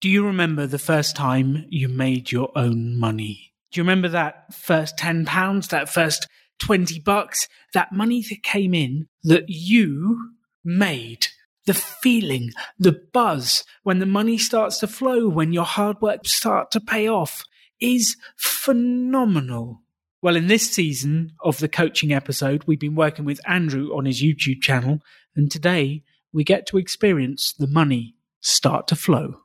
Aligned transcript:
Do 0.00 0.08
you 0.08 0.24
remember 0.24 0.64
the 0.68 0.78
first 0.78 1.16
time 1.16 1.66
you 1.70 1.88
made 1.88 2.30
your 2.30 2.56
own 2.56 2.96
money? 2.96 3.52
Do 3.72 3.80
you 3.80 3.82
remember 3.82 4.06
that 4.10 4.54
first 4.54 4.96
10 4.96 5.24
pounds, 5.24 5.68
that 5.68 5.88
first 5.88 6.28
20 6.60 7.00
bucks, 7.00 7.48
that 7.74 7.90
money 7.90 8.22
that 8.30 8.44
came 8.44 8.74
in 8.74 9.08
that 9.24 9.46
you 9.48 10.34
made? 10.64 11.26
The 11.66 11.74
feeling, 11.74 12.52
the 12.78 12.92
buzz 13.12 13.64
when 13.82 13.98
the 13.98 14.06
money 14.06 14.38
starts 14.38 14.78
to 14.78 14.86
flow, 14.86 15.28
when 15.28 15.52
your 15.52 15.64
hard 15.64 16.00
work 16.00 16.28
starts 16.28 16.74
to 16.74 16.80
pay 16.80 17.08
off 17.08 17.44
is 17.80 18.16
phenomenal. 18.36 19.82
Well, 20.22 20.36
in 20.36 20.46
this 20.46 20.70
season 20.70 21.32
of 21.42 21.58
the 21.58 21.68
coaching 21.68 22.12
episode, 22.12 22.62
we've 22.68 22.78
been 22.78 22.94
working 22.94 23.24
with 23.24 23.40
Andrew 23.48 23.96
on 23.96 24.04
his 24.04 24.22
YouTube 24.22 24.62
channel, 24.62 25.00
and 25.34 25.50
today 25.50 26.04
we 26.32 26.44
get 26.44 26.66
to 26.68 26.78
experience 26.78 27.52
the 27.52 27.66
money 27.66 28.14
start 28.40 28.86
to 28.88 28.96
flow. 28.96 29.40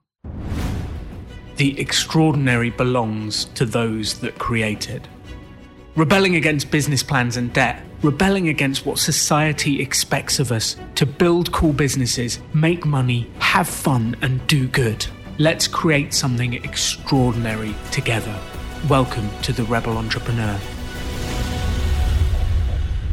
The 1.56 1.80
extraordinary 1.80 2.72
belongs 2.72 3.46
to 3.54 3.64
those 3.64 4.18
that 4.22 4.40
create 4.40 4.90
it. 4.90 5.08
Rebelling 5.96 6.36
against 6.36 6.72
business 6.72 7.04
plans 7.04 7.38
and 7.38 7.54
debt, 7.54 7.84
rebelling 8.02 8.50
against 8.50 8.88
what 8.88 8.98
society 8.98 9.80
expects 9.80 10.40
of 10.40 10.52
us 10.52 10.78
to 10.96 11.06
build 11.06 11.52
cool 11.52 11.72
businesses, 11.72 12.40
make 12.56 12.88
money, 12.88 13.30
have 13.38 13.68
fun, 13.68 14.16
and 14.24 14.46
do 14.48 14.68
good. 14.68 15.06
Let's 15.38 15.68
create 15.68 16.16
something 16.16 16.56
extraordinary 16.56 17.76
together. 17.92 18.36
Welcome 18.90 19.30
to 19.44 19.54
the 19.54 19.64
Rebel 19.66 20.00
Entrepreneur. 20.00 20.60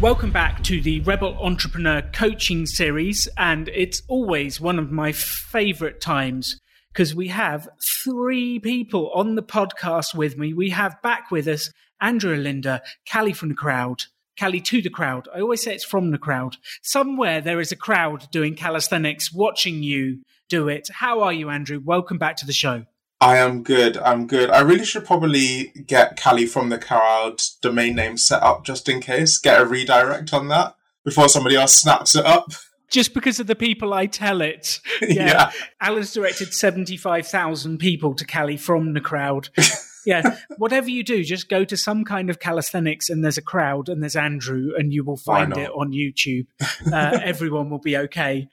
Welcome 0.00 0.30
back 0.30 0.64
to 0.64 0.80
the 0.80 1.00
Rebel 1.00 1.36
Entrepreneur 1.42 2.00
Coaching 2.00 2.64
Series, 2.64 3.28
and 3.36 3.68
it's 3.68 4.00
always 4.08 4.62
one 4.62 4.78
of 4.78 4.90
my 4.90 5.12
favorite 5.12 6.00
times 6.00 6.58
because 6.92 7.14
we 7.14 7.28
have 7.28 7.68
three 8.04 8.58
people 8.58 9.10
on 9.14 9.34
the 9.34 9.42
podcast 9.42 10.14
with 10.14 10.36
me. 10.36 10.52
We 10.52 10.70
have 10.70 11.00
back 11.02 11.30
with 11.30 11.46
us 11.46 11.70
Andrew 12.00 12.36
Linda, 12.36 12.82
Callie 13.10 13.32
from 13.32 13.50
the 13.50 13.54
crowd, 13.54 14.04
Callie 14.38 14.60
to 14.60 14.82
the 14.82 14.90
crowd. 14.90 15.28
I 15.34 15.40
always 15.40 15.62
say 15.62 15.74
it's 15.74 15.84
from 15.84 16.10
the 16.10 16.18
crowd. 16.18 16.56
Somewhere 16.82 17.40
there 17.40 17.60
is 17.60 17.72
a 17.72 17.76
crowd 17.76 18.28
doing 18.32 18.54
calisthenics 18.54 19.32
watching 19.32 19.82
you 19.82 20.22
do 20.48 20.68
it. 20.68 20.88
How 20.92 21.20
are 21.20 21.32
you, 21.32 21.50
Andrew? 21.50 21.80
Welcome 21.82 22.18
back 22.18 22.36
to 22.38 22.46
the 22.46 22.52
show. 22.52 22.86
I 23.20 23.36
am 23.36 23.62
good. 23.62 23.98
I'm 23.98 24.26
good. 24.26 24.48
I 24.50 24.60
really 24.60 24.86
should 24.86 25.04
probably 25.04 25.72
get 25.86 26.20
Callie 26.20 26.46
from 26.46 26.70
the 26.70 26.78
crowd 26.78 27.42
domain 27.60 27.94
name 27.94 28.16
set 28.16 28.42
up 28.42 28.64
just 28.64 28.88
in 28.88 29.00
case. 29.00 29.38
Get 29.38 29.60
a 29.60 29.66
redirect 29.66 30.32
on 30.32 30.48
that 30.48 30.74
before 31.04 31.28
somebody 31.28 31.54
else 31.54 31.74
snaps 31.74 32.16
it 32.16 32.24
up. 32.24 32.52
Just 32.90 33.14
because 33.14 33.38
of 33.38 33.46
the 33.46 33.54
people 33.54 33.94
I 33.94 34.06
tell 34.06 34.40
it. 34.40 34.80
Yeah. 35.02 35.26
yeah. 35.26 35.52
Alan's 35.80 36.12
directed 36.12 36.52
75,000 36.52 37.78
people 37.78 38.14
to 38.14 38.24
Cali 38.26 38.58
from 38.58 38.92
the 38.92 39.00
crowd. 39.00 39.48
yeah. 40.06 40.36
Whatever 40.58 40.90
you 40.90 41.02
do, 41.02 41.24
just 41.24 41.48
go 41.48 41.64
to 41.64 41.76
some 41.76 42.04
kind 42.04 42.28
of 42.28 42.38
calisthenics 42.38 43.08
and 43.08 43.24
there's 43.24 43.38
a 43.38 43.42
crowd 43.42 43.88
and 43.88 44.02
there's 44.02 44.14
Andrew 44.14 44.72
and 44.76 44.92
you 44.92 45.02
will 45.02 45.16
find 45.16 45.56
it 45.56 45.70
on 45.70 45.92
YouTube. 45.92 46.46
Uh, 46.92 47.18
everyone 47.22 47.70
will 47.70 47.78
be 47.78 47.96
okay. 47.96 48.48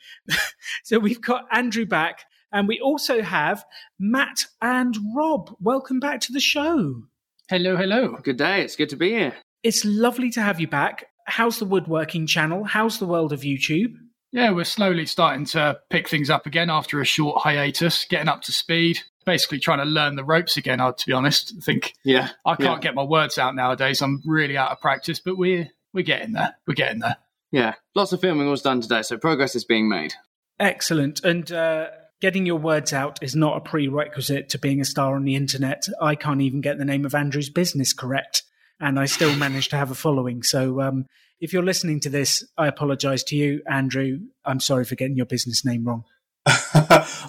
so 0.84 1.00
we've 1.00 1.22
got 1.22 1.46
Andrew 1.52 1.86
back. 1.86 2.26
And 2.52 2.68
we 2.68 2.80
also 2.80 3.22
have 3.22 3.66
Matt 4.00 4.46
and 4.62 4.96
Rob. 5.16 5.54
Welcome 5.60 6.00
back 6.00 6.22
to 6.22 6.32
the 6.32 6.40
show. 6.40 7.04
Hello, 7.50 7.76
hello. 7.76 8.18
Good 8.24 8.38
day. 8.38 8.62
It's 8.62 8.76
good 8.76 8.90
to 8.90 8.96
be 8.96 9.10
here. 9.10 9.34
It's 9.64 9.84
lovely 9.84 10.30
to 10.32 10.42
have 10.42 10.60
you 10.62 10.68
back. 10.68 11.08
How's 11.26 11.60
the 11.60 11.66
woodworking 11.66 12.26
channel? 12.26 12.64
How's 12.64 13.00
the 13.00 13.06
world 13.06 13.34
of 13.34 13.42
YouTube? 13.42 13.94
Yeah, 14.38 14.52
we're 14.52 14.66
slowly 14.66 15.08
starting 15.08 15.46
to 15.46 15.80
pick 15.90 16.08
things 16.08 16.30
up 16.30 16.46
again 16.46 16.70
after 16.70 17.02
a 17.02 17.06
short 17.06 17.42
hiatus, 17.42 18.06
getting 18.06 18.28
up 18.28 18.44
to 18.44 18.52
speed. 18.52 19.00
Basically, 19.26 19.58
trying 19.58 19.80
to 19.80 19.86
learn 19.86 20.16
the 20.16 20.24
ropes 20.24 20.58
again. 20.58 20.80
I, 20.80 20.92
to 20.92 21.06
be 21.08 21.12
honest, 21.12 21.56
I 21.58 21.60
think 21.60 21.96
yeah, 22.04 22.30
I 22.46 22.54
can't 22.54 22.78
yeah. 22.78 22.90
get 22.90 22.94
my 22.94 23.02
words 23.02 23.40
out 23.40 23.56
nowadays. 23.56 24.00
I'm 24.00 24.22
really 24.28 24.56
out 24.56 24.72
of 24.72 24.80
practice, 24.80 25.20
but 25.20 25.40
we're 25.40 25.70
we're 25.92 26.04
getting 26.04 26.34
there. 26.34 26.56
We're 26.68 26.76
getting 26.76 27.00
there. 27.00 27.18
Yeah, 27.52 27.74
lots 27.96 28.14
of 28.14 28.22
filming 28.22 28.48
was 28.48 28.62
done 28.62 28.80
today, 28.80 29.02
so 29.02 29.18
progress 29.18 29.56
is 29.56 29.66
being 29.66 29.90
made. 29.90 30.14
Excellent. 30.60 31.24
And 31.24 31.52
uh, 31.52 31.88
getting 32.22 32.46
your 32.46 32.60
words 32.60 32.94
out 32.94 33.18
is 33.24 33.36
not 33.36 33.58
a 33.58 33.62
prerequisite 33.62 34.50
to 34.50 34.60
being 34.60 34.80
a 34.80 34.86
star 34.86 35.16
on 35.16 35.24
the 35.24 35.36
internet. 35.36 35.88
I 36.00 36.14
can't 36.14 36.42
even 36.42 36.62
get 36.62 36.78
the 36.78 36.86
name 36.86 37.06
of 37.06 37.16
Andrew's 37.16 37.50
business 37.50 37.92
correct, 37.92 38.44
and 38.80 39.00
I 39.00 39.06
still 39.06 39.36
manage 39.36 39.70
to 39.70 39.78
have 39.78 39.92
a 39.92 39.96
following. 39.96 40.44
So, 40.44 40.82
um, 40.82 41.06
if 41.40 41.54
you're 41.54 41.64
listening 41.64 42.00
to 42.02 42.10
this, 42.10 42.44
I 42.58 42.68
apologize 42.68 43.24
to 43.26 43.36
you, 43.36 43.62
Andrew. 43.70 44.20
I'm 44.44 44.60
sorry 44.60 44.86
for 44.86 44.96
getting 44.96 45.16
your 45.16 45.28
business 45.28 45.64
name 45.64 45.86
wrong. 45.86 46.04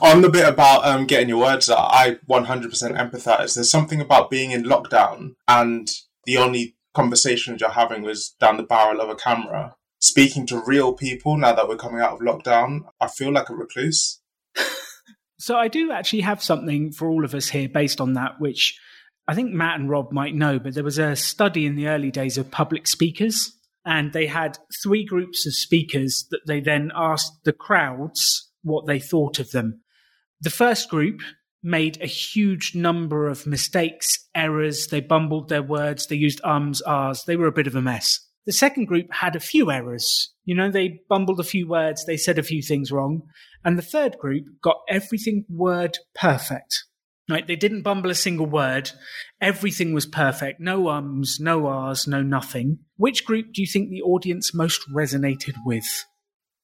on 0.00 0.22
the 0.22 0.31
bit 0.32 0.48
about 0.48 0.87
um, 0.87 1.06
getting 1.06 1.28
your 1.28 1.38
words 1.38 1.69
out, 1.69 1.91
I 1.91 2.19
100% 2.28 2.70
empathize. 2.72 3.54
There's 3.54 3.70
something 3.70 4.00
about 4.00 4.31
being 4.31 4.53
in 4.53 4.64
lockdown 4.64 5.34
and 5.47 5.91
the 6.25 6.38
only 6.38 6.76
conversations 6.94 7.60
you're 7.60 7.70
having 7.70 8.03
was 8.03 8.34
down 8.41 8.56
the 8.56 8.62
barrel 8.62 9.00
of 9.00 9.10
a 9.10 9.14
camera. 9.14 9.75
Speaking 10.00 10.47
to 10.47 10.62
real 10.64 10.92
people 10.92 11.37
now 11.37 11.53
that 11.53 11.69
we're 11.69 11.76
coming 11.76 12.00
out 12.00 12.12
of 12.12 12.20
lockdown, 12.20 12.82
I 13.00 13.08
feel 13.08 13.32
like 13.32 13.50
a 13.50 13.54
recluse. 13.54 14.20
So 15.38 15.56
I 15.56 15.69
do 15.69 15.92
actually 15.92 16.22
have 16.22 16.42
something 16.42 16.91
for 16.91 17.08
all 17.08 17.25
of 17.25 17.34
us 17.34 17.48
here 17.48 17.69
based 17.69 18.00
on 18.00 18.14
that, 18.14 18.41
which 18.41 18.78
I 19.28 19.34
think 19.34 19.52
Matt 19.52 19.78
and 19.78 19.90
Rob 19.90 20.10
might 20.10 20.34
know, 20.34 20.58
but 20.58 20.74
there 20.74 20.82
was 20.82 20.98
a 20.98 21.14
study 21.14 21.66
in 21.66 21.76
the 21.76 21.88
early 21.88 22.10
days 22.10 22.38
of 22.38 22.50
public 22.50 22.86
speakers, 22.86 23.52
and 23.84 24.14
they 24.14 24.26
had 24.26 24.56
three 24.82 25.04
groups 25.04 25.46
of 25.46 25.54
speakers 25.54 26.26
that 26.30 26.40
they 26.46 26.60
then 26.60 26.90
asked 26.96 27.44
the 27.44 27.52
crowds 27.52 28.50
what 28.62 28.86
they 28.86 28.98
thought 28.98 29.38
of 29.38 29.50
them. 29.50 29.82
The 30.40 30.48
first 30.48 30.88
group 30.88 31.20
made 31.62 32.00
a 32.00 32.06
huge 32.06 32.74
number 32.74 33.28
of 33.28 33.46
mistakes, 33.46 34.18
errors, 34.34 34.86
they 34.86 35.00
bumbled 35.00 35.50
their 35.50 35.62
words, 35.62 36.06
they 36.06 36.16
used 36.16 36.40
ums, 36.42 36.80
ahs, 36.82 37.24
they 37.26 37.36
were 37.36 37.48
a 37.48 37.52
bit 37.52 37.66
of 37.66 37.76
a 37.76 37.82
mess. 37.82 38.20
The 38.46 38.52
second 38.52 38.86
group 38.86 39.12
had 39.12 39.36
a 39.36 39.40
few 39.40 39.70
errors. 39.70 40.32
You 40.46 40.54
know, 40.54 40.70
they 40.70 41.00
bumbled 41.06 41.38
a 41.38 41.44
few 41.44 41.68
words, 41.68 42.06
they 42.06 42.16
said 42.16 42.38
a 42.38 42.42
few 42.42 42.62
things 42.62 42.90
wrong. 42.90 43.24
And 43.62 43.76
the 43.76 43.82
third 43.82 44.16
group 44.16 44.44
got 44.62 44.78
everything 44.88 45.44
word 45.50 45.98
perfect. 46.14 46.84
Right? 47.28 47.46
They 47.46 47.56
didn't 47.56 47.82
bumble 47.82 48.10
a 48.10 48.14
single 48.14 48.46
word. 48.46 48.90
Everything 49.40 49.92
was 49.92 50.06
perfect. 50.06 50.60
No 50.60 50.88
ums, 50.88 51.38
no 51.38 51.66
ahs, 51.66 52.06
no 52.06 52.22
nothing. 52.22 52.78
Which 52.96 53.24
group 53.24 53.52
do 53.52 53.60
you 53.60 53.66
think 53.66 53.90
the 53.90 54.02
audience 54.02 54.54
most 54.54 54.80
resonated 54.90 55.54
with? 55.64 56.06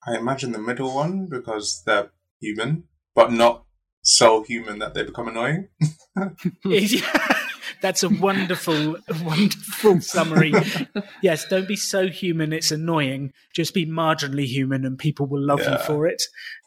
I 0.06 0.16
imagine 0.16 0.52
the 0.52 0.58
middle 0.58 0.94
one 0.94 1.26
because 1.30 1.82
they're 1.84 2.10
human, 2.40 2.84
but 3.14 3.30
not 3.30 3.64
so 4.02 4.42
human 4.42 4.78
that 4.78 4.94
they 4.94 5.02
become 5.02 5.28
annoying. 5.28 5.68
That's 7.80 8.02
a 8.02 8.08
wonderful, 8.08 8.96
wonderful 9.22 10.00
summary. 10.00 10.54
yes, 11.22 11.46
don't 11.46 11.68
be 11.68 11.76
so 11.76 12.08
human 12.08 12.52
it's 12.52 12.70
annoying. 12.70 13.32
Just 13.54 13.74
be 13.74 13.86
marginally 13.86 14.46
human 14.46 14.84
and 14.84 14.98
people 14.98 15.26
will 15.26 15.44
love 15.44 15.60
yeah. 15.60 15.72
you 15.72 15.78
for 15.78 16.06
it. 16.06 16.22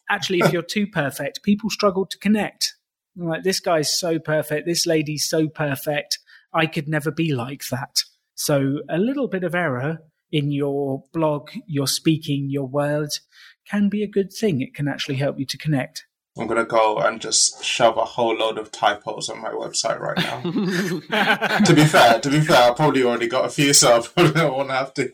Actually, 0.09 0.39
if 0.39 0.53
you're 0.53 0.61
too 0.61 0.87
perfect, 0.87 1.43
people 1.43 1.69
struggle 1.69 2.05
to 2.05 2.17
connect. 2.19 2.75
Like, 3.17 3.44
this 3.44 3.59
guy's 3.59 4.00
so 4.00 4.19
perfect. 4.19 4.66
This 4.66 4.85
lady's 4.85 5.28
so 5.28 5.47
perfect. 5.47 6.19
I 6.53 6.66
could 6.66 6.88
never 6.88 7.11
be 7.11 7.33
like 7.33 7.67
that. 7.72 8.03
So, 8.35 8.79
a 8.89 8.97
little 8.97 9.28
bit 9.28 9.44
of 9.44 9.55
error 9.55 10.00
in 10.31 10.51
your 10.51 11.03
blog, 11.13 11.50
your 11.66 11.88
speaking, 11.88 12.50
your 12.50 12.67
words 12.67 13.22
can 13.69 13.89
be 13.89 14.03
a 14.03 14.07
good 14.07 14.31
thing. 14.31 14.61
It 14.61 14.73
can 14.73 14.88
actually 14.88 15.16
help 15.16 15.39
you 15.39 15.45
to 15.45 15.57
connect. 15.57 16.06
I'm 16.39 16.47
gonna 16.47 16.66
go 16.66 16.97
and 16.97 17.19
just 17.19 17.63
shove 17.63 17.97
a 17.97 18.06
whole 18.06 18.35
load 18.35 18.59
of 18.59 18.72
typos 18.72 19.29
on 19.29 19.41
my 19.41 19.50
website 19.50 20.00
right 20.00 20.17
now. 20.17 20.41
to 21.66 21.73
be 21.73 21.83
fair, 21.85 22.19
to 22.19 22.29
be 22.29 22.41
fair, 22.41 22.69
I 22.69 22.73
probably 22.75 23.03
already 23.03 23.27
got 23.27 23.45
a 23.45 23.50
few, 23.50 23.73
so 23.73 23.97
I 23.97 24.01
probably 24.01 24.45
won't 24.45 24.69
have 24.69 24.94
to. 24.95 25.11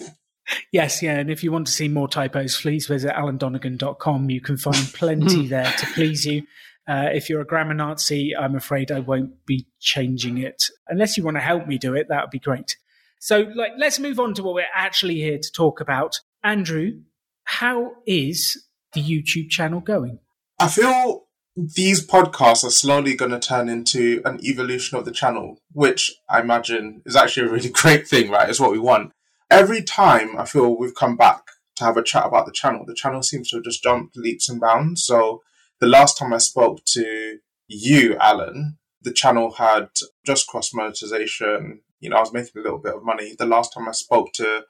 Yes, 0.72 1.02
yeah, 1.02 1.20
and 1.20 1.32
if 1.32 1.44
you 1.44 1.52
want 1.52 1.68
to 1.68 1.74
see 1.74 1.88
more 1.88 2.10
typos, 2.10 2.60
please 2.60 2.88
visit 2.88 3.14
alandonegan.com. 3.14 4.30
You 4.30 4.42
can 4.42 4.58
find 4.58 4.94
plenty 4.94 5.48
there 5.48 5.72
to 5.72 5.86
please 5.88 6.26
you. 6.26 6.44
Uh, 6.88 7.08
if 7.14 7.30
you're 7.30 7.42
a 7.42 7.46
grammar 7.46 7.74
Nazi, 7.74 8.36
I'm 8.36 8.56
afraid 8.56 8.92
I 8.92 9.00
won't 9.00 9.46
be 9.46 9.68
changing 9.80 10.38
it. 10.38 10.66
Unless 10.88 11.18
you 11.18 11.24
want 11.24 11.38
to 11.38 11.42
help 11.42 11.68
me 11.68 11.78
do 11.78 11.94
it, 11.96 12.08
that 12.10 12.24
would 12.24 12.32
be 12.32 12.40
great. 12.40 12.78
So, 13.20 13.52
like, 13.56 13.72
let's 13.78 14.00
move 14.00 14.20
on 14.20 14.34
to 14.34 14.44
what 14.44 14.56
we're 14.56 14.66
actually 14.76 15.16
here 15.16 15.38
to 15.38 15.52
talk 15.52 15.80
about. 15.80 16.20
Andrew, 16.44 17.02
how 17.46 17.92
is 18.06 18.66
the 18.94 19.02
YouTube 19.02 19.50
channel 19.50 19.80
going? 19.80 20.20
I 20.60 20.68
feel 20.68 21.26
these 21.56 22.06
podcasts 22.06 22.66
are 22.66 22.72
slowly 22.72 23.16
going 23.16 23.32
to 23.32 23.40
turn 23.40 23.70
into 23.70 24.22
an 24.26 24.44
evolution 24.44 24.98
of 24.98 25.06
the 25.06 25.12
channel, 25.12 25.60
which 25.72 26.12
I 26.30 26.42
imagine 26.42 27.02
is 27.06 27.16
actually 27.16 27.48
a 27.48 27.52
really 27.52 27.70
great 27.74 28.08
thing, 28.08 28.30
right? 28.30 28.50
It's 28.50 28.60
what 28.60 28.72
we 28.72 28.80
want. 28.80 29.12
Every 29.50 29.84
time 29.84 30.38
I 30.38 30.46
feel 30.46 30.78
we've 30.78 30.96
come 30.96 31.16
back 31.16 31.44
to 31.76 31.86
have 31.86 31.98
a 31.98 32.04
chat 32.04 32.26
about 32.26 32.46
the 32.46 32.52
channel, 32.52 32.86
the 32.86 32.96
channel 32.96 33.24
seems 33.24 33.50
to 33.50 33.58
have 33.58 33.64
just 33.64 33.84
jumped 33.84 34.18
leaps 34.18 34.50
and 34.50 34.60
bounds. 34.60 35.06
So 35.06 35.44
the 35.84 35.90
last 35.90 36.18
time 36.18 36.32
I 36.32 36.38
spoke 36.38 36.86
to 36.94 37.40
you, 37.68 38.16
Alan, 38.16 38.78
the 39.02 39.12
channel 39.12 39.52
had 39.52 39.90
just 40.26 40.48
crossed 40.48 40.74
monetization. 40.74 41.82
You 42.00 42.10
know, 42.10 42.16
I 42.16 42.22
was 42.22 42.32
making 42.32 42.54
a 42.56 42.62
little 42.62 42.80
bit 42.80 42.96
of 42.96 43.04
money. 43.04 43.36
The 43.38 43.46
last 43.46 43.74
time 43.74 43.90
I 43.90 43.92
spoke 43.92 44.32
to 44.36 44.64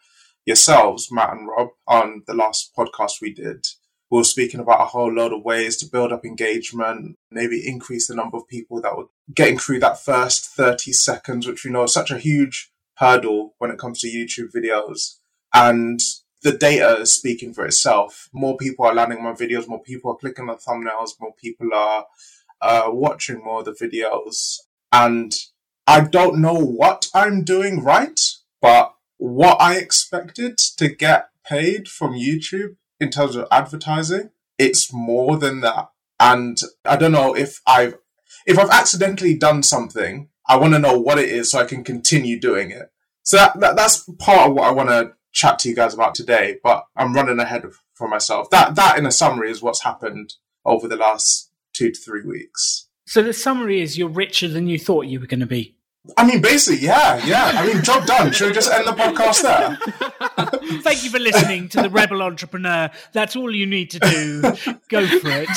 yourselves, 0.44 1.10
Matt 1.12 1.34
and 1.34 1.48
Rob, 1.48 1.68
on 1.88 2.24
the 2.26 2.34
last 2.34 2.72
podcast 2.76 3.22
we 3.22 3.32
did, 3.32 3.64
we 4.10 4.18
were 4.18 4.24
speaking 4.24 4.60
about 4.60 4.82
a 4.82 4.86
whole 4.86 5.14
load 5.14 5.34
of 5.34 5.44
ways 5.44 5.78
to 5.78 5.86
build 5.86 6.12
up 6.12 6.26
engagement, 6.26 7.16
maybe 7.30 7.62
increase 7.64 8.08
the 8.08 8.16
number 8.16 8.38
of 8.38 8.48
people 8.48 8.82
that 8.82 8.98
were 8.98 9.06
getting 9.36 9.60
through 9.60 9.82
that 9.82 10.04
first 10.04 10.48
30 10.48 10.94
seconds, 10.94 11.46
which 11.46 11.64
we 11.64 11.70
know 11.70 11.84
is 11.84 11.94
such 11.94 12.10
a 12.10 12.18
huge 12.18 12.72
hurdle 12.96 13.54
when 13.60 13.70
it 13.70 13.78
comes 13.78 14.00
to 14.00 14.08
YouTube 14.08 14.50
videos. 14.52 15.20
And 15.54 16.00
the 16.44 16.52
data 16.52 16.98
is 17.00 17.14
speaking 17.14 17.54
for 17.54 17.66
itself. 17.66 18.30
More 18.34 18.58
people 18.58 18.86
are 18.86 18.94
landing 18.94 19.24
my 19.24 19.32
videos, 19.32 19.68
more 19.68 19.82
people 19.82 20.12
are 20.12 20.18
clicking 20.18 20.50
on 20.50 20.58
thumbnails, 20.58 21.20
more 21.20 21.34
people 21.34 21.74
are 21.74 22.06
uh, 22.62 22.86
watching 22.88 23.44
more 23.44 23.60
of 23.60 23.66
the 23.66 23.72
videos. 23.72 24.60
And 24.92 25.34
I 25.88 26.02
don't 26.02 26.40
know 26.40 26.54
what 26.54 27.08
I'm 27.14 27.44
doing 27.44 27.84
right, 27.84 28.20
but 28.62 28.94
what 29.18 29.60
I 29.62 29.78
expected 29.78 30.58
to 30.78 30.90
get 30.90 31.30
paid 31.46 31.88
from 31.88 32.14
YouTube 32.14 32.76
in 33.00 33.10
terms 33.10 33.36
of 33.36 33.48
advertising, 33.52 34.32
it's 34.58 34.94
more 34.94 35.38
than 35.38 35.62
that. 35.62 35.90
And 36.20 36.58
I 36.86 36.96
don't 36.96 37.12
know 37.12 37.36
if 37.36 37.62
I've 37.66 37.98
if 38.46 38.60
I've 38.60 38.70
accidentally 38.70 39.38
done 39.38 39.64
something, 39.64 40.30
I 40.48 40.58
want 40.58 40.74
to 40.74 40.80
know 40.80 41.00
what 41.00 41.20
it 41.20 41.30
is 41.30 41.52
so 41.52 41.60
I 41.60 41.66
can 41.66 41.84
continue 41.84 42.40
doing 42.40 42.72
it. 42.72 42.92
So 43.24 43.38
that, 43.38 43.60
that 43.60 43.76
that's 43.76 44.10
part 44.20 44.50
of 44.50 44.56
what 44.56 44.68
I 44.68 44.72
want 44.72 44.90
to 44.90 45.14
chat 45.34 45.60
to 45.60 45.70
you 45.70 45.76
guys 45.76 45.94
about 45.94 46.16
today. 46.16 46.60
But 46.64 46.86
I'm 46.96 47.14
running 47.14 47.40
ahead 47.40 47.66
of, 47.66 47.82
for 47.94 48.08
myself. 48.08 48.50
That 48.52 48.76
that 48.76 48.98
in 48.98 49.06
a 49.06 49.12
summary 49.12 49.52
is 49.52 49.62
what's 49.62 49.84
happened 49.84 50.36
over 50.66 50.88
the 50.88 50.96
last 50.96 51.52
two 51.74 51.92
to 51.92 52.00
three 52.00 52.24
weeks. 52.24 52.88
So 53.06 53.22
the 53.22 53.34
summary 53.34 53.82
is 53.82 53.98
you're 53.98 54.08
richer 54.08 54.48
than 54.48 54.68
you 54.68 54.80
thought 54.80 55.08
you 55.08 55.20
were 55.20 55.28
going 55.28 55.42
to 55.42 55.46
be. 55.46 55.76
I 56.18 56.26
mean, 56.26 56.42
basically, 56.42 56.86
yeah, 56.86 57.24
yeah. 57.26 57.52
I 57.56 57.66
mean, 57.66 57.82
job 57.82 58.06
done. 58.06 58.32
Should 58.34 58.48
we 58.48 58.54
just 58.54 58.72
end 58.72 58.88
the 58.88 58.92
podcast 58.92 59.42
there? 59.42 60.80
Thank 60.82 61.04
you 61.04 61.10
for 61.10 61.20
listening 61.20 61.70
to 61.70 61.82
the 61.82 61.90
Rebel 61.90 62.22
Entrepreneur. 62.22 62.90
That's 63.14 63.38
all 63.38 63.56
you 63.56 63.66
need 63.66 63.92
to 63.92 64.00
do. 64.00 64.42
Go 64.90 65.08
for 65.20 65.30
it. 65.30 65.50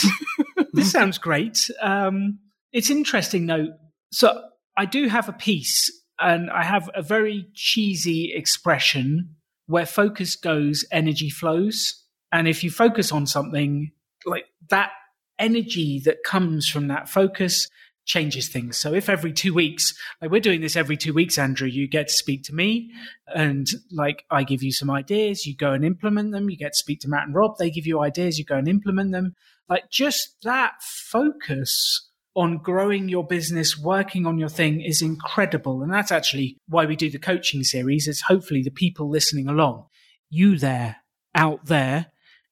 This 0.73 0.93
sounds 0.93 1.19
great. 1.19 1.69
Um, 1.81 2.39
it's 2.73 2.91
interesting, 2.91 3.47
though. 3.47 3.69
So 4.13 4.41
I 4.77 4.85
do 4.85 5.09
have 5.09 5.29
a 5.29 5.33
piece, 5.33 5.91
and 6.21 6.49
I 6.49 6.63
have 6.63 6.91
a 6.95 7.03
very 7.03 7.49
cheesy 7.55 8.33
expression 8.33 9.36
where 9.67 9.87
focus 9.87 10.37
goes, 10.37 10.85
energy 10.91 11.31
flows. 11.31 12.03
And 12.33 12.49
if 12.49 12.63
you 12.63 12.71
focus 12.71 13.13
on 13.13 13.27
something, 13.27 13.91
like 14.25 14.47
that 14.71 14.91
energy 15.39 16.01
that 16.05 16.25
comes 16.25 16.69
from 16.69 16.89
that 16.89 17.09
focus 17.09 17.69
changes 18.05 18.49
things. 18.49 18.77
So 18.77 18.95
if 18.95 19.09
every 19.09 19.33
two 19.33 19.53
weeks, 19.53 19.93
like 20.23 20.31
we're 20.31 20.41
doing 20.41 20.61
this 20.61 20.77
every 20.77 20.97
two 20.97 21.13
weeks, 21.13 21.39
Andrew, 21.39 21.67
you 21.67 21.89
get 21.89 22.09
to 22.09 22.15
speak 22.15 22.45
to 22.45 22.55
me 22.55 22.91
and 23.35 23.67
like 23.91 24.25
I 24.31 24.45
give 24.45 24.63
you 24.63 24.73
some 24.73 24.91
ideas, 24.91 25.45
you 25.45 25.57
go 25.57 25.73
and 25.73 25.85
implement 25.85 26.31
them. 26.33 26.49
You 26.49 26.57
get 26.57 26.73
to 26.73 26.79
speak 26.79 27.01
to 27.01 27.09
Matt 27.09 27.27
and 27.27 27.35
Rob. 27.35 27.59
They 27.59 27.71
give 27.71 27.87
you 27.87 28.01
ideas, 28.01 28.39
you 28.39 28.45
go 28.45 28.57
and 28.57 28.69
implement 28.69 29.11
them. 29.11 29.35
Like 29.69 29.91
just 29.91 30.37
that 30.43 30.75
focus 30.83 32.06
on 32.37 32.59
growing 32.59 33.09
your 33.09 33.27
business, 33.27 33.79
working 33.79 34.27
on 34.27 34.39
your 34.39 34.51
thing 34.51 34.83
is 34.83 35.01
incredible. 35.01 35.83
And 35.83 35.93
that's 35.93 36.13
actually 36.13 36.59
why 36.69 36.85
we 36.85 36.95
do 36.95 37.11
the 37.11 37.19
coaching 37.19 37.65
series 37.65 38.07
is 38.07 38.21
hopefully 38.21 38.63
the 38.63 38.71
people 38.71 39.09
listening 39.09 39.49
along, 39.49 39.87
you 40.29 40.59
there 40.59 40.97
out 41.35 41.65
there, 41.65 42.07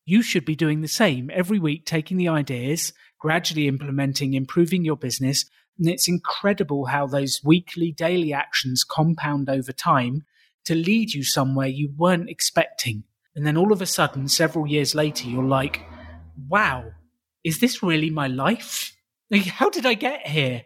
you 0.06 0.22
should 0.22 0.44
be 0.44 0.56
doing 0.56 0.80
the 0.80 0.88
same 0.88 1.30
every 1.32 1.58
week, 1.58 1.84
taking 1.84 2.16
the 2.16 2.28
ideas, 2.28 2.92
gradually 3.18 3.68
implementing, 3.68 4.32
improving 4.32 4.84
your 4.84 4.96
business. 4.96 5.44
And 5.78 5.88
it's 5.88 6.08
incredible 6.08 6.86
how 6.86 7.06
those 7.06 7.40
weekly, 7.44 7.92
daily 7.92 8.32
actions 8.32 8.84
compound 8.84 9.50
over 9.50 9.72
time 9.72 10.24
to 10.64 10.74
lead 10.74 11.12
you 11.12 11.24
somewhere 11.24 11.66
you 11.66 11.92
weren't 11.96 12.30
expecting. 12.30 13.04
And 13.36 13.46
then 13.46 13.56
all 13.56 13.72
of 13.72 13.82
a 13.82 13.86
sudden, 13.86 14.28
several 14.28 14.66
years 14.66 14.94
later, 14.94 15.28
you're 15.28 15.44
like, 15.44 15.82
wow, 16.48 16.92
is 17.42 17.60
this 17.60 17.82
really 17.82 18.10
my 18.10 18.28
life? 18.28 18.94
Like, 19.30 19.46
how 19.46 19.70
did 19.70 19.86
I 19.86 19.94
get 19.94 20.26
here? 20.26 20.64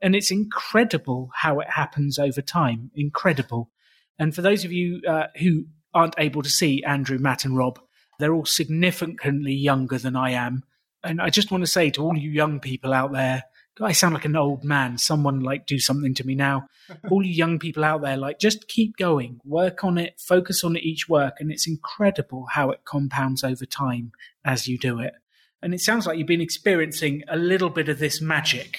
And 0.00 0.14
it's 0.14 0.30
incredible 0.30 1.30
how 1.34 1.60
it 1.60 1.68
happens 1.70 2.18
over 2.18 2.40
time. 2.40 2.90
Incredible. 2.94 3.70
And 4.18 4.34
for 4.34 4.42
those 4.42 4.64
of 4.64 4.72
you 4.72 5.00
uh, 5.08 5.26
who 5.38 5.66
aren't 5.94 6.14
able 6.18 6.42
to 6.42 6.50
see 6.50 6.82
Andrew, 6.84 7.18
Matt, 7.18 7.44
and 7.44 7.56
Rob, 7.56 7.80
they're 8.18 8.34
all 8.34 8.44
significantly 8.44 9.54
younger 9.54 9.98
than 9.98 10.16
I 10.16 10.30
am. 10.30 10.64
And 11.04 11.20
I 11.20 11.30
just 11.30 11.50
want 11.50 11.62
to 11.62 11.70
say 11.70 11.90
to 11.90 12.02
all 12.02 12.16
you 12.16 12.30
young 12.30 12.60
people 12.60 12.92
out 12.92 13.12
there, 13.12 13.44
I 13.80 13.92
sound 13.92 14.14
like 14.14 14.24
an 14.24 14.36
old 14.36 14.64
man. 14.64 14.98
Someone 14.98 15.40
like 15.40 15.66
do 15.66 15.78
something 15.78 16.14
to 16.14 16.26
me 16.26 16.34
now. 16.34 16.66
all 17.10 17.24
you 17.24 17.32
young 17.32 17.58
people 17.58 17.84
out 17.84 18.02
there, 18.02 18.16
like 18.16 18.38
just 18.38 18.66
keep 18.68 18.96
going, 18.96 19.40
work 19.44 19.84
on 19.84 19.98
it, 19.98 20.18
focus 20.18 20.64
on 20.64 20.76
each 20.76 21.08
work. 21.08 21.34
And 21.38 21.52
it's 21.52 21.68
incredible 21.68 22.46
how 22.50 22.70
it 22.70 22.84
compounds 22.84 23.44
over 23.44 23.64
time 23.64 24.12
as 24.44 24.66
you 24.66 24.78
do 24.78 24.98
it. 24.98 25.14
And 25.62 25.74
it 25.74 25.80
sounds 25.80 26.06
like 26.06 26.18
you've 26.18 26.26
been 26.26 26.40
experiencing 26.40 27.22
a 27.28 27.36
little 27.36 27.70
bit 27.70 27.88
of 27.88 27.98
this 27.98 28.20
magic. 28.20 28.78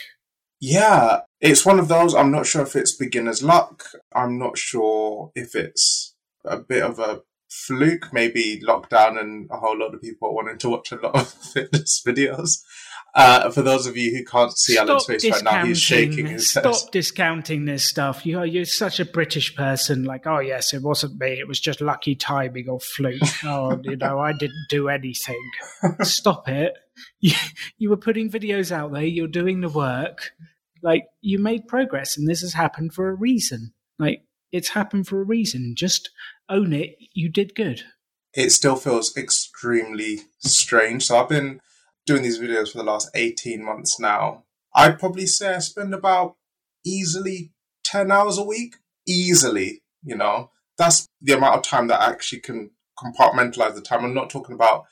Yeah, 0.61 1.21
it's 1.39 1.65
one 1.65 1.79
of 1.79 1.87
those. 1.87 2.13
I'm 2.13 2.31
not 2.31 2.45
sure 2.45 2.63
if 2.63 2.75
it's 2.75 2.95
beginner's 2.95 3.43
luck. 3.43 3.85
I'm 4.13 4.37
not 4.37 4.57
sure 4.57 5.31
if 5.35 5.55
it's 5.55 6.15
a 6.43 6.57
bit 6.57 6.83
of 6.83 6.99
a 6.99 7.21
fluke, 7.49 8.13
maybe 8.13 8.61
lockdown 8.65 9.19
and 9.19 9.49
a 9.51 9.57
whole 9.57 9.77
lot 9.77 9.93
of 9.93 10.01
people 10.01 10.33
wanting 10.35 10.57
to 10.59 10.69
watch 10.69 10.91
a 10.91 10.97
lot 10.97 11.15
of 11.15 11.27
fitness 11.53 12.01
videos. 12.05 12.59
Uh, 13.15 13.49
for 13.49 13.61
those 13.61 13.87
of 13.87 13.97
you 13.97 14.15
who 14.15 14.23
can't 14.23 14.55
see 14.57 14.73
Stop 14.73 14.87
Alan's 14.87 15.05
face 15.05 15.31
right 15.31 15.43
now, 15.43 15.65
he's 15.65 15.79
shaking 15.79 16.27
his 16.27 16.49
Stop 16.49 16.65
head. 16.65 16.75
Stop 16.75 16.91
discounting 16.91 17.65
this 17.65 17.83
stuff. 17.83 18.25
You 18.25 18.39
are, 18.39 18.45
you're 18.45 18.65
such 18.65 18.99
a 18.99 19.05
British 19.05 19.55
person. 19.55 20.03
Like, 20.03 20.27
oh, 20.27 20.39
yes, 20.39 20.73
it 20.73 20.83
wasn't 20.83 21.19
me. 21.19 21.39
It 21.39 21.47
was 21.47 21.59
just 21.59 21.81
lucky 21.81 22.15
timing 22.15 22.69
or 22.69 22.79
fluke. 22.79 23.21
oh, 23.43 23.79
you 23.83 23.95
know, 23.95 24.19
I 24.19 24.33
didn't 24.33 24.67
do 24.69 24.89
anything. 24.89 25.41
Stop 26.01 26.47
it. 26.47 26.73
You, 27.19 27.33
you 27.77 27.89
were 27.89 27.97
putting 27.97 28.29
videos 28.29 28.71
out 28.71 28.91
there. 28.91 29.05
You're 29.05 29.27
doing 29.27 29.61
the 29.61 29.69
work. 29.69 30.31
Like, 30.81 31.05
you 31.21 31.39
made 31.39 31.67
progress, 31.67 32.17
and 32.17 32.27
this 32.27 32.41
has 32.41 32.53
happened 32.53 32.93
for 32.93 33.09
a 33.09 33.13
reason. 33.15 33.73
Like, 33.97 34.23
it's 34.51 34.69
happened 34.69 35.07
for 35.07 35.19
a 35.19 35.25
reason. 35.25 35.73
Just 35.75 36.09
own 36.47 36.73
it. 36.73 36.95
You 37.13 37.29
did 37.29 37.55
good. 37.55 37.83
It 38.33 38.51
still 38.51 38.75
feels 38.75 39.15
extremely 39.17 40.21
strange. 40.39 41.05
So 41.05 41.17
I've 41.17 41.29
been 41.29 41.59
doing 42.05 42.23
these 42.23 42.39
videos 42.39 42.71
for 42.71 42.79
the 42.79 42.83
last 42.83 43.09
18 43.15 43.63
months 43.63 43.99
now. 43.99 44.43
I'd 44.75 44.99
probably 44.99 45.27
say 45.27 45.55
I 45.55 45.59
spend 45.59 45.93
about 45.93 46.35
easily 46.85 47.51
10 47.85 48.11
hours 48.11 48.37
a 48.37 48.43
week. 48.43 48.75
Easily, 49.07 49.81
you 50.03 50.15
know. 50.15 50.51
That's 50.77 51.07
the 51.21 51.33
amount 51.33 51.55
of 51.55 51.63
time 51.63 51.87
that 51.87 51.99
I 51.99 52.09
actually 52.09 52.41
can 52.41 52.71
compartmentalize 52.97 53.75
the 53.75 53.81
time. 53.81 54.05
I'm 54.05 54.13
not 54.13 54.29
talking 54.29 54.55
about 54.55 54.85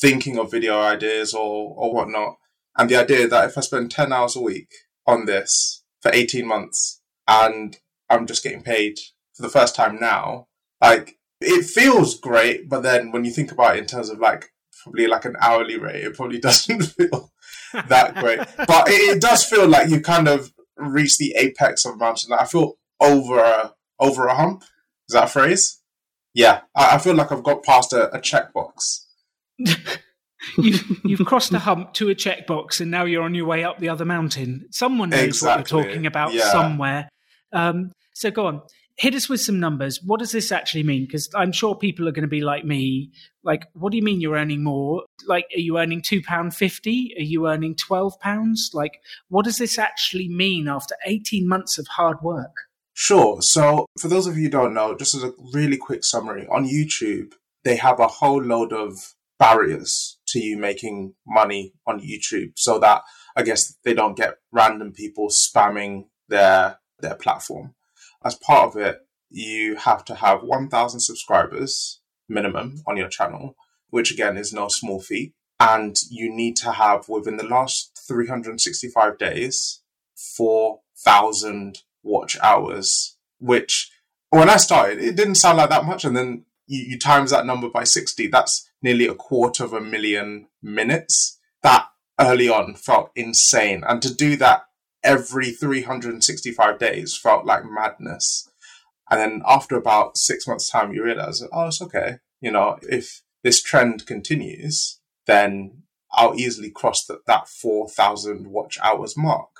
thinking 0.00 0.38
of 0.38 0.50
video 0.50 0.80
ideas 0.80 1.34
or, 1.34 1.74
or 1.76 1.92
whatnot. 1.92 2.36
And 2.76 2.88
the 2.88 2.96
idea 2.96 3.28
that 3.28 3.48
if 3.48 3.58
I 3.58 3.60
spend 3.60 3.90
10 3.90 4.12
hours 4.12 4.36
a 4.36 4.40
week 4.40 4.68
on 5.06 5.26
this 5.26 5.84
for 6.00 6.10
18 6.12 6.46
months 6.46 7.00
and 7.28 7.76
I'm 8.10 8.26
just 8.26 8.42
getting 8.42 8.62
paid 8.62 8.98
for 9.34 9.42
the 9.42 9.48
first 9.48 9.74
time 9.74 9.98
now, 10.00 10.48
like 10.80 11.18
it 11.40 11.64
feels 11.64 12.18
great, 12.18 12.68
but 12.68 12.82
then 12.82 13.10
when 13.12 13.24
you 13.24 13.30
think 13.30 13.52
about 13.52 13.76
it 13.76 13.80
in 13.80 13.86
terms 13.86 14.08
of 14.08 14.18
like 14.18 14.50
probably 14.84 15.06
like 15.06 15.24
an 15.24 15.36
hourly 15.40 15.78
rate, 15.78 16.04
it 16.04 16.14
probably 16.14 16.38
doesn't 16.48 16.82
feel 16.82 17.32
that 17.72 18.14
great. 18.14 18.38
But 18.56 18.88
it, 18.88 19.16
it, 19.16 19.20
does 19.20 19.44
feel 19.44 19.66
like 19.66 19.90
you 19.90 20.00
kind 20.00 20.28
of 20.28 20.52
reached 20.76 21.18
the 21.18 21.34
apex 21.36 21.84
of 21.84 21.94
a 21.94 21.96
mountain. 21.96 22.30
Like 22.30 22.42
I 22.42 22.44
feel 22.44 22.74
over 23.00 23.38
a, 23.38 23.74
over 23.98 24.26
a 24.26 24.36
hump. 24.36 24.62
Is 25.08 25.14
that 25.14 25.24
a 25.24 25.28
phrase? 25.28 25.80
Yeah, 26.34 26.60
I, 26.76 26.96
I 26.96 26.98
feel 26.98 27.14
like 27.14 27.32
I've 27.32 27.42
got 27.42 27.64
past 27.64 27.92
a, 27.92 28.14
a 28.14 28.20
checkbox. 28.20 29.06
you've, 30.58 31.00
you've 31.04 31.26
crossed 31.26 31.52
a 31.52 31.58
hump 31.58 31.94
to 31.94 32.10
a 32.10 32.14
checkbox, 32.14 32.80
and 32.80 32.90
now 32.90 33.04
you're 33.04 33.22
on 33.22 33.34
your 33.34 33.46
way 33.46 33.64
up 33.64 33.78
the 33.78 33.88
other 33.88 34.04
mountain. 34.04 34.66
Someone 34.70 35.10
knows 35.10 35.24
exactly. 35.24 35.48
what 35.48 35.70
you're 35.70 35.84
talking 35.84 36.06
about 36.06 36.32
yeah. 36.32 36.52
somewhere. 36.52 37.08
Um, 37.52 37.92
so 38.14 38.30
go 38.30 38.46
on 38.46 38.62
hit 38.96 39.14
us 39.14 39.28
with 39.28 39.40
some 39.40 39.60
numbers. 39.60 40.00
What 40.04 40.20
does 40.20 40.32
this 40.32 40.52
actually 40.52 40.84
mean? 40.84 41.04
Because 41.06 41.28
I'm 41.34 41.52
sure 41.52 41.74
people 41.74 42.08
are 42.08 42.12
going 42.12 42.22
to 42.22 42.28
be 42.28 42.42
like 42.42 42.64
me. 42.64 43.12
Like, 43.42 43.66
what 43.74 43.90
do 43.90 43.96
you 43.96 44.02
mean 44.02 44.20
you're 44.20 44.36
earning 44.36 44.62
more? 44.62 45.02
Like, 45.26 45.46
are 45.54 45.60
you 45.60 45.78
earning 45.78 46.02
two 46.02 46.22
pound 46.22 46.54
fifty? 46.54 47.14
Are 47.18 47.22
you 47.22 47.48
earning 47.48 47.74
twelve 47.74 48.18
pounds? 48.20 48.70
Like, 48.72 49.00
what 49.28 49.44
does 49.44 49.58
this 49.58 49.78
actually 49.78 50.28
mean 50.28 50.68
after 50.68 50.94
eighteen 51.06 51.48
months 51.48 51.78
of 51.78 51.86
hard 51.88 52.18
work? 52.22 52.54
Sure. 52.94 53.42
So, 53.42 53.86
for 54.00 54.08
those 54.08 54.26
of 54.26 54.36
you 54.36 54.44
who 54.44 54.50
don't 54.50 54.74
know, 54.74 54.96
just 54.96 55.14
as 55.14 55.24
a 55.24 55.32
really 55.52 55.76
quick 55.76 56.04
summary, 56.04 56.46
on 56.48 56.68
YouTube 56.68 57.32
they 57.64 57.76
have 57.76 57.98
a 57.98 58.06
whole 58.06 58.42
load 58.42 58.74
of 58.74 59.14
barriers 59.38 60.18
to 60.28 60.38
you 60.38 60.56
making 60.56 61.14
money 61.26 61.72
on 61.86 61.98
YouTube, 61.98 62.52
so 62.56 62.78
that 62.78 63.02
I 63.36 63.42
guess 63.42 63.76
they 63.84 63.94
don't 63.94 64.16
get 64.16 64.34
random 64.52 64.92
people 64.92 65.28
spamming 65.28 66.04
their 66.28 66.78
their 67.00 67.16
platform 67.16 67.74
as 68.24 68.34
part 68.34 68.68
of 68.68 68.76
it, 68.76 68.98
you 69.30 69.76
have 69.76 70.04
to 70.06 70.14
have 70.14 70.42
1,000 70.42 71.00
subscribers 71.00 72.00
minimum 72.28 72.82
on 72.86 72.96
your 72.96 73.08
channel, 73.08 73.56
which 73.90 74.12
again 74.12 74.36
is 74.36 74.52
no 74.52 74.68
small 74.68 75.00
feat. 75.00 75.34
And 75.60 75.96
you 76.10 76.34
need 76.34 76.56
to 76.56 76.72
have 76.72 77.08
within 77.08 77.36
the 77.36 77.46
last 77.46 77.98
365 78.06 79.18
days, 79.18 79.82
4,000 80.16 81.78
watch 82.02 82.36
hours, 82.42 83.16
which 83.38 83.90
when 84.30 84.50
I 84.50 84.56
started, 84.56 84.98
it 84.98 85.16
didn't 85.16 85.36
sound 85.36 85.58
like 85.58 85.70
that 85.70 85.84
much. 85.84 86.04
And 86.04 86.16
then 86.16 86.44
you, 86.66 86.84
you 86.88 86.98
times 86.98 87.30
that 87.30 87.46
number 87.46 87.68
by 87.68 87.84
60, 87.84 88.26
that's 88.28 88.68
nearly 88.82 89.06
a 89.06 89.14
quarter 89.14 89.64
of 89.64 89.72
a 89.72 89.80
million 89.80 90.48
minutes, 90.62 91.38
that 91.62 91.86
early 92.20 92.48
on 92.48 92.74
felt 92.74 93.10
insane. 93.14 93.84
And 93.86 94.02
to 94.02 94.12
do 94.12 94.36
that 94.36 94.64
every 95.04 95.50
365 95.50 96.78
days 96.78 97.16
felt 97.16 97.44
like 97.44 97.64
madness. 97.64 98.48
And 99.10 99.20
then 99.20 99.42
after 99.46 99.76
about 99.76 100.16
six 100.16 100.48
months' 100.48 100.70
time, 100.70 100.92
you 100.92 101.04
realize, 101.04 101.42
oh, 101.52 101.66
it's 101.66 101.82
okay. 101.82 102.16
You 102.40 102.50
know, 102.50 102.78
if 102.82 103.22
this 103.42 103.62
trend 103.62 104.06
continues, 104.06 104.98
then 105.26 105.82
I'll 106.10 106.34
easily 106.34 106.70
cross 106.70 107.04
the, 107.04 107.20
that 107.26 107.48
4,000 107.48 108.46
watch 108.48 108.78
hours 108.82 109.16
mark. 109.16 109.50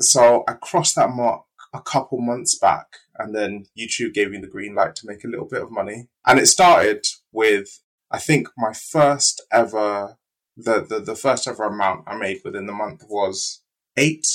So 0.00 0.42
I 0.48 0.54
crossed 0.54 0.96
that 0.96 1.10
mark 1.10 1.44
a 1.72 1.80
couple 1.80 2.20
months 2.20 2.58
back, 2.58 2.86
and 3.18 3.34
then 3.34 3.66
YouTube 3.78 4.12
gave 4.12 4.30
me 4.30 4.38
the 4.38 4.46
green 4.46 4.74
light 4.74 4.96
to 4.96 5.06
make 5.06 5.24
a 5.24 5.28
little 5.28 5.46
bit 5.46 5.62
of 5.62 5.70
money. 5.70 6.08
And 6.26 6.38
it 6.38 6.46
started 6.46 7.06
with, 7.30 7.80
I 8.10 8.18
think, 8.18 8.48
my 8.58 8.72
first 8.72 9.42
ever, 9.52 10.18
the, 10.56 10.84
the, 10.86 11.00
the 11.00 11.14
first 11.14 11.46
ever 11.46 11.64
amount 11.64 12.04
I 12.06 12.16
made 12.16 12.40
within 12.44 12.66
the 12.66 12.72
month 12.72 13.04
was 13.08 13.62
eight 13.96 14.26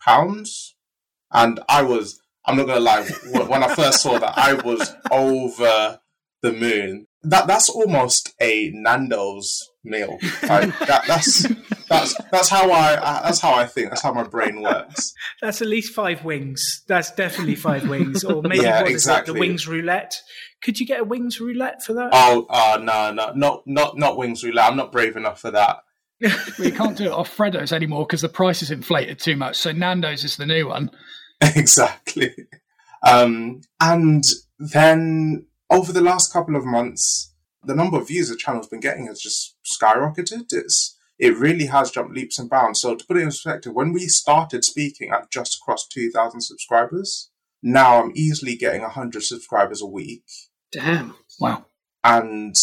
pounds. 0.00 0.74
And 1.32 1.60
I 1.68 1.82
was, 1.82 2.20
I'm 2.44 2.56
not 2.56 2.66
gonna 2.66 2.80
lie, 2.80 3.04
when 3.46 3.62
I 3.62 3.74
first 3.74 4.02
saw 4.02 4.18
that, 4.18 4.36
I 4.36 4.54
was 4.54 4.94
over 5.10 6.00
the 6.42 6.52
moon. 6.52 7.06
That 7.22 7.46
that's 7.46 7.68
almost 7.68 8.32
a 8.40 8.70
Nando's 8.72 9.70
meal. 9.84 10.18
Like 10.42 10.78
that, 10.78 11.04
that's 11.06 11.46
that's 11.88 12.14
that's 12.30 12.48
how 12.48 12.70
I 12.72 12.96
that's 13.22 13.40
how 13.40 13.54
I 13.54 13.66
think. 13.66 13.90
That's 13.90 14.00
how 14.00 14.14
my 14.14 14.22
brain 14.22 14.62
works. 14.62 15.12
That's 15.42 15.60
at 15.60 15.68
least 15.68 15.92
five 15.92 16.24
wings. 16.24 16.82
That's 16.86 17.10
definitely 17.10 17.56
five 17.56 17.86
wings, 17.88 18.24
or 18.24 18.40
maybe 18.42 18.62
yeah, 18.62 18.80
what 18.80 18.90
exactly. 18.90 19.22
is 19.22 19.28
it, 19.28 19.32
the 19.34 19.38
wings 19.38 19.68
roulette? 19.68 20.16
Could 20.62 20.80
you 20.80 20.86
get 20.86 21.00
a 21.00 21.04
wings 21.04 21.40
roulette 21.40 21.82
for 21.82 21.92
that? 21.92 22.08
Oh, 22.12 22.46
uh, 22.48 22.78
no, 22.82 23.12
no, 23.12 23.32
not 23.34 23.66
not 23.66 23.98
not 23.98 24.16
wings 24.16 24.42
roulette. 24.42 24.70
I'm 24.70 24.76
not 24.76 24.90
brave 24.90 25.16
enough 25.16 25.40
for 25.40 25.50
that. 25.50 25.78
We 26.58 26.70
can't 26.70 26.96
do 26.96 27.04
it 27.04 27.12
off 27.12 27.34
Freddo's 27.34 27.72
anymore 27.72 28.06
because 28.06 28.20
the 28.20 28.28
price 28.28 28.62
is 28.62 28.70
inflated 28.70 29.18
too 29.18 29.36
much. 29.36 29.56
So 29.56 29.72
Nando's 29.72 30.24
is 30.24 30.36
the 30.36 30.46
new 30.46 30.68
one. 30.68 30.90
exactly. 31.40 32.34
Um, 33.06 33.62
and 33.80 34.24
then 34.58 35.46
over 35.70 35.92
the 35.92 36.02
last 36.02 36.32
couple 36.32 36.56
of 36.56 36.64
months, 36.64 37.32
the 37.64 37.74
number 37.74 37.98
of 37.98 38.08
views 38.08 38.28
the 38.28 38.36
channel's 38.36 38.68
been 38.68 38.80
getting 38.80 39.06
has 39.06 39.20
just 39.20 39.56
skyrocketed. 39.64 40.46
It's 40.50 40.96
it 41.18 41.36
really 41.36 41.66
has 41.66 41.90
jumped 41.90 42.14
leaps 42.14 42.38
and 42.38 42.48
bounds. 42.48 42.80
So 42.80 42.94
to 42.94 43.04
put 43.04 43.18
it 43.18 43.20
in 43.20 43.26
perspective, 43.26 43.74
when 43.74 43.92
we 43.92 44.06
started 44.06 44.64
speaking, 44.64 45.12
I've 45.12 45.30
just 45.30 45.60
crossed 45.60 45.92
two 45.92 46.10
thousand 46.10 46.42
subscribers. 46.42 47.30
Now 47.62 48.02
I'm 48.02 48.12
easily 48.14 48.56
getting 48.56 48.82
hundred 48.82 49.22
subscribers 49.22 49.82
a 49.82 49.86
week. 49.86 50.24
Damn! 50.72 51.14
Wow. 51.38 51.66
And 52.02 52.54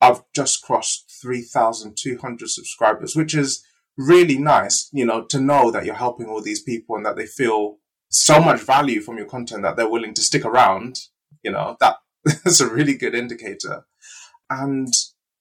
I've 0.00 0.22
just 0.34 0.62
crossed 0.62 1.09
three 1.20 1.42
thousand 1.42 1.96
two 1.96 2.18
hundred 2.18 2.50
subscribers, 2.50 3.16
which 3.16 3.34
is 3.34 3.64
really 3.96 4.38
nice. 4.38 4.88
You 4.92 5.04
know, 5.04 5.24
to 5.26 5.40
know 5.40 5.70
that 5.70 5.84
you're 5.84 5.94
helping 5.94 6.26
all 6.26 6.42
these 6.42 6.62
people 6.62 6.96
and 6.96 7.04
that 7.06 7.16
they 7.16 7.26
feel 7.26 7.78
so 8.08 8.40
much 8.40 8.60
value 8.60 9.00
from 9.00 9.16
your 9.16 9.26
content 9.26 9.62
that 9.62 9.76
they're 9.76 9.88
willing 9.88 10.14
to 10.14 10.22
stick 10.22 10.44
around. 10.44 10.98
You 11.42 11.52
know 11.52 11.76
that 11.80 11.96
That's 12.24 12.60
a 12.60 12.68
really 12.68 12.94
good 12.94 13.14
indicator. 13.14 13.84
And 14.48 14.92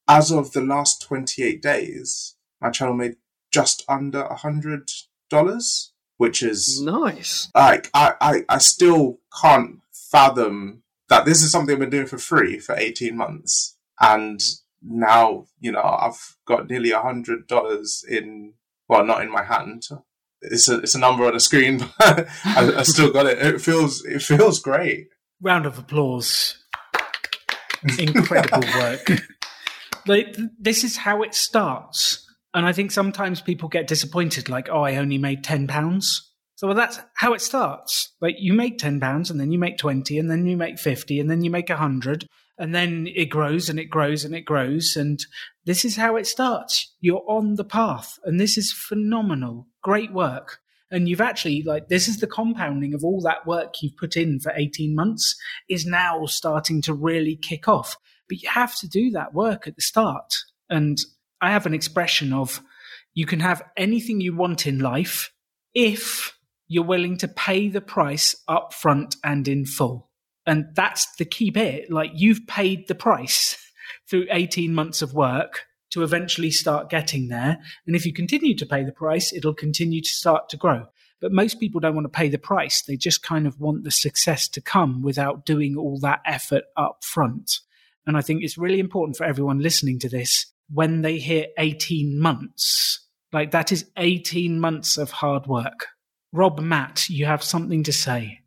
as 0.07 0.31
of 0.31 0.51
the 0.51 0.61
last 0.61 1.01
28 1.01 1.61
days, 1.61 2.35
my 2.61 2.69
channel 2.69 2.93
made 2.93 3.15
just 3.51 3.83
under 3.89 4.21
a 4.21 4.35
hundred 4.35 4.89
dollars, 5.29 5.93
which 6.17 6.43
is 6.43 6.81
nice. 6.81 7.49
Like 7.55 7.89
I, 7.93 8.13
I, 8.21 8.43
I 8.47 8.57
still 8.59 9.19
can't 9.41 9.79
fathom 9.91 10.83
that 11.09 11.25
this 11.25 11.41
is 11.43 11.51
something 11.51 11.73
I've 11.73 11.79
been 11.79 11.89
doing 11.89 12.05
for 12.05 12.17
free 12.17 12.59
for 12.59 12.75
18 12.75 13.15
months. 13.15 13.75
And 13.99 14.41
now, 14.81 15.45
you 15.59 15.71
know, 15.71 15.81
I've 15.81 16.37
got 16.45 16.69
nearly 16.69 16.91
a 16.91 17.01
hundred 17.01 17.47
dollars 17.47 18.03
in, 18.07 18.53
well, 18.87 19.05
not 19.05 19.21
in 19.21 19.31
my 19.31 19.43
hand. 19.43 19.83
It's 20.41 20.69
a, 20.69 20.79
it's 20.79 20.95
a 20.95 20.99
number 20.99 21.25
on 21.25 21.33
the 21.33 21.39
screen, 21.39 21.79
but 21.99 22.27
I, 22.45 22.73
I 22.77 22.83
still 22.83 23.11
got 23.11 23.25
it. 23.25 23.39
It 23.39 23.61
feels, 23.61 24.05
it 24.05 24.21
feels 24.21 24.59
great. 24.59 25.07
Round 25.41 25.65
of 25.65 25.77
applause 25.77 26.59
incredible 27.97 28.67
work. 28.75 29.07
like 30.07 30.35
this 30.59 30.83
is 30.83 30.97
how 30.97 31.23
it 31.23 31.33
starts, 31.33 32.25
and 32.53 32.65
I 32.65 32.73
think 32.73 32.91
sometimes 32.91 33.41
people 33.41 33.69
get 33.69 33.87
disappointed, 33.87 34.49
like, 34.49 34.69
"Oh, 34.69 34.81
I 34.81 34.95
only 34.95 35.17
made 35.17 35.43
ten 35.43 35.67
pounds." 35.67 36.25
So 36.55 36.67
well, 36.67 36.75
that's 36.75 36.99
how 37.15 37.33
it 37.33 37.41
starts. 37.41 38.13
Like 38.21 38.35
you 38.39 38.53
make 38.53 38.77
ten 38.77 38.99
pounds, 38.99 39.29
and 39.29 39.39
then 39.39 39.51
you 39.51 39.59
make 39.59 39.77
twenty, 39.77 40.19
and 40.19 40.29
then 40.29 40.45
you 40.45 40.57
make 40.57 40.79
fifty, 40.79 41.19
and 41.19 41.29
then 41.29 41.43
you 41.43 41.49
make 41.49 41.69
a 41.69 41.77
hundred, 41.77 42.27
and 42.59 42.75
then 42.75 43.07
it 43.15 43.29
grows 43.29 43.69
and 43.69 43.79
it 43.79 43.89
grows 43.89 44.25
and 44.25 44.35
it 44.35 44.41
grows, 44.45 44.95
and 44.95 45.25
this 45.65 45.85
is 45.85 45.95
how 45.95 46.17
it 46.17 46.27
starts. 46.27 46.93
You're 46.99 47.23
on 47.27 47.55
the 47.55 47.63
path, 47.63 48.19
and 48.25 48.39
this 48.39 48.57
is 48.57 48.71
phenomenal. 48.71 49.67
Great 49.81 50.13
work. 50.13 50.59
And 50.91 51.07
you've 51.07 51.21
actually 51.21 51.61
like 51.63 51.87
this 51.87 52.07
is 52.07 52.17
the 52.17 52.27
compounding 52.27 52.93
of 52.93 53.03
all 53.03 53.21
that 53.21 53.45
work 53.45 53.75
you've 53.81 53.95
put 53.95 54.17
in 54.17 54.39
for 54.39 54.51
18 54.55 54.95
months 54.95 55.35
is 55.69 55.85
now 55.85 56.25
starting 56.25 56.81
to 56.81 56.93
really 56.93 57.35
kick 57.35 57.67
off. 57.67 57.95
But 58.27 58.41
you 58.41 58.49
have 58.49 58.75
to 58.79 58.87
do 58.87 59.11
that 59.11 59.33
work 59.33 59.67
at 59.67 59.75
the 59.75 59.81
start. 59.81 60.33
And 60.69 60.97
i 61.41 61.51
have 61.51 61.65
an 61.65 61.73
expression 61.73 62.33
of 62.33 62.61
you 63.13 63.25
can 63.25 63.39
have 63.39 63.63
anything 63.77 64.19
you 64.19 64.35
want 64.35 64.67
in 64.67 64.79
life 64.79 65.31
if 65.73 66.37
you're 66.67 66.83
willing 66.83 67.17
to 67.17 67.27
pay 67.27 67.69
the 67.69 67.81
price 67.81 68.35
up 68.47 68.73
front 68.73 69.15
and 69.23 69.47
in 69.47 69.65
full 69.65 70.08
and 70.49 70.65
that's 70.73 71.07
the 71.17 71.25
key 71.25 71.51
bit 71.51 71.91
like 71.91 72.09
you've 72.15 72.47
paid 72.47 72.87
the 72.87 72.95
price 72.95 73.55
through 74.09 74.25
18 74.31 74.73
months 74.73 75.03
of 75.03 75.13
work 75.13 75.65
to 75.91 76.01
eventually 76.01 76.49
start 76.49 76.89
getting 76.89 77.27
there. 77.27 77.59
And 77.85 77.95
if 77.95 78.03
you 78.05 78.13
continue 78.13 78.55
to 78.55 78.65
pay 78.65 78.83
the 78.83 78.91
price, 78.91 79.31
it'll 79.31 79.53
continue 79.53 80.01
to 80.01 80.09
start 80.09 80.49
to 80.49 80.57
grow. 80.57 80.87
But 81.21 81.31
most 81.31 81.59
people 81.59 81.79
don't 81.79 81.93
want 81.93 82.05
to 82.05 82.17
pay 82.17 82.29
the 82.29 82.39
price. 82.39 82.81
They 82.81 82.95
just 82.95 83.21
kind 83.21 83.45
of 83.45 83.59
want 83.59 83.83
the 83.83 83.91
success 83.91 84.47
to 84.49 84.61
come 84.61 85.03
without 85.03 85.45
doing 85.45 85.75
all 85.77 85.99
that 85.99 86.21
effort 86.25 86.63
up 86.75 87.03
front. 87.03 87.59
And 88.07 88.17
I 88.17 88.21
think 88.21 88.43
it's 88.43 88.57
really 88.57 88.79
important 88.79 89.17
for 89.17 89.25
everyone 89.25 89.59
listening 89.59 89.99
to 89.99 90.09
this 90.09 90.51
when 90.71 91.01
they 91.01 91.19
hear 91.19 91.45
18 91.59 92.19
months, 92.19 93.07
like 93.31 93.51
that 93.51 93.71
is 93.71 93.85
18 93.97 94.59
months 94.59 94.97
of 94.97 95.11
hard 95.11 95.45
work. 95.45 95.87
Rob, 96.31 96.59
Matt, 96.59 97.07
you 97.07 97.25
have 97.25 97.43
something 97.43 97.83
to 97.83 97.93
say. 97.93 98.39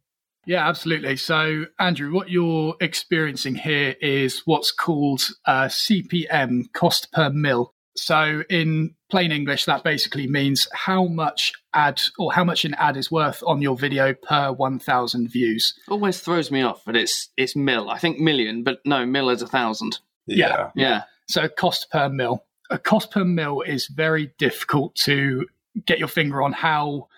Yeah, 0.47 0.69
absolutely. 0.69 1.17
So, 1.17 1.67
Andrew, 1.79 2.13
what 2.13 2.31
you're 2.31 2.75
experiencing 2.81 3.55
here 3.55 3.95
is 4.01 4.43
what's 4.45 4.73
called 4.73 5.23
uh, 5.47 5.67
CPM, 5.67 6.73
cost 6.73 7.13
per 7.13 7.31
mil. 7.31 7.75
So, 7.97 8.43
in 8.49 8.95
plain 9.11 9.31
English, 9.31 9.67
that 9.67 9.85
basically 9.85 10.27
means 10.27 10.67
how 10.73 11.07
much 11.07 11.53
ad 11.75 12.01
or 12.19 12.33
how 12.33 12.43
much 12.43 12.65
an 12.65 12.75
ad 12.75 12.97
is 12.97 13.11
worth 13.11 13.43
on 13.47 13.63
your 13.63 13.77
video 13.77 14.15
per 14.15 14.51
1,000 14.53 15.31
views. 15.31 15.75
Always 15.89 16.21
throws 16.21 16.51
me 16.51 16.63
off, 16.63 16.83
but 16.85 16.97
it's 16.97 17.29
it's 17.37 17.55
mil. 17.55 17.91
I 17.91 17.99
think 17.99 18.19
million, 18.19 18.65
but 18.65 18.81
no, 18.85 19.07
mil 19.07 19.31
is 19.31 19.43
a 19.43 19.47
thousand. 19.47 19.99
Yeah. 20.27 20.49
yeah. 20.49 20.71
Yeah. 20.75 21.03
So, 21.29 21.49
cost 21.49 21.91
per 21.91 22.09
mil. 22.09 22.45
A 22.71 22.79
cost 22.79 23.11
per 23.11 23.25
mil 23.25 23.61
is 23.61 23.87
very 23.87 24.33
difficult 24.39 24.95
to 25.05 25.47
get 25.87 25.99
your 25.99 26.09
finger 26.09 26.43
on 26.43 26.53
how, 26.53 27.09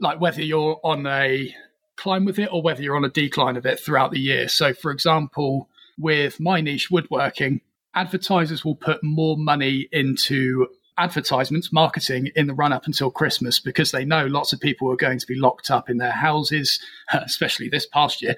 like, 0.00 0.20
whether 0.20 0.42
you're 0.42 0.80
on 0.82 1.06
a 1.06 1.54
climb 2.02 2.24
with 2.24 2.38
it 2.38 2.48
or 2.52 2.60
whether 2.60 2.82
you're 2.82 2.96
on 2.96 3.04
a 3.04 3.08
decline 3.08 3.56
of 3.56 3.64
it 3.64 3.78
throughout 3.78 4.10
the 4.10 4.18
year. 4.18 4.48
So, 4.48 4.74
for 4.74 4.90
example, 4.90 5.68
with 5.96 6.40
my 6.40 6.60
niche 6.60 6.90
woodworking, 6.90 7.60
advertisers 7.94 8.64
will 8.64 8.74
put 8.74 9.04
more 9.04 9.36
money 9.36 9.88
into 9.92 10.66
advertisements, 10.98 11.72
marketing 11.72 12.30
in 12.34 12.48
the 12.48 12.54
run 12.54 12.72
up 12.72 12.86
until 12.86 13.12
Christmas 13.12 13.60
because 13.60 13.92
they 13.92 14.04
know 14.04 14.26
lots 14.26 14.52
of 14.52 14.58
people 14.58 14.90
are 14.90 14.96
going 14.96 15.20
to 15.20 15.26
be 15.28 15.36
locked 15.36 15.70
up 15.70 15.88
in 15.88 15.98
their 15.98 16.10
houses, 16.10 16.80
especially 17.12 17.68
this 17.68 17.86
past 17.86 18.20
year, 18.20 18.34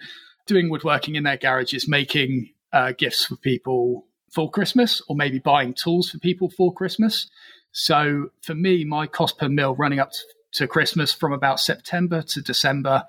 doing 0.46 0.68
woodworking 0.68 1.14
in 1.14 1.24
their 1.24 1.38
garages, 1.38 1.88
making 1.88 2.50
uh, 2.70 2.92
gifts 2.92 3.24
for 3.24 3.36
people 3.36 4.04
for 4.30 4.50
Christmas 4.50 5.00
or 5.08 5.16
maybe 5.16 5.38
buying 5.38 5.72
tools 5.72 6.10
for 6.10 6.18
people 6.18 6.50
for 6.50 6.70
Christmas. 6.74 7.30
So 7.72 8.28
for 8.42 8.54
me, 8.54 8.84
my 8.84 9.06
cost 9.06 9.38
per 9.38 9.48
mil 9.48 9.74
running 9.74 10.00
up 10.00 10.12
to 10.52 10.68
Christmas 10.68 11.14
from 11.14 11.32
about 11.32 11.60
September 11.60 12.20
to 12.20 12.42
December 12.42 13.04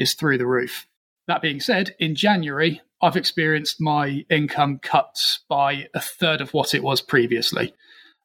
is 0.00 0.14
through 0.14 0.38
the 0.38 0.46
roof. 0.46 0.86
That 1.28 1.42
being 1.42 1.60
said, 1.60 1.94
in 2.00 2.14
January, 2.14 2.80
I've 3.02 3.16
experienced 3.16 3.80
my 3.80 4.24
income 4.30 4.78
cut 4.78 5.16
by 5.48 5.88
a 5.94 6.00
third 6.00 6.40
of 6.40 6.52
what 6.52 6.74
it 6.74 6.82
was 6.82 7.00
previously 7.00 7.74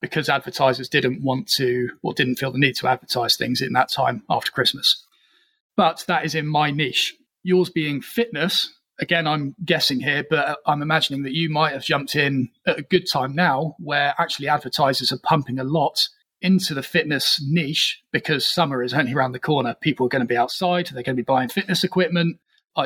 because 0.01 0.29
advertisers 0.29 0.89
didn't 0.89 1.22
want 1.24 1.48
to 1.58 1.89
or 2.01 2.13
didn't 2.13 2.38
feel 2.38 2.51
the 2.51 2.60
need 2.60 2.75
to 2.77 2.88
advertise 2.88 3.36
things 3.36 3.62
in 3.62 3.74
that 3.74 3.89
time 3.91 4.24
after 4.29 4.51
Christmas. 4.51 5.05
But 5.75 6.03
that 6.08 6.25
is 6.25 6.36
in 6.36 6.48
my 6.48 6.72
niche. 6.72 7.15
Yours 7.44 7.70
being 7.70 8.01
fitness, 8.01 8.74
again, 9.00 9.27
I'm 9.27 9.55
guessing 9.63 10.00
here, 10.00 10.25
but 10.29 10.60
I'm 10.65 10.82
imagining 10.82 11.24
that 11.24 11.34
you 11.34 11.50
might 11.50 11.74
have 11.74 11.84
jumped 11.84 12.15
in 12.15 12.50
at 12.65 12.79
a 12.79 12.84
good 12.84 13.05
time 13.12 13.36
now 13.36 13.75
where 13.79 14.15
actually 14.17 14.48
advertisers 14.48 15.12
are 15.12 15.20
pumping 15.20 15.60
a 15.60 15.63
lot 15.63 16.08
into 16.46 16.75
the 16.75 16.84
fitness 16.84 17.44
niche 17.44 18.04
because 18.12 18.46
summer 18.46 18.84
is 18.84 18.94
only 18.94 19.14
around 19.14 19.32
the 19.32 19.40
corner. 19.40 19.75
People 19.82 20.06
are 20.06 20.10
going 20.10 20.22
to 20.22 20.28
be 20.28 20.38
outside, 20.38 20.88
they're 20.88 21.04
going 21.04 21.18
to 21.18 21.22
be 21.22 21.24
buying 21.24 21.50
fitness 21.50 21.84
equipment. 21.84 22.40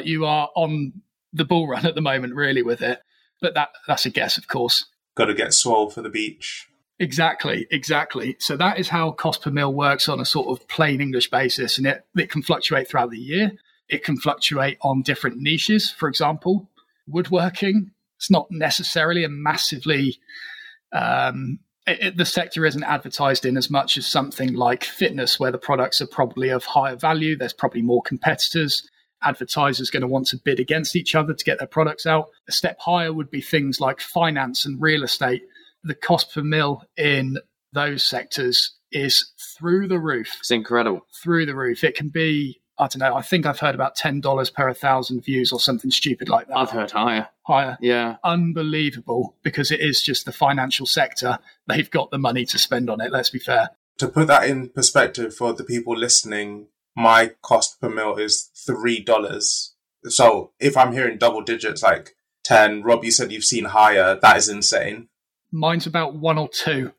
You 0.03 0.25
are 0.25 0.49
on 0.55 0.93
the 1.33 1.45
bull 1.45 1.67
run 1.67 1.85
at 1.85 1.95
the 1.95 2.01
moment, 2.01 2.35
really, 2.35 2.63
with 2.63 2.81
it. 2.81 3.01
But 3.41 3.55
that 3.55 3.69
that's 3.87 4.05
a 4.05 4.09
guess, 4.09 4.37
of 4.37 4.47
course. 4.47 4.85
Got 5.15 5.25
to 5.25 5.33
get 5.33 5.53
swole 5.53 5.89
for 5.89 6.01
the 6.01 6.09
beach. 6.09 6.67
Exactly, 6.99 7.67
exactly. 7.71 8.35
So 8.39 8.57
that 8.57 8.77
is 8.77 8.89
how 8.89 9.11
cost 9.11 9.41
per 9.41 9.51
mil 9.51 9.73
works 9.73 10.09
on 10.09 10.19
a 10.19 10.25
sort 10.25 10.47
of 10.47 10.67
plain 10.67 11.01
English 11.01 11.29
basis, 11.29 11.77
and 11.77 11.87
it, 11.87 12.05
it 12.15 12.29
can 12.29 12.41
fluctuate 12.41 12.89
throughout 12.89 13.11
the 13.11 13.17
year. 13.17 13.51
It 13.87 14.03
can 14.03 14.17
fluctuate 14.17 14.77
on 14.81 15.01
different 15.01 15.37
niches. 15.37 15.91
For 15.91 16.07
example, 16.07 16.69
woodworking. 17.07 17.91
It's 18.17 18.29
not 18.29 18.47
necessarily 18.51 19.23
a 19.23 19.29
massively 19.29 20.19
um, 20.91 21.59
it, 21.89 22.17
the 22.17 22.25
sector 22.25 22.65
isn't 22.65 22.83
advertised 22.83 23.45
in 23.45 23.57
as 23.57 23.69
much 23.69 23.97
as 23.97 24.05
something 24.05 24.53
like 24.53 24.83
fitness, 24.83 25.39
where 25.39 25.51
the 25.51 25.57
products 25.57 26.01
are 26.01 26.07
probably 26.07 26.49
of 26.49 26.65
higher 26.65 26.95
value. 26.95 27.37
There's 27.37 27.53
probably 27.53 27.81
more 27.81 28.01
competitors. 28.01 28.87
Advertisers 29.21 29.89
going 29.89 30.01
to 30.01 30.07
want 30.07 30.27
to 30.27 30.37
bid 30.37 30.59
against 30.59 30.95
each 30.95 31.15
other 31.15 31.33
to 31.33 31.43
get 31.43 31.59
their 31.59 31.67
products 31.67 32.05
out. 32.05 32.29
A 32.47 32.51
step 32.51 32.79
higher 32.79 33.11
would 33.11 33.29
be 33.29 33.41
things 33.41 33.81
like 33.81 33.99
finance 33.99 34.65
and 34.65 34.81
real 34.81 35.03
estate 35.03 35.43
the 35.83 35.95
cost 35.95 36.33
per 36.33 36.43
mil 36.43 36.83
in 36.97 37.37
those 37.73 38.03
sectors 38.03 38.75
is 38.91 39.31
through 39.57 39.87
the 39.87 39.99
roof. 39.99 40.35
It's 40.39 40.51
incredible. 40.51 41.05
Through 41.21 41.45
the 41.45 41.55
roof. 41.55 41.83
It 41.83 41.95
can 41.95 42.09
be, 42.09 42.61
I 42.77 42.87
don't 42.87 42.99
know, 42.99 43.15
I 43.15 43.21
think 43.21 43.45
I've 43.45 43.59
heard 43.59 43.75
about 43.75 43.97
$10 43.97 44.53
per 44.53 44.65
1,000 44.65 45.23
views 45.23 45.51
or 45.51 45.59
something 45.59 45.91
stupid 45.91 46.29
like 46.29 46.47
that. 46.47 46.57
I've 46.57 46.71
heard 46.71 46.91
higher. 46.91 47.29
Higher. 47.49 47.79
Yeah. 47.81 48.17
Unbelievable 48.23 49.35
because 49.41 49.71
it 49.71 49.79
is 49.79 50.03
just 50.03 50.25
the 50.25 50.31
financial 50.31 50.85
sector. 50.85 51.39
They've 51.65 51.89
got 51.89 52.11
the 52.11 52.19
money 52.19 52.45
to 52.45 52.59
spend 52.59 52.91
on 52.91 53.01
it, 53.01 53.11
let's 53.11 53.31
be 53.31 53.39
fair. 53.39 53.71
To 53.97 54.07
put 54.07 54.27
that 54.27 54.47
in 54.47 54.69
perspective 54.69 55.33
for 55.35 55.53
the 55.53 55.63
people 55.63 55.97
listening, 55.97 56.67
my 56.95 57.31
cost 57.41 57.81
per 57.81 57.89
mil 57.89 58.17
is 58.17 58.51
$3. 58.69 59.69
So 60.05 60.51
if 60.59 60.77
I'm 60.77 60.93
hearing 60.93 61.17
double 61.17 61.41
digits 61.41 61.81
like 61.81 62.15
10, 62.43 62.83
Rob, 62.83 63.03
you 63.03 63.11
said 63.11 63.31
you've 63.31 63.43
seen 63.43 63.65
higher, 63.65 64.19
that 64.21 64.37
is 64.37 64.47
insane. 64.47 65.09
Mine's 65.51 65.87
about 65.87 66.15
one 66.15 66.37
or 66.37 66.49
two. 66.49 66.93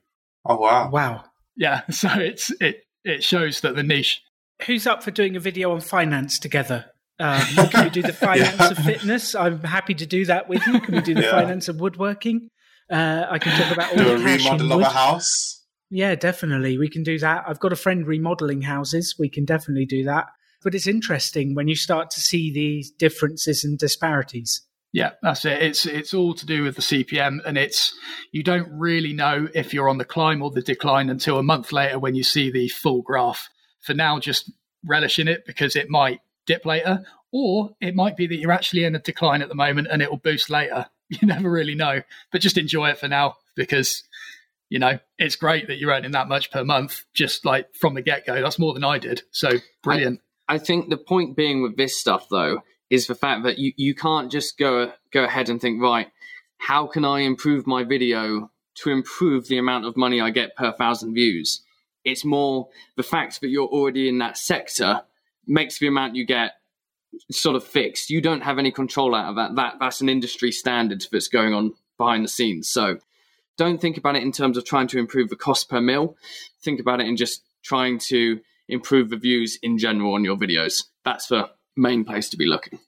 Oh 0.44 0.56
wow! 0.56 0.90
Wow. 0.90 1.24
Yeah, 1.56 1.82
so 1.90 2.08
it's 2.14 2.50
it 2.60 2.84
it 3.04 3.22
shows 3.22 3.60
that 3.60 3.76
the 3.76 3.82
niche. 3.82 4.22
Who's 4.66 4.86
up 4.86 5.02
for 5.02 5.10
doing 5.10 5.36
a 5.36 5.40
video 5.40 5.72
on 5.72 5.80
finance 5.80 6.38
together? 6.38 6.86
Um, 7.20 7.68
can 7.68 7.84
we 7.84 7.90
do 7.90 8.02
the 8.02 8.12
finance 8.14 8.56
yeah. 8.58 8.70
of 8.70 8.78
fitness? 8.78 9.34
I'm 9.34 9.62
happy 9.62 9.94
to 9.94 10.06
do 10.06 10.24
that 10.24 10.48
with 10.48 10.66
you. 10.66 10.80
Can 10.80 10.94
we 10.94 11.02
do 11.02 11.14
the 11.14 11.22
yeah. 11.22 11.30
finance 11.30 11.68
of 11.68 11.78
woodworking? 11.78 12.48
Uh, 12.90 13.26
I 13.30 13.38
can 13.38 13.56
talk 13.60 13.72
about 13.72 13.90
all 13.90 13.98
do 13.98 14.04
the 14.04 14.14
a 14.14 14.36
remodel 14.36 14.72
of 14.72 14.80
a 14.80 14.88
house. 14.88 15.64
Yeah, 15.90 16.14
definitely. 16.14 16.78
We 16.78 16.88
can 16.88 17.02
do 17.02 17.18
that. 17.18 17.44
I've 17.46 17.60
got 17.60 17.72
a 17.72 17.76
friend 17.76 18.06
remodeling 18.06 18.62
houses. 18.62 19.16
We 19.18 19.28
can 19.28 19.44
definitely 19.44 19.86
do 19.86 20.04
that. 20.04 20.26
But 20.62 20.74
it's 20.74 20.86
interesting 20.86 21.54
when 21.54 21.68
you 21.68 21.76
start 21.76 22.10
to 22.10 22.20
see 22.20 22.52
these 22.52 22.90
differences 22.90 23.64
and 23.64 23.78
disparities. 23.78 24.62
Yeah, 24.92 25.12
that's 25.22 25.44
it. 25.44 25.62
It's 25.62 25.86
it's 25.86 26.14
all 26.14 26.34
to 26.34 26.46
do 26.46 26.64
with 26.64 26.74
the 26.74 26.82
CPM, 26.82 27.38
and 27.46 27.56
it's 27.56 27.94
you 28.32 28.42
don't 28.42 28.68
really 28.72 29.12
know 29.12 29.48
if 29.54 29.72
you're 29.72 29.88
on 29.88 29.98
the 29.98 30.04
climb 30.04 30.42
or 30.42 30.50
the 30.50 30.62
decline 30.62 31.10
until 31.10 31.38
a 31.38 31.44
month 31.44 31.72
later 31.72 31.98
when 31.98 32.16
you 32.16 32.24
see 32.24 32.50
the 32.50 32.68
full 32.68 33.02
graph. 33.02 33.48
For 33.82 33.94
now, 33.94 34.18
just 34.18 34.50
relish 34.84 35.18
in 35.18 35.28
it 35.28 35.46
because 35.46 35.76
it 35.76 35.88
might 35.88 36.20
dip 36.46 36.64
later, 36.66 37.04
or 37.32 37.70
it 37.80 37.94
might 37.94 38.16
be 38.16 38.26
that 38.26 38.36
you're 38.36 38.52
actually 38.52 38.84
in 38.84 38.94
a 38.94 38.98
decline 38.98 39.42
at 39.42 39.48
the 39.48 39.54
moment 39.54 39.88
and 39.90 40.02
it 40.02 40.10
will 40.10 40.18
boost 40.18 40.50
later. 40.50 40.86
You 41.12 41.26
never 41.26 41.50
really 41.50 41.74
know, 41.74 42.02
but 42.30 42.40
just 42.40 42.56
enjoy 42.56 42.90
it 42.90 42.98
for 42.98 43.08
now 43.08 43.34
because 43.56 44.04
you 44.68 44.78
know 44.78 45.00
it's 45.18 45.34
great 45.34 45.66
that 45.66 45.78
you're 45.78 45.90
earning 45.90 46.12
that 46.12 46.28
much 46.28 46.52
per 46.52 46.62
month 46.62 47.04
just 47.14 47.44
like 47.44 47.74
from 47.74 47.94
the 47.94 48.00
get 48.00 48.24
go. 48.24 48.40
That's 48.40 48.60
more 48.60 48.74
than 48.74 48.84
I 48.84 48.98
did, 48.98 49.22
so 49.32 49.50
brilliant. 49.82 50.20
I, 50.48 50.54
I 50.54 50.58
think 50.58 50.88
the 50.88 50.96
point 50.96 51.34
being 51.34 51.62
with 51.62 51.76
this 51.76 51.98
stuff 51.98 52.28
though 52.30 52.62
is 52.90 53.08
the 53.08 53.16
fact 53.16 53.42
that 53.42 53.58
you, 53.58 53.72
you 53.76 53.92
can't 53.92 54.30
just 54.30 54.56
go 54.56 54.92
go 55.12 55.24
ahead 55.24 55.48
and 55.48 55.60
think, 55.60 55.82
right, 55.82 56.12
how 56.58 56.86
can 56.86 57.04
I 57.04 57.22
improve 57.22 57.66
my 57.66 57.82
video 57.82 58.48
to 58.76 58.90
improve 58.90 59.48
the 59.48 59.58
amount 59.58 59.86
of 59.86 59.96
money 59.96 60.20
I 60.20 60.30
get 60.30 60.54
per 60.54 60.70
thousand 60.70 61.14
views? 61.14 61.62
It's 62.04 62.24
more 62.24 62.68
the 62.96 63.02
fact 63.02 63.40
that 63.40 63.48
you're 63.48 63.66
already 63.66 64.08
in 64.08 64.18
that 64.18 64.38
sector 64.38 65.02
makes 65.50 65.78
the 65.78 65.88
amount 65.88 66.16
you 66.16 66.24
get 66.24 66.52
sort 67.30 67.56
of 67.56 67.64
fixed. 67.64 68.08
You 68.08 68.20
don't 68.20 68.42
have 68.42 68.58
any 68.58 68.70
control 68.70 69.14
out 69.14 69.30
of 69.30 69.36
that. 69.36 69.56
That 69.56 69.74
that's 69.80 70.00
an 70.00 70.08
industry 70.08 70.52
standard 70.52 71.04
that's 71.10 71.28
going 71.28 71.52
on 71.52 71.74
behind 71.98 72.24
the 72.24 72.28
scenes. 72.28 72.70
So 72.70 72.98
don't 73.58 73.80
think 73.80 73.98
about 73.98 74.16
it 74.16 74.22
in 74.22 74.32
terms 74.32 74.56
of 74.56 74.64
trying 74.64 74.88
to 74.88 74.98
improve 74.98 75.28
the 75.28 75.36
cost 75.36 75.68
per 75.68 75.80
mil. 75.80 76.16
Think 76.62 76.80
about 76.80 77.00
it 77.00 77.06
in 77.06 77.16
just 77.16 77.42
trying 77.62 77.98
to 77.98 78.40
improve 78.68 79.10
the 79.10 79.16
views 79.16 79.58
in 79.62 79.76
general 79.76 80.14
on 80.14 80.24
your 80.24 80.36
videos. 80.36 80.84
That's 81.04 81.26
the 81.26 81.50
main 81.76 82.04
place 82.04 82.30
to 82.30 82.36
be 82.36 82.46
looking. 82.46 82.78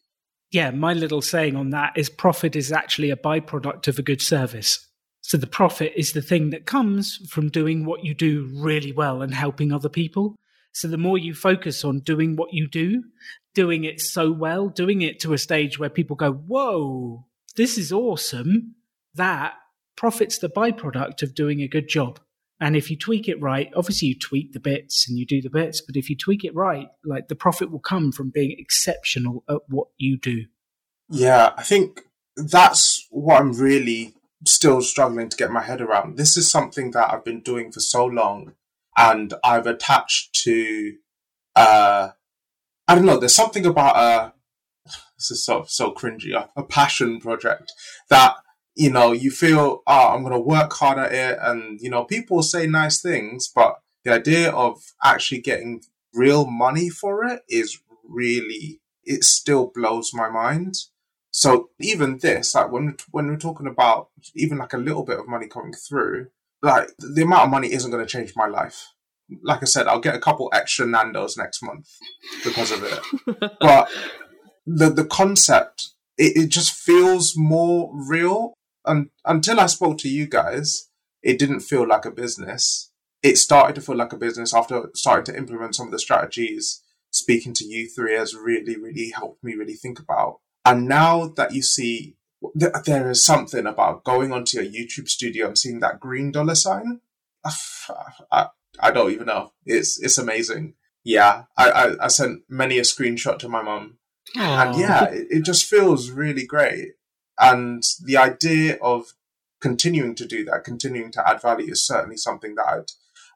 Yeah, 0.51 0.71
my 0.71 0.93
little 0.93 1.23
saying 1.23 1.57
on 1.57 1.71
that 1.71 1.95
is 1.97 2.09
profit 2.09 2.55
is 2.57 2.71
actually 2.71 3.11
a 3.11 3.17
byproduct 3.17 3.89
of 3.89 3.99
a 3.99 4.03
good 4.03 4.23
service. 4.23 4.87
So 5.23 5.37
the 5.37 5.47
profit 5.47 5.93
is 5.97 6.13
the 6.13 6.23
thing 6.23 6.51
that 6.51 6.67
comes 6.67 7.17
from 7.29 7.49
doing 7.49 7.85
what 7.85 8.05
you 8.05 8.13
do 8.13 8.51
really 8.55 8.93
well 8.93 9.23
and 9.23 9.33
helping 9.35 9.73
other 9.73 9.89
people. 9.89 10.37
So 10.73 10.89
the 10.89 10.99
more 10.99 11.19
you 11.19 11.35
focus 11.35 11.85
on 11.85 12.01
doing 12.01 12.37
what 12.37 12.53
you 12.53 12.67
do, 12.67 13.05
doing 13.55 13.85
it 13.85 14.01
so 14.01 14.33
well, 14.33 14.69
doing 14.69 15.03
it 15.03 15.21
to 15.21 15.35
a 15.35 15.39
stage 15.39 15.79
where 15.79 15.91
people 15.91 16.17
go, 16.17 16.33
whoa, 16.33 17.27
this 17.57 17.77
is 17.77 17.93
awesome, 17.93 18.75
that 19.15 19.55
profit's 19.97 20.39
the 20.39 20.49
byproduct 20.49 21.23
of 21.23 21.35
doing 21.35 21.61
a 21.61 21.69
good 21.69 21.89
job. 21.89 22.19
And 22.61 22.77
if 22.77 22.91
you 22.91 22.97
tweak 22.97 23.29
it 23.29 23.41
right, 23.43 23.71
obviously 23.75 24.09
you 24.09 24.19
tweak 24.19 24.53
the 24.53 24.61
bits 24.61 25.09
and 25.09 25.19
you 25.19 25.27
do 25.27 25.43
the 25.43 25.51
bits, 25.51 25.83
but 25.83 25.97
if 25.97 26.09
you 26.09 26.17
tweak 26.17 26.45
it 26.45 26.55
right, 26.55 26.87
like 27.05 27.29
the 27.29 27.35
profit 27.35 27.71
will 27.71 27.81
come 27.81 28.13
from 28.13 28.31
being 28.31 28.55
exceptional 28.59 29.45
at 29.51 29.59
what 29.69 29.89
you 29.99 30.17
do. 30.17 30.47
Yeah, 31.09 31.53
I 31.57 31.63
think 31.65 32.01
that's 32.37 33.07
what 33.11 33.41
I'm 33.41 33.53
really 33.53 34.15
still 34.47 34.81
struggling 34.81 35.29
to 35.29 35.37
get 35.37 35.51
my 35.51 35.63
head 35.63 35.81
around. 35.81 36.17
This 36.17 36.37
is 36.37 36.51
something 36.51 36.93
that 36.93 37.13
I've 37.13 37.25
been 37.25 37.41
doing 37.41 37.73
for 37.73 37.81
so 37.81 38.07
long 38.07 38.55
and 38.97 39.35
I've 39.45 39.67
attached 39.67 40.35
to 40.45 40.95
uh 41.57 42.11
I 42.89 42.95
don't 42.95 43.07
know, 43.07 43.19
there's 43.19 43.35
something 43.35 43.67
about 43.67 43.97
a 43.97 44.33
this 45.17 45.31
is 45.31 45.45
so 45.45 45.65
so 45.69 45.93
cringy, 45.93 46.35
a, 46.35 46.49
a 46.57 46.65
passion 46.65 47.21
project 47.21 47.73
that 48.11 48.37
you 48.75 48.91
know, 48.91 49.13
you 49.13 49.31
feel, 49.31 49.83
oh, 49.87 50.09
I'm 50.09 50.25
to 50.25 50.39
work 50.39 50.73
hard 50.73 50.99
at 50.99 51.13
it. 51.13 51.39
And, 51.41 51.81
you 51.81 51.91
know, 51.91 52.05
people 52.05 52.43
say 52.43 52.67
nice 52.67 53.01
things, 53.01 53.51
but 53.55 53.77
the 54.05 54.13
idea 54.13 54.51
of 54.51 54.83
actually 55.03 55.41
getting 55.41 55.83
real 56.15 56.47
money 56.47 56.89
for 56.89 57.25
it 57.25 57.43
is 57.49 57.81
really, 58.09 58.81
it 59.05 59.25
still 59.25 59.71
blows 59.75 60.13
my 60.15 60.29
mind. 60.31 60.75
So 61.31 61.71
even 61.81 62.19
this, 62.19 62.55
like 62.55 62.71
when, 62.71 62.97
when 63.11 63.27
we're 63.27 63.37
talking 63.37 63.67
about 63.67 64.09
even 64.35 64.59
like 64.59 64.73
a 64.73 64.79
little 64.79 65.05
bit 65.05 65.19
of 65.19 65.29
money 65.29 65.49
coming 65.49 65.73
through, 65.73 66.29
like 66.63 66.89
the 66.99 67.23
amount 67.23 67.45
of 67.45 67.51
money 67.51 67.73
isn't 67.73 67.91
going 67.91 68.05
to 68.05 68.11
change 68.11 68.33
my 68.37 68.47
life. 68.47 68.89
Like 69.43 69.63
I 69.63 69.67
said, 69.67 69.87
I'll 69.87 70.01
get 70.01 70.15
a 70.15 70.21
couple 70.21 70.51
extra 70.53 70.87
Nando's 70.87 71.37
next 71.37 71.63
month 71.63 71.89
because 72.45 72.71
of 72.71 72.83
it. 72.85 73.53
but 73.61 73.91
the, 74.67 74.91
the 74.91 75.05
concept, 75.05 75.91
it, 76.19 76.37
it 76.37 76.49
just 76.49 76.73
feels 76.73 77.35
more 77.37 77.91
real 77.93 78.55
un- 78.85 79.11
until 79.25 79.61
I 79.61 79.67
spoke 79.67 79.99
to 79.99 80.09
you 80.09 80.27
guys, 80.27 80.89
it 81.23 81.39
didn't 81.39 81.61
feel 81.61 81.87
like 81.87 82.05
a 82.05 82.11
business. 82.11 82.91
It 83.23 83.39
started 83.39 83.75
to 83.77 83.81
feel 83.81 83.97
like 83.97 84.13
a 84.13 84.19
business 84.19 84.53
after 84.53 84.91
starting 84.95 85.33
to 85.33 85.39
implement 85.39 85.77
some 85.77 85.87
of 85.87 85.93
the 85.93 85.99
strategies. 85.99 86.83
Speaking 87.11 87.53
to 87.55 87.65
you 87.65 87.89
three 87.89 88.15
has 88.15 88.35
really, 88.35 88.77
really 88.77 89.11
helped 89.11 89.45
me 89.45 89.55
really 89.55 89.75
think 89.75 89.99
about. 89.99 90.41
And 90.65 90.89
now 90.89 91.29
that 91.37 91.55
you 91.55 91.63
see 91.63 92.17
th- 92.59 92.73
there 92.85 93.11
is 93.11 93.25
something 93.25 93.67
about 93.67 94.05
going 94.05 94.33
onto 94.33 94.61
your 94.61 94.71
YouTube 94.71 95.09
studio 95.09 95.49
and 95.49 95.59
seeing 95.59 95.81
that 95.81 96.01
green 96.01 96.33
dollar 96.33 96.55
sign, 96.55 97.01
I, 98.31 98.49
I 98.81 98.91
don't 98.91 99.13
even 99.13 99.27
know. 99.27 99.53
It's 99.65 100.01
it's 100.01 100.19
amazing. 100.19 100.75
Yeah, 101.05 101.45
I, 101.57 101.71
I, 101.71 102.05
I 102.05 102.09
sent 102.09 102.43
many 102.49 102.79
a 102.79 102.83
screenshot 102.83 103.39
to 103.41 103.49
my 103.49 103.63
mum, 103.63 103.99
and 104.37 104.79
yeah, 104.79 105.05
it, 105.05 105.27
it 105.31 105.45
just 105.45 105.65
feels 105.65 106.11
really 106.11 106.47
great. 106.47 106.93
And 107.39 107.83
the 108.05 108.17
idea 108.17 108.79
of 108.81 109.15
continuing 109.61 110.15
to 110.17 110.27
do 110.27 110.45
that, 110.45 110.65
continuing 110.65 111.11
to 111.13 111.29
add 111.29 111.43
value 111.43 111.73
is 111.73 111.87
certainly 111.87 112.17
something 112.17 112.55
that 112.55 112.67
I'd, 112.67 112.91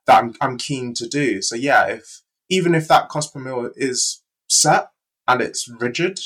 that 0.06 0.22
I'm, 0.22 0.34
I'm 0.40 0.58
keen 0.58 0.94
to 0.94 1.08
do. 1.08 1.42
So 1.42 1.56
yeah, 1.56 1.86
if 1.86 2.22
even 2.48 2.74
if 2.74 2.86
that 2.88 3.08
cost 3.08 3.32
per 3.32 3.40
mil 3.40 3.70
is 3.74 4.22
set 4.48 4.90
and 5.26 5.40
it's 5.40 5.68
rigid, 5.68 6.20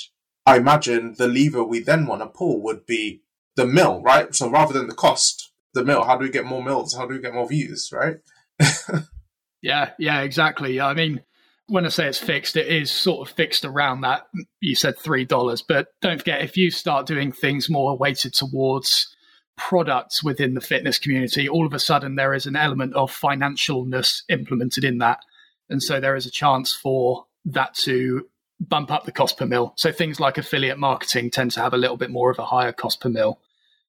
I 0.47 0.57
imagine 0.57 1.15
the 1.19 1.29
lever 1.29 1.63
we 1.63 1.81
then 1.81 2.07
want 2.07 2.23
to 2.23 2.27
pull 2.27 2.63
would 2.63 2.87
be 2.87 3.23
the 3.57 3.67
mil, 3.67 4.01
right? 4.03 4.35
So 4.35 4.49
rather 4.49 4.73
than 4.73 4.89
the 4.89 4.95
cost, 4.95 5.53
the 5.75 5.85
mil, 5.85 6.05
how 6.05 6.17
do 6.17 6.25
we 6.25 6.31
get 6.31 6.47
more 6.47 6.63
mils? 6.63 6.95
How 6.95 7.07
do 7.07 7.15
we 7.15 7.21
get 7.21 7.35
more 7.35 7.49
views, 7.49 7.91
right? 7.93 8.17
yeah, 9.63 9.91
yeah, 9.99 10.23
exactly. 10.23 10.81
I 10.81 10.95
mean, 10.95 11.23
when 11.67 11.87
I 11.87 11.89
say 11.89 12.09
it's 12.09 12.19
fixed, 12.19 12.57
it 12.57 12.67
is 12.67 12.91
sort 12.91 13.29
of 13.29 13.35
fixed 13.35 13.65
around 13.65 14.01
that. 14.01 14.27
You 14.61 14.75
said 14.75 14.99
three 14.99 15.25
dollars, 15.25 15.63
but 15.63 15.89
don't 16.01 16.19
forget 16.19 16.43
if 16.43 16.57
you 16.57 16.71
start 16.71 17.07
doing 17.07 17.33
things 17.33 17.71
more 17.71 17.97
weighted 17.97 18.35
towards 18.35 19.15
products 19.57 20.25
within 20.25 20.55
the 20.55 20.61
fitness 20.61 20.99
community, 20.99 21.49
all 21.49 21.67
of 21.67 21.75
a 21.75 21.79
sudden 21.79 22.17
there 22.17 22.35
is 22.35 22.47
an 22.47 22.57
element 22.57 22.95
of 22.95 23.13
financialness 23.13 24.23
implemented 24.29 24.85
in 24.85 24.99
that, 24.99 25.21
and 25.69 25.83
so 25.83 26.01
there 26.01 26.17
is 26.17 26.27
a 26.27 26.31
chance 26.31 26.75
for 26.75 27.27
that 27.45 27.75
to 27.75 28.27
bump 28.61 28.91
up 28.91 29.05
the 29.05 29.13
cost 29.13 29.39
per 29.39 29.47
mil. 29.47 29.73
So 29.77 29.91
things 29.91 30.21
like 30.21 30.39
affiliate 30.39 30.79
marketing 30.79 31.31
tend 31.31 31.53
to 31.53 31.61
have 31.61 31.75
a 31.75 31.79
little 31.79 31.97
bit 31.97 32.11
more 32.11 32.31
of 32.31 32.39
a 32.39 32.45
higher 32.45 32.73
cost 32.73 33.01
per 33.01 33.09
mil, 33.09 33.41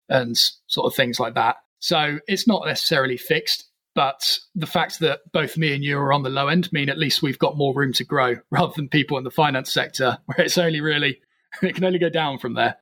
and 0.09 0.37
sort 0.67 0.87
of 0.87 0.95
things 0.95 1.19
like 1.19 1.35
that. 1.35 1.57
So 1.79 2.19
it's 2.27 2.47
not 2.47 2.65
necessarily 2.65 3.17
fixed. 3.17 3.67
But 3.93 4.39
the 4.55 4.67
fact 4.67 4.99
that 4.99 5.19
both 5.33 5.57
me 5.57 5.73
and 5.73 5.83
you 5.83 5.97
are 5.97 6.13
on 6.13 6.23
the 6.23 6.29
low 6.29 6.47
end 6.47 6.71
mean 6.71 6.89
at 6.89 6.97
least 6.97 7.21
we've 7.21 7.37
got 7.37 7.57
more 7.57 7.73
room 7.73 7.91
to 7.93 8.05
grow 8.05 8.35
rather 8.49 8.71
than 8.73 8.87
people 8.87 9.17
in 9.17 9.25
the 9.25 9.31
finance 9.31 9.73
sector 9.73 10.17
where 10.25 10.45
it's 10.45 10.57
only 10.57 10.79
really, 10.79 11.19
it 11.61 11.75
can 11.75 11.83
only 11.83 11.99
go 11.99 12.09
down 12.09 12.37
from 12.39 12.53
there. 12.53 12.77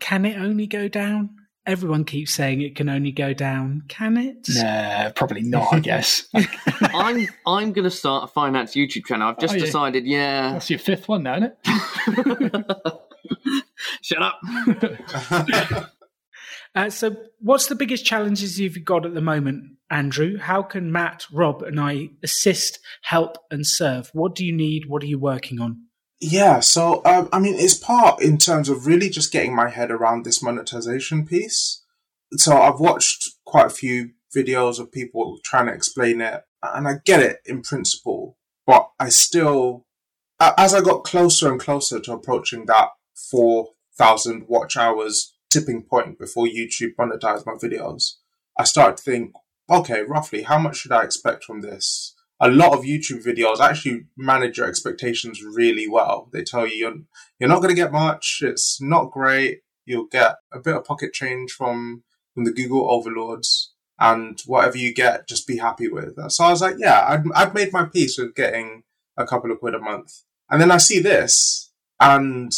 Can 0.00 0.24
it 0.24 0.38
only 0.38 0.66
go 0.66 0.88
down? 0.88 1.36
Everyone 1.66 2.04
keeps 2.04 2.32
saying 2.32 2.60
it 2.60 2.76
can 2.76 2.90
only 2.90 3.10
go 3.10 3.32
down. 3.32 3.84
Can 3.88 4.18
it? 4.18 4.46
Nah, 4.50 5.10
probably 5.16 5.42
not. 5.42 5.72
I 5.72 5.80
guess. 5.80 6.26
I'm 6.80 7.26
I'm 7.46 7.72
going 7.72 7.84
to 7.84 7.90
start 7.90 8.24
a 8.24 8.26
finance 8.26 8.74
YouTube 8.74 9.06
channel. 9.06 9.28
I've 9.28 9.38
just 9.38 9.54
oh, 9.54 9.58
decided. 9.58 10.06
Yeah, 10.06 10.52
that's 10.52 10.68
your 10.68 10.78
fifth 10.78 11.08
one 11.08 11.22
now, 11.22 11.36
isn't 11.36 11.54
it? 11.64 13.00
Shut 14.02 14.22
up. 14.22 14.40
uh, 16.74 16.90
so, 16.90 17.16
what's 17.40 17.66
the 17.66 17.74
biggest 17.74 18.04
challenges 18.04 18.60
you've 18.60 18.84
got 18.84 19.06
at 19.06 19.14
the 19.14 19.20
moment, 19.20 19.76
Andrew? 19.90 20.36
How 20.38 20.62
can 20.62 20.92
Matt, 20.92 21.26
Rob, 21.32 21.62
and 21.62 21.80
I 21.80 22.10
assist, 22.22 22.78
help, 23.02 23.38
and 23.50 23.66
serve? 23.66 24.10
What 24.12 24.34
do 24.34 24.44
you 24.44 24.52
need? 24.52 24.86
What 24.86 25.02
are 25.02 25.06
you 25.06 25.18
working 25.18 25.60
on? 25.60 25.84
Yeah, 26.26 26.60
so 26.60 27.02
um, 27.04 27.28
I 27.34 27.38
mean, 27.38 27.54
it's 27.54 27.74
part 27.74 28.22
in 28.22 28.38
terms 28.38 28.70
of 28.70 28.86
really 28.86 29.10
just 29.10 29.30
getting 29.30 29.54
my 29.54 29.68
head 29.68 29.90
around 29.90 30.24
this 30.24 30.42
monetization 30.42 31.26
piece. 31.26 31.82
So 32.32 32.56
I've 32.56 32.80
watched 32.80 33.28
quite 33.44 33.66
a 33.66 33.70
few 33.70 34.12
videos 34.34 34.78
of 34.80 34.90
people 34.90 35.38
trying 35.44 35.66
to 35.66 35.74
explain 35.74 36.22
it, 36.22 36.40
and 36.62 36.88
I 36.88 36.94
get 37.04 37.20
it 37.20 37.40
in 37.44 37.60
principle, 37.60 38.38
but 38.66 38.88
I 38.98 39.10
still, 39.10 39.84
as 40.40 40.72
I 40.72 40.80
got 40.80 41.04
closer 41.04 41.52
and 41.52 41.60
closer 41.60 42.00
to 42.00 42.14
approaching 42.14 42.64
that 42.66 42.88
4,000 43.30 44.46
watch 44.48 44.78
hours 44.78 45.36
tipping 45.50 45.82
point 45.82 46.18
before 46.18 46.46
YouTube 46.46 46.94
monetized 46.98 47.44
my 47.44 47.52
videos, 47.52 48.14
I 48.58 48.64
started 48.64 48.96
to 48.96 49.02
think, 49.02 49.34
okay, 49.70 50.00
roughly 50.00 50.44
how 50.44 50.58
much 50.58 50.78
should 50.78 50.92
I 50.92 51.02
expect 51.02 51.44
from 51.44 51.60
this? 51.60 52.13
A 52.40 52.50
lot 52.50 52.72
of 52.72 52.84
YouTube 52.84 53.24
videos 53.24 53.60
actually 53.60 54.06
manage 54.16 54.58
your 54.58 54.66
expectations 54.66 55.42
really 55.42 55.88
well. 55.88 56.28
They 56.32 56.42
tell 56.42 56.66
you 56.66 56.74
you're, 56.74 56.96
you're 57.38 57.48
not 57.48 57.60
going 57.60 57.74
to 57.74 57.80
get 57.80 57.92
much. 57.92 58.40
It's 58.42 58.80
not 58.80 59.10
great. 59.10 59.60
You'll 59.84 60.06
get 60.06 60.36
a 60.52 60.58
bit 60.58 60.76
of 60.76 60.84
pocket 60.84 61.12
change 61.12 61.52
from, 61.52 62.02
from 62.34 62.44
the 62.44 62.52
Google 62.52 62.90
overlords 62.90 63.72
and 64.00 64.40
whatever 64.46 64.76
you 64.76 64.92
get, 64.92 65.28
just 65.28 65.46
be 65.46 65.58
happy 65.58 65.88
with. 65.88 66.16
So 66.30 66.44
I 66.44 66.50
was 66.50 66.60
like, 66.60 66.76
yeah, 66.78 67.04
I'd, 67.06 67.24
I'd 67.34 67.54
made 67.54 67.72
my 67.72 67.84
peace 67.84 68.18
with 68.18 68.34
getting 68.34 68.82
a 69.16 69.26
couple 69.26 69.52
of 69.52 69.60
quid 69.60 69.74
a 69.74 69.78
month. 69.78 70.22
And 70.50 70.60
then 70.60 70.72
I 70.72 70.78
see 70.78 70.98
this 70.98 71.72
and 72.00 72.52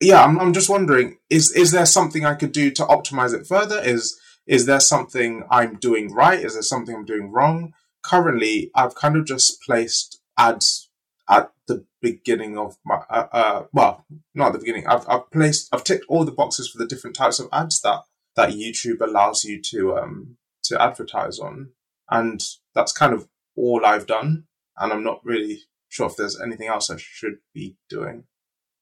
yeah, 0.00 0.24
I'm, 0.24 0.38
I'm 0.40 0.52
just 0.52 0.68
wondering, 0.68 1.18
is, 1.30 1.52
is 1.52 1.70
there 1.70 1.86
something 1.86 2.24
I 2.24 2.34
could 2.34 2.52
do 2.52 2.70
to 2.72 2.84
optimize 2.84 3.32
it 3.32 3.46
further? 3.46 3.80
Is, 3.80 4.18
is 4.46 4.66
there 4.66 4.80
something 4.80 5.44
I'm 5.50 5.76
doing 5.76 6.12
right? 6.12 6.40
Is 6.40 6.54
there 6.54 6.62
something 6.62 6.94
I'm 6.94 7.04
doing 7.04 7.30
wrong? 7.30 7.72
Currently 8.06 8.70
I've 8.74 8.94
kind 8.94 9.16
of 9.16 9.26
just 9.26 9.60
placed 9.62 10.20
ads 10.38 10.88
at 11.28 11.50
the 11.66 11.84
beginning 12.00 12.56
of 12.56 12.76
my 12.84 13.00
uh, 13.10 13.26
uh, 13.32 13.66
well 13.72 14.04
not 14.34 14.48
at 14.48 14.52
the 14.54 14.58
beginning 14.60 14.86
I've, 14.86 15.08
I've 15.08 15.30
placed 15.30 15.68
I've 15.72 15.84
ticked 15.84 16.04
all 16.08 16.24
the 16.24 16.32
boxes 16.32 16.68
for 16.68 16.78
the 16.78 16.86
different 16.86 17.16
types 17.16 17.40
of 17.40 17.48
ads 17.52 17.80
that 17.80 18.02
that 18.36 18.50
YouTube 18.50 19.00
allows 19.00 19.44
you 19.44 19.60
to 19.70 19.96
um 19.96 20.36
to 20.64 20.80
advertise 20.80 21.38
on 21.38 21.70
and 22.10 22.40
that's 22.74 22.92
kind 22.92 23.12
of 23.12 23.28
all 23.56 23.84
I've 23.84 24.06
done 24.06 24.44
and 24.78 24.92
I'm 24.92 25.02
not 25.02 25.24
really 25.24 25.62
sure 25.88 26.06
if 26.06 26.16
there's 26.16 26.40
anything 26.40 26.68
else 26.68 26.90
I 26.90 26.96
should 26.98 27.38
be 27.54 27.76
doing. 27.88 28.24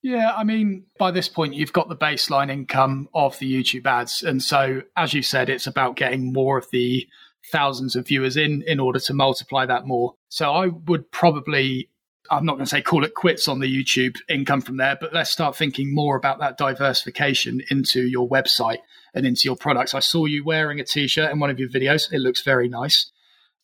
Yeah, 0.02 0.32
I 0.37 0.44
mean, 0.44 0.84
by 0.98 1.12
this 1.12 1.30
point, 1.30 1.54
you've 1.54 1.72
got 1.72 1.88
the 1.88 1.96
baseline 1.96 2.50
income 2.50 3.08
of 3.14 3.38
the 3.38 3.50
YouTube 3.50 3.87
ads. 3.87 4.22
And 4.22 4.42
so, 4.42 4.82
as 4.98 5.14
you 5.14 5.22
said, 5.22 5.48
it's 5.48 5.66
about 5.66 5.96
getting 5.96 6.30
more 6.30 6.58
of 6.58 6.68
the 6.70 7.08
thousands 7.50 7.96
of 7.96 8.07
viewers 8.07 8.37
in 8.37 8.62
in 8.66 8.80
order 8.80 8.98
to 8.98 9.14
multiply 9.14 9.66
that 9.66 9.87
more. 9.87 10.14
So 10.28 10.52
I 10.52 10.68
would 10.68 11.11
probably 11.11 11.88
I'm 12.30 12.46
not 12.46 12.54
going 12.54 12.64
to 12.64 12.70
say 12.70 12.80
call 12.80 13.04
it 13.04 13.14
quits 13.14 13.48
on 13.48 13.61
the 13.61 13.85
YouTube 13.85 14.16
income 14.28 14.62
from 14.62 14.78
there, 14.78 14.96
but 14.98 15.12
let's 15.12 15.30
start 15.30 15.57
thinking 15.57 15.94
more 15.94 16.16
about 16.16 16.38
that 16.40 16.57
diversification 16.57 17.62
into 17.70 18.02
your 18.02 18.28
website 18.28 18.78
and 19.14 19.26
into 19.26 19.42
your 19.44 19.57
products. 19.57 19.94
I 19.94 20.00
saw 20.00 20.24
you 20.24 20.42
wearing 20.44 20.80
a 20.80 20.85
t-shirt 20.85 21.30
in 21.30 21.38
one 21.38 21.50
of 21.50 21.59
your 21.59 21.68
videos. 21.68 22.12
It 22.12 22.20
looks 22.20 22.42
very 22.42 22.68
nice. 22.68 23.11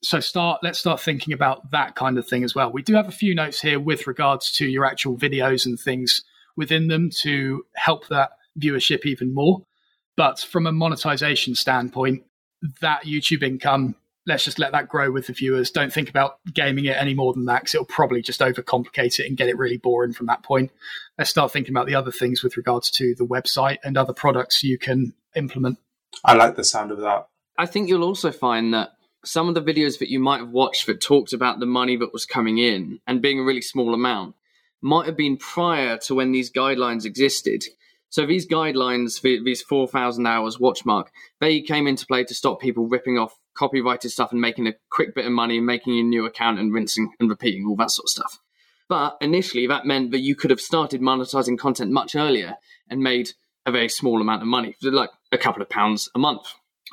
So 0.03 0.21
start 0.21 0.61
let's 0.63 0.79
start 0.79 1.01
thinking 1.01 1.33
about 1.35 1.71
that 1.71 1.95
kind 1.95 2.19
of 2.19 2.27
thing 2.27 2.45
as 2.45 2.55
well. 2.55 2.71
We 2.73 2.83
do 2.83 2.95
have 2.95 3.09
a 3.09 3.13
few 3.13 3.35
notes 3.35 3.61
here 3.61 3.81
with 3.81 4.07
regards 4.07 4.53
to 4.53 4.67
your 4.67 4.85
actual 4.85 5.17
videos 5.17 5.67
and 5.67 5.79
things 5.79 6.23
within 6.57 6.89
them 6.89 7.11
to 7.23 7.65
help 7.77 8.09
that 8.09 8.31
viewership 8.59 9.05
even 9.05 9.35
more. 9.35 9.63
But 10.17 10.39
from 10.41 10.67
a 10.67 10.73
monetization 10.73 11.55
standpoint, 11.55 12.25
that 12.81 13.05
YouTube 13.05 13.43
income, 13.43 13.95
let's 14.27 14.45
just 14.45 14.59
let 14.59 14.73
that 14.73 14.89
grow 14.89 15.11
with 15.11 15.27
the 15.27 15.33
viewers. 15.33 15.71
Don't 15.71 15.93
think 15.93 16.11
about 16.11 16.39
gaming 16.53 16.85
it 16.85 16.97
any 16.97 17.15
more 17.15 17.33
than 17.33 17.47
that 17.47 17.63
because 17.63 17.75
it'll 17.75 17.87
probably 17.87 18.23
just 18.23 18.41
overcomplicate 18.41 19.19
it 19.19 19.27
and 19.27 19.37
get 19.37 19.49
it 19.49 19.59
really 19.59 19.79
boring 19.79 20.13
from 20.13 20.27
that 20.27 20.43
point. 20.43 20.71
Let's 21.19 21.31
start 21.31 21.53
thinking 21.53 21.73
about 21.73 21.87
the 21.87 21.95
other 21.95 22.13
things 22.13 22.43
with 22.43 22.57
regards 22.57 22.91
to 22.93 23.15
the 23.15 23.27
website 23.27 23.79
and 23.83 23.97
other 23.97 24.13
products 24.13 24.63
you 24.63 24.79
can 24.79 25.15
implement. 25.35 25.79
I 26.25 26.35
like 26.35 26.57
the 26.57 26.65
sound 26.65 26.91
of 26.91 26.99
that. 26.99 27.29
I 27.57 27.67
think 27.67 27.89
you'll 27.89 28.05
also 28.05 28.33
find 28.33 28.75
that 28.75 28.93
some 29.25 29.49
of 29.49 29.55
the 29.55 29.63
videos 29.63 29.99
that 29.99 30.11
you 30.11 30.19
might 30.19 30.41
have 30.41 30.51
watched 30.51 30.87
that 30.87 31.01
talked 31.01 31.33
about 31.33 31.61
the 31.61 31.67
money 31.67 31.97
that 31.97 32.13
was 32.13 32.25
coming 32.25 32.59
in 32.59 33.01
and 33.07 33.21
being 33.21 33.39
a 33.39 33.45
really 33.45 33.61
small 33.61 33.93
amount 33.93 34.35
might 34.81 35.07
have 35.07 35.17
been 35.17 35.37
prior 35.37 35.99
to 35.99 36.15
when 36.15 36.33
these 36.33 36.51
guidelines 36.51 37.05
existed. 37.05 37.65
So 38.11 38.27
these 38.27 38.47
guidelines, 38.47 39.23
these 39.23 39.63
4,000 39.63 40.27
hours 40.27 40.59
watch 40.59 40.85
mark, 40.85 41.11
they 41.41 41.61
came 41.61 41.87
into 41.87 42.05
play 42.07 42.25
to 42.25 42.35
stop 42.35 42.61
people 42.61 42.89
ripping 42.89 43.19
off 43.19 43.39
copyrighted 43.55 44.11
stuff 44.11 44.33
and 44.33 44.41
making 44.41 44.67
a 44.67 44.75
quick 44.91 45.15
bit 45.15 45.27
of 45.27 45.33
money 45.33 45.59
and 45.59 45.67
making 45.67 45.99
a 45.99 46.03
new 46.03 46.27
account 46.27 46.59
and 46.59 46.75
rinsing 46.75 47.13
and 47.21 47.31
repeating 47.31 47.67
all 47.67 47.77
that 47.77 47.91
sort 47.91 48.07
of 48.07 48.11
stuff. 48.11 48.39
But 48.89 49.17
initially, 49.21 49.69
that 49.69 49.87
meant 49.87 50.11
that 50.11 50.21
you 50.21 50.35
could 50.35 50.51
have 50.51 50.61
started 50.61 51.01
monetizing 51.01 51.57
content 51.57 51.93
much 51.93 52.17
earlier 52.17 52.57
and 52.89 53.01
made 53.01 53.31
a 53.65 53.71
very 53.71 53.89
small 53.89 54.21
amount 54.21 54.43
of 54.43 54.49
money, 54.49 54.75
like 54.83 55.11
a 55.31 55.39
couple 55.39 55.63
of 55.63 55.71
pounds 55.71 56.11
a 56.15 56.19
month. 56.19 56.47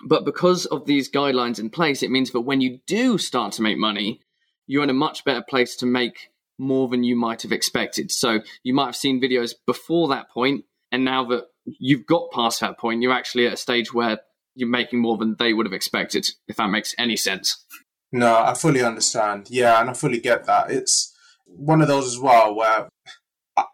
But 0.06 0.24
because 0.24 0.68
of 0.68 0.86
these 0.86 1.10
guidelines 1.10 1.60
in 1.60 1.72
place, 1.72 2.04
it 2.04 2.12
means 2.12 2.30
that 2.32 2.42
when 2.42 2.62
you 2.62 2.80
do 2.86 3.18
start 3.18 3.54
to 3.54 3.64
make 3.64 3.80
money, 3.80 4.22
you're 4.68 4.84
in 4.84 4.92
a 4.92 4.94
much 4.94 5.26
better 5.26 5.42
place 5.42 5.76
to 5.78 5.88
make 5.88 6.30
more 6.60 6.88
than 6.88 7.04
you 7.04 7.16
might 7.16 7.42
have 7.42 7.52
expected. 7.52 8.12
So 8.12 8.42
you 8.62 8.76
might 8.76 8.86
have 8.86 8.96
seen 8.96 9.20
videos 9.20 9.54
before 9.66 10.08
that 10.10 10.30
point 10.30 10.66
and 10.92 11.04
now 11.04 11.26
that 11.26 11.46
you've 11.66 12.06
got 12.06 12.32
past 12.32 12.62
that 12.62 12.78
point, 12.78 13.02
you're 13.02 13.12
actually 13.12 13.48
at 13.48 13.54
a 13.54 13.58
stage 13.58 13.94
where 13.94 14.20
you're 14.56 14.70
making 14.70 15.00
more 15.00 15.18
than 15.18 15.36
they 15.38 15.54
would 15.54 15.66
have 15.66 15.74
expected, 15.74 16.28
if 16.48 16.56
that 16.58 16.70
makes 16.70 16.96
any 16.98 17.16
sense. 17.16 17.64
No, 18.12 18.38
I 18.38 18.54
fully 18.54 18.82
understand. 18.82 19.48
Yeah, 19.50 19.80
and 19.80 19.90
I 19.90 19.94
fully 19.94 20.20
get 20.20 20.46
that. 20.46 20.72
It's 20.72 21.14
one 21.46 21.82
of 21.82 21.88
those 21.88 22.08
as 22.08 22.20
well 22.20 22.56
where 22.56 22.90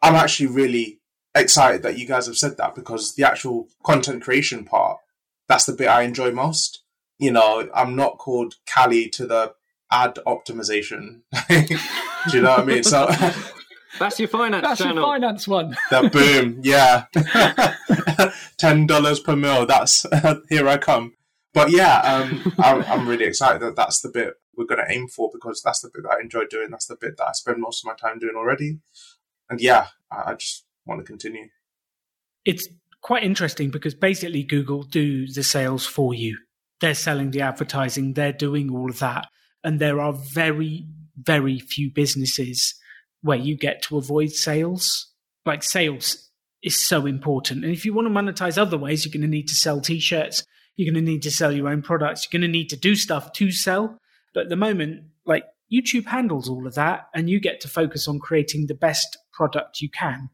I'm 0.02 0.16
actually 0.16 0.48
really 0.48 1.00
excited 1.36 1.84
that 1.84 1.98
you 1.98 2.08
guys 2.08 2.28
have 2.28 2.38
said 2.38 2.58
that 2.58 2.76
because 2.76 3.16
the 3.16 3.24
actual 3.24 3.68
content 3.84 4.24
creation 4.24 4.66
part, 4.66 4.98
that's 5.48 5.66
the 5.66 5.74
bit 5.74 5.88
I 5.88 6.04
enjoy 6.04 6.32
most. 6.32 6.84
You 7.20 7.32
know, 7.32 7.70
I'm 7.74 7.96
not 7.96 8.18
called 8.18 8.56
Cali 8.66 9.10
to 9.10 9.26
the 9.26 9.54
ad 9.92 10.20
optimization. 10.26 11.22
Do 11.50 12.38
you 12.38 12.42
know 12.42 12.52
what 12.52 12.60
I 12.60 12.66
mean? 12.66 12.84
So 12.84 13.10
That's 14.00 14.20
your 14.20 14.28
finance 14.28 14.64
That's 14.64 14.80
channel. 14.80 14.96
your 14.96 15.06
finance 15.06 15.48
one. 15.48 15.76
The 15.90 16.10
boom, 16.10 16.60
yeah. 16.64 17.06
Ten 18.58 18.88
dollars 18.88 19.20
per 19.20 19.36
mil. 19.36 19.66
That's 19.66 20.06
here 20.50 20.68
I 20.68 20.78
come. 20.78 21.14
But 21.54 21.70
yeah, 21.70 22.00
um, 22.00 22.54
I'm, 22.58 22.84
I'm 22.84 23.08
really 23.08 23.26
excited 23.26 23.62
that 23.62 23.76
that's 23.76 24.02
the 24.02 24.10
bit 24.10 24.34
we're 24.56 24.66
going 24.66 24.84
to 24.86 24.92
aim 24.92 25.08
for 25.08 25.30
because 25.32 25.62
that's 25.64 25.82
the 25.82 25.92
bit 25.94 26.04
that 26.04 26.18
I 26.18 26.22
enjoy 26.22 26.46
doing. 26.50 26.70
That's 26.72 26.88
the 26.88 26.98
bit 27.00 27.18
that 27.18 27.28
I 27.28 27.32
spend 27.34 27.60
most 27.60 27.84
of 27.84 27.88
my 27.88 27.96
time 27.96 28.20
doing 28.20 28.36
already. 28.36 28.80
And 29.50 29.62
yeah, 29.62 29.88
I, 30.12 30.32
I 30.32 30.34
just 30.36 30.66
want 30.86 31.00
to 31.00 31.06
continue. 31.06 31.50
It's 32.46 32.68
quite 33.02 33.24
interesting 33.24 33.70
because 33.70 33.94
basically 33.94 34.44
Google 34.44 34.84
do 34.84 35.28
the 35.28 35.44
sales 35.44 35.86
for 35.86 36.14
you. 36.14 36.38
They're 36.82 36.96
selling 36.96 37.32
the 37.32 37.42
advertising. 37.42 38.14
They're 38.14 38.34
doing 38.34 38.72
all 38.72 38.90
of 38.90 39.00
that. 39.00 39.28
And 39.64 39.80
there 39.80 40.02
are 40.02 40.14
very, 40.14 40.88
very 41.16 41.60
few 41.60 41.92
businesses 41.92 42.76
where 43.24 43.38
you 43.38 43.58
get 43.58 43.82
to 43.84 43.98
avoid 43.98 44.32
sales. 44.32 45.12
Like 45.46 45.64
sales 45.64 46.30
is 46.62 46.86
so 46.86 47.06
important. 47.06 47.64
And 47.64 47.74
if 47.74 47.86
you 47.86 47.94
want 47.94 48.08
to 48.08 48.14
monetize 48.14 48.58
other 48.58 48.78
ways, 48.78 49.04
you're 49.04 49.12
going 49.12 49.22
to 49.22 49.28
need 49.28 49.48
to 49.48 49.56
sell 49.56 49.82
t 49.82 50.00
shirts. 50.00 50.44
You're 50.76 50.92
going 50.92 51.04
to 51.04 51.12
need 51.12 51.24
to 51.24 51.32
sell 51.32 51.52
your 51.52 51.70
own 51.70 51.82
products. 51.82 52.26
You're 52.26 52.40
going 52.40 52.50
to 52.50 52.58
need 52.58 52.70
to 52.70 52.78
do 52.78 52.96
stuff 52.96 53.32
to 53.34 53.52
sell. 53.52 53.98
But 54.34 54.44
at 54.44 54.50
the 54.50 54.56
moment, 54.56 55.06
like 55.26 55.46
YouTube 55.72 56.06
handles 56.06 56.50
all 56.50 56.68
of 56.68 56.76
that 56.76 57.08
and 57.14 57.30
you 57.30 57.40
get 57.40 57.62
to 57.62 57.68
focus 57.68 58.08
on 58.08 58.20
creating 58.20 58.68
the 58.68 58.76
best 58.76 59.18
product 59.32 59.82
you 59.82 59.90
can. 59.90 60.30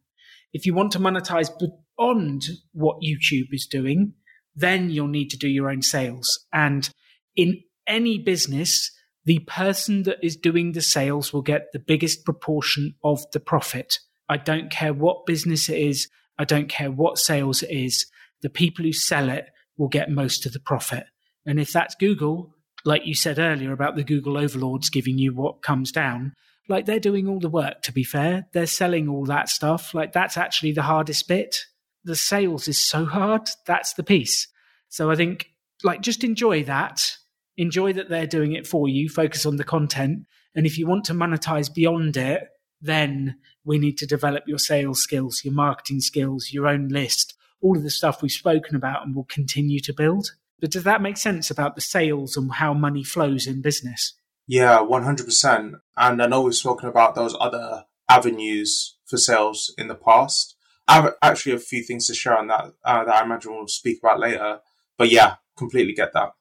If 0.54 0.65
you 0.65 0.73
want 0.73 0.91
to 0.93 0.99
monetize 0.99 1.49
beyond 1.60 2.43
what 2.73 3.02
YouTube 3.02 3.49
is 3.52 3.67
doing, 3.69 4.13
then 4.56 4.89
you'll 4.89 5.08
need 5.08 5.30
to 5.30 5.38
do 5.38 5.47
your 5.47 5.69
own 5.69 5.82
sales. 5.82 6.45
And 6.52 6.89
in 7.36 7.62
any 7.88 8.17
business, 8.17 8.91
the 9.29 9.37
person 9.37 10.01
that 10.01 10.17
is 10.23 10.35
doing 10.35 10.71
the 10.71 10.81
sales 10.81 11.31
will 11.31 11.43
get 11.43 11.71
the 11.71 11.77
biggest 11.77 12.25
proportion 12.25 12.95
of 13.03 13.23
the 13.31 13.39
profit. 13.39 13.99
I 14.27 14.37
don't 14.37 14.71
care 14.71 14.91
what 14.91 15.27
business 15.27 15.69
it 15.69 15.77
is. 15.77 16.07
I 16.39 16.45
don't 16.45 16.67
care 16.67 16.89
what 16.89 17.19
sales 17.19 17.61
it 17.61 17.69
is. 17.69 18.07
The 18.41 18.49
people 18.49 18.85
who 18.85 18.91
sell 18.91 19.29
it 19.29 19.45
will 19.77 19.87
get 19.87 20.09
most 20.09 20.47
of 20.47 20.53
the 20.53 20.59
profit. 20.59 21.03
And 21.45 21.59
if 21.59 21.71
that's 21.71 21.93
Google, 21.93 22.55
like 22.83 23.05
you 23.05 23.13
said 23.13 23.37
earlier 23.37 23.71
about 23.71 23.95
the 23.95 24.03
Google 24.03 24.35
overlords 24.35 24.89
giving 24.89 25.19
you 25.19 25.35
what 25.35 25.61
comes 25.61 25.91
down, 25.91 26.33
like 26.67 26.87
they're 26.87 26.99
doing 26.99 27.27
all 27.27 27.39
the 27.39 27.49
work, 27.49 27.83
to 27.83 27.91
be 27.91 28.03
fair. 28.03 28.47
They're 28.53 28.65
selling 28.65 29.07
all 29.07 29.25
that 29.25 29.47
stuff. 29.47 29.93
Like 29.93 30.11
that's 30.11 30.37
actually 30.37 30.71
the 30.71 30.81
hardest 30.81 31.27
bit. 31.27 31.65
The 32.03 32.15
sales 32.15 32.67
is 32.67 32.83
so 32.83 33.05
hard. 33.05 33.47
That's 33.67 33.93
the 33.93 34.01
piece. 34.01 34.47
So 34.87 35.11
I 35.11 35.15
think 35.15 35.51
like 35.83 36.01
just 36.01 36.23
enjoy 36.23 36.63
that. 36.63 37.15
Enjoy 37.59 37.91
that 37.91 38.07
they're 38.07 38.25
doing 38.25 38.53
it 38.53 38.65
for 38.65 38.87
you. 38.87 39.09
Focus 39.09 39.45
on 39.45 39.57
the 39.57 39.65
content. 39.65 40.25
And 40.55 40.65
if 40.65 40.77
you 40.77 40.87
want 40.87 41.03
to 41.05 41.13
monetize 41.13 41.73
beyond 41.73 42.15
it, 42.15 42.47
then 42.81 43.35
we 43.65 43.77
need 43.77 43.97
to 43.97 44.07
develop 44.07 44.45
your 44.47 44.57
sales 44.57 45.01
skills, 45.01 45.41
your 45.43 45.53
marketing 45.53 45.99
skills, 45.99 46.53
your 46.53 46.67
own 46.67 46.87
list, 46.87 47.33
all 47.61 47.75
of 47.75 47.83
the 47.83 47.89
stuff 47.89 48.21
we've 48.21 48.31
spoken 48.31 48.77
about 48.77 49.05
and 49.05 49.13
will 49.13 49.25
continue 49.25 49.81
to 49.81 49.93
build. 49.93 50.31
But 50.61 50.71
does 50.71 50.85
that 50.85 51.01
make 51.01 51.17
sense 51.17 51.51
about 51.51 51.75
the 51.75 51.81
sales 51.81 52.37
and 52.37 52.49
how 52.53 52.73
money 52.73 53.03
flows 53.03 53.45
in 53.45 53.61
business? 53.61 54.13
Yeah, 54.47 54.77
100%. 54.77 55.73
And 55.97 56.21
I 56.21 56.27
know 56.27 56.41
we've 56.41 56.55
spoken 56.55 56.87
about 56.87 57.15
those 57.15 57.35
other 57.41 57.83
avenues 58.09 58.95
for 59.05 59.17
sales 59.17 59.73
in 59.77 59.89
the 59.89 59.95
past. 59.95 60.55
I 60.87 60.93
have 60.93 61.15
actually 61.21 61.55
a 61.55 61.59
few 61.59 61.83
things 61.83 62.07
to 62.07 62.13
share 62.13 62.37
on 62.37 62.47
that 62.47 62.71
uh, 62.85 63.03
that 63.03 63.15
I 63.15 63.23
imagine 63.23 63.53
we'll 63.53 63.67
speak 63.67 63.99
about 64.01 64.19
later. 64.19 64.59
But 64.97 65.11
yeah, 65.11 65.35
completely 65.57 65.93
get 65.93 66.13
that. 66.13 66.31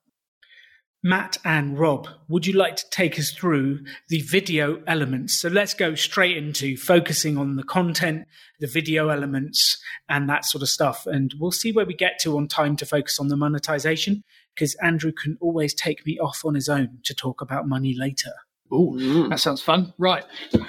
Matt 1.02 1.38
and 1.44 1.78
Rob, 1.78 2.08
would 2.28 2.44
you 2.44 2.54
like 2.54 2.74
to 2.76 2.90
take 2.90 3.18
us 3.20 3.30
through 3.30 3.84
the 4.08 4.20
video 4.22 4.82
elements? 4.86 5.40
So 5.40 5.48
let's 5.48 5.72
go 5.72 5.94
straight 5.94 6.36
into 6.36 6.76
focusing 6.76 7.38
on 7.38 7.54
the 7.54 7.62
content, 7.62 8.26
the 8.58 8.66
video 8.66 9.08
elements, 9.08 9.80
and 10.08 10.28
that 10.28 10.44
sort 10.44 10.62
of 10.62 10.68
stuff. 10.68 11.06
And 11.06 11.32
we'll 11.38 11.52
see 11.52 11.70
where 11.70 11.86
we 11.86 11.94
get 11.94 12.18
to 12.22 12.36
on 12.36 12.48
time 12.48 12.74
to 12.76 12.86
focus 12.86 13.20
on 13.20 13.28
the 13.28 13.36
monetization, 13.36 14.24
because 14.54 14.74
Andrew 14.82 15.12
can 15.12 15.38
always 15.40 15.72
take 15.72 16.04
me 16.04 16.18
off 16.18 16.44
on 16.44 16.56
his 16.56 16.68
own 16.68 16.98
to 17.04 17.14
talk 17.14 17.40
about 17.40 17.68
money 17.68 17.94
later. 17.96 18.32
Oh, 18.72 18.96
mm. 18.98 19.30
that 19.30 19.38
sounds 19.38 19.62
fun. 19.62 19.94
Right. 19.98 20.24
Get 20.52 20.62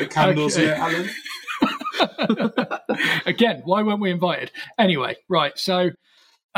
the 0.00 0.08
candles 0.10 0.56
okay. 0.56 0.66
here, 0.66 0.74
Alan. 0.74 1.10
Again, 3.26 3.60
why 3.64 3.82
weren't 3.82 4.00
we 4.00 4.10
invited? 4.10 4.50
Anyway, 4.78 5.16
right. 5.28 5.56
So 5.58 5.90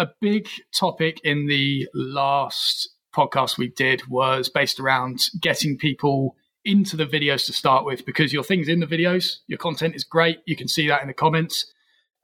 a 0.01 0.11
big 0.19 0.49
topic 0.73 1.21
in 1.25 1.47
the 1.47 1.87
last 1.93 2.89
podcast 3.15 3.59
we 3.59 3.69
did 3.69 4.07
was 4.09 4.49
based 4.49 4.81
around 4.81 5.27
getting 5.39 5.77
people 5.77 6.37
into 6.65 6.97
the 6.97 7.05
videos 7.05 7.45
to 7.45 7.53
start 7.53 7.85
with 7.85 8.07
because 8.07 8.33
your 8.33 8.43
things 8.43 8.67
in 8.67 8.81
the 8.81 8.87
videos, 8.87 9.41
your 9.47 9.59
content 9.59 9.95
is 9.95 10.03
great. 10.03 10.39
You 10.47 10.57
can 10.57 10.69
see 10.69 10.89
that 10.89 11.03
in 11.03 11.09
the 11.09 11.15
comments. 11.15 11.71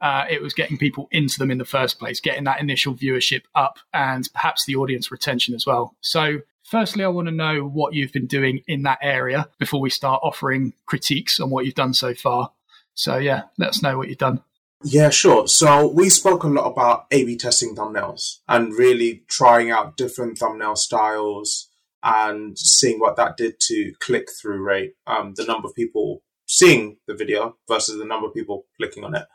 Uh, 0.00 0.24
it 0.30 0.40
was 0.40 0.54
getting 0.54 0.78
people 0.78 1.06
into 1.10 1.38
them 1.38 1.50
in 1.50 1.58
the 1.58 1.66
first 1.66 1.98
place, 1.98 2.18
getting 2.18 2.44
that 2.44 2.60
initial 2.60 2.94
viewership 2.94 3.42
up 3.54 3.78
and 3.92 4.26
perhaps 4.32 4.64
the 4.64 4.76
audience 4.76 5.10
retention 5.10 5.54
as 5.54 5.66
well. 5.66 5.94
So, 6.00 6.40
firstly, 6.64 7.04
I 7.04 7.08
want 7.08 7.28
to 7.28 7.34
know 7.34 7.62
what 7.62 7.92
you've 7.92 8.12
been 8.12 8.26
doing 8.26 8.62
in 8.66 8.82
that 8.82 8.98
area 9.02 9.48
before 9.58 9.80
we 9.80 9.90
start 9.90 10.20
offering 10.22 10.72
critiques 10.86 11.40
on 11.40 11.50
what 11.50 11.66
you've 11.66 11.74
done 11.74 11.92
so 11.92 12.14
far. 12.14 12.52
So, 12.94 13.18
yeah, 13.18 13.44
let 13.58 13.70
us 13.70 13.82
know 13.82 13.98
what 13.98 14.08
you've 14.08 14.18
done. 14.18 14.42
Yeah, 14.84 15.10
sure. 15.10 15.48
So 15.48 15.88
we 15.88 16.10
spoke 16.10 16.44
a 16.44 16.48
lot 16.48 16.70
about 16.70 17.06
A/B 17.10 17.36
testing 17.36 17.74
thumbnails 17.74 18.40
and 18.46 18.74
really 18.74 19.24
trying 19.28 19.70
out 19.70 19.96
different 19.96 20.38
thumbnail 20.38 20.76
styles 20.76 21.70
and 22.02 22.56
seeing 22.58 23.00
what 23.00 23.16
that 23.16 23.36
did 23.36 23.58
to 23.58 23.92
click 24.00 24.28
through 24.30 24.62
rate, 24.62 24.94
um, 25.06 25.32
the 25.34 25.44
number 25.44 25.66
of 25.66 25.74
people 25.74 26.22
seeing 26.46 26.98
the 27.08 27.14
video 27.14 27.56
versus 27.66 27.98
the 27.98 28.04
number 28.04 28.28
of 28.28 28.34
people 28.34 28.66
clicking 28.76 29.02
on 29.02 29.14
it. 29.14 29.26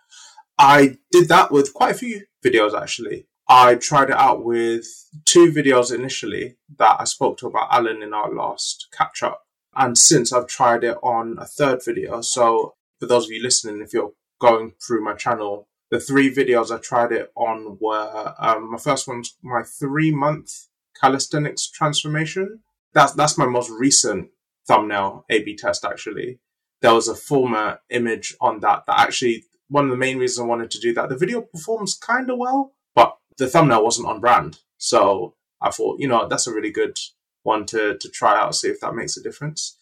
I 0.58 0.98
did 1.12 1.28
that 1.30 1.52
with 1.52 1.74
quite 1.74 1.96
a 1.96 1.98
few 1.98 2.22
videos 2.46 2.80
actually. 2.80 3.28
I 3.50 3.76
tried 3.76 4.12
it 4.12 4.16
out 4.16 4.46
with 4.46 4.86
two 5.26 5.52
videos 5.52 5.94
initially 5.94 6.56
that 6.78 6.98
I 7.00 7.04
spoke 7.04 7.38
to 7.40 7.48
about 7.48 7.68
Alan 7.72 8.02
in 8.02 8.14
our 8.14 8.34
last 8.34 8.88
catch 8.96 9.24
up. 9.24 9.42
And 9.76 9.98
since 9.98 10.32
I've 10.32 10.48
tried 10.48 10.84
it 10.84 10.98
on 11.04 11.38
a 11.40 11.46
third 11.46 11.84
video. 11.84 12.22
So 12.22 12.76
for 13.00 13.08
those 13.08 13.26
of 13.26 13.32
you 13.32 13.42
listening, 13.42 13.82
if 13.82 13.92
you're 13.92 14.14
going 14.42 14.74
through 14.86 15.04
my 15.04 15.14
channel. 15.14 15.68
The 15.92 16.00
three 16.00 16.34
videos 16.34 16.76
I 16.76 16.80
tried 16.80 17.12
it 17.12 17.32
on 17.36 17.78
were 17.80 18.34
um, 18.40 18.72
my 18.72 18.78
first 18.78 19.08
one's 19.08 19.38
my 19.42 19.62
three 19.64 20.12
month 20.12 20.68
calisthenics 21.00 21.70
transformation. 21.70 22.60
That's 22.94 23.14
that's 23.14 23.38
my 23.38 23.46
most 23.46 23.70
recent 23.70 24.30
thumbnail 24.68 25.26
A/B 25.30 25.56
test. 25.56 25.86
Actually, 25.86 26.40
there 26.82 26.94
was 26.94 27.08
a 27.08 27.16
former 27.16 27.80
image 27.90 28.36
on 28.42 28.60
that 28.62 28.86
that 28.88 29.00
actually 29.00 29.46
one 29.70 29.86
of 29.86 29.92
the 29.92 29.98
main 29.98 30.18
reasons 30.18 30.44
I 30.44 30.48
wanted 30.48 30.72
to 30.72 30.80
do 30.80 30.94
that. 30.96 31.10
The 31.10 31.18
video 31.18 31.42
performs 31.42 31.98
kind 31.98 32.30
of 32.30 32.38
well, 32.38 32.74
but 32.96 33.18
the 33.38 33.48
thumbnail 33.48 33.84
wasn't 33.84 34.08
on 34.08 34.20
brand. 34.20 34.60
So 34.78 35.36
I 35.62 35.72
thought, 35.72 36.00
you 36.00 36.08
know, 36.08 36.28
that's 36.28 36.48
a 36.48 36.54
really 36.54 36.72
good 36.72 36.98
one 37.44 37.66
to 37.68 37.98
to 37.98 38.10
try 38.10 38.40
out, 38.40 38.56
see 38.56 38.70
if 38.70 38.80
that 38.80 38.96
makes 38.96 39.18
a 39.18 39.24
difference. 39.24 39.78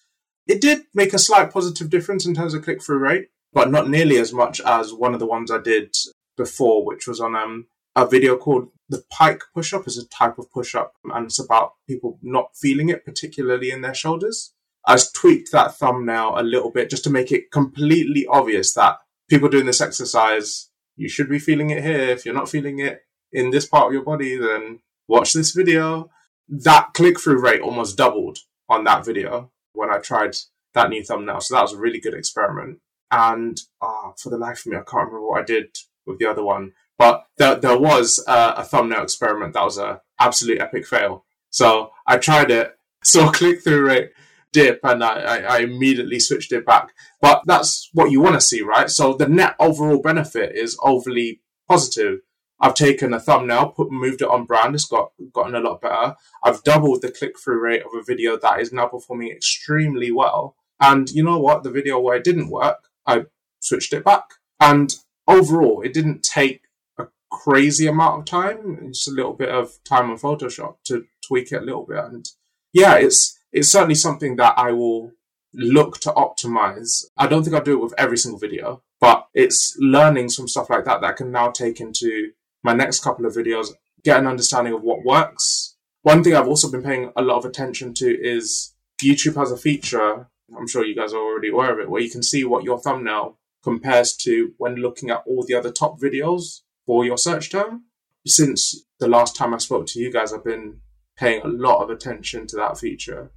It 0.48 0.60
did 0.60 0.82
make 0.96 1.14
a 1.14 1.20
slight 1.20 1.52
positive 1.52 1.92
difference 1.92 2.26
in 2.26 2.34
terms 2.34 2.56
of 2.56 2.64
click 2.64 2.82
through 2.82 2.98
rate 2.98 3.30
but 3.54 3.72
not 3.72 3.90
nearly 3.90 4.18
as 4.18 4.34
much 4.34 4.62
as 4.62 4.94
one 4.94 5.14
of 5.14 5.20
the 5.20 5.26
ones 5.26 5.52
I 5.52 5.60
did 5.60 5.96
before, 6.38 6.86
which 6.86 7.08
was 7.08 7.20
on 7.20 7.36
um, 7.36 7.68
a 7.96 8.08
video 8.08 8.38
called 8.38 8.70
the 8.88 9.04
pike 9.12 9.44
push 9.54 9.74
up 9.74 9.88
is 9.88 9.98
a 9.98 10.08
type 10.08 10.38
of 10.40 10.52
push 10.52 10.74
up 10.74 10.94
and 11.14 11.26
it's 11.26 11.40
about 11.40 11.74
people 11.88 12.20
not 12.22 12.52
feeling 12.56 12.90
it, 12.90 13.06
particularly 13.06 13.72
in 13.72 13.82
their 13.82 13.94
shoulders. 13.94 14.54
I've 14.86 15.12
tweaked 15.14 15.52
that 15.52 15.76
thumbnail 15.76 16.34
a 16.36 16.44
little 16.44 16.72
bit 16.72 16.90
just 16.90 17.04
to 17.04 17.10
make 17.10 17.32
it 17.32 17.52
completely 17.52 18.26
obvious 18.28 18.74
that 18.74 18.98
people 19.30 19.50
doing 19.50 19.66
this 19.66 19.82
exercise, 19.82 20.70
you 20.96 21.10
should 21.10 21.30
be 21.30 21.40
feeling 21.40 21.70
it 21.70 21.84
here. 21.84 22.10
If 22.10 22.26
you're 22.26 22.34
not 22.34 22.50
feeling 22.50 22.80
it 22.80 23.02
in 23.32 23.52
this 23.52 23.68
part 23.68 23.88
of 23.88 23.94
your 23.94 24.04
body, 24.04 24.36
then 24.38 24.80
watch 25.08 25.34
this 25.34 25.52
video. 25.52 26.10
That 26.48 26.94
click 26.94 27.20
through 27.20 27.42
rate 27.42 27.62
almost 27.62 27.98
doubled 27.98 28.40
on 28.68 28.84
that 28.86 29.06
video 29.06 29.52
when 29.74 29.92
I 29.92 30.00
tried 30.00 30.36
that 30.74 30.90
new 30.90 31.04
thumbnail. 31.04 31.42
So 31.42 31.56
that 31.56 31.62
was 31.62 31.74
a 31.74 31.78
really 31.78 32.00
good 32.00 32.16
experiment. 32.16 32.80
And 33.12 33.60
uh, 33.82 34.12
for 34.18 34.30
the 34.30 34.38
life 34.38 34.66
of 34.66 34.72
me, 34.72 34.78
I 34.78 34.82
can't 34.82 35.08
remember 35.08 35.26
what 35.26 35.42
I 35.42 35.46
did 35.46 35.76
with 36.06 36.20
the 36.20 36.26
other 36.26 36.44
one. 36.44 36.74
But 36.98 37.26
there, 37.38 37.56
there 37.56 37.78
was 37.78 38.24
uh, 38.28 38.56
a 38.58 38.64
thumbnail 38.64 39.04
experiment 39.04 39.54
that 39.54 39.64
was 39.64 39.78
a 39.78 40.02
absolute 40.20 40.62
epic 40.62 40.86
fail. 40.86 41.26
So 41.50 41.92
I 42.06 42.18
tried 42.18 42.52
it, 42.52 42.78
saw 43.04 43.32
click 43.32 43.64
through 43.64 43.88
rate 43.88 44.12
dip, 44.52 44.80
and 44.84 45.04
I, 45.04 45.38
I 45.38 45.60
immediately 45.60 46.20
switched 46.20 46.52
it 46.52 46.66
back. 46.66 46.90
But 47.22 47.44
that's 47.46 47.90
what 47.94 48.12
you 48.12 48.20
want 48.20 48.36
to 48.36 48.42
see, 48.42 48.62
right? 48.62 48.90
So 48.90 49.14
the 49.14 49.28
net 49.28 49.56
overall 49.60 50.02
benefit 50.02 50.56
is 50.56 50.78
overly 50.84 51.42
positive. 51.68 52.20
I've 52.60 52.74
taken 52.74 53.14
a 53.14 53.20
thumbnail, 53.20 53.70
put 53.70 53.92
moved 53.92 54.22
it 54.22 54.28
on 54.28 54.46
brand. 54.46 54.76
It's 54.76 54.86
got 54.86 55.12
gotten 55.32 55.56
a 55.56 55.62
lot 55.62 55.82
better. 55.82 56.16
I've 56.44 56.64
doubled 56.64 57.02
the 57.02 57.12
click 57.12 57.40
through 57.40 57.62
rate 57.62 57.84
of 57.84 57.94
a 57.94 58.04
video 58.04 58.38
that 58.38 58.60
is 58.60 58.74
now 58.74 58.88
performing 58.88 59.32
extremely 59.32 60.12
well. 60.12 60.56
And 60.82 61.10
you 61.10 61.24
know 61.24 61.40
what? 61.40 61.64
The 61.64 61.72
video 61.72 62.00
where 62.00 62.18
it 62.18 62.24
didn't 62.24 62.50
work, 62.50 62.89
I 63.06 63.26
switched 63.60 63.94
it 63.94 64.04
back. 64.04 64.24
And 64.60 64.96
overall, 65.28 65.82
it 65.82 65.94
didn't 65.94 66.24
take 66.24 66.64
a 66.98 67.08
crazy 67.32 67.88
amount 67.88 68.20
of 68.20 68.26
time. 68.26 68.92
Just 68.92 69.08
a 69.08 69.14
little 69.14 69.34
bit 69.34 69.50
of 69.50 69.84
time 69.84 70.10
on 70.10 70.18
Photoshop 70.18 70.76
to 70.86 71.06
tweak 71.26 71.52
it 71.52 71.62
a 71.62 71.66
little 71.66 71.86
bit. 71.86 72.04
And 72.04 72.30
yeah, 72.74 72.96
it's 72.96 73.40
it's 73.52 73.72
certainly 73.72 73.96
something 73.96 74.36
that 74.36 74.54
I 74.58 74.72
will 74.72 75.12
look 75.54 76.00
to 76.02 76.12
optimize. 76.12 77.06
I 77.18 77.28
don't 77.28 77.44
think 77.44 77.56
I'll 77.56 77.64
do 77.64 77.74
it 77.74 77.84
with 77.84 77.94
every 77.98 78.18
single 78.18 78.40
video, 78.40 78.84
but 79.00 79.28
it's 79.34 79.76
learnings 79.80 80.36
from 80.36 80.48
stuff 80.48 80.70
like 80.70 80.86
that 80.86 81.02
that 81.02 81.08
I 81.08 81.14
can 81.14 81.32
now 81.32 81.50
take 81.50 81.80
into 81.80 82.32
my 82.64 82.74
next 82.74 83.04
couple 83.04 83.26
of 83.26 83.34
videos, 83.34 83.70
get 84.04 84.20
an 84.20 84.28
understanding 84.28 84.74
of 84.74 84.84
what 84.84 85.04
works. 85.04 85.76
One 86.02 86.24
thing 86.24 86.36
I've 86.36 86.48
also 86.48 86.70
been 86.70 86.84
paying 86.84 87.12
a 87.16 87.22
lot 87.22 87.38
of 87.38 87.46
attention 87.46 87.94
to 87.96 88.08
is 88.08 88.74
YouTube 89.04 89.36
has 89.36 89.52
a 89.52 89.58
feature 89.58 90.30
I'm 90.58 90.68
sure 90.68 90.86
you 90.86 90.96
guys 90.96 91.14
are 91.14 91.18
already 91.20 91.50
aware 91.50 91.74
of 91.74 91.80
it, 91.80 91.90
where 91.90 92.02
you 92.02 92.10
can 92.10 92.24
see 92.24 92.44
what 92.44 92.64
your 92.64 92.80
thumbnail 92.80 93.38
compares 93.64 94.16
to 94.16 94.54
when 94.58 94.76
looking 94.76 95.10
at 95.10 95.24
all 95.26 95.44
the 95.46 95.56
other 95.56 95.72
top 95.72 96.00
videos 96.00 96.62
for 96.86 97.06
your 97.06 97.18
search 97.18 97.52
term. 97.52 97.84
Since 98.26 98.86
the 99.00 99.08
last 99.08 99.36
time 99.36 99.54
I 99.54 99.58
spoke 99.58 99.88
to 99.88 100.00
you 100.00 100.12
guys, 100.12 100.34
I've 100.34 100.44
been 100.44 100.82
paying 101.18 101.42
a 101.42 101.48
lot 101.48 101.82
of 101.82 101.90
attention 101.90 102.48
to 102.48 102.56
that 102.58 102.78
feature. 102.78 103.32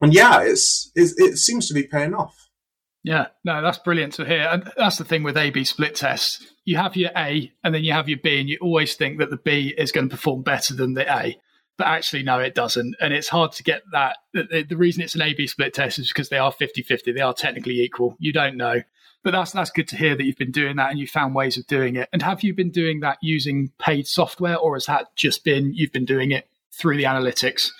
And 0.00 0.12
yeah, 0.12 0.42
it's, 0.42 0.90
it's 0.94 1.14
it 1.18 1.36
seems 1.36 1.68
to 1.68 1.74
be 1.74 1.84
paying 1.84 2.14
off. 2.14 2.48
Yeah, 3.04 3.28
no, 3.44 3.62
that's 3.62 3.78
brilliant 3.78 4.14
to 4.14 4.24
hear. 4.24 4.48
And 4.50 4.70
that's 4.76 4.98
the 4.98 5.04
thing 5.04 5.22
with 5.22 5.36
A 5.36 5.50
B 5.50 5.64
split 5.64 5.96
tests. 5.96 6.46
You 6.64 6.76
have 6.76 6.96
your 6.96 7.10
A 7.16 7.52
and 7.64 7.74
then 7.74 7.82
you 7.84 7.92
have 7.92 8.08
your 8.08 8.18
B, 8.18 8.38
and 8.40 8.48
you 8.48 8.58
always 8.60 8.94
think 8.94 9.18
that 9.18 9.30
the 9.30 9.36
B 9.36 9.74
is 9.76 9.92
going 9.92 10.08
to 10.08 10.16
perform 10.16 10.42
better 10.42 10.74
than 10.74 10.94
the 10.94 11.12
A 11.12 11.36
but 11.82 11.88
actually 11.88 12.22
no 12.22 12.38
it 12.38 12.54
doesn't. 12.54 12.94
And 13.00 13.12
it's 13.12 13.26
hard 13.26 13.50
to 13.52 13.64
get 13.64 13.82
that. 13.90 14.18
The, 14.32 14.64
the 14.68 14.76
reason 14.76 15.02
it's 15.02 15.16
an 15.16 15.22
a 15.22 15.34
b 15.34 15.48
split 15.48 15.74
test 15.74 15.98
is 15.98 16.06
because 16.06 16.28
they 16.28 16.38
are 16.38 16.52
50-50 16.52 17.12
they 17.12 17.20
are 17.20 17.34
technically 17.34 17.80
equal. 17.80 18.16
You 18.20 18.32
don't 18.32 18.56
know. 18.56 18.82
But 19.24 19.32
that's 19.32 19.50
that's 19.50 19.72
good 19.72 19.88
to 19.88 19.96
hear 19.96 20.14
that 20.14 20.22
you've 20.22 20.36
been 20.36 20.52
doing 20.52 20.76
that 20.76 20.90
and 20.90 20.98
you 21.00 21.08
found 21.08 21.34
ways 21.34 21.58
of 21.58 21.66
doing 21.66 21.96
it. 21.96 22.08
And 22.12 22.22
have 22.22 22.44
you 22.44 22.54
been 22.54 22.70
doing 22.70 23.00
that 23.00 23.18
using 23.20 23.72
paid 23.80 24.06
software 24.06 24.56
or 24.56 24.76
has 24.76 24.86
that 24.86 25.16
just 25.16 25.42
been 25.42 25.74
you've 25.74 25.90
been 25.90 26.04
doing 26.04 26.30
it 26.30 26.48
through 26.72 26.98
the 26.98 27.02
analytics? 27.02 27.70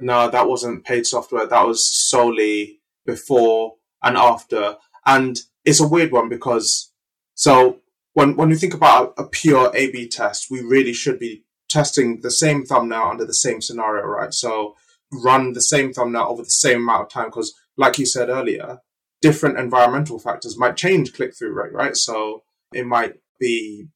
No 0.00 0.28
that 0.28 0.48
wasn't 0.48 0.84
paid 0.84 1.06
software. 1.06 1.46
That 1.46 1.64
was 1.64 1.88
solely 2.08 2.80
before 3.06 3.76
and 4.02 4.16
after. 4.16 4.78
And 5.06 5.38
it's 5.64 5.80
a 5.80 5.86
weird 5.86 6.10
one 6.10 6.28
because 6.28 6.90
so 7.36 7.78
when 8.14 8.34
when 8.34 8.48
we 8.48 8.56
think 8.56 8.74
about 8.74 9.14
a 9.16 9.22
pure 9.22 9.70
A/B 9.76 10.08
test, 10.08 10.50
we 10.50 10.60
really 10.60 10.92
should 10.92 11.20
be 11.20 11.43
testing 11.74 12.20
the 12.22 12.30
same 12.30 12.64
thumbnail 12.64 13.10
under 13.12 13.26
the 13.26 13.42
same 13.46 13.60
scenario, 13.60 14.04
right? 14.06 14.32
So 14.32 14.76
run 15.12 15.52
the 15.52 15.60
same 15.60 15.92
thumbnail 15.92 16.28
over 16.30 16.42
the 16.42 16.60
same 16.66 16.78
amount 16.84 17.02
of 17.02 17.08
time 17.10 17.26
because, 17.26 17.52
like 17.76 17.98
you 17.98 18.06
said 18.06 18.28
earlier, 18.28 18.78
different 19.20 19.58
environmental 19.58 20.18
factors 20.18 20.58
might 20.58 20.76
change 20.76 21.12
click 21.12 21.32
through 21.36 21.52
rate, 21.52 21.72
right? 21.72 21.96
So 21.96 22.44
it 22.72 22.86
might 22.86 23.14
be, 23.38 23.88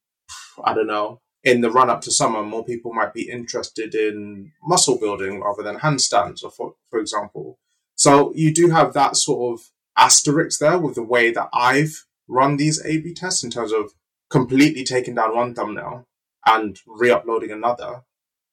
I 0.63 0.75
don't 0.75 0.93
know, 0.95 1.21
in 1.45 1.61
the 1.61 1.71
run 1.71 1.91
up 1.91 2.01
to 2.03 2.11
summer, 2.11 2.43
more 2.43 2.65
people 2.65 2.93
might 2.93 3.15
be 3.15 3.31
interested 3.31 3.95
in 3.95 4.53
muscle 4.63 4.99
building 4.99 5.41
rather 5.41 5.63
than 5.63 5.79
handstands, 5.79 6.43
or 6.45 6.51
for, 6.51 6.75
for 6.91 6.99
example. 6.99 7.59
So 7.95 8.33
you 8.35 8.53
do 8.53 8.71
have 8.71 8.93
that 8.95 9.17
sort 9.17 9.41
of 9.53 9.67
asterisk 9.97 10.61
there 10.61 10.79
with 10.79 10.97
the 10.97 11.03
way 11.15 11.31
that 11.33 11.49
I've 11.53 11.95
run 12.29 12.57
these 12.57 12.85
A 12.85 13.01
B 13.01 13.15
tests 13.15 13.43
in 13.45 13.51
terms 13.51 13.73
of 13.73 13.93
completely 14.31 14.85
taking 14.85 15.15
down 15.15 15.35
one 15.35 15.55
thumbnail 15.55 16.07
and 16.47 16.79
re 16.87 17.11
uploading 17.11 17.51
another. 17.51 18.03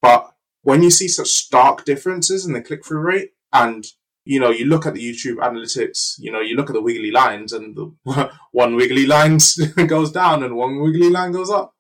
But 0.01 0.31
when 0.61 0.83
you 0.83 0.89
see 0.89 1.07
such 1.07 1.29
stark 1.29 1.85
differences 1.85 2.45
in 2.45 2.53
the 2.53 2.61
click 2.61 2.85
through 2.85 3.01
rate 3.01 3.31
and 3.53 3.85
you 4.25 4.39
know, 4.39 4.49
you 4.49 4.65
look 4.65 4.87
at 4.87 4.95
the 4.95 5.13
YouTube 5.13 5.37
analytics, 5.37 6.15
you 6.17 6.31
know, 6.31 6.41
you 6.41 6.55
look 6.55 6.69
at 6.69 6.73
the 6.73 6.81
wiggly 6.81 7.11
lines 7.11 7.53
and 7.53 7.75
the 7.75 8.31
one 8.51 8.75
wiggly 8.75 9.05
line 9.05 9.37
goes 9.87 10.11
down 10.11 10.43
and 10.43 10.55
one 10.55 10.81
wiggly 10.81 11.09
line 11.09 11.31
goes 11.31 11.51
up. 11.51 11.73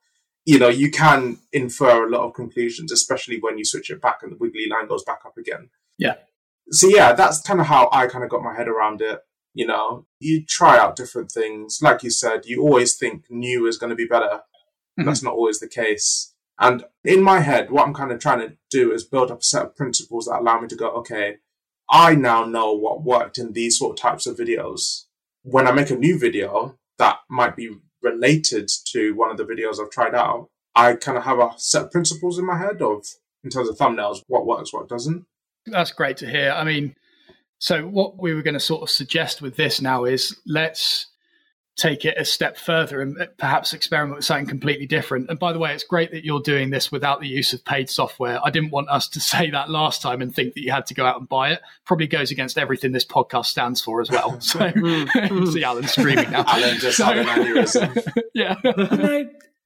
You 0.45 0.59
know, 0.59 0.69
you 0.69 0.91
can 0.91 1.39
infer 1.51 2.05
a 2.05 2.09
lot 2.09 2.21
of 2.21 2.35
conclusions, 2.35 2.91
especially 2.91 3.39
when 3.39 3.57
you 3.57 3.65
switch 3.65 3.89
it 3.89 3.99
back 3.99 4.19
and 4.21 4.31
the 4.31 4.37
wiggly 4.37 4.67
line 4.69 4.87
goes 4.87 5.03
back 5.03 5.21
up 5.25 5.37
again. 5.37 5.69
Yeah. 5.97 6.15
So 6.69 6.87
yeah, 6.87 7.13
that's 7.13 7.41
kind 7.41 7.59
of 7.59 7.65
how 7.65 7.89
I 7.91 8.05
kind 8.05 8.23
of 8.23 8.29
got 8.29 8.43
my 8.43 8.55
head 8.55 8.67
around 8.67 9.01
it. 9.01 9.21
You 9.55 9.65
know, 9.65 10.05
you 10.19 10.45
try 10.45 10.77
out 10.77 10.95
different 10.95 11.31
things. 11.31 11.79
Like 11.81 12.03
you 12.03 12.11
said, 12.11 12.45
you 12.45 12.61
always 12.61 12.95
think 12.95 13.25
new 13.29 13.65
is 13.65 13.77
going 13.77 13.89
to 13.89 13.95
be 13.95 14.05
better. 14.05 14.41
Mm-hmm. 14.97 15.07
That's 15.07 15.23
not 15.23 15.33
always 15.33 15.59
the 15.59 15.67
case. 15.67 16.33
And 16.59 16.85
in 17.03 17.21
my 17.21 17.41
head, 17.41 17.69
what 17.69 17.85
I'm 17.85 17.93
kind 17.93 18.11
of 18.11 18.19
trying 18.19 18.39
to 18.39 18.55
do 18.69 18.93
is 18.93 19.03
build 19.03 19.29
up 19.29 19.41
a 19.41 19.43
set 19.43 19.63
of 19.63 19.75
principles 19.75 20.25
that 20.25 20.39
allow 20.39 20.59
me 20.59 20.67
to 20.69 20.75
go, 20.75 20.89
okay, 20.91 21.37
I 21.89 22.15
now 22.15 22.45
know 22.45 22.73
what 22.73 23.03
worked 23.03 23.37
in 23.37 23.53
these 23.53 23.77
sort 23.77 23.91
of 23.91 24.01
types 24.01 24.25
of 24.25 24.37
videos. 24.37 25.03
When 25.43 25.67
I 25.67 25.71
make 25.71 25.89
a 25.89 25.95
new 25.95 26.17
video 26.17 26.77
that 26.97 27.17
might 27.29 27.55
be 27.55 27.75
related 28.01 28.69
to 28.91 29.13
one 29.13 29.31
of 29.31 29.37
the 29.37 29.43
videos 29.43 29.79
I've 29.79 29.91
tried 29.91 30.15
out, 30.15 30.49
I 30.75 30.93
kind 30.95 31.17
of 31.17 31.25
have 31.25 31.39
a 31.39 31.51
set 31.57 31.83
of 31.83 31.91
principles 31.91 32.39
in 32.39 32.45
my 32.45 32.57
head 32.57 32.81
of, 32.81 33.05
in 33.43 33.49
terms 33.49 33.69
of 33.69 33.77
thumbnails, 33.77 34.21
what 34.27 34.45
works, 34.45 34.73
what 34.73 34.87
doesn't. 34.87 35.25
That's 35.65 35.91
great 35.91 36.17
to 36.17 36.29
hear. 36.29 36.51
I 36.51 36.63
mean, 36.63 36.95
so 37.59 37.83
what 37.83 38.21
we 38.21 38.33
were 38.33 38.41
going 38.41 38.55
to 38.55 38.59
sort 38.59 38.81
of 38.83 38.89
suggest 38.89 39.41
with 39.41 39.55
this 39.55 39.81
now 39.81 40.05
is 40.05 40.39
let's 40.45 41.07
take 41.75 42.05
it 42.05 42.17
a 42.17 42.23
step 42.23 42.57
further 42.57 43.01
and 43.01 43.27
perhaps 43.37 43.73
experiment 43.73 44.15
with 44.15 44.25
something 44.25 44.47
completely 44.47 44.85
different. 44.85 45.29
And 45.29 45.37
by 45.37 45.51
the 45.51 45.59
way, 45.59 45.73
it's 45.73 45.83
great 45.83 46.11
that 46.11 46.23
you're 46.23 46.39
doing 46.39 46.69
this 46.69 46.89
without 46.89 47.19
the 47.19 47.27
use 47.27 47.51
of 47.51 47.65
paid 47.65 47.89
software. 47.89 48.39
I 48.43 48.49
didn't 48.49 48.71
want 48.71 48.89
us 48.89 49.09
to 49.09 49.19
say 49.21 49.49
that 49.49 49.69
last 49.69 50.01
time 50.01 50.21
and 50.21 50.33
think 50.33 50.53
that 50.53 50.61
you 50.61 50.71
had 50.71 50.85
to 50.87 50.93
go 50.93 51.05
out 51.05 51.19
and 51.19 51.27
buy 51.27 51.51
it. 51.51 51.61
Probably 51.85 52.07
goes 52.07 52.31
against 52.31 52.57
everything 52.57 52.93
this 52.93 53.05
podcast 53.05 53.47
stands 53.47 53.81
for 53.81 53.99
as 54.01 54.09
well. 54.09 54.39
So 54.39 54.59
mm. 54.71 55.47
see 55.53 55.63
Alan 55.63 55.87
streaming 55.87 56.31
now. 56.31 56.45
Alan 56.47 56.77
just 56.79 56.97
so, 56.97 57.05
had 57.05 57.17
an 57.17 57.25
aneurysm. 57.25 58.23
yeah. 58.33 58.55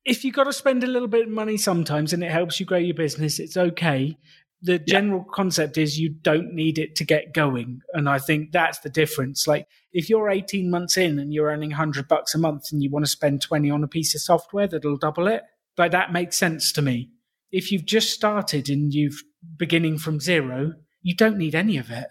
if 0.03 0.25
you've 0.25 0.35
got 0.35 0.45
to 0.45 0.53
spend 0.53 0.83
a 0.83 0.87
little 0.87 1.07
bit 1.07 1.27
of 1.27 1.29
money 1.29 1.57
sometimes 1.57 2.11
and 2.11 2.23
it 2.23 2.31
helps 2.31 2.59
you 2.59 2.65
grow 2.65 2.79
your 2.79 2.95
business, 2.95 3.37
it's 3.39 3.55
okay 3.55 4.17
the 4.61 4.77
general 4.79 5.19
yeah. 5.25 5.33
concept 5.33 5.77
is 5.77 5.97
you 5.97 6.09
don't 6.09 6.53
need 6.53 6.77
it 6.77 6.95
to 6.97 7.05
get 7.05 7.33
going. 7.33 7.81
And 7.93 8.09
i 8.09 8.19
think 8.19 8.51
that's 8.51 8.79
the 8.79 8.89
difference. 8.89 9.47
Like 9.47 9.67
if 9.91 10.09
you're 10.09 10.29
18 10.29 10.69
months 10.69 10.97
in 10.97 11.19
and 11.19 11.33
you're 11.33 11.47
earning 11.47 11.69
100 11.71 12.07
bucks 12.07 12.35
a 12.35 12.37
month 12.37 12.71
and 12.71 12.83
you 12.83 12.89
want 12.89 13.05
to 13.05 13.11
spend 13.11 13.41
20 13.41 13.71
on 13.71 13.83
a 13.83 13.87
piece 13.87 14.13
of 14.15 14.21
software 14.21 14.67
that'll 14.67 14.97
double 14.97 15.27
it 15.27 15.43
like 15.77 15.91
that 15.91 16.11
makes 16.11 16.37
sense 16.37 16.71
to 16.73 16.81
me. 16.81 17.09
If 17.51 17.71
you've 17.71 17.85
just 17.85 18.11
started 18.11 18.69
and 18.69 18.93
you've 18.93 19.23
beginning 19.57 19.97
from 19.97 20.19
zero 20.19 20.73
you 21.01 21.15
don't 21.15 21.37
need 21.37 21.55
any 21.55 21.77
of 21.77 21.89
it. 21.89 22.07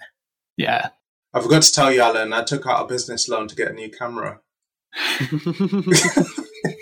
Yeah. 0.56 0.88
I 1.34 1.42
forgot 1.42 1.62
to 1.62 1.72
tell 1.72 1.92
you 1.92 2.00
alan 2.00 2.32
i 2.32 2.42
took 2.42 2.66
out 2.66 2.84
a 2.84 2.88
business 2.88 3.28
loan 3.28 3.48
to 3.48 3.54
get 3.54 3.70
a 3.70 3.74
new 3.74 3.90
camera. 3.90 4.40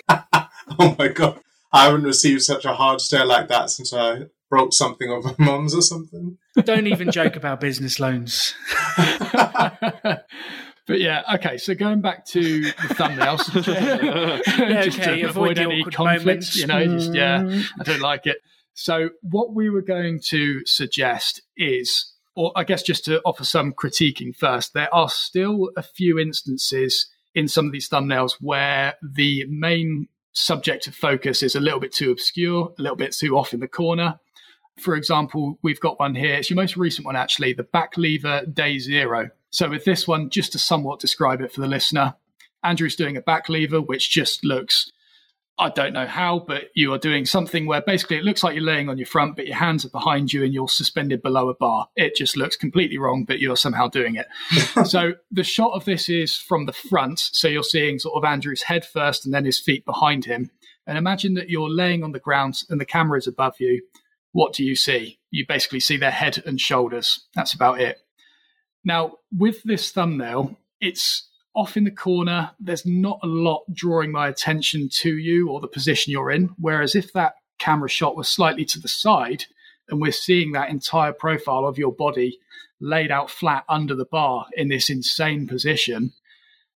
Oh 0.79 0.95
my 0.97 1.07
god. 1.07 1.39
I 1.71 1.85
haven't 1.85 2.03
received 2.03 2.41
such 2.41 2.65
a 2.65 2.73
hard 2.73 3.01
stare 3.01 3.25
like 3.25 3.47
that 3.49 3.69
since 3.69 3.93
i 3.93 4.21
broke 4.49 4.73
something 4.73 5.11
of 5.11 5.25
my 5.25 5.35
mum's 5.37 5.75
or 5.75 5.81
something. 5.81 6.37
Don't 6.63 6.87
even 6.87 7.11
joke 7.11 7.35
about 7.35 7.59
business 7.59 7.99
loans. 7.99 8.53
But 10.87 11.01
yeah, 11.01 11.21
okay. 11.35 11.57
So 11.57 11.75
going 11.75 11.99
back 11.99 12.25
to 12.27 12.61
the 12.61 12.71
thumbnails, 12.71 13.67
yeah, 14.57 14.81
just 14.85 14.99
okay, 14.99 15.21
to 15.21 15.29
avoid, 15.29 15.57
avoid 15.57 15.59
any 15.59 15.83
conflicts, 15.83 16.55
you 16.55 16.65
know, 16.65 16.83
just 16.85 17.13
yeah, 17.13 17.39
mm. 17.39 17.65
I 17.79 17.83
don't 17.83 17.99
like 17.99 18.25
it. 18.25 18.37
So 18.73 19.09
what 19.21 19.53
we 19.53 19.69
were 19.69 19.81
going 19.81 20.21
to 20.27 20.65
suggest 20.65 21.41
is, 21.57 22.13
or 22.35 22.53
I 22.55 22.63
guess 22.63 22.83
just 22.83 23.03
to 23.05 23.21
offer 23.25 23.43
some 23.43 23.73
critiquing 23.73 24.33
first, 24.33 24.73
there 24.73 24.93
are 24.95 25.09
still 25.09 25.71
a 25.75 25.83
few 25.83 26.17
instances 26.17 27.07
in 27.35 27.49
some 27.49 27.65
of 27.65 27.73
these 27.73 27.89
thumbnails 27.89 28.35
where 28.39 28.93
the 29.01 29.45
main 29.49 30.07
subject 30.31 30.87
of 30.87 30.95
focus 30.95 31.43
is 31.43 31.55
a 31.55 31.59
little 31.59 31.79
bit 31.81 31.91
too 31.91 32.11
obscure, 32.11 32.73
a 32.79 32.81
little 32.81 32.95
bit 32.95 33.13
too 33.13 33.37
off 33.37 33.53
in 33.53 33.59
the 33.59 33.67
corner. 33.67 34.19
For 34.79 34.95
example, 34.95 35.57
we've 35.63 35.79
got 35.79 35.99
one 35.99 36.15
here. 36.15 36.35
It's 36.35 36.49
your 36.49 36.55
most 36.55 36.77
recent 36.77 37.05
one, 37.05 37.15
actually, 37.15 37.53
the 37.53 37.63
back 37.63 37.97
lever 37.97 38.45
day 38.45 38.77
zero. 38.79 39.29
So, 39.49 39.69
with 39.69 39.85
this 39.85 40.07
one, 40.07 40.29
just 40.29 40.51
to 40.51 40.59
somewhat 40.59 40.99
describe 40.99 41.41
it 41.41 41.51
for 41.51 41.61
the 41.61 41.67
listener, 41.67 42.15
Andrew's 42.63 42.95
doing 42.95 43.17
a 43.17 43.21
back 43.21 43.49
lever, 43.49 43.81
which 43.81 44.11
just 44.11 44.43
looks, 44.43 44.91
I 45.57 45.69
don't 45.69 45.93
know 45.93 46.05
how, 46.05 46.39
but 46.39 46.65
you 46.75 46.93
are 46.93 46.99
doing 46.99 47.25
something 47.25 47.65
where 47.65 47.81
basically 47.81 48.17
it 48.17 48.23
looks 48.23 48.43
like 48.43 48.55
you're 48.55 48.63
laying 48.63 48.89
on 48.89 48.97
your 48.97 49.07
front, 49.07 49.35
but 49.35 49.47
your 49.47 49.55
hands 49.55 49.83
are 49.85 49.89
behind 49.89 50.31
you 50.31 50.43
and 50.43 50.53
you're 50.53 50.69
suspended 50.69 51.23
below 51.23 51.49
a 51.49 51.55
bar. 51.55 51.87
It 51.95 52.15
just 52.15 52.37
looks 52.37 52.55
completely 52.55 52.97
wrong, 52.97 53.23
but 53.25 53.39
you're 53.39 53.57
somehow 53.57 53.87
doing 53.87 54.15
it. 54.15 54.27
so, 54.87 55.13
the 55.31 55.43
shot 55.43 55.71
of 55.71 55.85
this 55.85 56.09
is 56.09 56.35
from 56.35 56.65
the 56.65 56.73
front. 56.73 57.19
So, 57.31 57.47
you're 57.47 57.63
seeing 57.63 57.97
sort 57.97 58.15
of 58.15 58.29
Andrew's 58.29 58.63
head 58.63 58.85
first 58.85 59.25
and 59.25 59.33
then 59.33 59.45
his 59.45 59.59
feet 59.59 59.85
behind 59.85 60.25
him. 60.25 60.51
And 60.85 60.97
imagine 60.97 61.33
that 61.33 61.49
you're 61.49 61.69
laying 61.69 62.03
on 62.03 62.11
the 62.11 62.19
ground 62.19 62.63
and 62.69 62.79
the 62.79 62.85
camera 62.85 63.17
is 63.17 63.27
above 63.27 63.55
you 63.59 63.81
what 64.37 64.53
do 64.53 64.63
you 64.63 64.75
see? 64.75 65.17
You 65.31 65.47
basically 65.47 65.79
see 65.79 65.97
their 65.97 66.11
head 66.11 66.43
and 66.45 66.61
shoulders. 66.61 67.25
That's 67.33 67.55
about 67.55 67.81
it. 67.81 67.97
Now, 68.85 69.13
with 69.35 69.63
this 69.63 69.91
thumbnail, 69.91 70.55
it's 70.79 71.27
off 71.55 71.75
in 71.75 71.85
the 71.85 71.89
corner. 71.89 72.51
There's 72.59 72.85
not 72.85 73.19
a 73.23 73.27
lot 73.27 73.63
drawing 73.73 74.11
my 74.11 74.27
attention 74.27 74.89
to 74.99 75.17
you 75.17 75.49
or 75.49 75.59
the 75.59 75.67
position 75.67 76.11
you're 76.11 76.29
in. 76.29 76.51
Whereas 76.59 76.93
if 76.93 77.13
that 77.13 77.33
camera 77.57 77.89
shot 77.89 78.15
was 78.15 78.29
slightly 78.29 78.63
to 78.65 78.79
the 78.79 78.87
side 78.87 79.45
and 79.89 79.99
we're 79.99 80.11
seeing 80.11 80.51
that 80.51 80.69
entire 80.69 81.13
profile 81.13 81.65
of 81.65 81.79
your 81.79 81.91
body 81.91 82.37
laid 82.79 83.09
out 83.09 83.31
flat 83.31 83.63
under 83.67 83.95
the 83.95 84.05
bar 84.05 84.45
in 84.55 84.67
this 84.67 84.87
insane 84.87 85.47
position, 85.47 86.13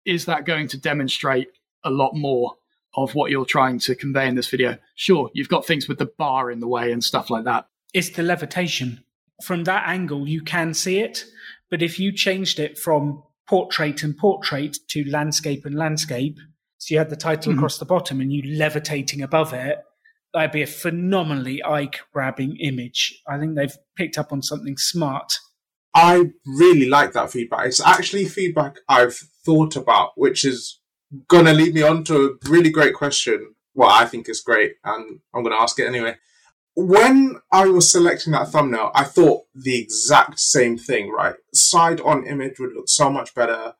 is 0.03 0.25
that 0.25 0.47
going 0.47 0.67
to 0.69 0.79
demonstrate 0.79 1.49
a 1.83 1.91
lot 1.91 2.15
more 2.15 2.55
of 2.95 3.15
what 3.15 3.31
you're 3.31 3.45
trying 3.45 3.79
to 3.79 3.95
convey 3.95 4.27
in 4.27 4.35
this 4.35 4.49
video. 4.49 4.77
Sure, 4.95 5.29
you've 5.33 5.49
got 5.49 5.65
things 5.65 5.87
with 5.87 5.97
the 5.97 6.11
bar 6.17 6.51
in 6.51 6.59
the 6.59 6.67
way 6.67 6.91
and 6.91 7.03
stuff 7.03 7.29
like 7.29 7.45
that. 7.45 7.67
It's 7.93 8.09
the 8.09 8.23
levitation. 8.23 9.03
From 9.43 9.63
that 9.63 9.87
angle, 9.87 10.27
you 10.27 10.41
can 10.41 10.73
see 10.73 10.99
it. 10.99 11.25
But 11.69 11.81
if 11.81 11.99
you 11.99 12.11
changed 12.11 12.59
it 12.59 12.77
from 12.77 13.23
portrait 13.47 14.03
and 14.03 14.17
portrait 14.17 14.77
to 14.89 15.09
landscape 15.09 15.65
and 15.65 15.75
landscape, 15.75 16.37
so 16.77 16.93
you 16.93 16.97
had 16.97 17.09
the 17.09 17.15
title 17.15 17.51
mm-hmm. 17.51 17.59
across 17.59 17.77
the 17.77 17.85
bottom 17.85 18.19
and 18.19 18.31
you 18.33 18.57
levitating 18.57 19.21
above 19.21 19.53
it, 19.53 19.79
that'd 20.33 20.51
be 20.51 20.61
a 20.61 20.67
phenomenally 20.67 21.63
eye 21.63 21.89
grabbing 22.13 22.57
image. 22.57 23.21
I 23.27 23.37
think 23.37 23.55
they've 23.55 23.75
picked 23.95 24.17
up 24.17 24.31
on 24.31 24.41
something 24.41 24.77
smart. 24.77 25.33
I 25.93 26.31
really 26.45 26.87
like 26.87 27.13
that 27.13 27.31
feedback. 27.31 27.67
It's 27.67 27.81
actually 27.81 28.25
feedback 28.25 28.77
I've 28.87 29.15
thought 29.45 29.75
about, 29.75 30.11
which 30.15 30.45
is 30.45 30.79
going 31.27 31.45
to 31.45 31.53
lead 31.53 31.73
me 31.73 31.81
on 31.81 32.03
to 32.05 32.37
a 32.43 32.49
really 32.49 32.69
great 32.69 32.93
question. 32.93 33.55
Well, 33.73 33.89
I 33.89 34.05
think 34.05 34.27
it's 34.27 34.41
great, 34.41 34.75
and 34.83 35.19
I'm 35.33 35.43
going 35.43 35.55
to 35.55 35.61
ask 35.61 35.79
it 35.79 35.87
anyway. 35.87 36.17
When 36.75 37.41
I 37.51 37.65
was 37.65 37.91
selecting 37.91 38.31
that 38.33 38.49
thumbnail, 38.49 38.91
I 38.95 39.03
thought 39.03 39.43
the 39.53 39.77
exact 39.77 40.39
same 40.39 40.77
thing, 40.77 41.09
right? 41.09 41.35
Side 41.53 41.99
on 42.01 42.25
image 42.25 42.59
would 42.59 42.73
look 42.73 42.87
so 42.87 43.09
much 43.09 43.35
better. 43.35 43.73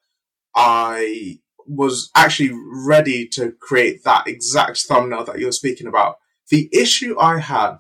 I 0.56 1.40
was 1.66 2.10
actually 2.16 2.52
ready 2.54 3.28
to 3.30 3.54
create 3.62 4.04
that 4.04 4.28
exact 4.28 4.82
thumbnail 4.82 5.24
that 5.26 5.40
you're 5.40 5.52
speaking 5.52 5.88
about. 5.88 6.18
The 6.50 6.70
issue 6.74 7.18
I 7.18 7.40
had 7.40 7.78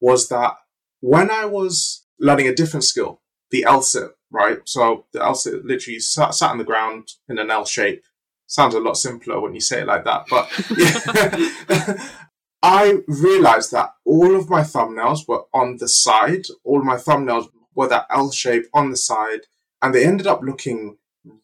was 0.00 0.28
that 0.28 0.54
when 1.00 1.30
I 1.30 1.44
was 1.44 2.06
learning 2.18 2.48
a 2.48 2.54
different 2.54 2.84
skill, 2.84 3.20
the 3.50 3.64
L 3.64 3.82
sit, 3.82 4.10
right? 4.30 4.60
So 4.64 5.06
the 5.12 5.22
L 5.22 5.34
sit 5.34 5.64
literally 5.64 6.00
sat, 6.00 6.34
sat 6.34 6.50
on 6.50 6.58
the 6.58 6.64
ground 6.64 7.08
in 7.28 7.38
an 7.38 7.50
L 7.50 7.66
shape 7.66 8.04
sounds 8.46 8.74
a 8.74 8.80
lot 8.80 8.96
simpler 8.96 9.40
when 9.40 9.54
you 9.54 9.60
say 9.60 9.80
it 9.80 9.86
like 9.86 10.04
that. 10.04 10.26
But 10.28 10.50
yeah. 10.76 12.08
I 12.62 13.00
realized 13.06 13.72
that 13.72 13.90
all 14.06 14.34
of 14.34 14.48
my 14.48 14.62
thumbnails 14.62 15.28
were 15.28 15.42
on 15.52 15.76
the 15.78 15.88
side. 15.88 16.46
All 16.64 16.82
my 16.82 16.96
thumbnails 16.96 17.48
were 17.74 17.88
that 17.88 18.06
L 18.10 18.30
shape 18.30 18.64
on 18.72 18.90
the 18.90 18.96
side, 18.96 19.40
and 19.82 19.94
they 19.94 20.06
ended 20.06 20.26
up 20.26 20.40
looking 20.42 20.96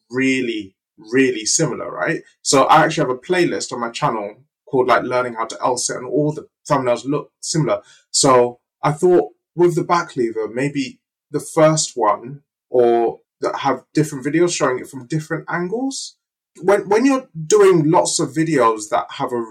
really, 0.09 0.75
really 0.97 1.45
similar, 1.45 1.91
right? 1.91 2.21
So 2.41 2.63
I 2.63 2.83
actually 2.83 3.09
have 3.09 3.17
a 3.17 3.19
playlist 3.19 3.71
on 3.71 3.81
my 3.81 3.91
channel 3.91 4.37
called 4.67 4.87
like 4.87 5.03
learning 5.03 5.35
how 5.35 5.45
to 5.45 5.57
L 5.61 5.77
sit, 5.77 5.97
and 5.97 6.07
all 6.07 6.33
the 6.33 6.47
thumbnails 6.67 7.05
look 7.05 7.31
similar. 7.39 7.81
So 8.09 8.59
I 8.81 8.91
thought 8.91 9.33
with 9.55 9.75
the 9.75 9.83
back 9.83 10.15
lever, 10.15 10.47
maybe 10.47 11.01
the 11.29 11.39
first 11.39 11.91
one 11.95 12.41
or 12.69 13.19
that 13.41 13.57
have 13.57 13.83
different 13.93 14.25
videos 14.25 14.55
showing 14.55 14.79
it 14.79 14.87
from 14.87 15.07
different 15.07 15.45
angles. 15.47 16.15
When 16.59 16.89
when 16.89 17.05
you're 17.05 17.29
doing 17.47 17.89
lots 17.89 18.19
of 18.19 18.33
videos 18.33 18.89
that 18.89 19.05
have 19.11 19.31
a 19.31 19.45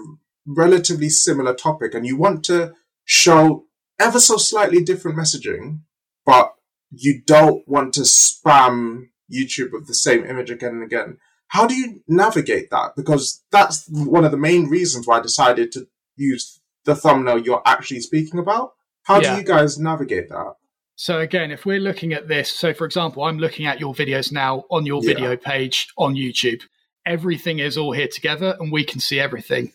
relatively 0.45 1.09
similar 1.09 1.53
topic 1.53 1.93
and 1.93 2.05
you 2.05 2.17
want 2.17 2.43
to 2.45 2.73
show 3.05 3.65
ever 3.99 4.19
so 4.19 4.37
slightly 4.37 4.83
different 4.83 5.17
messaging, 5.17 5.81
but 6.25 6.53
you 6.91 7.21
don't 7.25 7.67
want 7.67 7.93
to 7.93 8.01
spam 8.01 9.09
YouTube 9.31 9.71
with 9.71 9.87
the 9.87 9.93
same 9.93 10.25
image 10.25 10.49
again 10.49 10.71
and 10.71 10.83
again. 10.83 11.17
How 11.47 11.67
do 11.67 11.75
you 11.75 12.01
navigate 12.07 12.69
that? 12.69 12.95
Because 12.95 13.43
that's 13.51 13.87
one 13.89 14.23
of 14.23 14.31
the 14.31 14.37
main 14.37 14.69
reasons 14.69 15.07
why 15.07 15.17
I 15.17 15.21
decided 15.21 15.71
to 15.73 15.87
use 16.15 16.61
the 16.85 16.95
thumbnail 16.95 17.39
you're 17.39 17.61
actually 17.65 18.01
speaking 18.01 18.39
about. 18.39 18.73
How 19.03 19.19
yeah. 19.19 19.33
do 19.33 19.41
you 19.41 19.45
guys 19.45 19.77
navigate 19.77 20.29
that? 20.29 20.53
So 20.95 21.19
again, 21.19 21.51
if 21.51 21.65
we're 21.65 21.79
looking 21.79 22.13
at 22.13 22.27
this, 22.27 22.51
so 22.53 22.73
for 22.73 22.85
example, 22.85 23.23
I'm 23.23 23.39
looking 23.39 23.65
at 23.65 23.79
your 23.79 23.93
videos 23.93 24.31
now 24.31 24.65
on 24.69 24.85
your 24.85 25.01
yeah. 25.03 25.13
video 25.13 25.35
page 25.35 25.87
on 25.97 26.15
YouTube. 26.15 26.61
Everything 27.05 27.59
is 27.59 27.77
all 27.77 27.93
here 27.93 28.07
together 28.07 28.55
and 28.59 28.71
we 28.71 28.83
can 28.83 28.99
see 28.99 29.19
everything. 29.19 29.73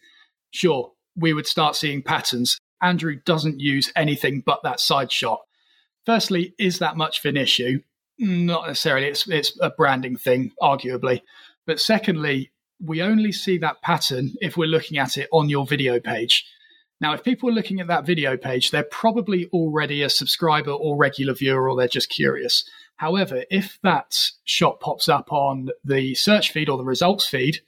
Sure, 0.51 0.93
we 1.17 1.33
would 1.33 1.47
start 1.47 1.77
seeing 1.77 2.03
patterns. 2.03 2.59
Andrew 2.81 3.17
doesn't 3.25 3.61
use 3.61 3.93
anything 3.97 4.43
but 4.45 4.63
that 4.63 4.81
side 4.81 5.11
shot. 5.11 5.41
Firstly, 6.05 6.55
is 6.59 6.79
that 6.79 6.97
much 6.97 7.19
of 7.19 7.25
an 7.25 7.37
issue? 7.37 7.81
Not 8.19 8.67
necessarily. 8.67 9.09
It's 9.09 9.29
it's 9.29 9.59
a 9.61 9.71
branding 9.71 10.17
thing, 10.17 10.53
arguably. 10.63 11.23
But 11.67 11.81
secondly, 11.81 12.53
we 12.81 13.03
only 13.03 13.33
see 13.33 13.59
that 13.59 13.83
pattern 13.83 14.33
if 14.41 14.57
we're 14.57 14.69
looking 14.69 14.99
at 14.99 15.19
it 15.19 15.29
on 15.33 15.49
your 15.49 15.67
video 15.67 15.99
page. 16.01 16.47
Now, 17.01 17.13
if 17.13 17.25
people 17.25 17.51
are 17.51 17.53
looking 17.53 17.81
at 17.81 17.89
that 17.89 18.07
video 18.07 18.37
page, 18.37 18.71
they're 18.71 18.83
probably 18.85 19.47
already 19.53 20.03
a 20.03 20.09
subscriber 20.09 20.71
or 20.71 20.97
regular 20.97 21.35
viewer, 21.35 21.69
or 21.69 21.77
they're 21.77 21.89
just 21.89 22.09
curious. 22.09 22.65
However, 22.97 23.45
if 23.51 23.79
that 23.83 24.17
shot 24.45 24.81
pops 24.81 25.09
up 25.09 25.33
on 25.33 25.71
the 25.85 26.15
search 26.15 26.51
feed 26.51 26.69
or 26.69 26.79
the 26.79 26.85
results 26.85 27.27
feed, 27.27 27.61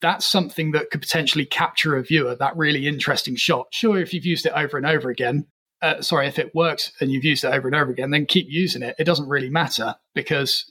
that's 0.00 0.26
something 0.26 0.72
that 0.72 0.90
could 0.90 1.00
potentially 1.00 1.46
capture 1.46 1.96
a 1.96 2.02
viewer, 2.02 2.34
that 2.36 2.56
really 2.56 2.86
interesting 2.86 3.36
shot. 3.36 3.68
Sure, 3.70 3.98
if 3.98 4.12
you've 4.12 4.26
used 4.26 4.46
it 4.46 4.52
over 4.54 4.76
and 4.76 4.86
over 4.86 5.08
again, 5.08 5.46
uh, 5.82 6.00
sorry, 6.02 6.26
if 6.26 6.38
it 6.38 6.54
works 6.54 6.92
and 7.00 7.10
you've 7.10 7.24
used 7.24 7.44
it 7.44 7.52
over 7.52 7.68
and 7.68 7.76
over 7.76 7.90
again, 7.90 8.10
then 8.10 8.26
keep 8.26 8.46
using 8.48 8.82
it. 8.82 8.96
It 8.98 9.04
doesn't 9.04 9.28
really 9.28 9.50
matter 9.50 9.96
because 10.14 10.70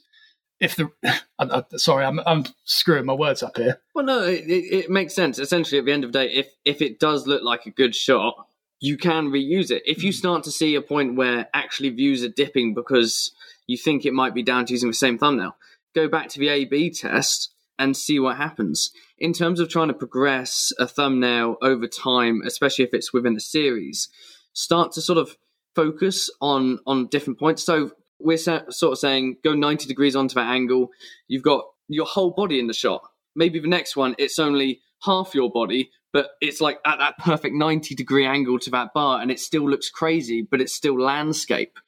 if 0.60 0.76
the 0.76 0.90
sorry, 1.76 2.04
I'm 2.04 2.20
I'm 2.26 2.44
screwing 2.64 3.06
my 3.06 3.12
words 3.12 3.42
up 3.42 3.56
here. 3.56 3.80
Well, 3.94 4.04
no, 4.04 4.22
it, 4.22 4.44
it 4.46 4.90
makes 4.90 5.14
sense. 5.14 5.38
Essentially, 5.38 5.78
at 5.78 5.84
the 5.84 5.92
end 5.92 6.04
of 6.04 6.12
the 6.12 6.20
day, 6.20 6.32
if 6.32 6.48
if 6.64 6.82
it 6.82 6.98
does 6.98 7.26
look 7.26 7.42
like 7.42 7.66
a 7.66 7.70
good 7.70 7.94
shot, 7.94 8.46
you 8.80 8.96
can 8.96 9.30
reuse 9.30 9.70
it. 9.70 9.82
If 9.86 10.02
you 10.02 10.10
hmm. 10.10 10.16
start 10.16 10.44
to 10.44 10.50
see 10.50 10.74
a 10.74 10.82
point 10.82 11.16
where 11.16 11.48
actually 11.54 11.90
views 11.90 12.24
are 12.24 12.28
dipping 12.28 12.74
because 12.74 13.32
you 13.66 13.76
think 13.76 14.04
it 14.04 14.12
might 14.12 14.34
be 14.34 14.42
down 14.42 14.66
to 14.66 14.72
using 14.72 14.90
the 14.90 14.94
same 14.94 15.18
thumbnail, 15.18 15.56
go 15.94 16.08
back 16.08 16.28
to 16.28 16.38
the 16.38 16.48
A/B 16.48 16.90
test 16.90 17.52
and 17.78 17.96
see 17.96 18.18
what 18.18 18.36
happens. 18.36 18.90
In 19.18 19.32
terms 19.32 19.60
of 19.60 19.68
trying 19.68 19.88
to 19.88 19.94
progress 19.94 20.72
a 20.78 20.86
thumbnail 20.86 21.56
over 21.62 21.86
time, 21.86 22.42
especially 22.44 22.84
if 22.84 22.94
it's 22.94 23.12
within 23.12 23.36
a 23.36 23.40
series, 23.40 24.08
start 24.52 24.92
to 24.92 25.02
sort 25.02 25.18
of 25.18 25.36
focus 25.74 26.30
on 26.40 26.78
on 26.86 27.06
different 27.08 27.38
points. 27.38 27.62
So 27.62 27.92
we're 28.18 28.38
sort 28.38 28.68
of 28.82 28.98
saying 28.98 29.36
go 29.44 29.54
90 29.54 29.86
degrees 29.86 30.16
onto 30.16 30.34
that 30.34 30.46
angle. 30.46 30.90
You've 31.28 31.42
got 31.42 31.64
your 31.88 32.06
whole 32.06 32.30
body 32.30 32.58
in 32.58 32.66
the 32.66 32.74
shot. 32.74 33.02
Maybe 33.34 33.60
the 33.60 33.68
next 33.68 33.96
one, 33.96 34.14
it's 34.18 34.38
only 34.38 34.80
half 35.02 35.34
your 35.34 35.50
body, 35.50 35.90
but 36.12 36.30
it's 36.40 36.62
like 36.62 36.78
at 36.86 36.98
that 36.98 37.18
perfect 37.18 37.54
90 37.54 37.94
degree 37.94 38.24
angle 38.24 38.58
to 38.60 38.70
that 38.70 38.94
bar 38.94 39.20
and 39.20 39.30
it 39.30 39.38
still 39.38 39.68
looks 39.68 39.90
crazy, 39.90 40.40
but 40.42 40.62
it's 40.62 40.72
still 40.72 40.98
landscape. 40.98 41.78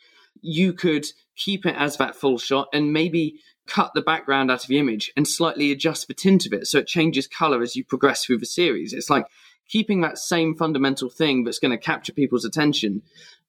You 0.43 0.75
could 0.75 1.07
keep 1.39 1.65
it 1.65 1.77
as 1.77 1.97
that 1.97 2.17
full 2.17 2.37
shot 2.39 2.69
and 2.73 2.93
maybe 2.93 3.41
cut 3.67 3.93
the 3.95 4.03
background 4.03 4.51
out 4.51 4.63
of 4.63 4.69
the 4.69 4.79
image 4.79 5.13
and 5.17 5.29
slightly 5.29 5.71
adjust 5.71 6.09
the 6.09 6.15
tint 6.15 6.47
of 6.47 6.53
it 6.53 6.67
so 6.67 6.79
it 6.79 6.87
changes 6.87 7.27
color 7.27 7.63
as 7.63 7.77
you 7.77 7.85
progress 7.85 8.25
through 8.25 8.39
the 8.39 8.47
series. 8.47 8.93
It's 8.93 9.11
like 9.11 9.27
keeping 9.69 10.01
that 10.01 10.19
same 10.19 10.57
fundamental 10.57 11.11
thing 11.11 11.45
that's 11.45 11.59
going 11.59 11.71
to 11.71 11.79
capture 11.79 12.13
people's 12.13 12.45
attention, 12.45 13.03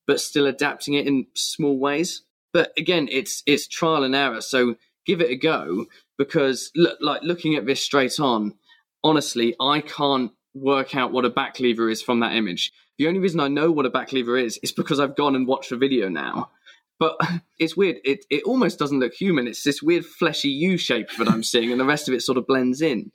but 0.05 0.19
still 0.19 0.45
adapting 0.45 0.93
it 0.93 1.07
in 1.07 1.27
small 1.33 1.79
ways. 1.79 2.23
But 2.51 2.73
again, 2.77 3.07
it's 3.11 3.43
it's 3.45 3.67
trial 3.67 4.03
and 4.03 4.15
error. 4.15 4.41
So 4.41 4.75
give 5.05 5.21
it 5.21 5.31
a 5.31 5.35
go 5.35 5.85
because 6.17 6.71
look, 6.75 6.97
like 7.01 7.23
looking 7.23 7.55
at 7.55 7.65
this 7.65 7.83
straight 7.83 8.19
on, 8.19 8.55
honestly, 9.03 9.55
I 9.59 9.81
can't 9.81 10.31
work 10.53 10.95
out 10.95 11.11
what 11.11 11.25
a 11.25 11.29
back 11.29 11.59
lever 11.59 11.89
is 11.89 12.01
from 12.01 12.19
that 12.19 12.35
image. 12.35 12.73
The 12.97 13.07
only 13.07 13.19
reason 13.19 13.39
I 13.39 13.47
know 13.47 13.71
what 13.71 13.85
a 13.85 13.89
back 13.89 14.11
lever 14.11 14.37
is 14.37 14.59
is 14.61 14.71
because 14.71 14.99
I've 14.99 15.15
gone 15.15 15.35
and 15.35 15.47
watched 15.47 15.69
the 15.69 15.77
video 15.77 16.09
now. 16.09 16.49
But 16.99 17.17
it's 17.57 17.75
weird. 17.75 17.97
It 18.03 18.25
it 18.29 18.43
almost 18.43 18.77
doesn't 18.77 18.99
look 18.99 19.13
human. 19.13 19.47
It's 19.47 19.63
this 19.63 19.81
weird 19.81 20.05
fleshy 20.05 20.49
U 20.49 20.77
shape 20.77 21.09
that 21.17 21.29
I'm 21.29 21.43
seeing, 21.43 21.71
and 21.71 21.79
the 21.79 21.85
rest 21.85 22.07
of 22.07 22.13
it 22.13 22.21
sort 22.21 22.37
of 22.37 22.45
blends 22.45 22.81
in. 22.81 23.11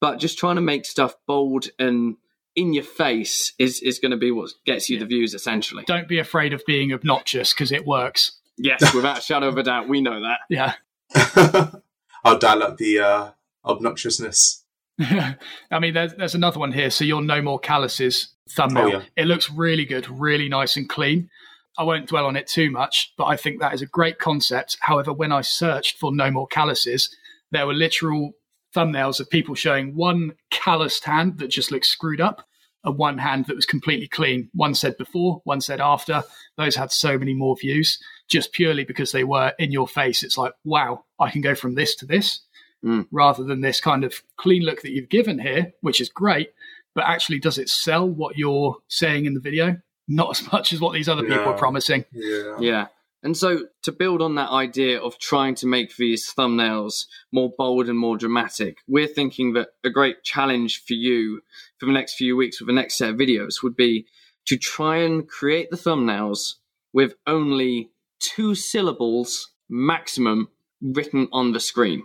But 0.00 0.18
just 0.18 0.38
trying 0.38 0.56
to 0.56 0.62
make 0.62 0.84
stuff 0.84 1.14
bold 1.26 1.66
and 1.78 2.16
in 2.56 2.72
your 2.72 2.84
face 2.84 3.52
is 3.58 3.80
is 3.80 3.98
going 3.98 4.12
to 4.12 4.16
be 4.16 4.30
what 4.30 4.50
gets 4.64 4.88
you 4.88 4.96
yeah. 4.96 5.00
the 5.00 5.06
views 5.06 5.34
essentially. 5.34 5.84
Don't 5.86 6.08
be 6.08 6.18
afraid 6.18 6.52
of 6.52 6.62
being 6.66 6.92
obnoxious 6.92 7.52
because 7.52 7.72
it 7.72 7.86
works. 7.86 8.38
Yes, 8.56 8.94
without 8.94 9.18
a 9.18 9.20
shadow 9.20 9.48
of 9.48 9.58
a 9.58 9.62
doubt, 9.62 9.88
we 9.88 10.00
know 10.00 10.20
that. 10.20 10.40
Yeah. 10.48 10.74
I'll 12.24 12.38
dial 12.38 12.62
up 12.62 12.78
the 12.78 13.00
uh, 13.00 13.30
obnoxiousness. 13.64 14.62
I 15.00 15.78
mean, 15.80 15.94
there's, 15.94 16.14
there's 16.14 16.34
another 16.34 16.60
one 16.60 16.72
here. 16.72 16.88
So 16.88 17.04
your 17.04 17.20
No 17.20 17.42
More 17.42 17.58
Calluses 17.58 18.28
thumbnail. 18.50 18.84
Oh, 18.84 18.88
yeah. 18.88 19.02
It 19.16 19.26
looks 19.26 19.50
really 19.50 19.84
good, 19.84 20.08
really 20.08 20.48
nice 20.48 20.76
and 20.76 20.88
clean. 20.88 21.30
I 21.76 21.82
won't 21.82 22.08
dwell 22.08 22.26
on 22.26 22.36
it 22.36 22.46
too 22.46 22.70
much, 22.70 23.12
but 23.16 23.24
I 23.24 23.36
think 23.36 23.60
that 23.60 23.74
is 23.74 23.82
a 23.82 23.86
great 23.86 24.18
concept. 24.18 24.76
However, 24.80 25.12
when 25.12 25.32
I 25.32 25.40
searched 25.40 25.98
for 25.98 26.14
No 26.14 26.30
More 26.30 26.46
Calluses, 26.46 27.14
there 27.50 27.66
were 27.66 27.74
literal 27.74 28.32
thumbnails 28.74 29.20
of 29.20 29.30
people 29.30 29.54
showing 29.54 29.94
one 29.94 30.32
calloused 30.50 31.04
hand 31.04 31.38
that 31.38 31.48
just 31.48 31.70
looks 31.70 31.88
screwed 31.88 32.20
up 32.20 32.46
and 32.84 32.98
one 32.98 33.18
hand 33.18 33.46
that 33.46 33.56
was 33.56 33.66
completely 33.66 34.08
clean. 34.08 34.50
One 34.52 34.74
said 34.74 34.96
before, 34.96 35.40
one 35.44 35.60
said 35.60 35.80
after. 35.80 36.22
Those 36.56 36.76
had 36.76 36.92
so 36.92 37.18
many 37.18 37.34
more 37.34 37.56
views 37.56 37.98
just 38.28 38.52
purely 38.52 38.84
because 38.84 39.12
they 39.12 39.24
were 39.24 39.52
in 39.58 39.72
your 39.72 39.88
face. 39.88 40.22
It's 40.22 40.38
like, 40.38 40.52
wow, 40.64 41.04
I 41.18 41.30
can 41.30 41.40
go 41.40 41.54
from 41.54 41.74
this 41.74 41.94
to 41.96 42.06
this 42.06 42.40
mm. 42.84 43.06
rather 43.10 43.42
than 43.42 43.60
this 43.60 43.80
kind 43.80 44.04
of 44.04 44.22
clean 44.36 44.62
look 44.62 44.82
that 44.82 44.92
you've 44.92 45.08
given 45.08 45.38
here, 45.38 45.72
which 45.80 46.00
is 46.00 46.08
great. 46.08 46.50
But 46.94 47.04
actually, 47.04 47.40
does 47.40 47.58
it 47.58 47.68
sell 47.68 48.08
what 48.08 48.36
you're 48.36 48.76
saying 48.88 49.26
in 49.26 49.34
the 49.34 49.40
video? 49.40 49.78
Not 50.06 50.38
as 50.38 50.52
much 50.52 50.72
as 50.72 50.80
what 50.80 50.92
these 50.92 51.08
other 51.08 51.22
people 51.22 51.46
are 51.46 51.58
promising. 51.58 52.04
Yeah. 52.12 52.56
Yeah. 52.60 52.86
And 53.22 53.34
so, 53.34 53.68
to 53.84 53.90
build 53.90 54.20
on 54.20 54.34
that 54.34 54.50
idea 54.50 55.00
of 55.00 55.18
trying 55.18 55.54
to 55.56 55.66
make 55.66 55.96
these 55.96 56.30
thumbnails 56.36 57.06
more 57.32 57.50
bold 57.56 57.88
and 57.88 57.98
more 57.98 58.18
dramatic, 58.18 58.78
we're 58.86 59.06
thinking 59.06 59.54
that 59.54 59.68
a 59.82 59.88
great 59.88 60.22
challenge 60.22 60.84
for 60.84 60.92
you 60.92 61.40
for 61.78 61.86
the 61.86 61.92
next 61.92 62.16
few 62.16 62.36
weeks 62.36 62.60
with 62.60 62.66
the 62.66 62.74
next 62.74 62.98
set 62.98 63.08
of 63.08 63.16
videos 63.16 63.62
would 63.62 63.76
be 63.76 64.06
to 64.44 64.58
try 64.58 64.98
and 64.98 65.26
create 65.26 65.70
the 65.70 65.76
thumbnails 65.76 66.56
with 66.92 67.14
only 67.26 67.90
two 68.20 68.54
syllables 68.54 69.52
maximum 69.70 70.48
written 70.82 71.26
on 71.32 71.52
the 71.52 71.60
screen. 71.60 72.02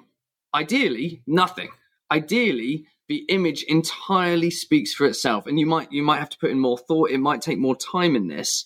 Ideally, 0.55 1.21
nothing. 1.27 1.69
Ideally, 2.09 2.85
the 3.09 3.25
image 3.27 3.63
entirely 3.63 4.49
speaks 4.49 4.93
for 4.93 5.05
itself 5.05 5.45
and 5.45 5.59
you 5.59 5.65
might 5.65 5.91
you 5.91 6.03
might 6.03 6.19
have 6.19 6.29
to 6.29 6.37
put 6.37 6.51
in 6.51 6.59
more 6.59 6.77
thought 6.77 7.11
it 7.11 7.19
might 7.19 7.41
take 7.41 7.59
more 7.59 7.75
time 7.75 8.15
in 8.15 8.27
this 8.27 8.65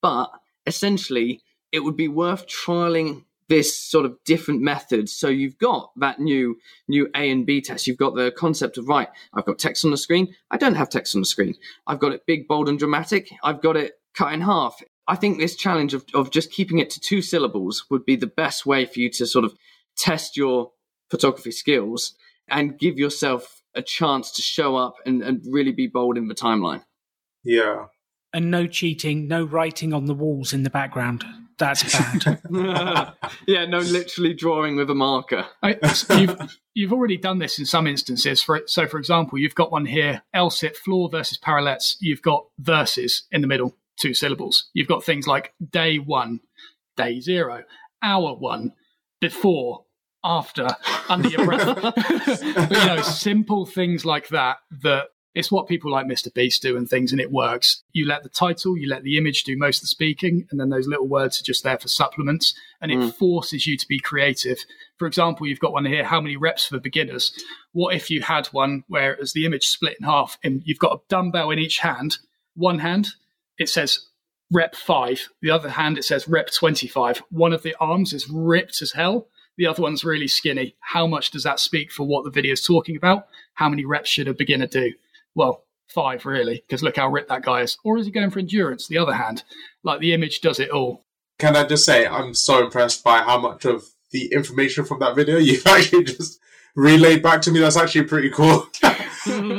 but 0.00 0.30
essentially 0.66 1.42
it 1.72 1.80
would 1.80 1.96
be 1.96 2.08
worth 2.08 2.46
trialing 2.46 3.24
this 3.48 3.78
sort 3.78 4.04
of 4.04 4.16
different 4.24 4.60
methods. 4.60 5.12
So 5.12 5.28
you've 5.28 5.58
got 5.58 5.90
that 5.96 6.20
new 6.20 6.58
new 6.86 7.08
A 7.14 7.30
and 7.30 7.46
B 7.46 7.60
test. 7.60 7.86
You've 7.86 7.96
got 7.96 8.14
the 8.14 8.30
concept 8.30 8.78
of 8.78 8.88
right. 8.88 9.08
I've 9.32 9.46
got 9.46 9.58
text 9.58 9.84
on 9.84 9.90
the 9.90 9.96
screen. 9.96 10.34
I 10.50 10.56
don't 10.56 10.74
have 10.74 10.90
text 10.90 11.14
on 11.14 11.22
the 11.22 11.26
screen. 11.26 11.54
I've 11.86 11.98
got 11.98 12.12
it 12.12 12.26
big, 12.26 12.46
bold, 12.46 12.68
and 12.68 12.78
dramatic. 12.78 13.30
I've 13.42 13.62
got 13.62 13.76
it 13.76 13.94
cut 14.14 14.32
in 14.32 14.42
half. 14.42 14.82
I 15.06 15.16
think 15.16 15.38
this 15.38 15.56
challenge 15.56 15.94
of, 15.94 16.04
of 16.12 16.30
just 16.30 16.52
keeping 16.52 16.78
it 16.78 16.90
to 16.90 17.00
two 17.00 17.22
syllables 17.22 17.86
would 17.90 18.04
be 18.04 18.16
the 18.16 18.26
best 18.26 18.66
way 18.66 18.84
for 18.84 19.00
you 19.00 19.10
to 19.12 19.26
sort 19.26 19.46
of 19.46 19.56
test 19.96 20.36
your 20.36 20.72
photography 21.10 21.50
skills 21.50 22.12
and 22.46 22.78
give 22.78 22.98
yourself 22.98 23.57
a 23.78 23.82
chance 23.82 24.32
to 24.32 24.42
show 24.42 24.76
up 24.76 24.96
and, 25.06 25.22
and 25.22 25.40
really 25.48 25.72
be 25.72 25.86
bold 25.86 26.18
in 26.18 26.26
the 26.26 26.34
timeline. 26.34 26.84
Yeah. 27.44 27.86
And 28.34 28.50
no 28.50 28.66
cheating, 28.66 29.28
no 29.28 29.44
writing 29.44 29.94
on 29.94 30.04
the 30.04 30.14
walls 30.14 30.52
in 30.52 30.64
the 30.64 30.70
background. 30.70 31.24
That's 31.58 31.82
bad. 31.92 32.40
yeah, 33.46 33.64
no, 33.66 33.78
literally 33.78 34.34
drawing 34.34 34.76
with 34.76 34.90
a 34.90 34.94
marker. 34.94 35.46
I, 35.62 35.76
you've, 36.10 36.36
you've 36.74 36.92
already 36.92 37.16
done 37.16 37.38
this 37.38 37.58
in 37.58 37.66
some 37.66 37.86
instances. 37.86 38.42
For 38.42 38.62
so, 38.66 38.86
for 38.86 38.98
example, 38.98 39.38
you've 39.38 39.56
got 39.56 39.72
one 39.72 39.86
here: 39.86 40.22
L 40.32 40.50
sit 40.50 40.76
floor 40.76 41.08
versus 41.08 41.38
parallettes. 41.38 41.96
You've 42.00 42.22
got 42.22 42.46
verses 42.58 43.24
in 43.32 43.40
the 43.40 43.48
middle, 43.48 43.74
two 43.98 44.14
syllables. 44.14 44.70
You've 44.72 44.88
got 44.88 45.02
things 45.02 45.26
like 45.26 45.52
day 45.72 45.98
one, 45.98 46.40
day 46.96 47.18
zero, 47.18 47.64
hour 48.02 48.34
one, 48.34 48.74
before, 49.20 49.84
after, 50.24 50.68
under 51.08 51.28
your 51.28 51.44
breath. 51.44 51.80
but, 51.82 52.70
you 52.70 52.86
know, 52.86 53.02
simple 53.02 53.66
things 53.66 54.04
like 54.04 54.28
that 54.28 54.58
that 54.82 55.08
It's 55.34 55.52
what 55.52 55.68
people 55.68 55.90
like 55.92 56.06
Mr. 56.06 56.32
Beast 56.34 56.62
do 56.62 56.76
and 56.76 56.88
things, 56.88 57.12
and 57.12 57.20
it 57.20 57.30
works. 57.30 57.84
You 57.92 58.06
let 58.06 58.24
the 58.24 58.28
title, 58.28 58.76
you 58.76 58.88
let 58.88 59.04
the 59.04 59.16
image 59.16 59.44
do 59.44 59.56
most 59.56 59.78
of 59.78 59.82
the 59.82 59.86
speaking, 59.88 60.48
and 60.50 60.58
then 60.58 60.70
those 60.70 60.88
little 60.88 61.06
words 61.06 61.40
are 61.40 61.44
just 61.44 61.62
there 61.62 61.78
for 61.78 61.86
supplements, 61.86 62.54
and 62.80 62.90
it 62.90 62.98
mm. 62.98 63.14
forces 63.14 63.66
you 63.66 63.76
to 63.76 63.86
be 63.86 64.00
creative. 64.00 64.58
For 64.96 65.06
example, 65.06 65.46
you've 65.46 65.60
got 65.60 65.72
one 65.72 65.84
here, 65.84 66.02
how 66.02 66.20
many 66.20 66.36
reps 66.36 66.66
for 66.66 66.80
beginners? 66.80 67.32
What 67.72 67.94
if 67.94 68.10
you 68.10 68.22
had 68.22 68.46
one 68.48 68.82
where 68.88 69.20
as 69.20 69.32
the 69.32 69.46
image 69.46 69.66
split 69.66 69.98
in 70.00 70.06
half 70.06 70.38
and 70.42 70.62
you've 70.64 70.80
got 70.80 70.94
a 70.94 71.00
dumbbell 71.08 71.50
in 71.50 71.60
each 71.60 71.78
hand, 71.78 72.18
one 72.56 72.80
hand, 72.80 73.08
it 73.58 73.68
says 73.68 74.06
rep 74.50 74.74
five, 74.74 75.28
the 75.40 75.50
other 75.50 75.68
hand, 75.70 75.98
it 75.98 76.04
says 76.04 76.26
rep 76.26 76.50
25. 76.50 77.22
One 77.30 77.52
of 77.52 77.62
the 77.62 77.76
arms 77.78 78.12
is 78.12 78.28
ripped 78.28 78.82
as 78.82 78.92
hell 78.92 79.28
the 79.58 79.66
other 79.66 79.82
one's 79.82 80.04
really 80.04 80.28
skinny. 80.28 80.76
How 80.80 81.06
much 81.06 81.30
does 81.30 81.42
that 81.42 81.60
speak 81.60 81.92
for 81.92 82.06
what 82.06 82.24
the 82.24 82.30
video 82.30 82.52
is 82.52 82.62
talking 82.62 82.96
about? 82.96 83.26
How 83.54 83.68
many 83.68 83.84
reps 83.84 84.08
should 84.08 84.28
a 84.28 84.32
beginner 84.32 84.68
do? 84.68 84.94
Well, 85.34 85.64
five 85.88 86.24
really, 86.24 86.62
because 86.66 86.82
look 86.82 86.96
how 86.96 87.08
ripped 87.08 87.28
that 87.28 87.42
guy 87.42 87.62
is. 87.62 87.76
Or 87.84 87.98
is 87.98 88.06
he 88.06 88.12
going 88.12 88.30
for 88.30 88.38
endurance? 88.38 88.86
The 88.86 88.98
other 88.98 89.14
hand, 89.14 89.42
like 89.82 90.00
the 90.00 90.14
image 90.14 90.40
does 90.40 90.60
it 90.60 90.70
all. 90.70 91.04
Can 91.38 91.56
I 91.56 91.64
just 91.64 91.84
say 91.84 92.06
I'm 92.06 92.34
so 92.34 92.64
impressed 92.64 93.04
by 93.04 93.18
how 93.18 93.38
much 93.38 93.64
of 93.64 93.84
the 94.12 94.32
information 94.32 94.84
from 94.84 95.00
that 95.00 95.16
video 95.16 95.36
you've 95.38 95.66
actually 95.66 96.04
just 96.04 96.38
relayed 96.76 97.22
back 97.22 97.42
to 97.42 97.50
me. 97.50 97.60
That's 97.60 97.76
actually 97.76 98.04
pretty 98.04 98.30
cool. 98.30 98.68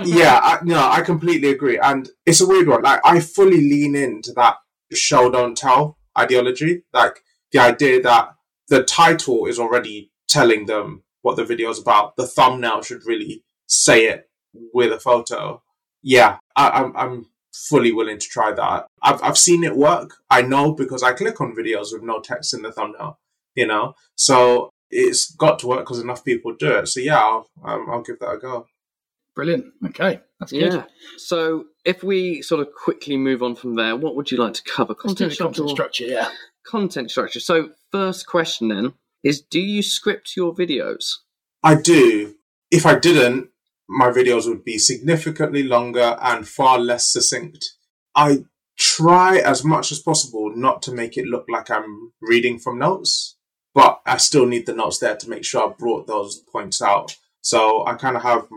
yeah, 0.06 0.40
I, 0.42 0.60
no, 0.64 0.80
I 0.80 1.02
completely 1.02 1.50
agree, 1.50 1.78
and 1.78 2.10
it's 2.26 2.42
a 2.42 2.48
weird 2.48 2.68
one. 2.68 2.82
Like 2.82 3.02
I 3.04 3.20
fully 3.20 3.58
lean 3.58 3.96
into 3.96 4.32
that 4.34 4.56
show 4.94 5.30
don't 5.30 5.58
tell 5.58 5.98
ideology, 6.18 6.84
like 6.94 7.22
the 7.52 7.60
idea 7.60 8.02
that 8.02 8.30
the 8.70 8.84
title 8.84 9.46
is 9.46 9.60
already 9.60 10.12
telling 10.28 10.68
them 10.68 11.04
what 11.22 11.36
the 11.36 11.44
video 11.44 11.70
is 11.70 11.80
about. 11.80 12.16
The 12.16 12.28
thumbnail 12.28 12.82
should 12.82 13.06
really 13.06 13.44
say 13.68 14.06
it 14.06 14.30
with 14.74 14.94
a 14.94 15.00
photo. 15.00 15.62
Yeah, 16.02 16.38
I, 16.56 16.80
am 16.80 16.86
I'm, 16.86 16.98
I'm 16.98 17.26
fully 17.54 17.92
willing 17.92 18.20
to 18.20 18.28
try 18.28 18.54
that. 18.54 18.88
I've 19.02 19.22
I've 19.22 19.38
seen 19.38 19.64
it 19.64 19.76
work. 19.76 20.16
I 20.30 20.42
know 20.42 20.74
because 20.74 21.04
I 21.04 21.14
click 21.14 21.42
on 21.42 21.56
videos 21.56 21.88
with 21.92 22.04
no 22.04 22.22
text 22.22 22.54
in 22.54 22.62
the 22.62 22.72
thumbnail. 22.72 23.20
You 23.56 23.68
know, 23.68 23.96
so 24.16 24.70
it's 24.90 25.32
got 25.36 25.60
to 25.60 25.68
work 25.68 25.80
because 25.80 26.00
enough 26.00 26.24
people 26.24 26.56
do 26.56 26.72
it. 26.72 26.88
So 26.88 27.02
yeah, 27.02 27.20
I'll 27.20 27.50
um, 27.66 27.88
I'll 27.90 28.04
give 28.04 28.20
that 28.20 28.30
a 28.30 28.38
go. 28.38 28.68
Brilliant. 29.36 29.74
Okay, 29.88 30.22
that's 30.40 30.52
good. 30.52 30.74
Yeah. 30.74 30.84
So 31.18 31.66
if 31.86 32.04
we 32.04 32.42
sort 32.42 32.62
of 32.62 32.74
quickly 32.74 33.18
move 33.18 33.44
on 33.44 33.56
from 33.56 33.76
there, 33.76 33.96
what 33.96 34.16
would 34.16 34.32
you 34.32 34.38
like 34.38 34.54
to 34.54 34.64
cover? 34.64 34.94
Content, 34.94 35.38
content 35.38 35.70
structure. 35.70 36.06
Yeah 36.06 36.30
content 36.70 37.12
structure. 37.12 37.40
So, 37.40 37.72
first 37.92 38.28
question 38.28 38.70
then 38.70 38.94
is 39.24 39.42
do 39.42 39.60
you 39.60 39.82
script 39.82 40.36
your 40.38 40.54
videos? 40.54 41.16
I 41.64 41.76
do. 41.76 42.36
If 42.72 42.86
I 42.86 42.98
didn't, 42.98 43.50
my 43.90 44.10
videos 44.12 44.48
would 44.48 44.64
be 44.64 44.78
significantly 44.78 45.64
longer 45.64 46.18
and 46.22 46.48
far 46.48 46.78
less 46.78 47.12
succinct. 47.12 47.74
I 48.16 48.46
try 48.78 49.38
as 49.38 49.64
much 49.64 49.92
as 49.92 50.00
possible 50.00 50.56
not 50.56 50.82
to 50.84 50.94
make 50.94 51.18
it 51.18 51.26
look 51.26 51.46
like 51.50 51.70
I'm 51.70 52.14
reading 52.22 52.60
from 52.60 52.80
notes, 52.80 53.36
but 53.74 54.00
I 54.06 54.18
still 54.18 54.46
need 54.46 54.68
the 54.68 54.76
notes 54.76 55.00
there 55.00 55.18
to 55.18 55.30
make 55.30 55.44
sure 55.44 55.70
I 55.70 55.74
brought 55.74 56.08
those 56.08 56.38
points 56.38 56.82
out. 56.82 57.18
So 57.42 57.86
I 57.86 57.96
kind 57.96 58.16
of 58.16 58.24
have, 58.24 58.48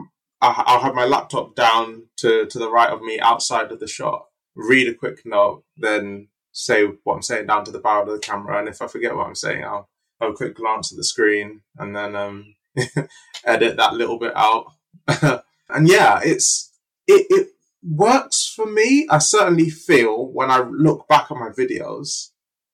I'll 0.41 0.81
have 0.81 0.95
my 0.95 1.07
laptop 1.07 1.57
down 1.57 2.09
to, 2.19 2.47
to 2.47 2.59
the 2.59 2.71
right 2.71 2.91
of 2.91 3.03
me 3.03 3.19
outside 3.19 3.73
of 3.73 3.81
the 3.81 3.89
shot, 3.89 4.27
read 4.55 4.87
a 4.87 4.95
quick 4.95 5.23
note, 5.25 5.65
then 5.77 6.29
say 6.53 6.85
what 7.05 7.15
I'm 7.15 7.23
saying 7.23 7.47
down 7.47 7.65
to 7.65 7.71
the 7.73 7.81
barrel 7.81 8.03
of 8.03 8.13
the 8.15 8.19
camera, 8.19 8.59
and 8.59 8.69
if 8.69 8.81
I 8.81 8.87
forget 8.87 9.17
what 9.17 9.27
I'm 9.27 9.35
saying, 9.35 9.65
I'll 9.65 9.89
have 10.21 10.31
a 10.31 10.35
quick 10.35 10.55
glance 10.55 10.93
at 10.93 10.97
the 10.97 11.05
screen 11.05 11.63
and 11.79 11.97
then 11.97 12.15
um, 12.15 12.55
edit 13.45 13.77
that 13.77 13.95
little 13.95 14.19
bit 14.19 14.37
out. 14.37 14.67
and 15.69 15.89
yeah, 15.89 16.21
it's 16.23 16.73
it 17.07 17.27
it 17.31 17.49
works 17.83 18.53
for 18.55 18.67
me. 18.67 19.07
I 19.11 19.19
certainly 19.19 19.71
feel 19.71 20.27
when 20.27 20.51
I 20.51 20.61
look 20.61 21.09
back 21.09 21.31
on 21.31 21.41
my 21.41 21.49
videos, 21.49 22.29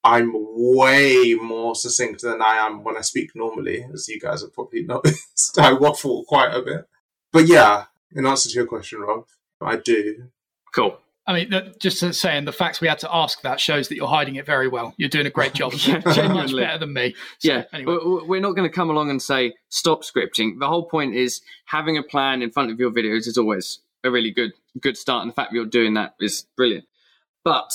I'm 0.04 0.32
way 0.34 1.34
more 1.34 1.74
succinct 1.74 2.22
than 2.22 2.42
I 2.42 2.56
am 2.56 2.84
when 2.84 2.96
I 2.96 3.02
speak 3.02 3.30
normally, 3.34 3.86
as 3.92 4.08
you 4.08 4.20
guys 4.20 4.42
have 4.42 4.54
probably 4.54 4.82
noticed. 4.86 5.58
I 5.58 5.72
waffle 5.72 6.24
quite 6.26 6.54
a 6.54 6.62
bit. 6.62 6.86
But 7.32 7.46
yeah, 7.46 7.84
in 8.12 8.26
answer 8.26 8.48
to 8.48 8.54
your 8.54 8.66
question, 8.66 9.00
Rob, 9.00 9.24
I 9.60 9.76
do. 9.76 10.28
Cool. 10.74 10.98
I 11.28 11.34
mean, 11.34 11.74
just 11.78 12.14
saying 12.14 12.46
the 12.46 12.52
facts 12.52 12.80
we 12.80 12.88
had 12.88 13.00
to 13.00 13.14
ask 13.14 13.42
that 13.42 13.60
shows 13.60 13.88
that 13.88 13.96
you're 13.96 14.08
hiding 14.08 14.36
it 14.36 14.46
very 14.46 14.66
well. 14.66 14.94
You're 14.96 15.10
doing 15.10 15.26
a 15.26 15.30
great 15.30 15.52
job. 15.52 15.72
Genuinely 15.74 16.62
better 16.62 16.78
than 16.78 16.94
me. 16.94 17.14
So, 17.38 17.52
yeah. 17.52 17.64
Anyway. 17.70 17.98
We're 18.26 18.40
not 18.40 18.52
going 18.52 18.66
to 18.66 18.74
come 18.74 18.88
along 18.88 19.10
and 19.10 19.20
say 19.20 19.52
stop 19.68 20.04
scripting. 20.04 20.58
The 20.58 20.66
whole 20.66 20.86
point 20.86 21.14
is 21.14 21.42
having 21.66 21.98
a 21.98 22.02
plan 22.02 22.40
in 22.40 22.50
front 22.50 22.70
of 22.70 22.80
your 22.80 22.90
videos 22.90 23.26
is 23.26 23.36
always 23.36 23.80
a 24.02 24.10
really 24.10 24.30
good 24.30 24.52
good 24.80 24.96
start, 24.96 25.20
and 25.20 25.30
the 25.30 25.34
fact 25.34 25.50
that 25.50 25.56
you're 25.56 25.66
doing 25.66 25.94
that 25.94 26.14
is 26.18 26.46
brilliant. 26.56 26.86
But 27.44 27.72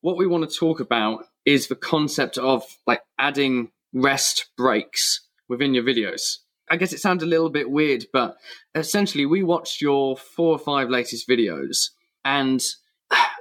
what 0.00 0.16
we 0.16 0.26
want 0.26 0.48
to 0.48 0.56
talk 0.56 0.80
about 0.80 1.26
is 1.44 1.68
the 1.68 1.76
concept 1.76 2.38
of 2.38 2.64
like 2.86 3.02
adding 3.18 3.70
rest 3.92 4.46
breaks 4.56 5.26
within 5.46 5.74
your 5.74 5.84
videos. 5.84 6.38
I 6.70 6.76
guess 6.76 6.94
it 6.94 7.00
sounds 7.00 7.22
a 7.22 7.26
little 7.26 7.50
bit 7.50 7.70
weird, 7.70 8.06
but 8.14 8.38
essentially, 8.74 9.26
we 9.26 9.42
watched 9.42 9.82
your 9.82 10.16
four 10.16 10.52
or 10.52 10.58
five 10.58 10.88
latest 10.88 11.28
videos 11.28 11.90
and 12.24 12.62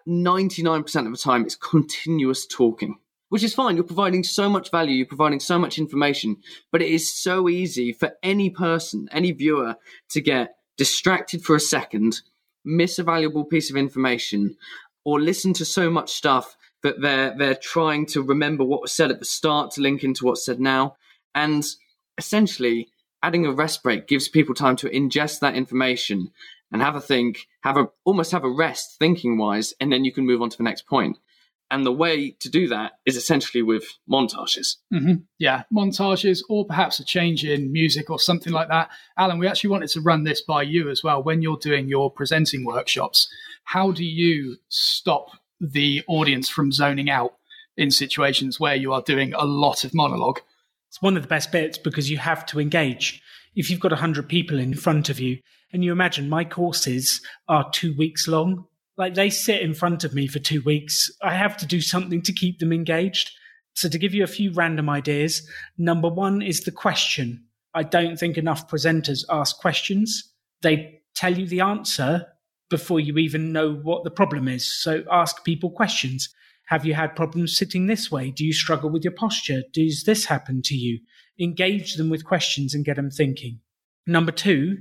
99% 0.08 1.06
of 1.06 1.12
the 1.12 1.18
time 1.18 1.44
it's 1.44 1.56
continuous 1.56 2.46
talking, 2.46 2.98
which 3.30 3.44
is 3.44 3.54
fine. 3.54 3.76
You're 3.76 3.86
providing 3.86 4.24
so 4.24 4.50
much 4.50 4.72
value, 4.72 4.96
you're 4.96 5.06
providing 5.06 5.40
so 5.40 5.58
much 5.58 5.78
information, 5.78 6.38
but 6.72 6.82
it 6.82 6.90
is 6.90 7.14
so 7.14 7.50
easy 7.50 7.94
for 7.94 8.12
any 8.22 8.50
person, 8.50 9.08
any 9.12 9.32
viewer 9.32 9.76
to 10.10 10.22
get 10.22 10.56
distracted 10.78 11.44
for 11.44 11.56
a 11.56 11.60
second, 11.60 12.22
miss 12.66 13.00
a 13.00 13.04
valuable 13.04 13.46
piece 13.46 13.70
of 13.70 13.78
information, 13.78 14.58
or 15.06 15.20
listen 15.20 15.54
to 15.54 15.66
so 15.66 15.90
much 15.90 16.12
stuff 16.12 16.56
that 16.82 17.02
they're 17.02 17.36
they're 17.38 17.56
trying 17.56 18.06
to 18.06 18.22
remember 18.22 18.64
what 18.64 18.82
was 18.82 18.94
said 18.94 19.12
at 19.12 19.20
the 19.20 19.26
start 19.26 19.72
to 19.72 19.82
link 19.82 20.04
into 20.04 20.26
what's 20.26 20.46
said 20.46 20.60
now. 20.60 20.96
And 21.34 21.66
essentially, 22.18 22.90
adding 23.22 23.46
a 23.46 23.52
rest 23.52 23.82
break 23.84 24.08
gives 24.08 24.28
people 24.28 24.54
time 24.54 24.76
to 24.78 24.90
ingest 24.90 25.40
that 25.40 25.56
information 25.56 26.32
and 26.74 26.82
have 26.82 26.96
a 26.96 27.02
think, 27.02 27.48
have 27.62 27.78
a 27.78 27.88
almost 28.04 28.32
have 28.32 28.44
a 28.44 28.50
rest 28.50 28.98
thinking 29.00 29.38
wise, 29.38 29.74
and 29.80 29.94
then 29.94 30.04
you 30.04 30.12
can 30.12 30.26
move 30.26 30.42
on 30.42 30.50
to 30.50 30.58
the 30.58 30.64
next 30.64 30.88
point. 30.88 31.18
And 31.72 31.86
the 31.86 31.92
way 31.92 32.32
to 32.40 32.50
do 32.50 32.68
that 32.68 32.94
is 33.06 33.16
essentially 33.16 33.64
with 33.64 33.86
montages. 34.08 34.76
Mm-hmm. 34.94 35.24
Yeah, 35.40 35.64
montages, 35.74 36.42
or 36.50 36.66
perhaps 36.66 37.00
a 37.00 37.06
change 37.06 37.46
in 37.46 37.72
music 37.72 38.10
or 38.10 38.20
something 38.20 38.54
like 38.54 38.68
that. 38.68 38.90
Alan, 39.18 39.40
we 39.40 39.48
actually 39.48 39.72
wanted 39.72 39.90
to 39.90 40.02
run 40.02 40.24
this 40.24 40.42
by 40.42 40.62
you 40.62 40.90
as 40.90 41.04
well. 41.04 41.24
When 41.24 41.42
you're 41.42 41.58
doing 41.58 41.88
your 41.88 42.12
presenting 42.12 42.66
workshops, 42.66 43.28
how 43.64 43.92
do 43.92 44.04
you 44.04 44.58
stop 44.70 45.30
the 45.60 46.04
audience 46.08 46.50
from 46.50 46.72
zoning 46.72 47.10
out 47.10 47.36
in 47.78 47.90
situations 47.90 48.60
where 48.60 48.76
you 48.76 48.94
are 48.94 49.02
doing 49.02 49.34
a 49.34 49.46
lot 49.46 49.84
of 49.84 49.96
monologue? 49.96 50.42
It's 50.90 51.02
one 51.02 51.16
of 51.18 51.24
the 51.24 51.30
best 51.30 51.52
bits 51.52 51.78
because 51.80 52.12
you 52.12 52.18
have 52.18 52.46
to 52.48 52.60
engage. 52.60 53.20
If 53.56 53.72
you've 53.72 53.80
got 53.80 53.92
100 53.92 54.30
people 54.30 54.60
in 54.60 54.76
front 54.76 55.10
of 55.10 55.20
you, 55.20 55.40
and 55.74 55.84
you 55.84 55.92
imagine 55.92 56.30
my 56.30 56.46
courses 56.46 57.20
are 57.48 57.70
two 57.72 57.96
weeks 57.98 58.28
long. 58.28 58.66
Like 58.96 59.16
they 59.16 59.32
sit 59.32 59.62
in 59.62 59.74
front 59.74 60.04
of 60.04 60.14
me 60.14 60.28
for 60.28 60.40
two 60.40 60.62
weeks. 60.62 61.10
I 61.22 61.34
have 61.34 61.58
to 61.58 61.66
do 61.66 61.82
something 61.82 62.22
to 62.22 62.32
keep 62.32 62.60
them 62.60 62.72
engaged. 62.72 63.32
So, 63.76 63.90
to 63.90 63.98
give 63.98 64.14
you 64.14 64.24
a 64.24 64.28
few 64.28 64.54
random 64.54 64.88
ideas, 64.88 65.50
number 65.80 66.08
one 66.08 66.44
is 66.44 66.62
the 66.62 66.72
question. 66.72 67.44
I 67.74 67.82
don't 67.82 68.18
think 68.18 68.38
enough 68.38 68.70
presenters 68.70 69.26
ask 69.32 69.58
questions. 69.58 70.32
They 70.62 71.02
tell 71.16 71.36
you 71.36 71.48
the 71.48 71.62
answer 71.62 72.28
before 72.70 73.00
you 73.00 73.18
even 73.18 73.52
know 73.52 73.74
what 73.74 74.04
the 74.04 74.12
problem 74.12 74.48
is. 74.48 74.80
So, 74.80 75.04
ask 75.12 75.44
people 75.44 75.72
questions. 75.72 76.30
Have 76.68 76.86
you 76.86 76.94
had 76.94 77.16
problems 77.16 77.58
sitting 77.58 77.88
this 77.88 78.12
way? 78.12 78.30
Do 78.30 78.46
you 78.46 78.54
struggle 78.54 78.92
with 78.92 79.04
your 79.04 79.14
posture? 79.14 79.64
Does 79.74 80.04
this 80.04 80.26
happen 80.26 80.62
to 80.66 80.76
you? 80.76 81.00
Engage 81.40 81.96
them 81.96 82.12
with 82.12 82.24
questions 82.24 82.76
and 82.76 82.86
get 82.86 82.96
them 82.96 83.10
thinking. 83.10 83.60
Number 84.06 84.32
two 84.32 84.78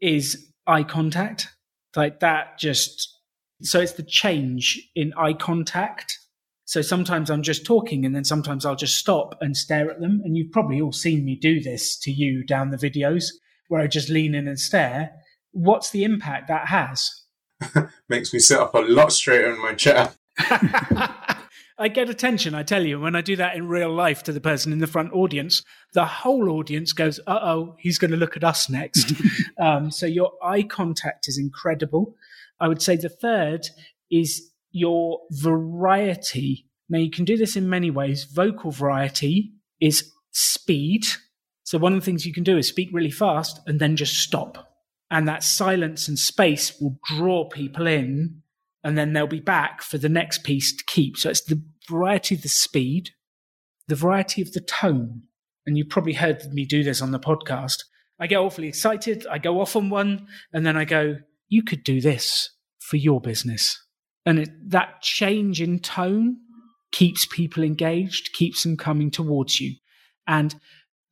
is 0.00 0.50
eye 0.66 0.82
contact. 0.82 1.48
Like 1.96 2.20
that 2.20 2.58
just 2.58 3.14
so 3.62 3.80
it's 3.80 3.92
the 3.92 4.02
change 4.02 4.90
in 4.94 5.12
eye 5.16 5.32
contact. 5.32 6.18
So 6.66 6.82
sometimes 6.82 7.30
I'm 7.30 7.42
just 7.42 7.64
talking 7.64 8.04
and 8.04 8.14
then 8.14 8.24
sometimes 8.24 8.64
I'll 8.64 8.76
just 8.76 8.96
stop 8.96 9.36
and 9.40 9.56
stare 9.56 9.90
at 9.90 10.00
them. 10.00 10.20
And 10.24 10.36
you've 10.36 10.52
probably 10.52 10.80
all 10.80 10.92
seen 10.92 11.24
me 11.24 11.36
do 11.36 11.60
this 11.60 11.98
to 12.00 12.10
you 12.10 12.44
down 12.44 12.70
the 12.70 12.76
videos 12.76 13.26
where 13.68 13.80
I 13.80 13.86
just 13.86 14.08
lean 14.08 14.34
in 14.34 14.48
and 14.48 14.58
stare. 14.58 15.12
What's 15.52 15.90
the 15.90 16.04
impact 16.04 16.48
that 16.48 16.68
has? 16.68 17.10
Makes 18.08 18.32
me 18.32 18.40
sit 18.40 18.58
up 18.58 18.74
a 18.74 18.78
lot 18.78 19.12
straighter 19.12 19.52
in 19.52 19.62
my 19.62 19.74
chair. 19.74 20.12
I 21.76 21.88
get 21.88 22.08
attention, 22.08 22.54
I 22.54 22.62
tell 22.62 22.86
you. 22.86 23.00
When 23.00 23.16
I 23.16 23.20
do 23.20 23.34
that 23.36 23.56
in 23.56 23.66
real 23.66 23.92
life 23.92 24.22
to 24.24 24.32
the 24.32 24.40
person 24.40 24.72
in 24.72 24.78
the 24.78 24.86
front 24.86 25.12
audience, 25.12 25.62
the 25.92 26.04
whole 26.04 26.48
audience 26.50 26.92
goes, 26.92 27.18
uh 27.26 27.40
oh, 27.42 27.76
he's 27.80 27.98
going 27.98 28.12
to 28.12 28.16
look 28.16 28.36
at 28.36 28.44
us 28.44 28.70
next. 28.70 29.12
um, 29.60 29.90
so 29.90 30.06
your 30.06 30.32
eye 30.42 30.62
contact 30.62 31.26
is 31.26 31.36
incredible. 31.36 32.14
I 32.60 32.68
would 32.68 32.80
say 32.80 32.96
the 32.96 33.08
third 33.08 33.66
is 34.10 34.50
your 34.70 35.20
variety. 35.30 36.66
Now, 36.88 36.98
you 36.98 37.10
can 37.10 37.24
do 37.24 37.36
this 37.36 37.56
in 37.56 37.68
many 37.68 37.90
ways. 37.90 38.24
Vocal 38.24 38.70
variety 38.70 39.52
is 39.80 40.12
speed. 40.30 41.06
So, 41.64 41.78
one 41.78 41.94
of 41.94 42.00
the 42.00 42.04
things 42.04 42.26
you 42.26 42.32
can 42.32 42.44
do 42.44 42.58
is 42.58 42.68
speak 42.68 42.90
really 42.92 43.10
fast 43.10 43.60
and 43.66 43.80
then 43.80 43.96
just 43.96 44.16
stop 44.16 44.68
And 45.10 45.26
that 45.26 45.42
silence 45.42 46.08
and 46.08 46.18
space 46.18 46.78
will 46.80 46.98
draw 47.04 47.48
people 47.48 47.86
in, 47.86 48.42
and 48.84 48.98
then 48.98 49.12
they'll 49.12 49.26
be 49.26 49.40
back 49.40 49.82
for 49.82 49.96
the 49.96 50.08
next 50.10 50.44
piece 50.44 50.76
to 50.76 50.84
keep. 50.86 51.16
So 51.16 51.30
it's 51.30 51.42
the 51.42 51.62
variety 51.88 52.34
of 52.34 52.42
the 52.42 52.48
speed, 52.48 53.10
the 53.88 53.94
variety 53.94 54.42
of 54.42 54.52
the 54.52 54.60
tone. 54.60 55.22
And 55.66 55.78
you 55.78 55.86
probably 55.86 56.12
heard 56.12 56.52
me 56.52 56.66
do 56.66 56.84
this 56.84 57.00
on 57.00 57.10
the 57.10 57.18
podcast. 57.18 57.78
I 58.20 58.26
get 58.26 58.36
awfully 58.36 58.68
excited. 58.68 59.26
I 59.28 59.38
go 59.38 59.60
off 59.60 59.74
on 59.74 59.88
one, 59.88 60.26
and 60.52 60.66
then 60.66 60.76
I 60.76 60.84
go, 60.84 61.16
You 61.48 61.62
could 61.62 61.82
do 61.82 62.02
this 62.02 62.50
for 62.78 62.98
your 62.98 63.20
business. 63.20 63.82
And 64.26 64.40
it, 64.40 64.70
that 64.70 65.00
change 65.00 65.60
in 65.62 65.80
tone 65.80 66.36
keeps 66.92 67.26
people 67.26 67.64
engaged, 67.64 68.34
keeps 68.34 68.62
them 68.62 68.76
coming 68.76 69.10
towards 69.10 69.60
you. 69.60 69.76
And 70.26 70.54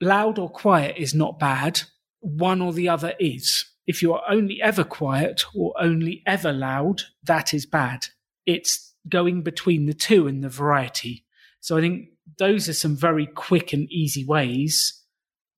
loud 0.00 0.38
or 0.38 0.50
quiet 0.50 0.96
is 0.98 1.14
not 1.14 1.38
bad. 1.38 1.82
One 2.20 2.60
or 2.60 2.72
the 2.72 2.88
other 2.90 3.14
is. 3.18 3.64
If 3.86 4.02
you 4.02 4.12
are 4.12 4.22
only 4.28 4.60
ever 4.62 4.84
quiet 4.84 5.44
or 5.54 5.74
only 5.78 6.22
ever 6.26 6.52
loud, 6.52 7.02
that 7.24 7.52
is 7.52 7.66
bad. 7.66 8.06
It's 8.46 8.94
going 9.08 9.42
between 9.42 9.86
the 9.86 9.94
two 9.94 10.26
and 10.26 10.42
the 10.42 10.48
variety. 10.48 11.24
So 11.60 11.76
I 11.76 11.80
think 11.80 12.10
those 12.38 12.68
are 12.68 12.74
some 12.74 12.96
very 12.96 13.26
quick 13.26 13.72
and 13.72 13.90
easy 13.90 14.24
ways 14.24 15.02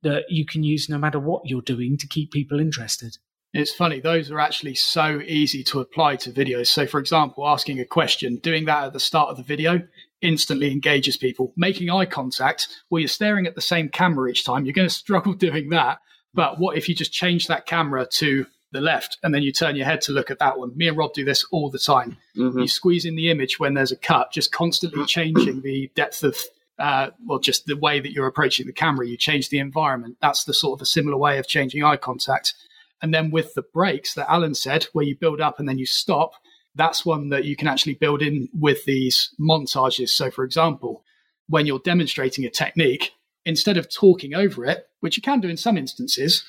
that 0.03 0.25
you 0.29 0.45
can 0.47 0.63
use 0.63 0.89
no 0.89 0.99
matter 0.99 1.19
what 1.19 1.43
you're 1.47 1.63
doing 1.63 1.97
to 1.99 2.07
keep 2.07 2.31
people 2.31 2.61
interested. 2.61 3.17
It's 3.53 3.73
funny, 3.73 4.01
those 4.01 4.33
are 4.33 4.41
actually 4.41 4.75
so 4.75 5.21
easy 5.25 5.63
to 5.65 5.79
apply 5.79 6.17
to 6.17 6.33
videos. 6.33 6.67
So, 6.67 6.89
for 6.89 6.99
example, 6.99 7.47
asking 7.47 7.79
a 7.79 7.85
question, 7.85 8.37
doing 8.37 8.65
that 8.65 8.85
at 8.85 8.93
the 8.93 9.01
start 9.01 9.31
of 9.31 9.37
the 9.37 9.45
video 9.45 9.81
instantly 10.21 10.73
engages 10.73 11.17
people. 11.17 11.53
Making 11.57 11.89
eye 11.89 12.07
contact, 12.07 12.69
well, 12.91 12.99
you're 12.99 13.09
staring 13.09 13.47
at 13.47 13.55
the 13.55 13.61
same 13.61 13.89
camera 13.89 14.29
each 14.29 14.45
time, 14.45 14.65
you're 14.65 14.75
going 14.75 14.89
to 14.89 14.95
struggle 14.95 15.35
doing 15.35 15.69
that. 15.71 15.99
But 16.35 16.59
what 16.59 16.77
if 16.77 16.89
you 16.89 16.95
just 16.95 17.13
change 17.13 17.47
that 17.47 17.67
camera 17.67 18.07
to 18.07 18.47
the 18.73 18.81
left 18.81 19.19
and 19.23 19.33
then 19.33 19.43
you 19.43 19.53
turn 19.53 19.77
your 19.77 19.87
head 19.87 20.01
to 20.03 20.13
look 20.13 20.31
at 20.31 20.41
that 20.41 20.59
one? 20.59 20.77
Me 20.77 20.89
and 20.89 20.97
Rob 20.97 21.15
do 21.15 21.25
this 21.25 21.45
all 21.53 21.71
the 21.71 21.79
time. 21.79 22.17
Mm-hmm. 22.37 22.61
You 22.61 22.69
squeeze 22.69 23.05
in 23.05 23.15
the 23.15 23.31
image 23.31 23.59
when 23.59 23.75
there's 23.75 23.93
a 23.93 23.97
cut, 23.97 24.33
just 24.33 24.53
constantly 24.53 25.05
changing 25.07 25.63
the 25.63 25.91
depth 25.95 26.25
of 26.25 26.37
uh, 26.79 27.11
well, 27.25 27.39
just 27.39 27.67
the 27.67 27.77
way 27.77 28.01
that 28.01 28.11
you're 28.11 28.27
approaching 28.27 28.67
the 28.67 28.73
camera, 28.73 29.07
you 29.07 29.17
change 29.17 29.49
the 29.49 29.61
environment. 29.61 30.17
That's 30.21 30.45
the 30.45 30.53
sort 30.53 30.79
of 30.79 30.83
a 30.83 30.87
similar 30.87 31.17
way 31.17 31.39
of 31.39 31.47
changing 31.47 31.85
eye 31.85 31.97
contact. 31.97 32.55
And 33.01 33.15
then 33.15 33.31
with 33.31 33.55
the 33.55 33.63
breaks 33.63 34.15
that 34.15 34.31
Alan 34.31 34.55
said, 34.55 34.85
where 34.93 35.05
you 35.05 35.17
build 35.17 35.41
up 35.41 35.59
and 35.61 35.69
then 35.69 35.79
you 35.79 35.87
stop, 35.87 36.33
that's 36.75 37.07
one 37.07 37.29
that 37.29 37.45
you 37.45 37.55
can 37.55 37.69
actually 37.69 37.95
build 37.95 38.23
in 38.23 38.49
with 38.59 38.85
these 38.85 39.33
montages. 39.41 40.09
So, 40.09 40.31
for 40.31 40.45
example, 40.45 41.05
when 41.49 41.67
you're 41.67 41.79
demonstrating 41.79 42.45
a 42.45 42.51
technique, 42.51 43.13
instead 43.45 43.77
of 43.77 43.93
talking 43.93 44.35
over 44.35 44.65
it, 44.65 44.89
which 45.01 45.17
you 45.17 45.23
can 45.23 45.41
do 45.41 45.49
in 45.49 45.57
some 45.57 45.77
instances, 45.77 46.45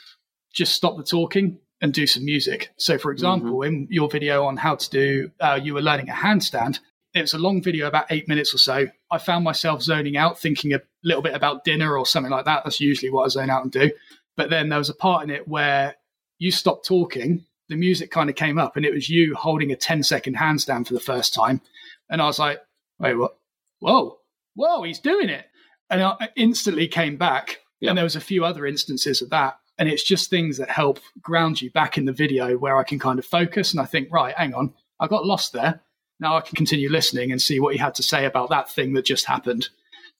just 0.54 0.74
stop 0.74 0.98
the 0.98 1.04
talking 1.04 1.60
and 1.82 1.94
do 1.94 2.08
some 2.08 2.26
music. 2.26 2.72
So, 2.78 2.98
for 2.98 3.12
example, 3.12 3.52
mm-hmm. 3.52 3.68
in 3.68 3.88
your 3.90 4.10
video 4.10 4.46
on 4.46 4.58
how 4.58 4.76
to 4.76 4.90
do, 4.90 5.32
uh, 5.40 5.60
you 5.62 5.74
were 5.74 5.82
learning 5.82 6.10
a 6.10 6.14
handstand. 6.14 6.80
It 7.14 7.22
was 7.22 7.34
a 7.34 7.38
long 7.38 7.62
video, 7.62 7.88
about 7.88 8.08
eight 8.10 8.28
minutes 8.28 8.54
or 8.54 8.58
so. 8.58 8.88
I 9.12 9.18
found 9.18 9.44
myself 9.44 9.82
zoning 9.82 10.18
out, 10.18 10.40
thinking 10.40 10.74
a 10.74 10.82
little 11.04 11.22
bit 11.22 11.34
about 11.34 11.64
dinner 11.64 11.98
or 11.98 12.06
something 12.06 12.32
like 12.32 12.46
that. 12.46 12.64
That's 12.64 12.80
usually 12.80 13.12
what 13.12 13.26
I 13.26 13.28
zone 13.30 13.50
out 13.50 13.64
and 13.64 13.72
do. 13.72 13.92
But 14.38 14.50
then 14.50 14.70
there 14.70 14.80
was 14.80 14.90
a 14.90 14.96
part 14.96 15.24
in 15.24 15.30
it 15.30 15.48
where 15.48 15.96
you 16.40 16.52
stopped 16.52 16.86
talking, 16.86 17.46
the 17.70 17.76
music 17.76 18.12
kind 18.12 18.30
of 18.30 18.36
came 18.36 18.58
up, 18.58 18.76
and 18.76 18.86
it 18.86 18.94
was 18.94 19.10
you 19.10 19.36
holding 19.36 19.72
a 19.72 19.76
10 19.76 20.04
second 20.04 20.36
handstand 20.36 20.88
for 20.88 20.94
the 20.94 21.00
first 21.00 21.34
time. 21.34 21.62
And 22.10 22.22
I 22.22 22.26
was 22.26 22.40
like, 22.40 22.60
wait, 23.00 23.16
what? 23.16 23.38
Whoa, 23.80 24.20
whoa, 24.56 24.84
he's 24.84 25.00
doing 25.00 25.30
it. 25.30 25.46
And 25.90 26.02
I 26.04 26.30
instantly 26.36 26.88
came 26.88 27.18
back. 27.18 27.62
Yeah. 27.80 27.90
And 27.90 27.98
there 27.98 28.04
was 28.04 28.16
a 28.16 28.22
few 28.22 28.46
other 28.46 28.66
instances 28.66 29.22
of 29.22 29.30
that. 29.30 29.60
And 29.78 29.90
it's 29.90 30.04
just 30.04 30.30
things 30.30 30.58
that 30.58 30.70
help 30.70 31.00
ground 31.22 31.62
you 31.62 31.70
back 31.70 31.98
in 31.98 32.06
the 32.06 32.14
video 32.14 32.58
where 32.58 32.78
I 32.78 32.84
can 32.84 32.98
kind 32.98 33.20
of 33.20 33.26
focus 33.26 33.74
and 33.74 33.82
I 33.82 33.86
think, 33.86 34.12
right, 34.12 34.34
hang 34.36 34.54
on, 34.54 34.74
I 35.00 35.08
got 35.08 35.26
lost 35.26 35.54
there. 35.54 35.82
Now 36.20 36.38
I 36.38 36.42
can 36.42 36.56
continue 36.56 36.90
listening 36.90 37.32
and 37.32 37.42
see 37.42 37.60
what 37.60 37.74
he 37.74 37.80
had 37.80 37.96
to 37.96 38.04
say 38.04 38.26
about 38.26 38.50
that 38.50 38.70
thing 38.70 38.94
that 38.94 39.06
just 39.06 39.26
happened. 39.26 39.68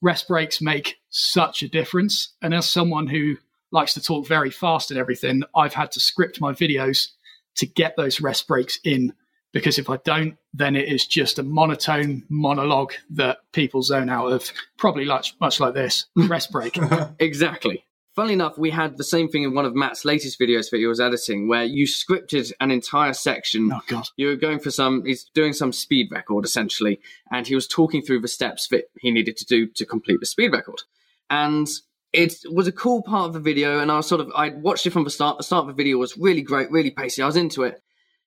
Rest 0.02 0.28
breaks 0.28 0.60
make 0.60 0.98
such 1.08 1.62
a 1.62 1.68
difference. 1.68 2.34
And 2.42 2.54
as 2.54 2.68
someone 2.68 3.06
who 3.06 3.38
likes 3.72 3.94
to 3.94 4.02
talk 4.02 4.26
very 4.26 4.50
fast 4.50 4.90
and 4.90 5.00
everything, 5.00 5.42
I've 5.54 5.74
had 5.74 5.90
to 5.92 6.00
script 6.00 6.40
my 6.40 6.52
videos 6.52 7.08
to 7.56 7.66
get 7.66 7.96
those 7.96 8.20
rest 8.20 8.46
breaks 8.46 8.78
in 8.84 9.14
because 9.56 9.78
if 9.78 9.88
I 9.88 9.96
don't, 10.04 10.36
then 10.52 10.76
it 10.76 10.86
is 10.86 11.06
just 11.06 11.38
a 11.38 11.42
monotone 11.42 12.24
monologue 12.28 12.92
that 13.08 13.38
people 13.52 13.80
zone 13.80 14.10
out 14.10 14.30
of, 14.30 14.52
probably 14.76 15.06
much, 15.06 15.34
much 15.40 15.60
like 15.60 15.72
this 15.72 16.04
rest 16.16 16.52
break. 16.52 16.78
exactly. 17.18 17.86
Funnily 18.14 18.34
enough, 18.34 18.58
we 18.58 18.68
had 18.68 18.98
the 18.98 19.04
same 19.04 19.30
thing 19.30 19.44
in 19.44 19.54
one 19.54 19.64
of 19.64 19.74
Matt's 19.74 20.04
latest 20.04 20.38
videos 20.38 20.68
that 20.70 20.76
he 20.76 20.86
was 20.86 21.00
editing, 21.00 21.48
where 21.48 21.64
you 21.64 21.86
scripted 21.86 22.52
an 22.60 22.70
entire 22.70 23.14
section. 23.14 23.70
Oh 23.72 23.80
God! 23.86 24.06
You 24.18 24.26
were 24.26 24.36
going 24.36 24.58
for 24.58 24.70
some. 24.70 25.02
He's 25.06 25.24
doing 25.32 25.54
some 25.54 25.72
speed 25.72 26.08
record 26.10 26.44
essentially, 26.44 27.00
and 27.32 27.46
he 27.46 27.54
was 27.54 27.66
talking 27.66 28.02
through 28.02 28.20
the 28.20 28.28
steps 28.28 28.68
that 28.68 28.90
he 29.00 29.10
needed 29.10 29.38
to 29.38 29.46
do 29.46 29.66
to 29.68 29.86
complete 29.86 30.20
the 30.20 30.26
speed 30.26 30.52
record. 30.52 30.82
And 31.30 31.66
it 32.12 32.42
was 32.50 32.66
a 32.66 32.72
cool 32.72 33.02
part 33.02 33.28
of 33.28 33.32
the 33.32 33.40
video, 33.40 33.80
and 33.80 33.90
I 33.90 33.96
was 33.96 34.06
sort 34.06 34.20
of 34.20 34.30
I 34.36 34.50
watched 34.50 34.84
it 34.84 34.92
from 34.92 35.04
the 35.04 35.10
start. 35.10 35.38
The 35.38 35.44
start 35.44 35.62
of 35.62 35.68
the 35.68 35.82
video 35.82 35.96
was 35.96 36.18
really 36.18 36.42
great, 36.42 36.70
really 36.70 36.90
pacey. 36.90 37.22
I 37.22 37.26
was 37.26 37.36
into 37.36 37.62
it, 37.62 37.82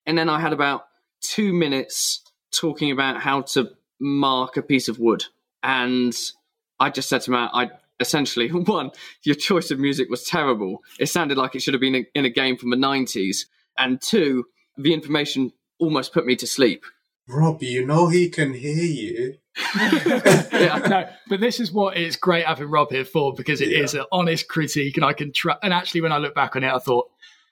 and 0.07 0.17
then 0.17 0.27
I 0.27 0.39
had 0.39 0.53
about 0.53 0.85
two 1.21 1.53
minutes 1.53 2.21
talking 2.51 2.91
about 2.91 3.21
how 3.21 3.41
to 3.41 3.69
mark 3.99 4.57
a 4.57 4.61
piece 4.61 4.87
of 4.87 4.99
wood, 4.99 5.25
and 5.63 6.15
I 6.79 6.89
just 6.89 7.09
said 7.09 7.21
to 7.23 7.31
Matt, 7.31 7.51
I 7.53 7.69
essentially 7.99 8.49
one, 8.51 8.91
your 9.23 9.35
choice 9.35 9.71
of 9.71 9.79
music 9.79 10.09
was 10.09 10.23
terrible. 10.23 10.83
It 10.99 11.07
sounded 11.07 11.37
like 11.37 11.55
it 11.55 11.61
should 11.61 11.73
have 11.73 11.81
been 11.81 12.05
in 12.15 12.25
a 12.25 12.29
game 12.29 12.57
from 12.57 12.69
the 12.69 12.77
nineties, 12.77 13.47
and 13.77 14.01
two, 14.01 14.45
the 14.77 14.93
information 14.93 15.51
almost 15.79 16.13
put 16.13 16.25
me 16.25 16.35
to 16.37 16.47
sleep. 16.47 16.83
Rob, 17.27 17.61
you 17.61 17.85
know 17.85 18.07
he 18.07 18.27
can 18.27 18.53
hear 18.53 18.83
you. 18.83 19.35
yeah, 19.75 20.81
no, 20.89 21.09
but 21.27 21.39
this 21.39 21.59
is 21.59 21.71
what 21.71 21.95
it's 21.95 22.15
great 22.15 22.45
having 22.45 22.69
Rob 22.69 22.89
here 22.89 23.05
for 23.05 23.33
because 23.33 23.61
it 23.61 23.69
yeah. 23.69 23.83
is 23.83 23.93
an 23.93 24.05
honest 24.11 24.47
critique, 24.47 24.97
and 24.97 25.05
I 25.05 25.13
can 25.13 25.31
try. 25.31 25.55
And 25.61 25.73
actually, 25.73 26.01
when 26.01 26.11
I 26.11 26.17
look 26.17 26.33
back 26.33 26.55
on 26.55 26.63
it, 26.63 26.73
I 26.73 26.79
thought, 26.79 27.09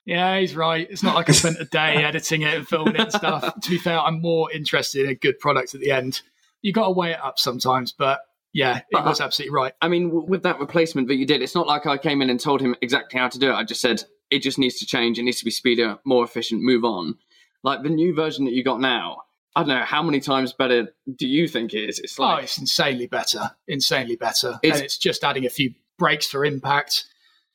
yeah, 0.08 0.40
he's 0.40 0.56
right. 0.56 0.86
It's 0.90 1.02
not 1.02 1.14
like 1.14 1.28
I 1.28 1.32
spent 1.32 1.60
a 1.60 1.64
day 1.64 1.96
editing 2.04 2.42
it 2.42 2.54
and 2.54 2.66
filming 2.66 2.94
it 2.94 3.00
and 3.00 3.12
stuff. 3.12 3.60
to 3.60 3.70
be 3.70 3.78
fair, 3.78 3.98
I'm 3.98 4.20
more 4.20 4.50
interested 4.50 5.04
in 5.04 5.10
a 5.10 5.14
good 5.14 5.38
product 5.38 5.74
at 5.74 5.80
the 5.80 5.90
end. 5.90 6.22
You 6.62 6.72
got 6.72 6.86
to 6.86 6.90
weigh 6.90 7.12
it 7.12 7.22
up 7.22 7.38
sometimes, 7.38 7.92
but 7.92 8.20
yeah, 8.52 8.80
it 8.90 8.96
uh, 8.96 9.04
was 9.04 9.20
absolutely 9.20 9.54
right. 9.54 9.72
I 9.80 9.88
mean, 9.88 10.26
with 10.26 10.42
that 10.42 10.58
replacement 10.58 11.08
that 11.08 11.16
you 11.16 11.26
did, 11.26 11.42
it's 11.42 11.54
not 11.54 11.66
like 11.66 11.86
I 11.86 11.98
came 11.98 12.22
in 12.22 12.30
and 12.30 12.40
told 12.40 12.60
him 12.60 12.74
exactly 12.82 13.20
how 13.20 13.28
to 13.28 13.38
do 13.38 13.50
it. 13.50 13.54
I 13.54 13.64
just 13.64 13.80
said 13.80 14.02
it 14.30 14.40
just 14.40 14.58
needs 14.58 14.78
to 14.78 14.86
change. 14.86 15.18
It 15.18 15.22
needs 15.22 15.38
to 15.38 15.44
be 15.44 15.50
speedier, 15.50 15.98
more 16.04 16.24
efficient. 16.24 16.62
Move 16.62 16.84
on. 16.84 17.16
Like 17.62 17.82
the 17.82 17.88
new 17.90 18.14
version 18.14 18.44
that 18.46 18.54
you 18.54 18.64
got 18.64 18.80
now 18.80 19.22
I 19.58 19.62
don't 19.62 19.70
know 19.70 19.84
how 19.84 20.04
many 20.04 20.20
times 20.20 20.52
better 20.52 20.94
do 21.16 21.26
you 21.26 21.48
think 21.48 21.74
it 21.74 21.88
is? 21.88 21.98
It's 21.98 22.18
oh, 22.20 22.22
like 22.22 22.38
oh, 22.38 22.42
it's 22.42 22.58
insanely 22.58 23.08
better, 23.08 23.50
insanely 23.66 24.14
better, 24.14 24.60
it's, 24.62 24.76
and 24.76 24.84
it's 24.84 24.96
just 24.96 25.24
adding 25.24 25.46
a 25.46 25.50
few 25.50 25.74
breaks 25.98 26.28
for 26.28 26.44
impact, 26.44 27.06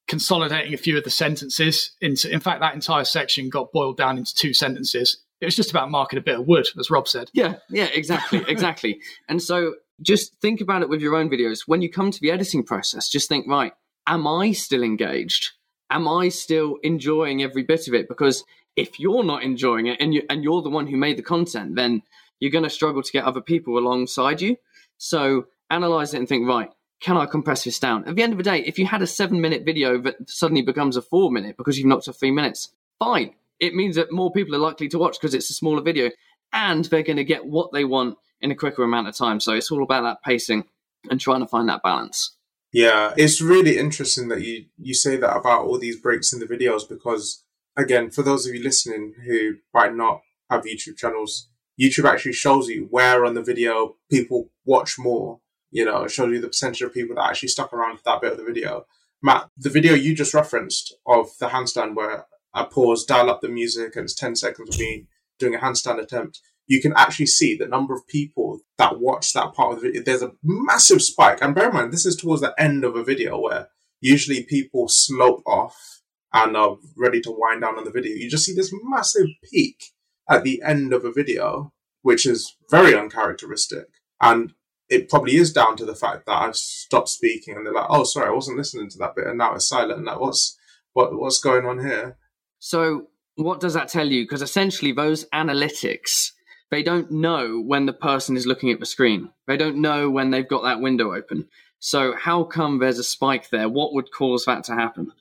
consolidating 0.07 0.73
a 0.73 0.77
few 0.77 0.97
of 0.97 1.03
the 1.03 1.09
sentences 1.09 1.91
into. 2.01 2.29
In 2.31 2.39
fact, 2.39 2.61
that 2.61 2.73
entire 2.73 3.03
section 3.03 3.49
got 3.49 3.71
boiled 3.71 3.97
down 3.97 4.17
into 4.17 4.33
two 4.35 4.53
sentences. 4.53 5.17
It 5.41 5.45
was 5.45 5.55
just 5.55 5.71
about 5.71 5.91
marking 5.91 6.19
a 6.19 6.21
bit 6.21 6.39
of 6.39 6.47
wood, 6.47 6.67
as 6.79 6.89
Rob 6.89 7.07
said. 7.07 7.29
Yeah, 7.33 7.55
yeah, 7.69 7.89
exactly, 7.93 8.43
exactly. 8.47 9.01
and 9.27 9.41
so 9.41 9.75
just 10.01 10.39
think 10.41 10.61
about 10.61 10.81
it 10.81 10.89
with 10.89 11.01
your 11.01 11.15
own 11.15 11.29
videos. 11.29 11.61
When 11.65 11.81
you 11.81 11.89
come 11.89 12.11
to 12.11 12.19
the 12.19 12.31
editing 12.31 12.63
process, 12.63 13.09
just 13.09 13.29
think, 13.29 13.47
right, 13.47 13.73
am 14.07 14.27
I 14.27 14.51
still 14.51 14.83
engaged? 14.83 15.51
Am 15.89 16.07
I 16.07 16.29
still 16.29 16.77
enjoying 16.83 17.43
every 17.43 17.63
bit 17.63 17.87
of 17.87 17.93
it? 17.93 18.07
Because 18.07 18.43
if 18.75 18.99
you're 18.99 19.23
not 19.23 19.43
enjoying 19.43 19.87
it 19.87 20.01
and 20.01 20.13
you 20.13 20.23
and 20.29 20.43
you're 20.43 20.61
the 20.61 20.69
one 20.69 20.87
who 20.87 20.97
made 20.97 21.17
the 21.17 21.23
content, 21.23 21.75
then 21.75 22.01
you're 22.39 22.51
going 22.51 22.63
to 22.63 22.69
struggle 22.69 23.03
to 23.03 23.11
get 23.11 23.25
other 23.25 23.41
people 23.41 23.77
alongside 23.77 24.41
you. 24.41 24.57
So 24.97 25.45
analyze 25.69 26.13
it 26.13 26.17
and 26.17 26.27
think, 26.27 26.47
right, 26.47 26.69
can 27.03 27.17
I 27.17 27.25
compress 27.25 27.65
this 27.65 27.79
down? 27.79 28.07
At 28.07 28.15
the 28.15 28.23
end 28.23 28.31
of 28.31 28.37
the 28.37 28.43
day, 28.45 28.59
if 28.59 28.79
you 28.79 28.85
had 28.85 29.01
a 29.01 29.07
seven 29.07 29.41
minute 29.41 29.65
video 29.65 29.99
that 30.01 30.29
suddenly 30.29 30.61
becomes 30.61 30.95
a 30.95 31.01
four 31.01 31.29
minute 31.29 31.57
because 31.57 31.77
you've 31.77 31.85
knocked 31.85 32.07
off 32.07 32.17
three 32.17 32.31
minutes, 32.31 32.69
fine. 32.97 33.35
It 33.59 33.75
means 33.75 33.97
that 33.97 34.11
more 34.11 34.31
people 34.31 34.55
are 34.55 34.59
likely 34.59 34.87
to 34.87 34.97
watch 34.97 35.19
because 35.19 35.35
it's 35.35 35.49
a 35.49 35.53
smaller 35.53 35.81
video 35.81 36.11
and 36.53 36.85
they're 36.85 37.03
going 37.03 37.17
to 37.17 37.25
get 37.25 37.45
what 37.45 37.73
they 37.73 37.83
want 37.83 38.17
in 38.39 38.51
a 38.51 38.55
quicker 38.55 38.83
amount 38.83 39.09
of 39.09 39.17
time. 39.17 39.41
So 39.41 39.53
it's 39.53 39.69
all 39.69 39.83
about 39.83 40.03
that 40.03 40.23
pacing 40.23 40.63
and 41.11 41.19
trying 41.19 41.41
to 41.41 41.47
find 41.47 41.67
that 41.67 41.83
balance. 41.83 42.37
Yeah, 42.71 43.13
it's 43.17 43.41
really 43.41 43.77
interesting 43.77 44.29
that 44.29 44.41
you, 44.41 44.65
you 44.77 44.93
say 44.93 45.17
that 45.17 45.35
about 45.35 45.65
all 45.65 45.77
these 45.77 45.99
breaks 45.99 46.31
in 46.31 46.39
the 46.39 46.47
videos 46.47 46.87
because 46.87 47.43
again, 47.75 48.11
for 48.11 48.23
those 48.23 48.47
of 48.47 48.55
you 48.55 48.63
listening 48.63 49.13
who 49.25 49.55
might 49.73 49.93
not 49.93 50.21
have 50.49 50.63
YouTube 50.63 50.95
channels, 50.95 51.49
YouTube 51.79 52.09
actually 52.09 52.33
shows 52.33 52.69
you 52.69 52.87
where 52.89 53.25
on 53.25 53.33
the 53.33 53.43
video 53.43 53.97
people 54.09 54.49
watch 54.65 54.97
more. 54.97 55.41
You 55.73 55.85
know, 55.85 56.03
it 56.03 56.11
shows 56.11 56.31
you 56.31 56.39
the 56.39 56.47
percentage 56.47 56.83
of 56.83 56.93
people 56.93 57.15
that 57.15 57.27
actually 57.27 57.49
stuck 57.49 57.73
around 57.73 57.97
for 57.97 58.03
that 58.05 58.21
bit 58.21 58.33
of 58.33 58.37
the 58.37 58.43
video. 58.43 58.85
Matt, 59.23 59.49
the 59.57 59.71
video 59.71 59.95
you 59.95 60.13
just 60.13 60.33
referenced 60.33 60.95
of 61.07 61.29
the 61.39 61.47
handstand 61.47 61.95
where 61.95 62.27
I 62.53 62.65
pause, 62.65 63.05
dial 63.05 63.31
up 63.31 63.41
the 63.41 63.49
music, 63.49 63.95
and 63.95 64.03
it's 64.03 64.13
10 64.13 64.35
seconds 64.35 64.75
of 64.75 64.79
me 64.79 65.07
doing 65.39 65.55
a 65.55 65.57
handstand 65.57 65.99
attempt, 65.99 66.41
you 66.67 66.79
can 66.79 66.93
actually 66.95 67.25
see 67.25 67.57
the 67.57 67.67
number 67.67 67.95
of 67.95 68.07
people 68.07 68.59
that 68.77 68.99
watch 68.99 69.33
that 69.33 69.53
part 69.53 69.73
of 69.73 69.81
the 69.81 69.87
video. 69.87 70.03
There's 70.03 70.21
a 70.21 70.33
massive 70.43 71.01
spike. 71.01 71.39
And 71.41 71.55
bear 71.55 71.69
in 71.69 71.73
mind, 71.73 71.91
this 71.91 72.05
is 72.05 72.15
towards 72.15 72.41
the 72.41 72.53
end 72.59 72.83
of 72.83 72.95
a 72.95 73.03
video 73.03 73.39
where 73.39 73.69
usually 73.99 74.43
people 74.43 74.87
slope 74.87 75.41
off 75.47 76.01
and 76.33 76.55
are 76.55 76.77
ready 76.95 77.19
to 77.21 77.35
wind 77.35 77.61
down 77.61 77.79
on 77.79 77.83
the 77.83 77.91
video, 77.91 78.15
you 78.15 78.29
just 78.29 78.45
see 78.45 78.53
this 78.53 78.73
massive 78.83 79.27
peak 79.51 79.85
at 80.29 80.43
the 80.43 80.61
end 80.63 80.93
of 80.93 81.03
a 81.03 81.11
video, 81.11 81.73
which 82.03 82.27
is 82.27 82.55
very 82.69 82.95
uncharacteristic. 82.95 83.87
And 84.21 84.53
it 84.93 85.09
probably 85.09 85.37
is 85.37 85.51
down 85.51 85.75
to 85.77 85.85
the 85.85 85.95
fact 85.95 86.27
that 86.27 86.33
I've 86.33 86.55
stopped 86.55 87.09
speaking 87.09 87.55
and 87.55 87.65
they're 87.65 87.73
like, 87.73 87.87
oh, 87.89 88.03
sorry, 88.03 88.27
I 88.27 88.33
wasn't 88.33 88.57
listening 88.57 88.89
to 88.91 88.97
that 88.99 89.15
bit. 89.15 89.25
And 89.25 89.39
now 89.39 89.55
it's 89.55 89.67
silent. 89.67 89.97
And 89.97 90.05
like, 90.05 90.19
what's, 90.19 90.55
what, 90.93 91.17
what's 91.17 91.39
going 91.39 91.65
on 91.65 91.79
here? 91.79 92.17
So, 92.59 93.07
what 93.35 93.59
does 93.59 93.73
that 93.73 93.87
tell 93.87 94.07
you? 94.07 94.23
Because 94.23 94.43
essentially, 94.43 94.91
those 94.91 95.25
analytics, 95.33 96.31
they 96.69 96.83
don't 96.83 97.09
know 97.09 97.59
when 97.59 97.87
the 97.87 97.93
person 97.93 98.37
is 98.37 98.45
looking 98.45 98.69
at 98.71 98.79
the 98.79 98.85
screen. 98.85 99.31
They 99.47 99.57
don't 99.57 99.77
know 99.77 100.11
when 100.11 100.29
they've 100.29 100.47
got 100.47 100.61
that 100.63 100.79
window 100.79 101.15
open. 101.15 101.47
So, 101.79 102.15
how 102.15 102.43
come 102.43 102.77
there's 102.77 102.99
a 102.99 103.03
spike 103.03 103.49
there? 103.49 103.67
What 103.67 103.95
would 103.95 104.11
cause 104.11 104.45
that 104.45 104.63
to 104.65 104.75
happen? 104.75 105.11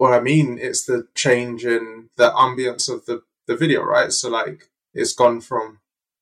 Well, 0.00 0.12
I 0.12 0.20
mean, 0.20 0.58
it's 0.60 0.84
the 0.84 1.06
change 1.14 1.64
in 1.64 2.08
the 2.16 2.30
ambience 2.32 2.92
of 2.92 3.06
the, 3.06 3.22
the 3.46 3.56
video, 3.56 3.82
right? 3.84 4.12
So, 4.12 4.28
like, 4.28 4.70
it's 4.92 5.14
gone 5.14 5.40
from. 5.40 5.78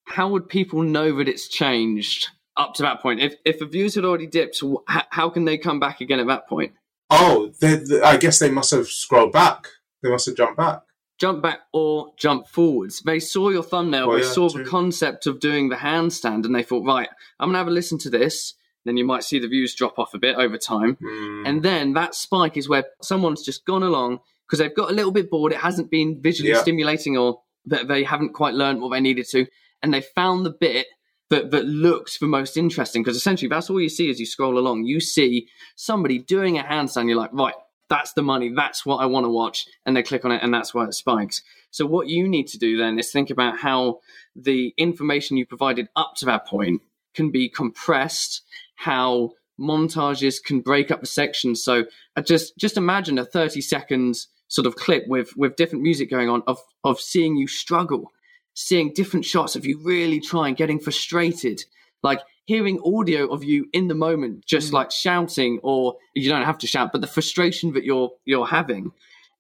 How 0.09 0.29
would 0.29 0.51
people 0.51 0.83
know 0.83 1.17
that 1.17 1.29
it's 1.29 1.49
changed 1.49 2.29
up 2.57 2.75
to 2.75 2.83
that 2.83 3.01
point? 3.01 3.21
If 3.21 3.35
if 3.45 3.59
the 3.59 3.67
views 3.67 3.95
had 3.95 4.05
already 4.05 4.27
dipped, 4.27 4.63
how 4.87 5.31
can 5.31 5.45
they 5.45 5.59
come 5.59 5.81
back 5.81 6.01
again 6.01 6.21
at 6.21 6.27
that 6.27 6.49
point? 6.49 6.73
Oh, 7.11 7.53
they, 7.61 7.77
they, 7.77 8.01
I 8.01 8.17
guess 8.17 8.39
they 8.39 8.51
must 8.51 8.71
have 8.71 8.89
scrolled 8.89 9.33
back. 9.33 9.69
They 10.03 10.11
must 10.11 10.27
have 10.27 10.37
jumped 10.37 10.57
back. 10.57 10.83
Jump 11.19 11.43
back 11.43 11.61
or 11.73 12.13
jump 12.17 12.49
forwards. 12.49 13.01
They 13.03 13.21
saw 13.21 13.51
your 13.51 13.63
thumbnail. 13.63 14.09
Well, 14.09 14.17
they 14.17 14.25
yeah, 14.25 14.33
saw 14.33 14.49
true. 14.49 14.65
the 14.65 14.71
concept 14.71 15.27
of 15.27 15.39
doing 15.39 15.69
the 15.69 15.77
handstand, 15.77 16.45
and 16.45 16.55
they 16.55 16.63
thought, 16.63 16.85
right, 16.85 17.09
I'm 17.39 17.49
gonna 17.49 17.59
have 17.59 17.69
a 17.69 17.71
listen 17.71 17.99
to 17.99 18.11
this. 18.11 18.55
Then 18.85 18.97
you 18.97 19.05
might 19.05 19.23
see 19.23 19.39
the 19.39 19.47
views 19.47 19.75
drop 19.75 19.99
off 19.99 20.15
a 20.15 20.19
bit 20.19 20.37
over 20.37 20.59
time, 20.59 20.97
mm. 20.97 21.49
and 21.49 21.63
then 21.63 21.93
that 21.93 22.17
spike 22.17 22.57
is 22.57 22.69
where 22.69 22.85
someone's 23.01 23.45
just 23.45 23.65
gone 23.65 23.85
along 23.85 24.19
because 24.47 24.59
they've 24.59 24.75
got 24.75 24.91
a 24.91 24.95
little 24.95 25.13
bit 25.13 25.31
bored. 25.31 25.53
It 25.53 25.59
hasn't 25.59 25.91
been 25.91 26.21
visually 26.21 26.51
yeah. 26.51 26.61
stimulating, 26.61 27.17
or 27.17 27.43
that 27.67 27.87
they 27.87 28.03
haven't 28.03 28.35
quite 28.35 28.55
learned 28.55 28.81
what 28.81 28.91
they 28.91 29.01
needed 29.01 29.29
to, 29.29 29.47
and 29.83 29.95
they 29.95 30.01
found 30.01 30.45
the 30.45 30.51
bit 30.51 30.87
that 31.33 31.51
that 31.51 31.65
looks 31.65 32.19
the 32.19 32.27
most 32.27 32.57
interesting 32.57 33.03
because 33.03 33.17
essentially 33.17 33.49
that's 33.49 33.71
all 33.71 33.81
you 33.81 33.89
see 33.89 34.11
as 34.11 34.21
you 34.21 34.27
scroll 34.27 34.59
along. 34.59 34.85
You 34.85 35.01
see 35.01 35.49
somebody 35.75 36.19
doing 36.19 36.59
a 36.59 36.63
handstand. 36.63 37.09
You're 37.09 37.17
like, 37.17 37.33
right, 37.33 37.55
that's 37.89 38.13
the 38.13 38.23
money. 38.23 38.53
That's 38.55 38.85
what 38.85 38.99
I 38.99 39.07
want 39.07 39.25
to 39.25 39.31
watch, 39.31 39.67
and 39.87 39.97
they 39.97 40.03
click 40.03 40.25
on 40.25 40.33
it, 40.33 40.43
and 40.43 40.53
that's 40.53 40.75
why 40.75 40.85
it 40.85 40.95
spikes. 40.95 41.43
So 41.71 41.87
what 41.87 42.09
you 42.09 42.29
need 42.29 42.49
to 42.49 42.59
do 42.59 42.77
then 42.77 42.99
is 42.99 43.11
think 43.11 43.31
about 43.31 43.59
how 43.59 44.01
the 44.37 44.75
information 44.77 45.39
you 45.39 45.47
provided 45.47 45.89
up 45.97 46.13
to 46.17 46.27
that 46.27 46.47
point 46.47 46.83
can 47.15 47.31
be 47.31 47.49
compressed. 47.49 48.43
How 48.75 49.33
montages 49.59 50.43
can 50.43 50.61
break 50.61 50.91
up 50.91 51.03
a 51.03 51.07
section. 51.07 51.55
So 51.57 51.85
uh, 52.15 52.23
just 52.23 52.57
just 52.59 52.77
imagine 52.77 53.19
a 53.19 53.25
30 53.25 53.63
seconds 53.63 54.29
sort 54.49 54.67
of 54.67 54.77
clip 54.77 55.05
with 55.09 55.35
with 55.37 55.57
different 55.57 55.83
music 55.83 56.11
going 56.11 56.29
on 56.29 56.43
of 56.47 56.61
of 56.85 57.01
seeing 57.01 57.37
you 57.37 57.47
struggle 57.47 58.13
seeing 58.55 58.93
different 58.93 59.25
shots 59.25 59.57
of 59.57 59.65
you 59.65 59.81
really 59.83 60.21
trying, 60.21 60.55
getting 60.55 60.79
frustrated, 60.79 61.65
like 62.03 62.21
hearing 62.45 62.81
audio 62.85 63.27
of 63.27 63.45
you 63.45 63.67
in 63.73 63.89
the 63.89 63.95
moment, 63.95 64.45
just 64.47 64.71
mm. 64.71 64.75
like 64.75 64.91
shouting, 64.91 65.59
or 65.63 65.97
you 66.15 66.29
don't 66.29 66.45
have 66.45 66.59
to 66.59 66.67
shout, 66.67 66.93
but 66.93 67.01
the 67.01 67.07
frustration 67.07 67.73
that 67.73 67.85
you're 67.85 68.11
you're 68.25 68.47
having, 68.47 68.93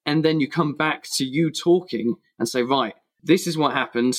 and 0.07 0.25
then 0.25 0.41
you 0.41 0.49
come 0.49 0.75
back 0.75 1.05
to 1.15 1.25
you 1.25 1.51
talking 1.51 2.17
and 2.39 2.49
say, 2.49 2.63
right, 2.63 2.95
this 3.23 3.47
is 3.47 3.57
what 3.57 3.73
happened. 3.73 4.17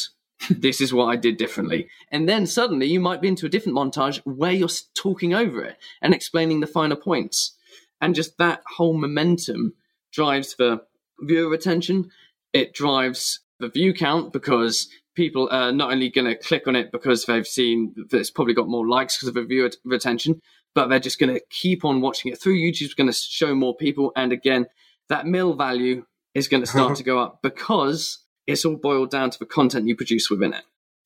this 0.49 0.81
is 0.81 0.93
what 0.93 1.05
I 1.05 1.15
did 1.15 1.37
differently. 1.37 1.87
And 2.11 2.27
then 2.27 2.45
suddenly 2.45 2.87
you 2.87 2.99
might 2.99 3.21
be 3.21 3.27
into 3.27 3.45
a 3.45 3.49
different 3.49 3.77
montage 3.77 4.19
where 4.25 4.51
you're 4.51 4.69
talking 4.95 5.33
over 5.33 5.63
it 5.63 5.77
and 6.01 6.13
explaining 6.13 6.59
the 6.59 6.67
finer 6.67 6.95
points. 6.95 7.55
And 8.01 8.15
just 8.15 8.37
that 8.37 8.61
whole 8.75 8.97
momentum 8.97 9.73
drives 10.11 10.55
the 10.55 10.81
viewer 11.21 11.53
attention. 11.53 12.09
It 12.51 12.73
drives 12.73 13.39
the 13.63 13.69
view 13.69 13.93
count 13.93 14.33
because 14.33 14.89
people 15.15 15.47
are 15.51 15.71
not 15.71 15.91
only 15.91 16.09
going 16.09 16.27
to 16.27 16.35
click 16.35 16.67
on 16.67 16.75
it 16.75 16.91
because 16.91 17.25
they've 17.25 17.47
seen 17.47 17.93
that 18.09 18.17
it's 18.17 18.29
probably 18.29 18.53
got 18.53 18.67
more 18.67 18.87
likes 18.87 19.15
because 19.15 19.29
of 19.29 19.35
the 19.35 19.43
viewer 19.43 19.71
retention, 19.85 20.41
but 20.75 20.87
they're 20.87 20.99
just 20.99 21.19
going 21.19 21.33
to 21.33 21.41
keep 21.49 21.85
on 21.85 22.01
watching 22.01 22.31
it 22.31 22.41
through. 22.41 22.57
YouTube's 22.57 22.93
going 22.93 23.09
to 23.09 23.13
show 23.13 23.55
more 23.55 23.75
people. 23.75 24.11
And 24.15 24.31
again, 24.33 24.67
that 25.09 25.25
mil 25.25 25.53
value 25.53 26.05
is 26.35 26.47
going 26.47 26.61
to 26.61 26.67
start 26.67 26.95
to 26.97 27.03
go 27.03 27.19
up 27.19 27.39
because 27.41 28.19
it's 28.45 28.65
all 28.65 28.75
boiled 28.75 29.11
down 29.11 29.29
to 29.29 29.39
the 29.39 29.45
content 29.45 29.87
you 29.87 29.95
produce 29.95 30.29
within 30.29 30.53
it. 30.53 30.63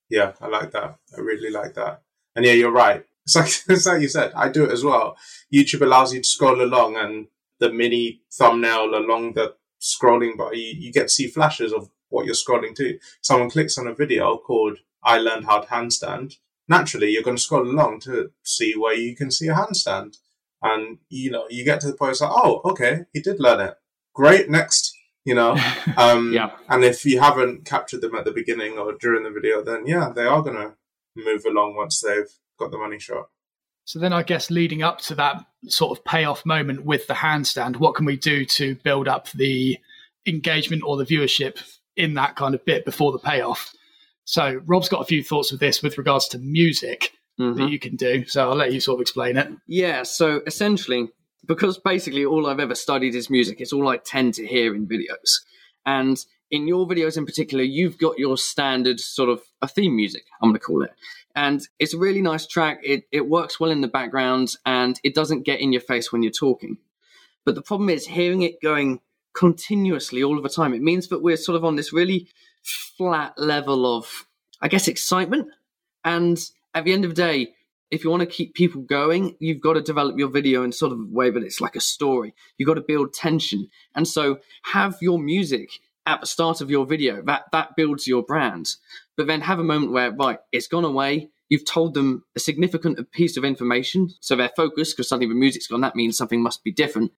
Yeah, 0.09 0.33
I 0.41 0.47
like 0.47 0.71
that. 0.71 0.97
I 1.15 1.21
really 1.21 1.51
like 1.51 1.75
that. 1.75 2.01
And 2.35 2.45
yeah, 2.45 2.53
you're 2.53 2.71
right. 2.71 3.03
It's 3.27 3.35
like, 3.35 3.77
it's 3.77 3.85
like 3.85 4.01
you 4.01 4.07
said, 4.07 4.31
I 4.37 4.47
do 4.47 4.63
it 4.63 4.71
as 4.71 4.85
well. 4.85 5.17
YouTube 5.53 5.81
allows 5.81 6.13
you 6.13 6.21
to 6.21 6.25
scroll 6.25 6.61
along 6.61 6.95
and 6.95 7.27
the 7.59 7.69
mini 7.69 8.21
thumbnail 8.31 8.95
along 8.95 9.33
the 9.33 9.53
scrolling 9.81 10.37
bar, 10.37 10.53
you, 10.53 10.73
you 10.77 10.91
get 10.91 11.03
to 11.03 11.09
see 11.09 11.27
flashes 11.27 11.73
of 11.73 11.89
what 12.09 12.25
you're 12.25 12.35
scrolling 12.35 12.75
to. 12.75 12.99
Someone 13.21 13.49
clicks 13.49 13.77
on 13.77 13.87
a 13.87 13.93
video 13.93 14.37
called 14.37 14.79
I 15.03 15.17
learned 15.19 15.45
how 15.45 15.59
to 15.59 15.67
handstand. 15.67 16.35
Naturally, 16.67 17.11
you're 17.11 17.23
going 17.23 17.37
to 17.37 17.43
scroll 17.43 17.69
along 17.69 18.01
to 18.01 18.31
see 18.43 18.73
where 18.73 18.93
you 18.93 19.15
can 19.15 19.31
see 19.31 19.47
a 19.47 19.53
handstand. 19.53 20.17
And, 20.61 20.97
you 21.09 21.31
know, 21.31 21.45
you 21.49 21.63
get 21.63 21.79
to 21.81 21.87
the 21.87 21.93
point, 21.93 22.11
it's 22.11 22.21
like, 22.21 22.31
oh, 22.33 22.61
okay, 22.65 23.05
he 23.13 23.21
did 23.21 23.39
learn 23.39 23.61
it. 23.61 23.75
Great, 24.13 24.49
next, 24.49 24.93
you 25.23 25.35
know. 25.35 25.57
Um, 25.97 26.31
yeah. 26.31 26.51
And 26.69 26.83
if 26.83 27.05
you 27.05 27.19
haven't 27.19 27.65
captured 27.65 28.01
them 28.01 28.13
at 28.13 28.23
the 28.23 28.31
beginning 28.31 28.77
or 28.77 28.93
during 28.99 29.23
the 29.23 29.31
video, 29.31 29.63
then 29.63 29.87
yeah, 29.87 30.11
they 30.15 30.25
are 30.25 30.43
going 30.43 30.57
to 30.57 30.75
move 31.15 31.43
along 31.45 31.75
once 31.75 32.01
they've 32.01 32.29
got 32.59 32.69
the 32.69 32.77
money 32.77 32.99
shot. 32.99 33.29
So 33.85 33.97
then 33.97 34.13
I 34.13 34.21
guess 34.21 34.51
leading 34.51 34.83
up 34.83 34.99
to 35.03 35.15
that 35.15 35.43
sort 35.67 35.97
of 35.97 36.03
payoff 36.03 36.45
moment 36.45 36.83
with 36.85 37.07
the 37.07 37.15
handstand, 37.15 37.77
what 37.77 37.95
can 37.95 38.05
we 38.05 38.17
do 38.17 38.45
to 38.45 38.75
build 38.83 39.07
up 39.07 39.31
the 39.31 39.77
engagement 40.27 40.83
or 40.85 40.97
the 40.97 41.05
viewership 41.05 41.63
in 41.97 42.13
that 42.13 42.35
kind 42.35 42.55
of 42.55 42.63
bit 42.63 42.85
before 42.85 43.11
the 43.11 43.19
payoff. 43.19 43.73
So 44.23 44.61
Rob's 44.65 44.89
got 44.89 45.01
a 45.01 45.05
few 45.05 45.23
thoughts 45.23 45.51
with 45.51 45.59
this 45.59 45.81
with 45.81 45.97
regards 45.97 46.27
to 46.29 46.37
music 46.37 47.11
mm-hmm. 47.39 47.59
that 47.59 47.69
you 47.69 47.79
can 47.79 47.95
do. 47.95 48.25
So 48.25 48.49
I'll 48.49 48.55
let 48.55 48.73
you 48.73 48.79
sort 48.79 48.97
of 48.97 49.01
explain 49.01 49.37
it. 49.37 49.49
Yeah. 49.67 50.03
So 50.03 50.41
essentially, 50.45 51.09
because 51.45 51.77
basically 51.77 52.25
all 52.25 52.47
I've 52.47 52.59
ever 52.59 52.75
studied 52.75 53.15
is 53.15 53.29
music, 53.29 53.61
it's 53.61 53.73
all 53.73 53.87
I 53.87 53.97
tend 53.97 54.35
to 54.35 54.45
hear 54.45 54.75
in 54.75 54.87
videos. 54.87 55.41
And 55.85 56.17
in 56.51 56.67
your 56.67 56.87
videos 56.87 57.17
in 57.17 57.25
particular, 57.25 57.63
you've 57.63 57.97
got 57.97 58.19
your 58.19 58.37
standard 58.37 58.99
sort 58.99 59.29
of 59.29 59.41
a 59.61 59.67
theme 59.67 59.95
music, 59.95 60.23
I'm 60.41 60.49
going 60.49 60.59
to 60.59 60.65
call 60.65 60.83
it. 60.83 60.91
And 61.35 61.61
it's 61.79 61.93
a 61.93 61.99
really 61.99 62.21
nice 62.21 62.47
track. 62.47 62.79
It, 62.83 63.03
it 63.11 63.29
works 63.29 63.59
well 63.59 63.71
in 63.71 63.81
the 63.81 63.87
background 63.87 64.55
and 64.65 64.99
it 65.03 65.13
doesn't 65.13 65.45
get 65.45 65.61
in 65.61 65.71
your 65.71 65.81
face 65.81 66.11
when 66.11 66.23
you're 66.23 66.31
talking. 66.31 66.77
But 67.45 67.55
the 67.55 67.61
problem 67.61 67.89
is 67.89 68.07
hearing 68.07 68.41
it 68.41 68.61
going 68.61 68.99
continuously 69.37 70.23
all 70.23 70.37
of 70.37 70.43
the 70.43 70.49
time. 70.49 70.73
It 70.73 70.81
means 70.81 71.09
that 71.09 71.21
we're 71.21 71.37
sort 71.37 71.55
of 71.55 71.63
on 71.63 71.75
this 71.75 71.93
really 71.93 72.27
flat 72.63 73.37
level 73.37 73.97
of, 73.97 74.25
I 74.61 74.67
guess, 74.67 74.87
excitement. 74.87 75.47
And 76.03 76.39
at 76.73 76.83
the 76.83 76.93
end 76.93 77.05
of 77.05 77.11
the 77.11 77.21
day, 77.21 77.53
if 77.91 78.03
you 78.03 78.09
want 78.09 78.21
to 78.21 78.25
keep 78.27 78.55
people 78.55 78.81
going, 78.81 79.35
you've 79.39 79.61
got 79.61 79.73
to 79.73 79.81
develop 79.81 80.17
your 80.17 80.29
video 80.29 80.63
in 80.63 80.71
sort 80.71 80.91
of 80.91 80.99
a 80.99 81.05
way 81.09 81.29
that 81.29 81.43
it's 81.43 81.61
like 81.61 81.75
a 81.75 81.81
story. 81.81 82.33
You've 82.57 82.67
got 82.67 82.73
to 82.73 82.81
build 82.81 83.13
tension. 83.13 83.69
And 83.95 84.07
so 84.07 84.39
have 84.63 84.97
your 85.01 85.19
music 85.19 85.69
at 86.05 86.19
the 86.19 86.27
start 86.27 86.59
of 86.59 86.71
your 86.71 86.85
video. 86.85 87.21
That 87.21 87.43
that 87.51 87.75
builds 87.75 88.07
your 88.07 88.23
brand. 88.23 88.75
But 89.15 89.27
then 89.27 89.41
have 89.41 89.59
a 89.59 89.63
moment 89.63 89.91
where, 89.91 90.11
right, 90.11 90.39
it's 90.51 90.67
gone 90.67 90.83
away. 90.83 91.29
You've 91.47 91.65
told 91.65 91.93
them 91.93 92.25
a 92.35 92.39
significant 92.39 93.11
piece 93.11 93.37
of 93.37 93.45
information. 93.45 94.09
So 94.19 94.35
they're 94.35 94.51
focused 94.55 94.97
because 94.97 95.07
suddenly 95.07 95.33
the 95.33 95.39
music's 95.39 95.67
gone. 95.67 95.81
That 95.81 95.95
means 95.95 96.17
something 96.17 96.41
must 96.41 96.63
be 96.63 96.71
different 96.71 97.11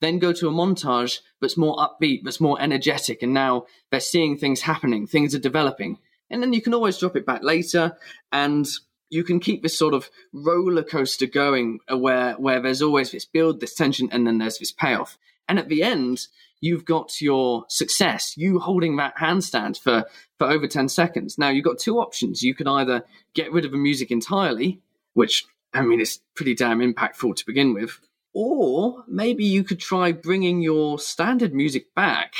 then 0.00 0.18
go 0.18 0.32
to 0.32 0.48
a 0.48 0.52
montage 0.52 1.20
that's 1.40 1.56
more 1.56 1.76
upbeat, 1.76 2.20
that's 2.24 2.40
more 2.40 2.60
energetic, 2.60 3.22
and 3.22 3.32
now 3.32 3.66
they're 3.90 4.00
seeing 4.00 4.36
things 4.36 4.62
happening, 4.62 5.06
things 5.06 5.34
are 5.34 5.40
developing. 5.40 5.98
And 6.30 6.42
then 6.42 6.52
you 6.52 6.60
can 6.60 6.74
always 6.74 6.98
drop 6.98 7.16
it 7.16 7.26
back 7.26 7.42
later, 7.42 7.96
and 8.32 8.68
you 9.08 9.22
can 9.22 9.40
keep 9.40 9.62
this 9.62 9.78
sort 9.78 9.94
of 9.94 10.10
roller 10.32 10.82
coaster 10.82 11.26
going 11.26 11.78
uh, 11.90 11.96
where, 11.96 12.34
where 12.34 12.60
there's 12.60 12.82
always 12.82 13.12
this 13.12 13.24
build, 13.24 13.60
this 13.60 13.74
tension, 13.74 14.08
and 14.10 14.26
then 14.26 14.38
there's 14.38 14.58
this 14.58 14.72
payoff. 14.72 15.18
And 15.48 15.58
at 15.58 15.68
the 15.68 15.82
end, 15.82 16.26
you've 16.60 16.84
got 16.84 17.20
your 17.20 17.64
success, 17.68 18.36
you 18.36 18.58
holding 18.58 18.96
that 18.96 19.16
handstand 19.16 19.78
for, 19.78 20.04
for 20.38 20.48
over 20.48 20.66
10 20.66 20.88
seconds. 20.88 21.38
Now, 21.38 21.50
you've 21.50 21.64
got 21.64 21.78
two 21.78 21.98
options. 21.98 22.42
You 22.42 22.54
can 22.54 22.66
either 22.66 23.04
get 23.34 23.52
rid 23.52 23.64
of 23.64 23.70
the 23.70 23.76
music 23.76 24.10
entirely, 24.10 24.80
which, 25.14 25.44
I 25.72 25.82
mean, 25.82 26.00
it's 26.00 26.18
pretty 26.34 26.54
damn 26.54 26.80
impactful 26.80 27.36
to 27.36 27.46
begin 27.46 27.74
with, 27.74 28.00
or 28.38 29.02
maybe 29.08 29.46
you 29.46 29.64
could 29.64 29.80
try 29.80 30.12
bringing 30.12 30.60
your 30.60 30.98
standard 30.98 31.54
music 31.54 31.94
back 31.94 32.34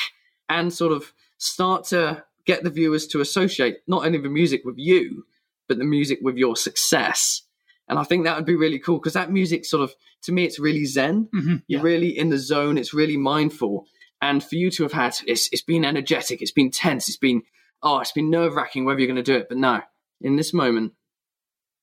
and 0.46 0.70
sort 0.70 0.92
of 0.92 1.14
start 1.38 1.84
to 1.84 2.22
get 2.44 2.62
the 2.62 2.68
viewers 2.68 3.06
to 3.06 3.22
associate 3.22 3.78
not 3.86 4.04
only 4.04 4.18
the 4.18 4.28
music 4.28 4.60
with 4.62 4.76
you, 4.76 5.24
but 5.66 5.78
the 5.78 5.84
music 5.84 6.18
with 6.20 6.36
your 6.36 6.54
success. 6.54 7.40
And 7.88 7.98
I 7.98 8.04
think 8.04 8.24
that 8.24 8.36
would 8.36 8.44
be 8.44 8.56
really 8.56 8.78
cool 8.78 8.98
because 8.98 9.14
that 9.14 9.32
music 9.32 9.64
sort 9.64 9.84
of, 9.84 9.94
to 10.24 10.32
me, 10.32 10.44
it's 10.44 10.58
really 10.58 10.84
zen. 10.84 11.30
Mm-hmm, 11.34 11.50
yeah. 11.50 11.60
You're 11.68 11.82
really 11.82 12.10
in 12.10 12.28
the 12.28 12.36
zone. 12.36 12.76
It's 12.76 12.92
really 12.92 13.16
mindful. 13.16 13.86
And 14.20 14.44
for 14.44 14.56
you 14.56 14.70
to 14.72 14.82
have 14.82 14.92
had, 14.92 15.16
it's, 15.26 15.48
it's 15.50 15.62
been 15.62 15.82
energetic. 15.82 16.42
It's 16.42 16.52
been 16.52 16.70
tense. 16.70 17.08
It's 17.08 17.16
been, 17.16 17.40
oh, 17.82 18.00
it's 18.00 18.12
been 18.12 18.28
nerve 18.28 18.54
wracking 18.54 18.84
whether 18.84 19.00
you're 19.00 19.06
going 19.06 19.16
to 19.16 19.22
do 19.22 19.38
it. 19.38 19.48
But 19.48 19.56
no, 19.56 19.80
in 20.20 20.36
this 20.36 20.52
moment, 20.52 20.92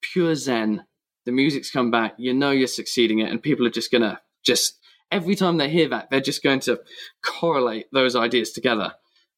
pure 0.01 0.35
zen, 0.35 0.85
the 1.25 1.31
music's 1.31 1.71
come 1.71 1.91
back, 1.91 2.15
you 2.17 2.33
know 2.33 2.51
you're 2.51 2.67
succeeding 2.67 3.19
it, 3.19 3.29
and 3.29 3.41
people 3.41 3.65
are 3.65 3.71
just 3.71 3.91
gonna 3.91 4.21
just 4.43 4.79
every 5.11 5.35
time 5.35 5.57
they 5.57 5.69
hear 5.69 5.87
that, 5.89 6.09
they're 6.09 6.19
just 6.19 6.43
going 6.43 6.59
to 6.61 6.81
correlate 7.23 7.85
those 7.93 8.15
ideas 8.15 8.51
together. 8.51 8.93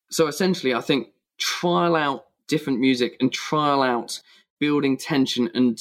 So 0.10 0.28
essentially, 0.28 0.74
I 0.74 0.82
think 0.82 1.10
trial 1.38 1.96
out 1.96 2.26
different 2.48 2.80
music 2.80 3.18
and 3.20 3.32
trial 3.32 3.82
out 3.82 4.22
building 4.60 4.98
tension 4.98 5.50
and 5.54 5.78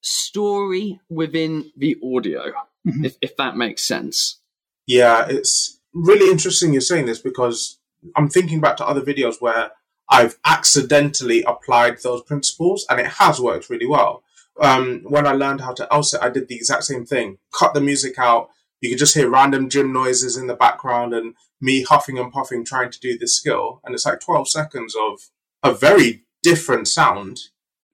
story 0.00 1.00
within 1.08 1.70
the 1.76 1.96
audio, 2.02 2.52
mm-hmm. 2.86 3.04
if, 3.04 3.16
if 3.20 3.36
that 3.36 3.56
makes 3.56 3.86
sense. 3.86 4.40
Yeah, 4.86 5.26
it's 5.28 5.80
really 5.94 6.30
interesting 6.30 6.72
you're 6.72 6.80
saying 6.80 7.06
this 7.06 7.20
because 7.20 7.78
I'm 8.16 8.28
thinking 8.28 8.60
back 8.60 8.76
to 8.78 8.86
other 8.86 9.00
videos 9.00 9.36
where 9.40 9.70
I've 10.08 10.38
accidentally 10.44 11.42
applied 11.42 11.98
those 12.02 12.22
principles 12.22 12.86
and 12.88 13.00
it 13.00 13.06
has 13.06 13.40
worked 13.40 13.70
really 13.70 13.86
well. 13.86 14.22
Um, 14.60 15.02
when 15.04 15.26
I 15.26 15.32
learned 15.32 15.60
how 15.60 15.72
to 15.74 15.92
L 15.92 16.02
sit, 16.02 16.22
I 16.22 16.30
did 16.30 16.48
the 16.48 16.56
exact 16.56 16.84
same 16.84 17.04
thing. 17.04 17.38
Cut 17.52 17.74
the 17.74 17.80
music 17.80 18.18
out. 18.18 18.50
You 18.80 18.90
could 18.90 18.98
just 18.98 19.14
hear 19.14 19.28
random 19.28 19.68
gym 19.68 19.92
noises 19.92 20.36
in 20.36 20.46
the 20.46 20.54
background 20.54 21.14
and 21.14 21.34
me 21.60 21.82
huffing 21.82 22.18
and 22.18 22.32
puffing 22.32 22.64
trying 22.64 22.90
to 22.90 23.00
do 23.00 23.18
this 23.18 23.36
skill. 23.36 23.80
And 23.84 23.94
it's 23.94 24.06
like 24.06 24.20
12 24.20 24.48
seconds 24.48 24.94
of 24.94 25.20
a 25.62 25.72
very 25.72 26.24
different 26.42 26.88
sound. 26.88 27.40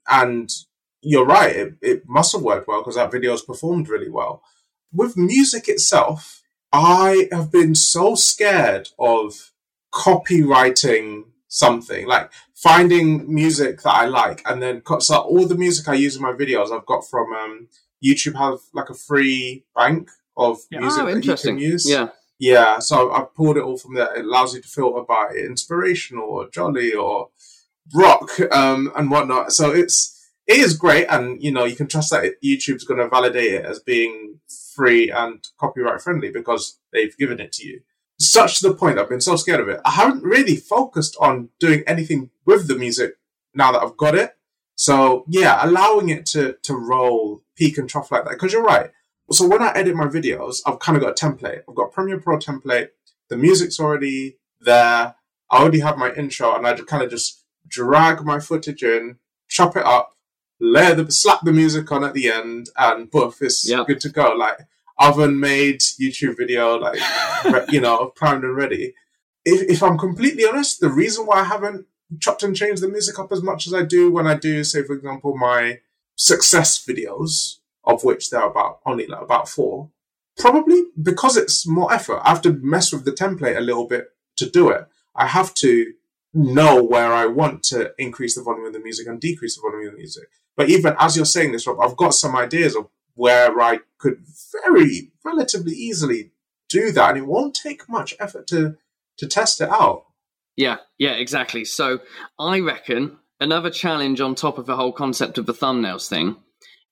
And 0.09 0.51
you're 1.01 1.27
right, 1.27 1.55
it, 1.55 1.75
it 1.83 2.09
must 2.09 2.33
have 2.33 2.43
worked 2.43 2.69
well 2.69 2.81
because 2.81 2.97
that 2.97 3.13
video 3.13 3.33
has 3.33 3.43
performed 3.43 3.89
really 3.89 4.11
well. 4.11 4.43
With 4.93 5.17
music 5.17 5.69
itself, 5.69 6.43
I 6.73 7.29
have 7.33 7.51
been 7.51 7.75
so 7.75 8.15
scared 8.15 8.91
of 8.99 9.53
copywriting 9.93 11.25
something 11.49 12.07
like 12.07 12.31
finding 12.63 13.33
music 13.33 13.83
that 13.83 13.91
I 13.91 14.07
like 14.07 14.43
and 14.47 14.63
then 14.63 14.83
so 15.01 15.17
all 15.17 15.47
the 15.47 15.57
music 15.57 15.89
I 15.89 15.95
use 15.95 16.17
in 16.17 16.23
my 16.23 16.33
videos 16.33 16.71
I've 16.73 16.87
got 16.87 17.09
from 17.09 17.33
um, 17.33 17.69
YouTube 18.05 18.37
have 18.37 18.59
like 18.73 18.91
a 18.91 18.95
free 18.95 19.65
bank 19.75 20.09
of 20.37 20.59
yeah. 20.71 20.81
music 20.81 21.03
oh, 21.03 21.15
that 21.15 21.25
you 21.25 21.37
can 21.37 21.59
use. 21.59 21.89
Yeah. 21.89 22.09
Yeah, 22.39 22.81
so 22.81 23.13
I 23.13 23.25
pulled 23.37 23.57
it 23.57 23.63
all 23.63 23.79
from 23.79 23.95
there. 23.95 24.13
It 24.17 24.25
allows 24.25 24.53
you 24.53 24.61
to 24.61 24.67
filter 24.67 25.03
by 25.07 25.29
inspirational 25.29 26.25
or 26.25 26.51
jolly 26.51 26.93
or 26.93 27.29
rock 27.95 28.31
um, 28.51 28.91
and 28.97 29.13
whatnot. 29.13 29.53
So 29.53 29.71
it's 29.71 30.29
it 30.49 30.57
is 30.57 30.77
great, 30.77 31.07
and 31.07 31.41
you 31.41 31.53
know 31.53 31.65
you 31.65 31.77
can 31.77 31.87
trust 31.87 32.11
that 32.11 32.43
YouTube's 32.43 32.83
going 32.83 32.99
to 32.99 33.09
validate 33.09 33.55
it 33.55 33.65
as 33.65 33.79
being 33.79 34.41
free 34.75 35.09
and 35.09 35.47
copyright 35.57 36.03
friendly 36.03 36.33
because 36.33 36.81
they've 36.93 37.17
given 37.17 37.39
it 37.39 37.53
to 37.53 37.67
you. 37.69 37.81
Such 38.23 38.61
to 38.61 38.69
the 38.69 38.75
point 38.75 38.99
I've 38.99 39.09
been 39.09 39.21
so 39.21 39.37
scared 39.37 39.61
of 39.61 39.69
it. 39.69 39.81
I 39.85 39.91
haven't 39.91 40.23
really 40.23 40.57
focused 40.57 41.17
on 41.21 41.49
doing 41.59 41.83
anything 41.87 42.31
with 42.47 42.69
the 42.69 42.77
music 42.77 43.15
now 43.55 43.73
that 43.73 43.83
I've 43.83 43.97
got 43.97 44.15
it. 44.15 44.37
So 44.75 45.25
yeah, 45.29 45.59
allowing 45.61 46.09
it 46.09 46.27
to 46.27 46.57
to 46.63 46.75
roll 46.75 47.43
peak 47.57 47.79
and 47.79 47.89
trough 47.89 48.13
like 48.13 48.25
that. 48.25 48.33
Because 48.33 48.53
you're 48.53 48.63
right. 48.63 48.91
So 49.31 49.47
when 49.49 49.63
I 49.63 49.73
edit 49.75 49.97
my 49.97 50.07
videos, 50.07 50.61
I've 50.67 50.79
kind 50.79 50.97
of 50.97 51.03
got 51.03 51.21
a 51.21 51.27
template. 51.27 51.63
I've 51.69 51.75
got 51.75 51.93
Premiere 51.93 52.21
Pro 52.21 52.39
template. 52.39 52.89
The 53.29 53.37
music's 53.37 53.81
already 53.81 54.39
there. 54.61 55.15
I 55.51 55.59
already 55.59 55.81
have 55.81 55.99
my 55.99 56.13
intro, 56.15 56.55
and 56.55 56.67
I 56.67 56.75
just 56.75 56.89
kind 56.89 57.03
of 57.03 57.11
just 57.11 57.45
drag 57.69 58.25
my 58.25 58.41
footage 58.41 58.83
in, 58.83 59.19
chop 59.49 59.77
it 59.77 59.85
up, 59.85 60.17
layer 60.61 60.95
the 60.95 61.11
slap 61.11 61.41
the 61.43 61.53
music 61.53 61.91
on 61.93 62.05
at 62.05 62.15
the 62.15 62.31
end, 62.31 62.71
and 62.77 63.11
boof, 63.11 63.41
it's 63.43 63.69
yep. 63.69 63.87
good 63.87 64.01
to 64.01 64.09
go. 64.09 64.35
Like 64.35 64.59
oven 65.03 65.39
made 65.41 65.81
YouTube 65.81 66.37
video, 66.37 66.79
like 66.79 66.99
you 67.71 67.81
know, 67.81 68.13
primed 68.15 68.45
and 68.45 68.57
ready. 68.57 68.95
If 69.45 69.69
if 69.69 69.83
I'm 69.83 69.99
completely 69.99 70.47
honest, 70.47 70.81
the 70.81 70.89
reason 70.89 71.27
why 71.27 71.41
I 71.41 71.45
haven't 71.45 71.87
chopped 72.21 72.43
and 72.43 72.57
changed 72.57 72.83
the 72.83 72.89
music 72.89 73.19
up 73.19 73.33
as 73.33 73.43
much 73.43 73.67
as 73.67 73.75
I 73.75 73.83
do 73.83 74.11
when 74.11 74.27
I 74.27 74.35
do, 74.35 74.65
say, 74.65 74.83
for 74.83 74.95
example, 74.95 75.37
my 75.37 75.81
success 76.15 76.83
videos, 76.85 77.57
of 77.85 78.05
which 78.05 78.31
there 78.31 78.41
are 78.41 78.51
about 78.51 78.81
only 78.87 79.07
like 79.07 79.23
about 79.23 79.49
four, 79.49 79.91
probably 80.39 80.85
because 81.01 81.37
it's 81.37 81.67
more 81.67 81.93
effort. 81.93 82.21
I 82.23 82.31
have 82.31 82.43
to 82.43 82.53
mess 82.63 82.93
with 82.93 83.05
the 83.05 83.13
template 83.13 83.57
a 83.57 83.61
little 83.61 83.87
bit 83.87 84.09
to 84.37 84.49
do 84.49 84.69
it. 84.71 84.87
I 85.15 85.27
have 85.27 85.53
to 85.55 85.93
know 86.35 86.83
where 86.83 87.13
I 87.13 87.27
want 87.27 87.63
to 87.65 87.93
increase 87.99 88.35
the 88.35 88.43
volume 88.43 88.67
of 88.67 88.73
the 88.73 88.81
music 88.81 89.07
and 89.07 89.21
decrease 89.21 89.57
the 89.57 89.63
volume 89.63 89.89
of 89.89 89.93
the 89.93 89.99
music. 89.99 90.29
But 90.57 90.71
even 90.71 90.95
as 90.99 91.17
you're 91.17 91.27
saying 91.27 91.53
this, 91.53 91.67
Rob, 91.67 91.81
I've 91.81 91.97
got 91.97 92.15
some 92.15 92.37
ideas 92.37 92.75
of 92.77 92.89
where 93.15 93.61
I 93.61 93.81
could 93.99 94.25
very 94.67 95.13
relatively 95.25 95.75
easily 95.75 96.33
do 96.69 96.91
that, 96.93 97.11
and 97.11 97.19
it 97.19 97.27
won't 97.27 97.55
take 97.55 97.89
much 97.89 98.15
effort 98.19 98.47
to 98.49 98.77
to 99.19 99.27
test 99.27 99.61
it 99.61 99.69
out. 99.69 100.07
Yeah, 100.57 100.79
yeah, 100.99 101.13
exactly. 101.13 101.65
So 101.65 102.01
I 102.39 102.61
reckon 102.61 103.19
another 103.41 103.71
challenge 103.71 104.21
on 104.21 104.35
top 104.35 104.59
of 104.59 104.67
the 104.67 104.77
whole 104.77 104.93
concept 104.93 105.39
of 105.39 105.47
the 105.47 105.55
thumbnails 105.55 106.09
thing, 106.09 106.37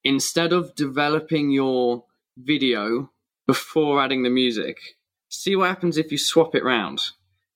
instead 0.05 0.53
of 0.53 0.75
developing 0.75 1.51
your 1.51 2.05
video 2.37 3.11
before 3.47 4.01
adding 4.01 4.23
the 4.23 4.31
music, 4.31 4.79
see 5.29 5.57
what 5.57 5.69
happens 5.69 5.97
if 5.97 6.13
you 6.13 6.19
swap 6.19 6.55
it 6.55 6.65
round. 6.65 7.01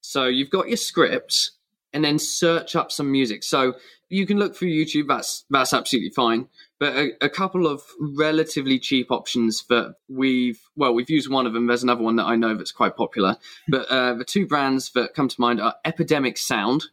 So 0.01 0.27
you've 0.27 0.51
got 0.51 0.69
your 0.69 0.77
script 0.77 1.53
and 1.93 2.05
then 2.05 2.19
search 2.19 2.77
up 2.77 2.93
some 2.93 3.11
music. 3.11 3.43
So 3.43 3.75
you 4.09 4.27
can 4.27 4.39
look 4.39 4.55
through 4.55 4.69
YouTube. 4.69 5.09
That's 5.09 5.45
that's 5.51 5.73
absolutely 5.73 6.11
fine. 6.11 6.49
But 6.81 6.97
a, 6.97 7.13
a, 7.23 7.29
couple 7.29 7.67
of 7.67 7.83
relatively 8.01 8.79
cheap 8.79 9.11
options 9.11 9.65
that 9.69 9.95
we've 10.09 10.61
well 10.77 10.93
we've 10.93 11.09
used 11.09 11.31
one 11.31 11.47
of 11.47 11.53
them. 11.53 11.67
There's 11.67 11.85
another 11.85 12.03
one 12.03 12.17
that 12.17 12.25
I 12.25 12.37
know 12.37 12.57
that's 12.57 12.73
quite 12.73 12.97
popular. 12.97 13.37
But 13.69 13.87
uh, 13.89 14.15
the 14.15 14.25
two 14.25 14.47
brands 14.47 14.91
that 14.93 15.15
come 15.15 15.29
to 15.29 15.41
mind 15.41 15.61
are 15.61 15.77
Epidemic 15.85 16.37
Sound. 16.37 16.85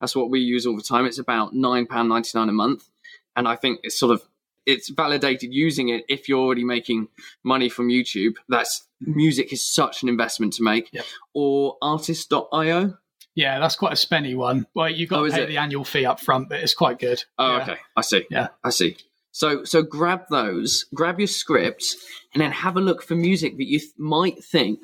That's 0.00 0.16
what 0.16 0.30
we 0.30 0.40
use 0.40 0.66
all 0.66 0.76
the 0.76 0.82
time. 0.82 1.06
It's 1.06 1.18
about 1.18 1.54
nine 1.54 1.86
pound 1.86 2.08
ninety 2.08 2.30
nine 2.34 2.48
a 2.48 2.52
month, 2.52 2.88
and 3.36 3.46
I 3.46 3.56
think 3.56 3.80
it's 3.84 3.98
sort 3.98 4.12
of 4.12 4.22
it's 4.66 4.90
validated 4.90 5.54
using 5.54 5.88
it 5.88 6.04
if 6.08 6.28
you're 6.28 6.40
already 6.40 6.64
making 6.64 7.08
money 7.42 7.68
from 7.68 7.88
YouTube. 7.88 8.34
That's 8.48 8.86
music 9.00 9.52
is 9.52 9.64
such 9.64 10.02
an 10.02 10.08
investment 10.08 10.54
to 10.54 10.62
make. 10.62 10.92
Yep. 10.92 11.04
Or 11.32 11.78
Artlist.io 11.82 12.98
yeah, 13.38 13.60
that's 13.60 13.76
quite 13.76 13.92
a 13.92 13.94
spenny 13.94 14.36
one. 14.36 14.66
Well, 14.74 14.90
you've 14.90 15.08
got 15.08 15.20
oh, 15.20 15.26
to 15.28 15.32
pay 15.32 15.44
it? 15.44 15.46
the 15.46 15.58
annual 15.58 15.84
fee 15.84 16.04
up 16.04 16.18
front, 16.18 16.48
but 16.48 16.58
it's 16.58 16.74
quite 16.74 16.98
good. 16.98 17.22
Oh, 17.38 17.58
yeah. 17.58 17.62
okay. 17.62 17.76
I 17.96 18.00
see. 18.00 18.26
Yeah. 18.32 18.48
I 18.64 18.70
see. 18.70 18.96
So, 19.38 19.62
so 19.62 19.82
grab 19.82 20.22
those, 20.30 20.84
grab 20.92 21.20
your 21.20 21.28
scripts, 21.28 21.96
and 22.34 22.40
then 22.40 22.50
have 22.50 22.76
a 22.76 22.80
look 22.80 23.04
for 23.04 23.14
music 23.14 23.56
that 23.58 23.68
you 23.68 23.78
th- 23.78 23.92
might 23.96 24.42
think 24.42 24.80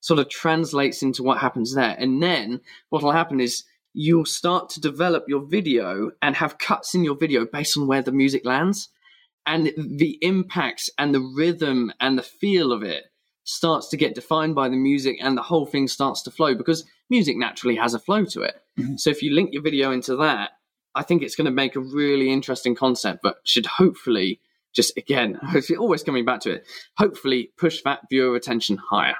sort 0.00 0.18
of 0.18 0.28
translates 0.28 1.00
into 1.00 1.22
what 1.22 1.38
happens 1.38 1.76
there. 1.76 1.94
And 1.96 2.20
then 2.20 2.60
what 2.88 3.04
will 3.04 3.12
happen 3.12 3.38
is 3.38 3.62
you'll 3.92 4.24
start 4.24 4.68
to 4.70 4.80
develop 4.80 5.26
your 5.28 5.46
video 5.46 6.10
and 6.20 6.34
have 6.34 6.58
cuts 6.58 6.96
in 6.96 7.04
your 7.04 7.14
video 7.14 7.46
based 7.46 7.78
on 7.78 7.86
where 7.86 8.02
the 8.02 8.10
music 8.10 8.44
lands. 8.44 8.88
And 9.46 9.72
the 9.76 10.18
impacts 10.22 10.90
and 10.98 11.14
the 11.14 11.32
rhythm 11.36 11.92
and 12.00 12.18
the 12.18 12.22
feel 12.22 12.72
of 12.72 12.82
it 12.82 13.04
starts 13.44 13.86
to 13.90 13.96
get 13.96 14.16
defined 14.16 14.56
by 14.56 14.68
the 14.68 14.76
music 14.76 15.18
and 15.20 15.38
the 15.38 15.42
whole 15.42 15.66
thing 15.66 15.86
starts 15.86 16.20
to 16.22 16.32
flow 16.32 16.56
because 16.56 16.84
music 17.10 17.36
naturally 17.36 17.76
has 17.76 17.94
a 17.94 18.00
flow 18.00 18.24
to 18.24 18.42
it. 18.42 18.56
Mm-hmm. 18.76 18.96
So 18.96 19.10
if 19.10 19.22
you 19.22 19.32
link 19.32 19.50
your 19.52 19.62
video 19.62 19.92
into 19.92 20.16
that, 20.16 20.50
I 20.94 21.02
think 21.02 21.22
it's 21.22 21.36
going 21.36 21.46
to 21.46 21.50
make 21.50 21.76
a 21.76 21.80
really 21.80 22.30
interesting 22.30 22.74
concept, 22.74 23.20
but 23.22 23.36
should 23.44 23.66
hopefully 23.66 24.40
just 24.74 24.96
again, 24.96 25.38
always 25.78 26.02
coming 26.02 26.24
back 26.24 26.40
to 26.40 26.52
it, 26.52 26.66
hopefully 26.98 27.50
push 27.56 27.82
that 27.82 28.00
viewer 28.10 28.36
attention 28.36 28.76
higher. 28.90 29.16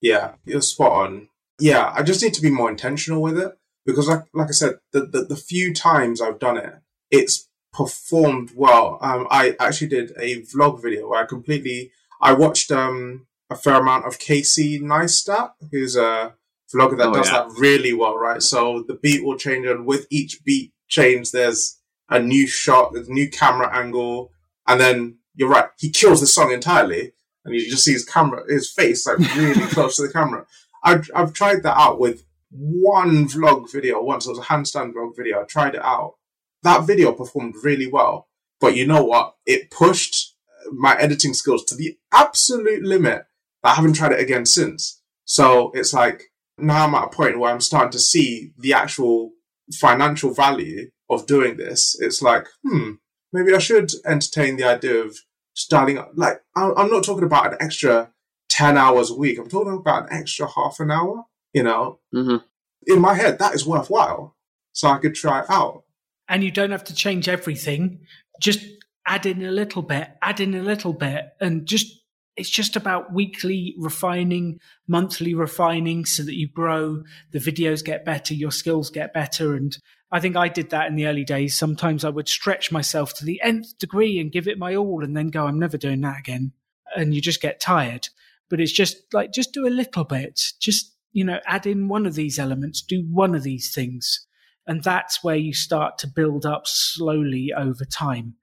Yeah, 0.00 0.34
you're 0.44 0.60
spot 0.60 0.92
on. 0.92 1.28
Yeah, 1.58 1.92
I 1.94 2.02
just 2.02 2.22
need 2.22 2.34
to 2.34 2.42
be 2.42 2.50
more 2.50 2.70
intentional 2.70 3.22
with 3.22 3.38
it 3.38 3.52
because, 3.84 4.08
like, 4.08 4.24
like 4.34 4.48
I 4.48 4.52
said, 4.52 4.74
the, 4.92 5.06
the, 5.06 5.24
the 5.24 5.36
few 5.36 5.72
times 5.74 6.20
I've 6.20 6.38
done 6.38 6.58
it, 6.58 6.74
it's 7.10 7.48
performed 7.72 8.50
well. 8.54 8.98
Um, 9.00 9.26
I 9.30 9.56
actually 9.58 9.88
did 9.88 10.12
a 10.18 10.42
vlog 10.42 10.82
video 10.82 11.08
where 11.08 11.22
I 11.22 11.26
completely 11.26 11.92
I 12.20 12.32
watched 12.32 12.70
um 12.70 13.26
a 13.50 13.56
fair 13.56 13.80
amount 13.80 14.06
of 14.06 14.18
Casey 14.18 14.78
Neistat, 14.80 15.52
who's 15.70 15.96
a 15.96 16.34
vlogger 16.74 16.98
that 16.98 17.08
oh, 17.08 17.14
does 17.14 17.30
yeah. 17.30 17.44
that 17.44 17.58
really 17.58 17.92
well, 17.92 18.16
right? 18.16 18.42
So 18.42 18.84
the 18.86 18.94
beat 18.94 19.24
will 19.24 19.38
change, 19.38 19.66
and 19.66 19.86
with 19.86 20.06
each 20.10 20.44
beat 20.44 20.72
change, 20.88 21.32
there's 21.32 21.78
a 22.08 22.20
new 22.20 22.46
shot, 22.46 22.92
there's 22.92 23.08
a 23.08 23.12
new 23.12 23.28
camera 23.28 23.74
angle, 23.76 24.30
and 24.66 24.80
then 24.80 25.18
you're 25.34 25.48
right, 25.48 25.68
he 25.78 25.90
kills 25.90 26.20
the 26.20 26.26
song 26.26 26.52
entirely, 26.52 27.12
and 27.44 27.54
you 27.54 27.68
just 27.68 27.84
see 27.84 27.92
his 27.92 28.04
camera, 28.04 28.42
his 28.48 28.70
face 28.70 29.06
like 29.06 29.18
really 29.36 29.66
close 29.70 29.96
to 29.96 30.02
the 30.02 30.12
camera. 30.12 30.46
I've, 30.82 31.10
I've 31.14 31.32
tried 31.32 31.62
that 31.62 31.78
out 31.78 31.98
with 31.98 32.24
one 32.50 33.28
vlog 33.28 33.70
video 33.72 34.02
once. 34.02 34.26
It 34.26 34.30
was 34.30 34.38
a 34.38 34.42
handstand 34.42 34.94
vlog 34.94 35.16
video. 35.16 35.40
I 35.40 35.44
tried 35.44 35.74
it 35.74 35.84
out. 35.84 36.14
That 36.62 36.86
video 36.86 37.12
performed 37.12 37.56
really 37.62 37.86
well, 37.86 38.28
but 38.60 38.76
you 38.76 38.86
know 38.86 39.04
what? 39.04 39.34
It 39.46 39.70
pushed 39.70 40.34
my 40.72 40.96
editing 40.98 41.34
skills 41.34 41.64
to 41.66 41.76
the 41.76 41.96
absolute 42.12 42.82
limit 42.82 43.26
I 43.66 43.74
haven't 43.74 43.94
tried 43.94 44.12
it 44.12 44.20
again 44.20 44.46
since. 44.46 45.02
So 45.24 45.72
it's 45.74 45.92
like 45.92 46.30
now 46.56 46.86
I'm 46.86 46.94
at 46.94 47.04
a 47.04 47.08
point 47.08 47.38
where 47.38 47.52
I'm 47.52 47.60
starting 47.60 47.90
to 47.90 47.98
see 47.98 48.52
the 48.56 48.72
actual 48.72 49.32
financial 49.72 50.32
value 50.32 50.90
of 51.10 51.26
doing 51.26 51.56
this. 51.56 51.96
It's 52.00 52.22
like, 52.22 52.46
hmm, 52.64 52.92
maybe 53.32 53.54
I 53.54 53.58
should 53.58 53.92
entertain 54.04 54.56
the 54.56 54.64
idea 54.64 55.02
of 55.04 55.16
starting 55.54 55.98
up. 55.98 56.12
Like, 56.14 56.42
I'm 56.54 56.90
not 56.90 57.04
talking 57.04 57.24
about 57.24 57.52
an 57.52 57.58
extra 57.60 58.10
10 58.50 58.76
hours 58.76 59.10
a 59.10 59.16
week. 59.16 59.38
I'm 59.38 59.48
talking 59.48 59.74
about 59.74 60.10
an 60.10 60.18
extra 60.18 60.48
half 60.48 60.80
an 60.80 60.90
hour, 60.90 61.24
you 61.52 61.62
know? 61.62 62.00
Mm-hmm. 62.14 62.44
In 62.86 63.00
my 63.00 63.14
head, 63.14 63.38
that 63.38 63.54
is 63.54 63.66
worthwhile. 63.66 64.36
So 64.72 64.88
I 64.88 64.98
could 64.98 65.14
try 65.14 65.40
it 65.40 65.50
out. 65.50 65.84
And 66.28 66.44
you 66.44 66.50
don't 66.50 66.70
have 66.70 66.84
to 66.84 66.94
change 66.94 67.28
everything. 67.28 68.00
Just 68.40 68.60
add 69.06 69.26
in 69.26 69.44
a 69.44 69.50
little 69.50 69.82
bit, 69.82 70.10
add 70.20 70.40
in 70.40 70.54
a 70.54 70.62
little 70.62 70.92
bit, 70.92 71.30
and 71.40 71.66
just 71.66 72.02
it's 72.36 72.50
just 72.50 72.76
about 72.76 73.12
weekly 73.12 73.74
refining, 73.78 74.60
monthly 74.86 75.34
refining 75.34 76.04
so 76.04 76.22
that 76.22 76.36
you 76.36 76.46
grow, 76.46 77.02
the 77.32 77.38
videos 77.38 77.84
get 77.84 78.04
better, 78.04 78.34
your 78.34 78.50
skills 78.50 78.90
get 78.90 79.14
better. 79.14 79.54
And 79.54 79.76
I 80.12 80.20
think 80.20 80.36
I 80.36 80.48
did 80.48 80.70
that 80.70 80.86
in 80.86 80.96
the 80.96 81.06
early 81.06 81.24
days. 81.24 81.58
Sometimes 81.58 82.04
I 82.04 82.10
would 82.10 82.28
stretch 82.28 82.70
myself 82.70 83.14
to 83.14 83.24
the 83.24 83.40
nth 83.42 83.78
degree 83.78 84.20
and 84.20 84.30
give 84.30 84.46
it 84.46 84.58
my 84.58 84.76
all 84.76 85.02
and 85.02 85.16
then 85.16 85.28
go, 85.28 85.46
I'm 85.46 85.58
never 85.58 85.78
doing 85.78 86.02
that 86.02 86.18
again. 86.18 86.52
And 86.94 87.14
you 87.14 87.20
just 87.20 87.40
get 87.40 87.58
tired. 87.58 88.08
But 88.48 88.60
it's 88.60 88.72
just 88.72 89.12
like, 89.12 89.32
just 89.32 89.52
do 89.52 89.66
a 89.66 89.68
little 89.68 90.04
bit. 90.04 90.40
Just, 90.60 90.94
you 91.12 91.24
know, 91.24 91.40
add 91.46 91.66
in 91.66 91.88
one 91.88 92.06
of 92.06 92.14
these 92.14 92.38
elements, 92.38 92.82
do 92.82 93.02
one 93.10 93.34
of 93.34 93.42
these 93.42 93.74
things. 93.74 94.26
And 94.66 94.82
that's 94.84 95.24
where 95.24 95.36
you 95.36 95.54
start 95.54 95.96
to 95.98 96.06
build 96.06 96.44
up 96.44 96.66
slowly 96.66 97.52
over 97.56 97.84
time. 97.84 98.34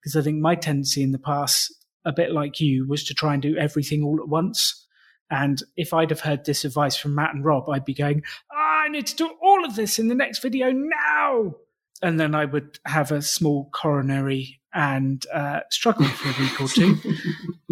Because 0.00 0.16
I 0.16 0.22
think 0.22 0.38
my 0.40 0.54
tendency 0.54 1.02
in 1.02 1.12
the 1.12 1.18
past 1.18 1.81
a 2.04 2.12
bit 2.12 2.32
like 2.32 2.60
you, 2.60 2.86
was 2.86 3.04
to 3.04 3.14
try 3.14 3.34
and 3.34 3.42
do 3.42 3.56
everything 3.56 4.02
all 4.02 4.20
at 4.20 4.28
once. 4.28 4.86
And 5.30 5.62
if 5.76 5.94
I'd 5.94 6.10
have 6.10 6.20
heard 6.20 6.44
this 6.44 6.64
advice 6.64 6.96
from 6.96 7.14
Matt 7.14 7.34
and 7.34 7.44
Rob, 7.44 7.68
I'd 7.68 7.84
be 7.84 7.94
going, 7.94 8.22
oh, 8.52 8.82
I 8.84 8.88
need 8.88 9.06
to 9.06 9.16
do 9.16 9.30
all 9.42 9.64
of 9.64 9.76
this 9.76 9.98
in 9.98 10.08
the 10.08 10.14
next 10.14 10.40
video 10.42 10.70
now. 10.72 11.54
And 12.02 12.20
then 12.20 12.34
I 12.34 12.44
would 12.44 12.78
have 12.84 13.12
a 13.12 13.22
small 13.22 13.70
coronary 13.72 14.60
and 14.74 15.24
uh, 15.32 15.60
struggle 15.70 16.06
for 16.06 16.28
a 16.28 16.42
week 16.42 16.60
or 16.60 16.68
two. 16.68 16.96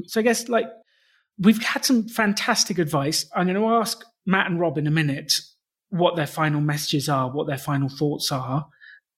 so 0.06 0.20
I 0.20 0.22
guess 0.22 0.48
like 0.48 0.70
we've 1.38 1.62
had 1.62 1.84
some 1.84 2.08
fantastic 2.08 2.78
advice. 2.78 3.26
I'm 3.34 3.46
going 3.46 3.60
to 3.60 3.74
ask 3.74 4.04
Matt 4.26 4.50
and 4.50 4.60
Rob 4.60 4.78
in 4.78 4.86
a 4.86 4.90
minute 4.90 5.40
what 5.88 6.16
their 6.16 6.26
final 6.26 6.60
messages 6.60 7.08
are, 7.08 7.30
what 7.30 7.46
their 7.46 7.58
final 7.58 7.88
thoughts 7.88 8.30
are. 8.30 8.68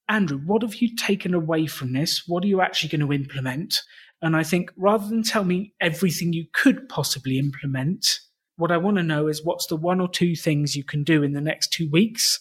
Andrew, 0.09 0.39
what 0.39 0.63
have 0.63 0.77
you 0.77 0.97
taken 0.97 1.35
away 1.35 1.67
from 1.67 1.93
this? 1.93 2.27
What 2.27 2.45
are 2.45 2.49
you 2.49 2.61
actually 2.61 2.97
going 2.97 3.07
to 3.07 3.13
implement? 3.13 3.83
And 4.23 4.37
I 4.37 4.45
think 4.45 4.71
rather 4.77 5.07
than 5.09 5.25
tell 5.25 5.45
me 5.45 5.75
everything 5.81 6.33
you 6.33 6.47
could 6.53 6.89
possibly 6.89 7.39
implement, 7.39 8.21
what 8.57 8.71
I 8.71 8.77
want 8.77 8.97
to 8.99 9.03
know 9.03 9.27
is 9.27 9.45
what's 9.45 9.67
the 9.67 9.77
one 9.77 10.01
or 10.01 10.09
two 10.09 10.37
things 10.37 10.77
you 10.77 10.85
can 10.85 11.03
do 11.03 11.23
in 11.25 11.33
the 11.33 11.41
next 11.41 11.73
two 11.73 11.91
weeks. 11.91 12.39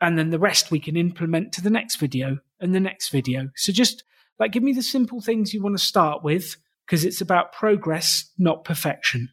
And 0.00 0.18
then 0.18 0.28
the 0.28 0.38
rest 0.38 0.70
we 0.70 0.78
can 0.78 0.96
implement 0.96 1.52
to 1.54 1.62
the 1.62 1.70
next 1.70 1.96
video 1.96 2.38
and 2.60 2.74
the 2.74 2.80
next 2.80 3.08
video. 3.08 3.48
So 3.56 3.72
just 3.72 4.04
like 4.38 4.52
give 4.52 4.62
me 4.62 4.74
the 4.74 4.82
simple 4.82 5.22
things 5.22 5.54
you 5.54 5.62
want 5.62 5.78
to 5.78 5.82
start 5.82 6.22
with 6.22 6.56
because 6.84 7.04
it's 7.04 7.22
about 7.22 7.52
progress, 7.52 8.30
not 8.38 8.64
perfection. 8.64 9.30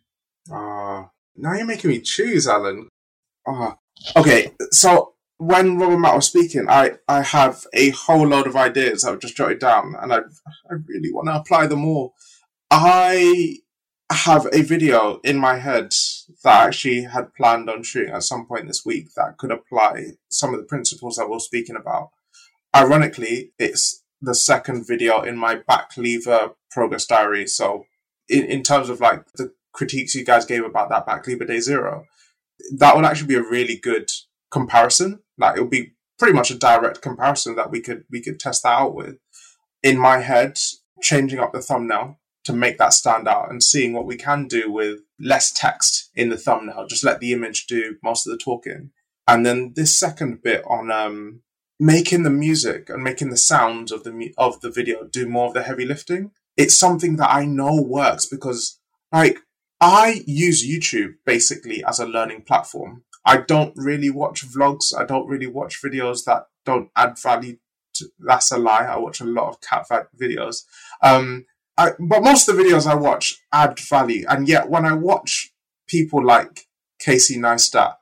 Ah, 0.49 1.03
uh, 1.03 1.07
now 1.35 1.53
you're 1.53 1.65
making 1.65 1.89
me 1.89 1.99
choose, 1.99 2.47
Alan. 2.47 2.87
Ah, 3.45 3.75
uh, 4.15 4.19
okay. 4.19 4.53
So 4.71 5.12
when 5.47 5.77
Robert 5.77 5.97
Matt 5.97 6.15
was 6.15 6.27
speaking, 6.27 6.67
I, 6.69 6.93
I 7.07 7.21
have 7.21 7.65
a 7.73 7.89
whole 7.89 8.27
load 8.27 8.47
of 8.47 8.55
ideas 8.55 9.03
I've 9.03 9.19
just 9.19 9.35
jotted 9.35 9.59
down, 9.59 9.95
and 9.99 10.13
I 10.13 10.17
I 10.17 10.75
really 10.87 11.11
want 11.11 11.27
to 11.27 11.35
apply 11.35 11.67
them 11.67 11.85
all. 11.85 12.13
I 12.71 13.57
have 14.11 14.47
a 14.53 14.61
video 14.61 15.19
in 15.23 15.37
my 15.37 15.57
head 15.57 15.93
that 16.43 16.61
I 16.61 16.67
actually 16.67 17.03
had 17.03 17.33
planned 17.33 17.69
on 17.69 17.83
shooting 17.83 18.13
at 18.13 18.23
some 18.23 18.45
point 18.45 18.67
this 18.67 18.85
week 18.85 19.07
that 19.15 19.37
could 19.37 19.51
apply 19.51 20.11
some 20.29 20.53
of 20.53 20.59
the 20.59 20.65
principles 20.65 21.17
that 21.17 21.29
we're 21.29 21.39
speaking 21.39 21.75
about. 21.75 22.11
Ironically, 22.75 23.51
it's 23.59 24.03
the 24.21 24.35
second 24.35 24.87
video 24.87 25.21
in 25.21 25.37
my 25.37 25.55
back 25.55 25.97
lever 25.97 26.51
progress 26.71 27.05
diary. 27.05 27.47
So, 27.47 27.85
in, 28.29 28.45
in 28.45 28.63
terms 28.63 28.89
of 28.89 29.01
like 29.01 29.25
the 29.35 29.51
critiques 29.73 30.15
you 30.15 30.23
guys 30.23 30.45
gave 30.45 30.63
about 30.63 30.89
that 30.89 31.05
back 31.05 31.27
lever 31.27 31.45
day 31.45 31.59
zero, 31.59 32.05
that 32.77 32.95
would 32.95 33.05
actually 33.05 33.27
be 33.27 33.35
a 33.35 33.43
really 33.43 33.75
good 33.75 34.09
comparison. 34.49 35.19
Like 35.43 35.57
it 35.57 35.61
would 35.61 35.69
be 35.69 35.93
pretty 36.17 36.33
much 36.33 36.51
a 36.51 36.57
direct 36.57 37.01
comparison 37.01 37.55
that 37.55 37.71
we 37.71 37.81
could 37.81 38.05
we 38.09 38.21
could 38.21 38.39
test 38.39 38.63
that 38.63 38.69
out 38.69 38.95
with. 38.95 39.17
In 39.81 39.97
my 39.97 40.19
head, 40.19 40.57
changing 41.01 41.39
up 41.39 41.51
the 41.51 41.61
thumbnail 41.61 42.19
to 42.45 42.53
make 42.53 42.77
that 42.77 42.93
stand 42.93 43.27
out 43.27 43.49
and 43.49 43.63
seeing 43.63 43.93
what 43.93 44.05
we 44.05 44.15
can 44.15 44.47
do 44.47 44.71
with 44.71 44.99
less 45.19 45.51
text 45.51 46.09
in 46.15 46.29
the 46.29 46.37
thumbnail. 46.37 46.87
Just 46.87 47.03
let 47.03 47.19
the 47.19 47.31
image 47.31 47.67
do 47.67 47.97
most 48.03 48.27
of 48.27 48.31
the 48.31 48.37
talking. 48.37 48.91
And 49.27 49.45
then 49.45 49.73
this 49.75 49.97
second 49.97 50.41
bit 50.43 50.63
on 50.67 50.91
um, 50.91 51.41
making 51.79 52.23
the 52.23 52.29
music 52.29 52.89
and 52.89 53.03
making 53.03 53.29
the 53.29 53.37
sounds 53.37 53.91
of 53.91 54.03
the 54.03 54.33
of 54.37 54.61
the 54.61 54.71
video 54.71 55.05
do 55.05 55.27
more 55.27 55.47
of 55.47 55.53
the 55.53 55.63
heavy 55.63 55.85
lifting. 55.85 56.31
It's 56.55 56.75
something 56.75 57.15
that 57.17 57.31
I 57.31 57.45
know 57.45 57.81
works 57.81 58.25
because 58.25 58.79
like 59.11 59.39
I 59.81 60.21
use 60.25 60.65
YouTube 60.65 61.15
basically 61.25 61.83
as 61.83 61.99
a 61.99 62.05
learning 62.05 62.43
platform. 62.43 63.03
I 63.25 63.37
don't 63.37 63.73
really 63.75 64.09
watch 64.09 64.45
vlogs. 64.47 64.93
I 64.97 65.05
don't 65.05 65.27
really 65.27 65.47
watch 65.47 65.81
videos 65.81 66.25
that 66.25 66.47
don't 66.65 66.89
add 66.95 67.17
value. 67.19 67.57
To, 67.95 68.05
that's 68.19 68.51
a 68.51 68.57
lie. 68.57 68.85
I 68.85 68.97
watch 68.97 69.21
a 69.21 69.25
lot 69.25 69.49
of 69.49 69.61
cat 69.61 69.87
videos. 70.19 70.63
Um, 71.01 71.45
I, 71.77 71.91
but 71.99 72.23
most 72.23 72.49
of 72.49 72.57
the 72.57 72.63
videos 72.63 72.87
I 72.87 72.95
watch 72.95 73.39
add 73.51 73.79
value. 73.79 74.25
And 74.27 74.47
yet 74.47 74.69
when 74.69 74.85
I 74.85 74.93
watch 74.93 75.53
people 75.87 76.23
like 76.23 76.67
Casey 76.99 77.37
Neistat, 77.37 77.95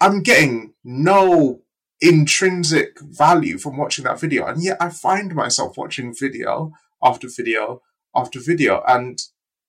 I'm 0.00 0.22
getting 0.22 0.74
no 0.82 1.60
intrinsic 2.00 3.00
value 3.00 3.58
from 3.58 3.76
watching 3.76 4.04
that 4.04 4.20
video. 4.20 4.46
And 4.46 4.62
yet 4.62 4.76
I 4.80 4.90
find 4.90 5.34
myself 5.34 5.76
watching 5.76 6.14
video 6.18 6.72
after 7.02 7.28
video 7.28 7.82
after 8.14 8.40
video. 8.40 8.82
And, 8.86 9.18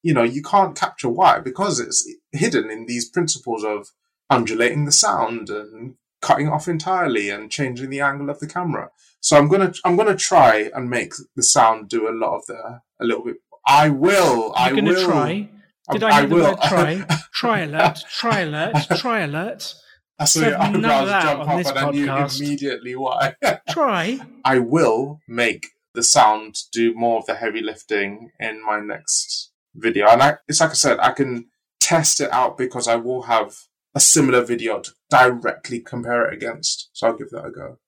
you 0.03 0.13
know, 0.13 0.23
you 0.23 0.41
can't 0.41 0.77
capture 0.77 1.09
why 1.09 1.39
because 1.39 1.79
it's 1.79 2.07
hidden 2.31 2.69
in 2.69 2.85
these 2.85 3.09
principles 3.09 3.63
of 3.63 3.89
undulating 4.29 4.85
the 4.85 4.91
sound 4.91 5.49
and 5.49 5.95
cutting 6.21 6.49
off 6.49 6.67
entirely 6.67 7.29
and 7.29 7.51
changing 7.51 7.89
the 7.89 8.01
angle 8.01 8.29
of 8.29 8.39
the 8.39 8.47
camera. 8.47 8.89
So 9.19 9.37
I'm 9.37 9.47
gonna 9.47 9.73
I'm 9.83 9.95
gonna 9.95 10.15
try 10.15 10.69
and 10.73 10.89
make 10.89 11.13
the 11.35 11.43
sound 11.43 11.89
do 11.89 12.07
a 12.07 12.13
lot 12.13 12.37
of 12.37 12.45
the 12.47 12.81
a 12.99 13.05
little 13.05 13.23
bit. 13.23 13.37
I 13.67 13.89
will. 13.89 14.47
You're 14.47 14.57
I 14.57 14.69
gonna 14.69 14.83
will. 14.91 15.05
try. 15.05 15.49
Did 15.91 16.03
I, 16.03 16.09
I 16.09 16.19
hear 16.21 16.29
the 16.29 16.35
word 16.35 16.57
try? 16.63 17.05
try 17.33 17.59
alert! 17.59 18.03
Try 18.09 18.39
alert! 18.41 18.75
Try 18.97 19.19
alert! 19.19 19.75
I 20.17 20.25
saw 20.25 20.39
your 20.47 20.61
eyebrows 20.61 21.23
jump 21.23 21.41
up, 21.41 21.65
and 21.65 21.77
I 21.77 21.91
knew 21.91 22.11
immediately 22.11 22.95
why. 22.95 23.35
try. 23.69 24.19
I 24.43 24.59
will 24.59 25.19
make 25.27 25.67
the 25.93 26.03
sound 26.03 26.55
do 26.71 26.93
more 26.95 27.19
of 27.19 27.25
the 27.25 27.35
heavy 27.35 27.61
lifting 27.61 28.31
in 28.39 28.65
my 28.65 28.79
next 28.79 29.51
video, 29.75 30.07
and 30.07 30.23
I, 30.23 30.37
it's 30.47 30.61
like 30.61 30.71
I 30.71 30.73
said, 30.73 30.99
I 30.99 31.11
can 31.11 31.47
test 31.79 32.21
it 32.21 32.31
out 32.31 32.57
because 32.57 32.87
I 32.87 32.95
will 32.95 33.23
have 33.23 33.55
a 33.95 33.99
similar 33.99 34.43
video 34.43 34.79
to 34.81 34.91
directly 35.09 35.79
compare 35.79 36.25
it 36.29 36.33
against. 36.33 36.89
So 36.93 37.07
I'll 37.07 37.17
give 37.17 37.29
that 37.31 37.45
a 37.45 37.51
go. 37.51 37.79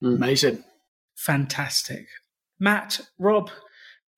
Hmm. 0.00 0.16
Amazing. 0.16 0.64
Fantastic. 1.16 2.06
Matt, 2.58 3.00
Rob, 3.18 3.50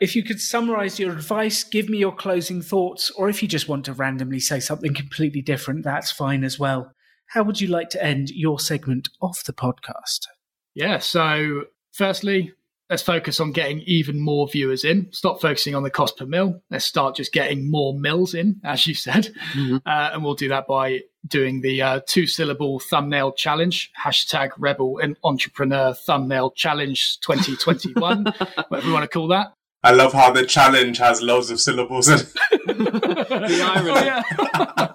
if 0.00 0.16
you 0.16 0.22
could 0.22 0.40
summarize 0.40 0.98
your 0.98 1.12
advice, 1.12 1.64
give 1.64 1.88
me 1.88 1.98
your 1.98 2.14
closing 2.14 2.62
thoughts, 2.62 3.10
or 3.10 3.28
if 3.28 3.42
you 3.42 3.48
just 3.48 3.68
want 3.68 3.84
to 3.84 3.92
randomly 3.92 4.40
say 4.40 4.60
something 4.60 4.94
completely 4.94 5.42
different, 5.42 5.84
that's 5.84 6.10
fine 6.10 6.44
as 6.44 6.58
well. 6.58 6.92
How 7.26 7.42
would 7.42 7.60
you 7.60 7.68
like 7.68 7.88
to 7.90 8.02
end 8.02 8.30
your 8.30 8.58
segment 8.58 9.08
of 9.20 9.36
the 9.46 9.52
podcast? 9.52 10.26
Yeah, 10.74 10.98
so 10.98 11.64
firstly, 11.92 12.52
let's 12.92 13.02
focus 13.02 13.40
on 13.40 13.52
getting 13.52 13.80
even 13.86 14.20
more 14.20 14.46
viewers 14.46 14.84
in. 14.84 15.10
Stop 15.12 15.40
focusing 15.40 15.74
on 15.74 15.82
the 15.82 15.88
cost 15.88 16.18
per 16.18 16.26
mil. 16.26 16.60
Let's 16.68 16.84
start 16.84 17.16
just 17.16 17.32
getting 17.32 17.70
more 17.70 17.98
mils 17.98 18.34
in, 18.34 18.60
as 18.62 18.86
you 18.86 18.94
said. 18.94 19.30
Mm-hmm. 19.54 19.76
Uh, 19.86 20.10
and 20.12 20.22
we'll 20.22 20.34
do 20.34 20.48
that 20.48 20.66
by 20.66 21.00
doing 21.26 21.62
the 21.62 21.80
uh, 21.80 22.00
two 22.06 22.26
syllable 22.26 22.80
thumbnail 22.80 23.32
challenge, 23.32 23.90
hashtag 23.98 24.50
rebel 24.58 24.98
and 24.98 25.16
entrepreneur 25.24 25.94
thumbnail 25.94 26.50
challenge 26.50 27.18
2021, 27.20 28.24
whatever 28.68 28.86
you 28.86 28.92
want 28.92 29.04
to 29.04 29.08
call 29.08 29.28
that. 29.28 29.54
I 29.82 29.92
love 29.92 30.12
how 30.12 30.30
the 30.30 30.44
challenge 30.44 30.98
has 30.98 31.22
loads 31.22 31.50
of 31.50 31.62
syllables. 31.62 32.06
the 32.66 33.70
irony. 33.74 34.22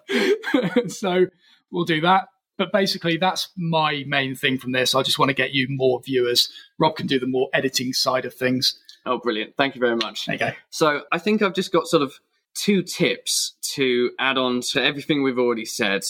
Oh, 0.53 0.69
yeah. 0.75 0.87
so 0.87 1.25
we'll 1.71 1.83
do 1.83 2.01
that 2.01 2.27
but 2.57 2.71
basically 2.71 3.17
that's 3.17 3.49
my 3.55 4.03
main 4.07 4.35
thing 4.35 4.57
from 4.57 4.71
this. 4.71 4.95
I 4.95 5.03
just 5.03 5.19
want 5.19 5.29
to 5.29 5.35
get 5.35 5.53
you 5.53 5.67
more 5.69 6.01
viewers. 6.01 6.51
Rob 6.77 6.95
can 6.95 7.07
do 7.07 7.19
the 7.19 7.27
more 7.27 7.49
editing 7.53 7.93
side 7.93 8.25
of 8.25 8.33
things. 8.33 8.79
Oh, 9.05 9.19
brilliant. 9.19 9.55
Thank 9.55 9.75
you 9.75 9.79
very 9.79 9.95
much. 9.95 10.27
Go. 10.27 10.51
So 10.69 11.01
I 11.11 11.17
think 11.17 11.41
I've 11.41 11.53
just 11.53 11.71
got 11.71 11.87
sort 11.87 12.03
of 12.03 12.19
two 12.53 12.81
tips 12.81 13.53
to 13.75 14.11
add 14.19 14.37
on 14.37 14.61
to 14.61 14.83
everything 14.83 15.23
we've 15.23 15.39
already 15.39 15.65
said. 15.65 16.03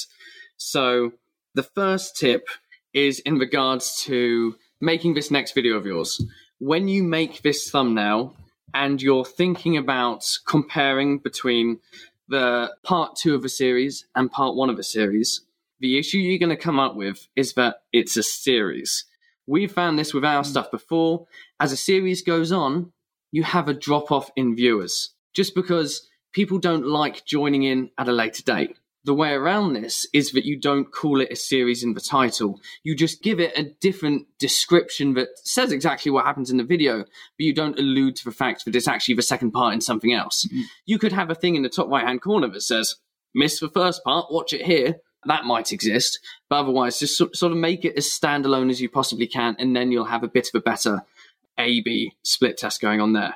So 0.55 1.11
the 1.53 1.63
first 1.63 2.15
tip 2.15 2.47
is 2.93 3.19
in 3.19 3.37
regards 3.37 4.03
to 4.05 4.55
making 4.81 5.13
this 5.13 5.29
next 5.29 5.53
video 5.53 5.75
of 5.75 5.85
yours. 5.85 6.23
When 6.59 6.87
you 6.87 7.03
make 7.03 7.41
this 7.41 7.69
thumbnail 7.69 8.35
and 8.73 9.01
you're 9.01 9.25
thinking 9.25 9.77
about 9.77 10.25
comparing 10.47 11.19
between 11.19 11.79
the 12.29 12.73
part 12.83 13.15
two 13.15 13.35
of 13.35 13.45
a 13.45 13.49
series 13.49 14.05
and 14.15 14.31
part 14.31 14.55
one 14.55 14.69
of 14.69 14.79
a 14.79 14.83
series, 14.83 15.41
the 15.79 15.97
issue 15.97 16.17
you're 16.17 16.39
going 16.39 16.55
to 16.55 16.61
come 16.61 16.79
up 16.79 16.95
with 16.95 17.27
is 17.35 17.53
that 17.53 17.77
it's 17.93 18.17
a 18.17 18.23
series. 18.23 19.05
We've 19.45 19.71
found 19.71 19.97
this 19.97 20.13
with 20.13 20.25
our 20.25 20.43
hmm. 20.43 20.49
stuff 20.49 20.71
before. 20.71 21.27
As 21.59 21.71
a 21.71 21.77
series 21.77 22.21
goes 22.21 22.51
on, 22.51 22.91
you 23.31 23.43
have 23.43 23.67
a 23.67 23.73
drop 23.73 24.11
off 24.11 24.31
in 24.35 24.55
viewers 24.55 25.13
just 25.33 25.53
because 25.53 26.07
people 26.33 26.57
don't 26.57 26.85
like 26.85 27.25
joining 27.25 27.63
in 27.63 27.89
at 27.97 28.07
a 28.07 28.11
later 28.11 28.43
date. 28.43 28.77
the 29.07 29.13
way 29.13 29.31
around 29.31 29.71
this 29.71 30.05
is 30.13 30.33
that 30.33 30.43
you 30.43 30.59
don't 30.59 30.91
call 30.91 31.21
it 31.21 31.31
a 31.31 31.35
series 31.35 31.81
in 31.81 31.93
the 31.93 32.01
title. 32.01 32.59
You 32.83 32.93
just 32.93 33.23
give 33.23 33.39
it 33.39 33.57
a 33.57 33.71
different 33.79 34.27
description 34.37 35.13
that 35.13 35.29
says 35.43 35.71
exactly 35.71 36.11
what 36.11 36.25
happens 36.25 36.51
in 36.51 36.57
the 36.57 36.63
video, 36.65 37.03
but 37.03 37.07
you 37.37 37.53
don't 37.53 37.79
allude 37.79 38.17
to 38.17 38.25
the 38.25 38.31
fact 38.31 38.65
that 38.65 38.75
it's 38.75 38.87
actually 38.87 39.15
the 39.15 39.21
second 39.21 39.51
part 39.51 39.73
in 39.73 39.79
something 39.79 40.11
else. 40.11 40.45
Mm-hmm. 40.45 40.61
You 40.85 40.99
could 40.99 41.13
have 41.13 41.29
a 41.29 41.35
thing 41.35 41.55
in 41.55 41.63
the 41.63 41.69
top 41.69 41.87
right 41.87 42.05
hand 42.05 42.21
corner 42.21 42.49
that 42.49 42.61
says, 42.61 42.97
miss 43.33 43.61
the 43.61 43.69
first 43.69 44.03
part, 44.03 44.25
watch 44.29 44.51
it 44.51 44.65
here. 44.65 44.97
That 45.27 45.45
might 45.45 45.73
exist, 45.73 46.19
but 46.49 46.59
otherwise, 46.59 46.99
just 46.99 47.17
sort 47.17 47.51
of 47.51 47.57
make 47.57 47.83
it 47.85 47.97
as 47.97 48.05
standalone 48.05 48.69
as 48.69 48.81
you 48.81 48.89
possibly 48.89 49.27
can, 49.27 49.55
and 49.59 49.75
then 49.75 49.91
you'll 49.91 50.05
have 50.05 50.23
a 50.23 50.27
bit 50.27 50.49
of 50.53 50.57
a 50.57 50.63
better 50.63 51.03
A 51.57 51.81
B 51.81 52.13
split 52.23 52.57
test 52.57 52.81
going 52.81 53.01
on 53.01 53.13
there. 53.13 53.35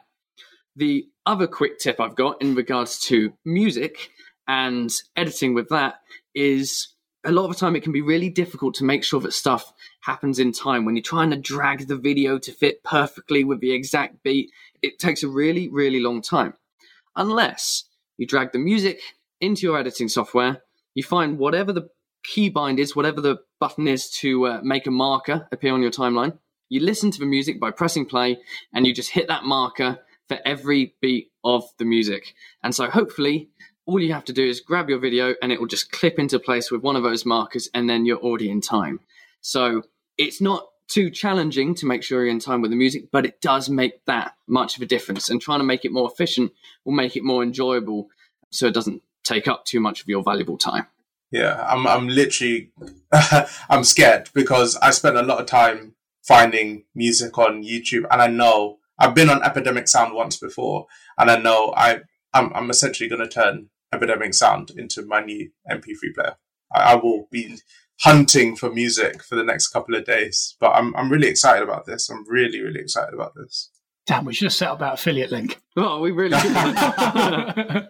The 0.75 1.07
other 1.25 1.47
quick 1.47 1.79
tip 1.79 1.99
I've 1.99 2.15
got 2.15 2.41
in 2.41 2.55
regards 2.55 2.99
to 3.07 3.33
music 3.43 4.09
and 4.47 4.91
editing 5.15 5.53
with 5.53 5.69
that 5.69 6.01
is 6.33 6.87
a 7.23 7.31
lot 7.31 7.45
of 7.45 7.51
the 7.51 7.57
time 7.57 7.75
it 7.75 7.83
can 7.83 7.91
be 7.91 8.01
really 8.01 8.29
difficult 8.29 8.73
to 8.75 8.83
make 8.83 9.03
sure 9.03 9.19
that 9.19 9.33
stuff 9.33 9.73
happens 10.01 10.39
in 10.39 10.51
time 10.51 10.85
when 10.85 10.95
you're 10.95 11.03
trying 11.03 11.29
to 11.29 11.35
drag 11.35 11.87
the 11.87 11.95
video 11.95 12.39
to 12.39 12.51
fit 12.51 12.83
perfectly 12.83 13.43
with 13.43 13.59
the 13.59 13.71
exact 13.71 14.23
beat 14.23 14.49
it 14.81 14.97
takes 14.97 15.21
a 15.21 15.27
really 15.27 15.67
really 15.69 15.99
long 15.99 16.21
time 16.21 16.53
unless 17.15 17.83
you 18.17 18.25
drag 18.25 18.51
the 18.51 18.59
music 18.59 18.99
into 19.39 19.61
your 19.61 19.77
editing 19.77 20.09
software 20.09 20.63
you 20.93 21.03
find 21.03 21.37
whatever 21.37 21.71
the 21.73 21.89
keybind 22.27 22.77
is 22.77 22.95
whatever 22.95 23.19
the 23.19 23.37
button 23.59 23.87
is 23.87 24.09
to 24.09 24.45
uh, 24.45 24.59
make 24.63 24.85
a 24.85 24.91
marker 24.91 25.47
appear 25.51 25.73
on 25.73 25.81
your 25.81 25.91
timeline 25.91 26.37
you 26.69 26.79
listen 26.79 27.09
to 27.09 27.19
the 27.19 27.25
music 27.25 27.59
by 27.59 27.71
pressing 27.71 28.05
play 28.05 28.37
and 28.73 28.85
you 28.85 28.93
just 28.93 29.11
hit 29.11 29.27
that 29.27 29.43
marker 29.43 29.99
for 30.27 30.37
every 30.45 30.95
beat 31.01 31.31
of 31.43 31.63
the 31.79 31.85
music 31.85 32.35
and 32.63 32.75
so 32.75 32.89
hopefully 32.89 33.49
all 33.85 33.99
you 33.99 34.13
have 34.13 34.25
to 34.25 34.33
do 34.33 34.45
is 34.45 34.61
grab 34.61 34.89
your 34.89 34.99
video 34.99 35.35
and 35.41 35.51
it 35.51 35.59
will 35.59 35.67
just 35.67 35.91
clip 35.91 36.19
into 36.19 36.39
place 36.39 36.71
with 36.71 36.81
one 36.81 36.95
of 36.95 37.03
those 37.03 37.25
markers 37.25 37.69
and 37.73 37.89
then 37.89 38.05
you're 38.05 38.17
already 38.17 38.49
in 38.49 38.61
time. 38.61 38.99
So 39.41 39.83
it's 40.17 40.39
not 40.39 40.67
too 40.87 41.09
challenging 41.09 41.73
to 41.75 41.85
make 41.85 42.03
sure 42.03 42.23
you're 42.23 42.31
in 42.31 42.39
time 42.39 42.61
with 42.61 42.71
the 42.71 42.77
music, 42.77 43.09
but 43.11 43.25
it 43.25 43.41
does 43.41 43.69
make 43.69 44.05
that 44.05 44.35
much 44.47 44.75
of 44.75 44.81
a 44.81 44.85
difference. 44.85 45.29
And 45.29 45.41
trying 45.41 45.59
to 45.59 45.65
make 45.65 45.85
it 45.85 45.91
more 45.91 46.09
efficient 46.09 46.51
will 46.85 46.93
make 46.93 47.15
it 47.15 47.23
more 47.23 47.43
enjoyable 47.43 48.09
so 48.51 48.67
it 48.67 48.73
doesn't 48.73 49.01
take 49.24 49.47
up 49.47 49.65
too 49.65 49.80
much 49.80 50.01
of 50.01 50.07
your 50.07 50.24
valuable 50.24 50.57
time. 50.57 50.88
Yeah, 51.32 51.65
I'm 51.67 51.88
I'm 51.88 52.07
literally 52.07 52.72
I'm 53.69 53.84
scared 53.84 54.30
because 54.34 54.78
I 54.78 54.91
spent 54.91 55.15
a 55.15 55.24
lot 55.24 55.39
of 55.39 55.45
time 55.45 55.95
finding 56.24 56.84
music 56.93 57.38
on 57.38 57.63
YouTube 57.63 58.05
and 58.11 58.22
I 58.22 58.28
know 58.28 58.80
I've 58.99 59.15
been 59.15 59.30
on 59.30 59.43
Epidemic 59.43 59.88
Sound 59.88 60.13
once 60.13 60.38
before 60.38 60.88
and 61.17 61.32
I 61.32 61.38
know 61.38 61.74
I 61.76 62.01
I'm 62.34 62.51
I'm 62.53 62.69
essentially 62.69 63.09
going 63.09 63.22
to 63.22 63.30
turn 63.30 63.69
Epidemic 63.93 64.34
Sound 64.34 64.72
into 64.72 65.05
my 65.05 65.22
new 65.22 65.51
MP3 65.69 66.13
player. 66.15 66.36
I, 66.74 66.93
I, 66.93 66.95
will 66.95 67.28
be 67.32 67.57
hunting 68.01 68.55
for 68.55 68.72
music 68.72 69.24
for 69.24 69.36
the 69.36 69.43
next 69.43 69.67
couple 69.69 69.95
of 69.95 70.05
days, 70.05 70.55
but 70.59 70.72
I'm 70.72 70.95
I'm 70.95 71.09
really 71.09 71.28
excited 71.28 71.63
about 71.63 71.86
this. 71.86 72.09
I'm 72.09 72.26
really 72.28 72.61
really 72.61 72.82
excited 72.82 73.13
about 73.13 73.36
this. 73.36 73.69
Damn, 74.08 74.26
we 74.26 74.34
should 74.34 74.45
have 74.45 74.54
set 74.54 74.70
up 74.70 74.80
that 74.80 74.95
affiliate 74.95 75.32
link. 75.32 75.62
Oh, 75.78 75.99
we 75.99 76.12
really 76.12 76.34
uh, 76.34 77.84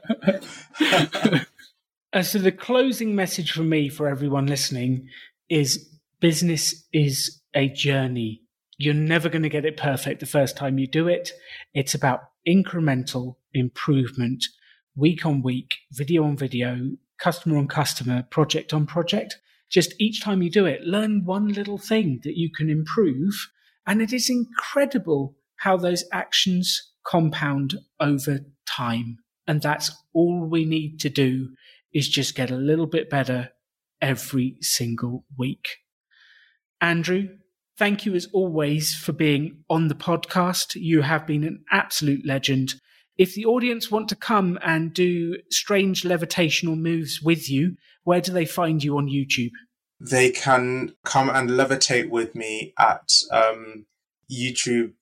so 2.22 2.38
the 2.38 2.52
closing 2.52 3.16
message 3.16 3.52
from 3.52 3.70
me 3.70 3.90
for 3.90 4.08
everyone 4.08 4.46
listening 4.46 5.08
is 5.50 5.90
business 6.20 6.86
is 6.94 7.42
a 7.56 7.70
journey. 7.70 8.42
You're 8.78 8.94
never 8.94 9.30
going 9.30 9.44
to 9.44 9.50
get 9.50 9.66
it 9.66 9.78
perfect 9.78 10.20
the 10.20 10.26
first 10.26 10.58
time 10.58 10.80
you 10.80 10.88
do 10.88 11.08
it. 11.08 11.32
It's 11.74 11.94
about 11.94 12.22
incremental 12.48 13.36
improvement 13.54 14.44
week 14.96 15.26
on 15.26 15.42
week, 15.42 15.76
video 15.92 16.24
on 16.24 16.36
video, 16.36 16.92
customer 17.20 17.58
on 17.58 17.68
customer, 17.68 18.24
project 18.24 18.74
on 18.74 18.86
project. 18.86 19.38
Just 19.70 19.94
each 20.00 20.22
time 20.22 20.42
you 20.42 20.50
do 20.50 20.66
it, 20.66 20.82
learn 20.82 21.24
one 21.24 21.48
little 21.48 21.78
thing 21.78 22.20
that 22.24 22.38
you 22.38 22.50
can 22.52 22.70
improve. 22.70 23.50
And 23.88 24.02
it 24.02 24.12
is 24.12 24.30
incredible 24.30 25.36
how 25.62 25.78
those 25.78 26.04
actions 26.12 26.92
compound 27.06 27.76
over 28.00 28.40
time. 28.68 29.18
And 29.48 29.62
that's 29.62 29.92
all 30.14 30.46
we 30.46 30.66
need 30.66 31.00
to 31.02 31.10
do 31.10 31.50
is 31.94 32.08
just 32.08 32.36
get 32.36 32.52
a 32.52 32.56
little 32.56 32.88
bit 32.88 33.10
better 33.10 33.50
every 34.02 34.56
single 34.62 35.26
week. 35.38 35.78
Andrew, 36.80 37.30
thank 37.78 38.06
you 38.06 38.16
as 38.16 38.28
always 38.34 38.94
for 38.94 39.12
being 39.12 39.64
on 39.70 39.88
the 39.88 39.96
podcast. 39.96 40.76
You 40.76 41.02
have 41.02 41.28
been 41.28 41.44
an 41.44 41.64
absolute 41.72 42.26
legend 42.26 42.76
if 43.22 43.36
the 43.36 43.46
audience 43.46 43.92
want 43.92 44.10
to 44.10 44.16
come 44.16 44.58
and 44.64 44.94
do 44.94 45.38
strange 45.52 46.02
levitational 46.02 46.76
moves 46.76 47.22
with 47.22 47.52
you, 47.52 47.76
where 48.04 48.20
do 48.20 48.32
they 48.32 48.46
find 48.46 48.84
you 48.84 48.98
on 48.98 49.08
YouTube? 49.08 49.52
They 50.00 50.32
can 50.32 50.96
come 51.04 51.30
and 51.30 51.50
levitate 51.50 52.10
with 52.10 52.34
me 52.34 52.74
at 52.80 53.12
um, 53.32 53.86
YouTube. 54.32 54.94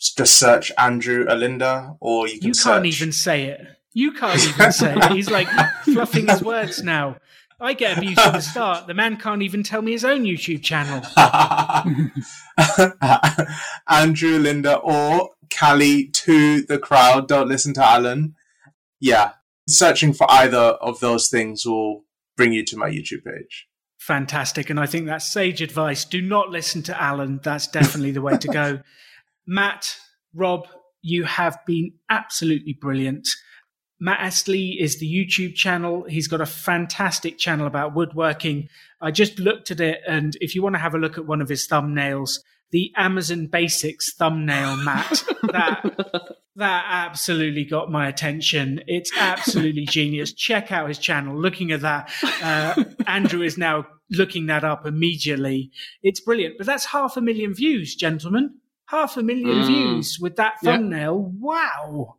Just 0.00 0.38
search 0.38 0.72
Andrew 0.78 1.26
Alinda, 1.26 1.96
or 2.00 2.26
you 2.26 2.38
can. 2.38 2.48
You 2.48 2.54
can't 2.54 2.86
even 2.86 3.12
say 3.12 3.44
it. 3.44 3.60
You 3.92 4.12
can't 4.12 4.42
even 4.42 4.72
say 4.72 4.96
it. 4.96 5.12
He's 5.12 5.30
like 5.30 5.48
fluffing 5.84 6.28
his 6.28 6.42
words 6.42 6.82
now. 6.82 7.16
I 7.60 7.74
get 7.74 7.98
abused 7.98 8.18
at 8.18 8.32
the 8.32 8.40
start. 8.40 8.86
The 8.86 8.94
man 8.94 9.18
can't 9.18 9.42
even 9.42 9.62
tell 9.62 9.82
me 9.82 9.92
his 9.92 10.04
own 10.04 10.24
YouTube 10.24 10.62
channel. 10.62 11.02
Andrew, 13.88 14.38
Linda, 14.38 14.76
or 14.76 15.30
Callie 15.58 16.06
to 16.06 16.62
the 16.62 16.78
crowd. 16.78 17.28
Don't 17.28 17.48
listen 17.48 17.74
to 17.74 17.84
Alan. 17.84 18.34
Yeah, 19.00 19.32
searching 19.68 20.14
for 20.14 20.26
either 20.30 20.58
of 20.58 21.00
those 21.00 21.28
things 21.28 21.66
will 21.66 22.04
bring 22.36 22.54
you 22.54 22.64
to 22.64 22.76
my 22.78 22.88
YouTube 22.88 23.24
page. 23.24 23.68
Fantastic. 23.98 24.70
And 24.70 24.80
I 24.80 24.86
think 24.86 25.06
that's 25.06 25.30
sage 25.30 25.60
advice. 25.60 26.06
Do 26.06 26.22
not 26.22 26.48
listen 26.48 26.82
to 26.84 27.02
Alan. 27.02 27.40
That's 27.42 27.66
definitely 27.66 28.12
the 28.12 28.22
way 28.22 28.38
to 28.38 28.48
go. 28.48 28.80
Matt, 29.46 29.96
Rob, 30.34 30.66
you 31.02 31.24
have 31.24 31.58
been 31.66 31.92
absolutely 32.08 32.76
brilliant. 32.80 33.26
Matt 33.98 34.20
Estlea 34.20 34.80
is 34.80 34.98
the 34.98 35.06
YouTube 35.12 35.54
channel. 35.54 36.04
He's 36.08 36.28
got 36.28 36.40
a 36.40 36.46
fantastic 36.46 37.38
channel 37.38 37.66
about 37.66 37.94
woodworking. 37.94 38.68
I 39.00 39.10
just 39.10 39.38
looked 39.38 39.70
at 39.70 39.80
it, 39.80 40.00
and 40.08 40.36
if 40.40 40.54
you 40.54 40.62
want 40.62 40.74
to 40.74 40.80
have 40.80 40.94
a 40.94 40.98
look 40.98 41.18
at 41.18 41.26
one 41.26 41.42
of 41.42 41.48
his 41.48 41.68
thumbnails, 41.68 42.38
the 42.70 42.92
Amazon 42.96 43.46
Basics 43.46 44.14
thumbnail, 44.14 44.76
Matt, 44.76 45.22
that 45.52 46.36
that 46.56 46.84
absolutely 46.88 47.64
got 47.64 47.90
my 47.90 48.08
attention. 48.08 48.82
It's 48.86 49.10
absolutely 49.18 49.86
genius. 49.86 50.32
Check 50.32 50.72
out 50.72 50.88
his 50.88 50.98
channel. 50.98 51.38
Looking 51.38 51.72
at 51.72 51.80
that, 51.80 52.10
uh, 52.42 52.84
Andrew 53.06 53.42
is 53.42 53.58
now 53.58 53.86
looking 54.10 54.46
that 54.46 54.64
up 54.64 54.86
immediately. 54.86 55.70
It's 56.02 56.20
brilliant. 56.20 56.58
But 56.58 56.66
that's 56.66 56.86
half 56.86 57.16
a 57.16 57.20
million 57.20 57.54
views, 57.54 57.94
gentlemen. 57.94 58.58
Half 58.90 59.16
a 59.16 59.22
million 59.22 59.48
mm. 59.48 59.66
views 59.66 60.18
with 60.20 60.34
that 60.36 60.54
thumbnail. 60.64 61.32
Wow. 61.38 62.16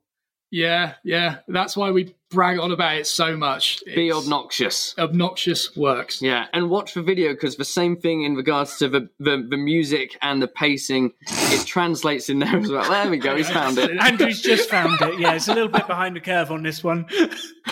Yeah, 0.51 0.93
yeah. 1.03 1.39
That's 1.49 1.75
why 1.75 1.91
we 1.91 2.15
brag 2.29 2.59
on 2.59 2.71
about 2.71 2.95
it 2.95 3.07
so 3.07 3.35
much. 3.35 3.83
It's 3.85 3.95
Be 3.95 4.09
obnoxious. 4.09 4.95
Obnoxious 4.97 5.75
works. 5.75 6.21
Yeah, 6.21 6.45
and 6.53 6.69
watch 6.69 6.93
the 6.93 7.01
video 7.01 7.33
because 7.33 7.57
the 7.57 7.65
same 7.65 7.97
thing 7.97 8.23
in 8.23 8.35
regards 8.35 8.77
to 8.77 8.87
the, 8.87 9.09
the, 9.19 9.45
the 9.49 9.57
music 9.57 10.17
and 10.21 10.41
the 10.41 10.47
pacing, 10.47 11.11
it 11.27 11.67
translates 11.67 12.29
in 12.29 12.39
there 12.39 12.57
as 12.57 12.71
well. 12.71 12.89
There 12.89 13.09
we 13.09 13.17
go. 13.17 13.35
He's 13.35 13.49
found 13.49 13.77
it. 13.77 13.91
Andrew's 13.99 14.41
just 14.41 14.69
found 14.69 14.97
it. 15.01 15.19
Yeah, 15.19 15.33
it's 15.33 15.49
a 15.49 15.53
little 15.53 15.67
bit 15.67 15.87
behind 15.87 16.15
the 16.15 16.21
curve 16.21 16.51
on 16.51 16.63
this 16.63 16.81
one. 16.81 17.05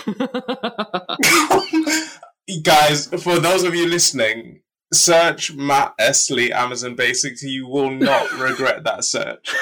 Guys, 2.64 3.08
for 3.24 3.40
those 3.40 3.64
of 3.64 3.76
you 3.76 3.88
listening, 3.88 4.60
search 4.94 5.54
Matt 5.54 5.94
Estlea 6.00 6.52
Amazon 6.52 6.96
Basics. 6.96 7.44
You 7.44 7.68
will 7.68 7.92
not 7.92 8.32
regret 8.40 8.84
that 8.84 9.04
search. 9.04 9.54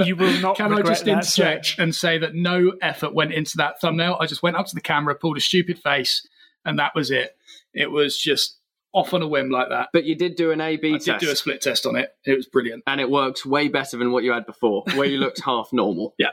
you 0.06 0.16
will 0.16 0.40
not. 0.40 0.56
Can 0.56 0.72
I 0.72 0.82
just 0.82 1.06
interject 1.06 1.76
and 1.78 1.94
say 1.94 2.18
that 2.18 2.34
no 2.34 2.72
effort 2.82 3.14
went 3.14 3.32
into 3.32 3.56
that 3.58 3.80
thumbnail? 3.80 4.16
I 4.20 4.26
just 4.26 4.42
went 4.42 4.56
up 4.56 4.66
to 4.66 4.74
the 4.74 4.80
camera, 4.80 5.14
pulled 5.14 5.36
a 5.36 5.40
stupid 5.40 5.78
face, 5.78 6.26
and 6.64 6.78
that 6.78 6.94
was 6.94 7.10
it. 7.10 7.36
It 7.72 7.90
was 7.90 8.18
just 8.18 8.58
off 8.92 9.12
on 9.12 9.22
a 9.22 9.28
whim 9.28 9.50
like 9.50 9.68
that. 9.70 9.88
But 9.92 10.04
you 10.04 10.14
did 10.14 10.36
do 10.36 10.52
an 10.52 10.60
A/B 10.60 10.92
test. 10.92 11.04
did 11.06 11.18
do 11.18 11.30
a 11.30 11.36
split 11.36 11.60
test 11.60 11.86
on 11.86 11.96
it. 11.96 12.10
It 12.24 12.36
was 12.36 12.46
brilliant, 12.46 12.84
and 12.86 13.00
it 13.00 13.10
worked 13.10 13.44
way 13.44 13.68
better 13.68 13.96
than 13.96 14.12
what 14.12 14.24
you 14.24 14.32
had 14.32 14.46
before, 14.46 14.84
where 14.94 15.06
you 15.06 15.18
looked 15.18 15.40
half 15.44 15.72
normal. 15.72 16.14
Yeah. 16.18 16.30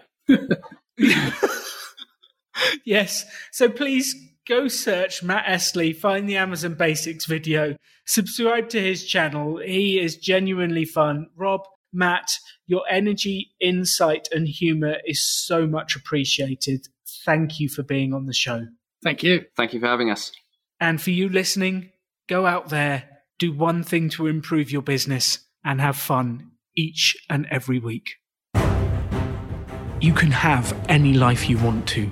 yes. 2.85 3.25
So 3.51 3.69
please 3.69 4.30
go 4.51 4.67
search 4.67 5.23
Matt 5.23 5.45
Estlea, 5.45 5.95
find 5.95 6.27
the 6.27 6.35
Amazon 6.35 6.73
Basics 6.73 7.25
video, 7.25 7.77
subscribe 8.05 8.67
to 8.69 8.81
his 8.81 9.05
channel. 9.05 9.59
He 9.59 9.97
is 9.97 10.17
genuinely 10.17 10.83
fun. 10.83 11.27
Rob, 11.37 11.61
Matt, 11.93 12.33
your 12.67 12.83
energy, 12.89 13.53
insight, 13.61 14.27
and 14.33 14.45
humor 14.45 14.97
is 15.05 15.25
so 15.25 15.65
much 15.65 15.95
appreciated. 15.95 16.85
Thank 17.25 17.61
you 17.61 17.69
for 17.69 17.81
being 17.81 18.13
on 18.13 18.25
the 18.25 18.33
show. 18.33 18.67
Thank 19.01 19.23
you. 19.23 19.45
Thank 19.55 19.73
you 19.73 19.79
for 19.79 19.87
having 19.87 20.09
us. 20.09 20.33
And 20.81 21.01
for 21.01 21.11
you 21.11 21.29
listening, 21.29 21.91
go 22.27 22.45
out 22.45 22.67
there, 22.67 23.07
do 23.39 23.53
one 23.53 23.83
thing 23.83 24.09
to 24.09 24.27
improve 24.27 24.69
your 24.69 24.81
business, 24.81 25.39
and 25.63 25.79
have 25.79 25.95
fun 25.95 26.51
each 26.75 27.15
and 27.29 27.47
every 27.49 27.79
week. 27.79 28.15
You 30.01 30.13
can 30.13 30.31
have 30.31 30.77
any 30.89 31.13
life 31.13 31.49
you 31.49 31.57
want 31.57 31.87
to 31.89 32.09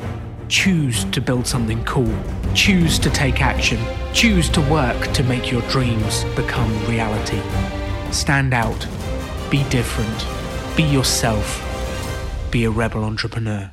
Choose 0.50 1.06
to 1.12 1.22
build 1.22 1.46
something 1.46 1.84
cool. 1.86 2.12
Choose 2.56 2.98
to 3.00 3.12
take 3.12 3.40
action. 3.40 3.80
Choose 4.14 4.50
to 4.50 4.62
work 4.62 5.00
to 5.14 5.24
make 5.24 5.52
your 5.52 5.62
dreams 5.70 6.24
become 6.36 6.72
reality. 6.88 7.40
Stand 8.12 8.56
out. 8.56 8.88
Be 9.52 9.64
different. 9.70 10.26
Be 10.76 10.82
yourself. 10.82 11.64
Be 12.50 12.64
a 12.64 12.72
rebel 12.72 13.04
entrepreneur. 13.04 13.70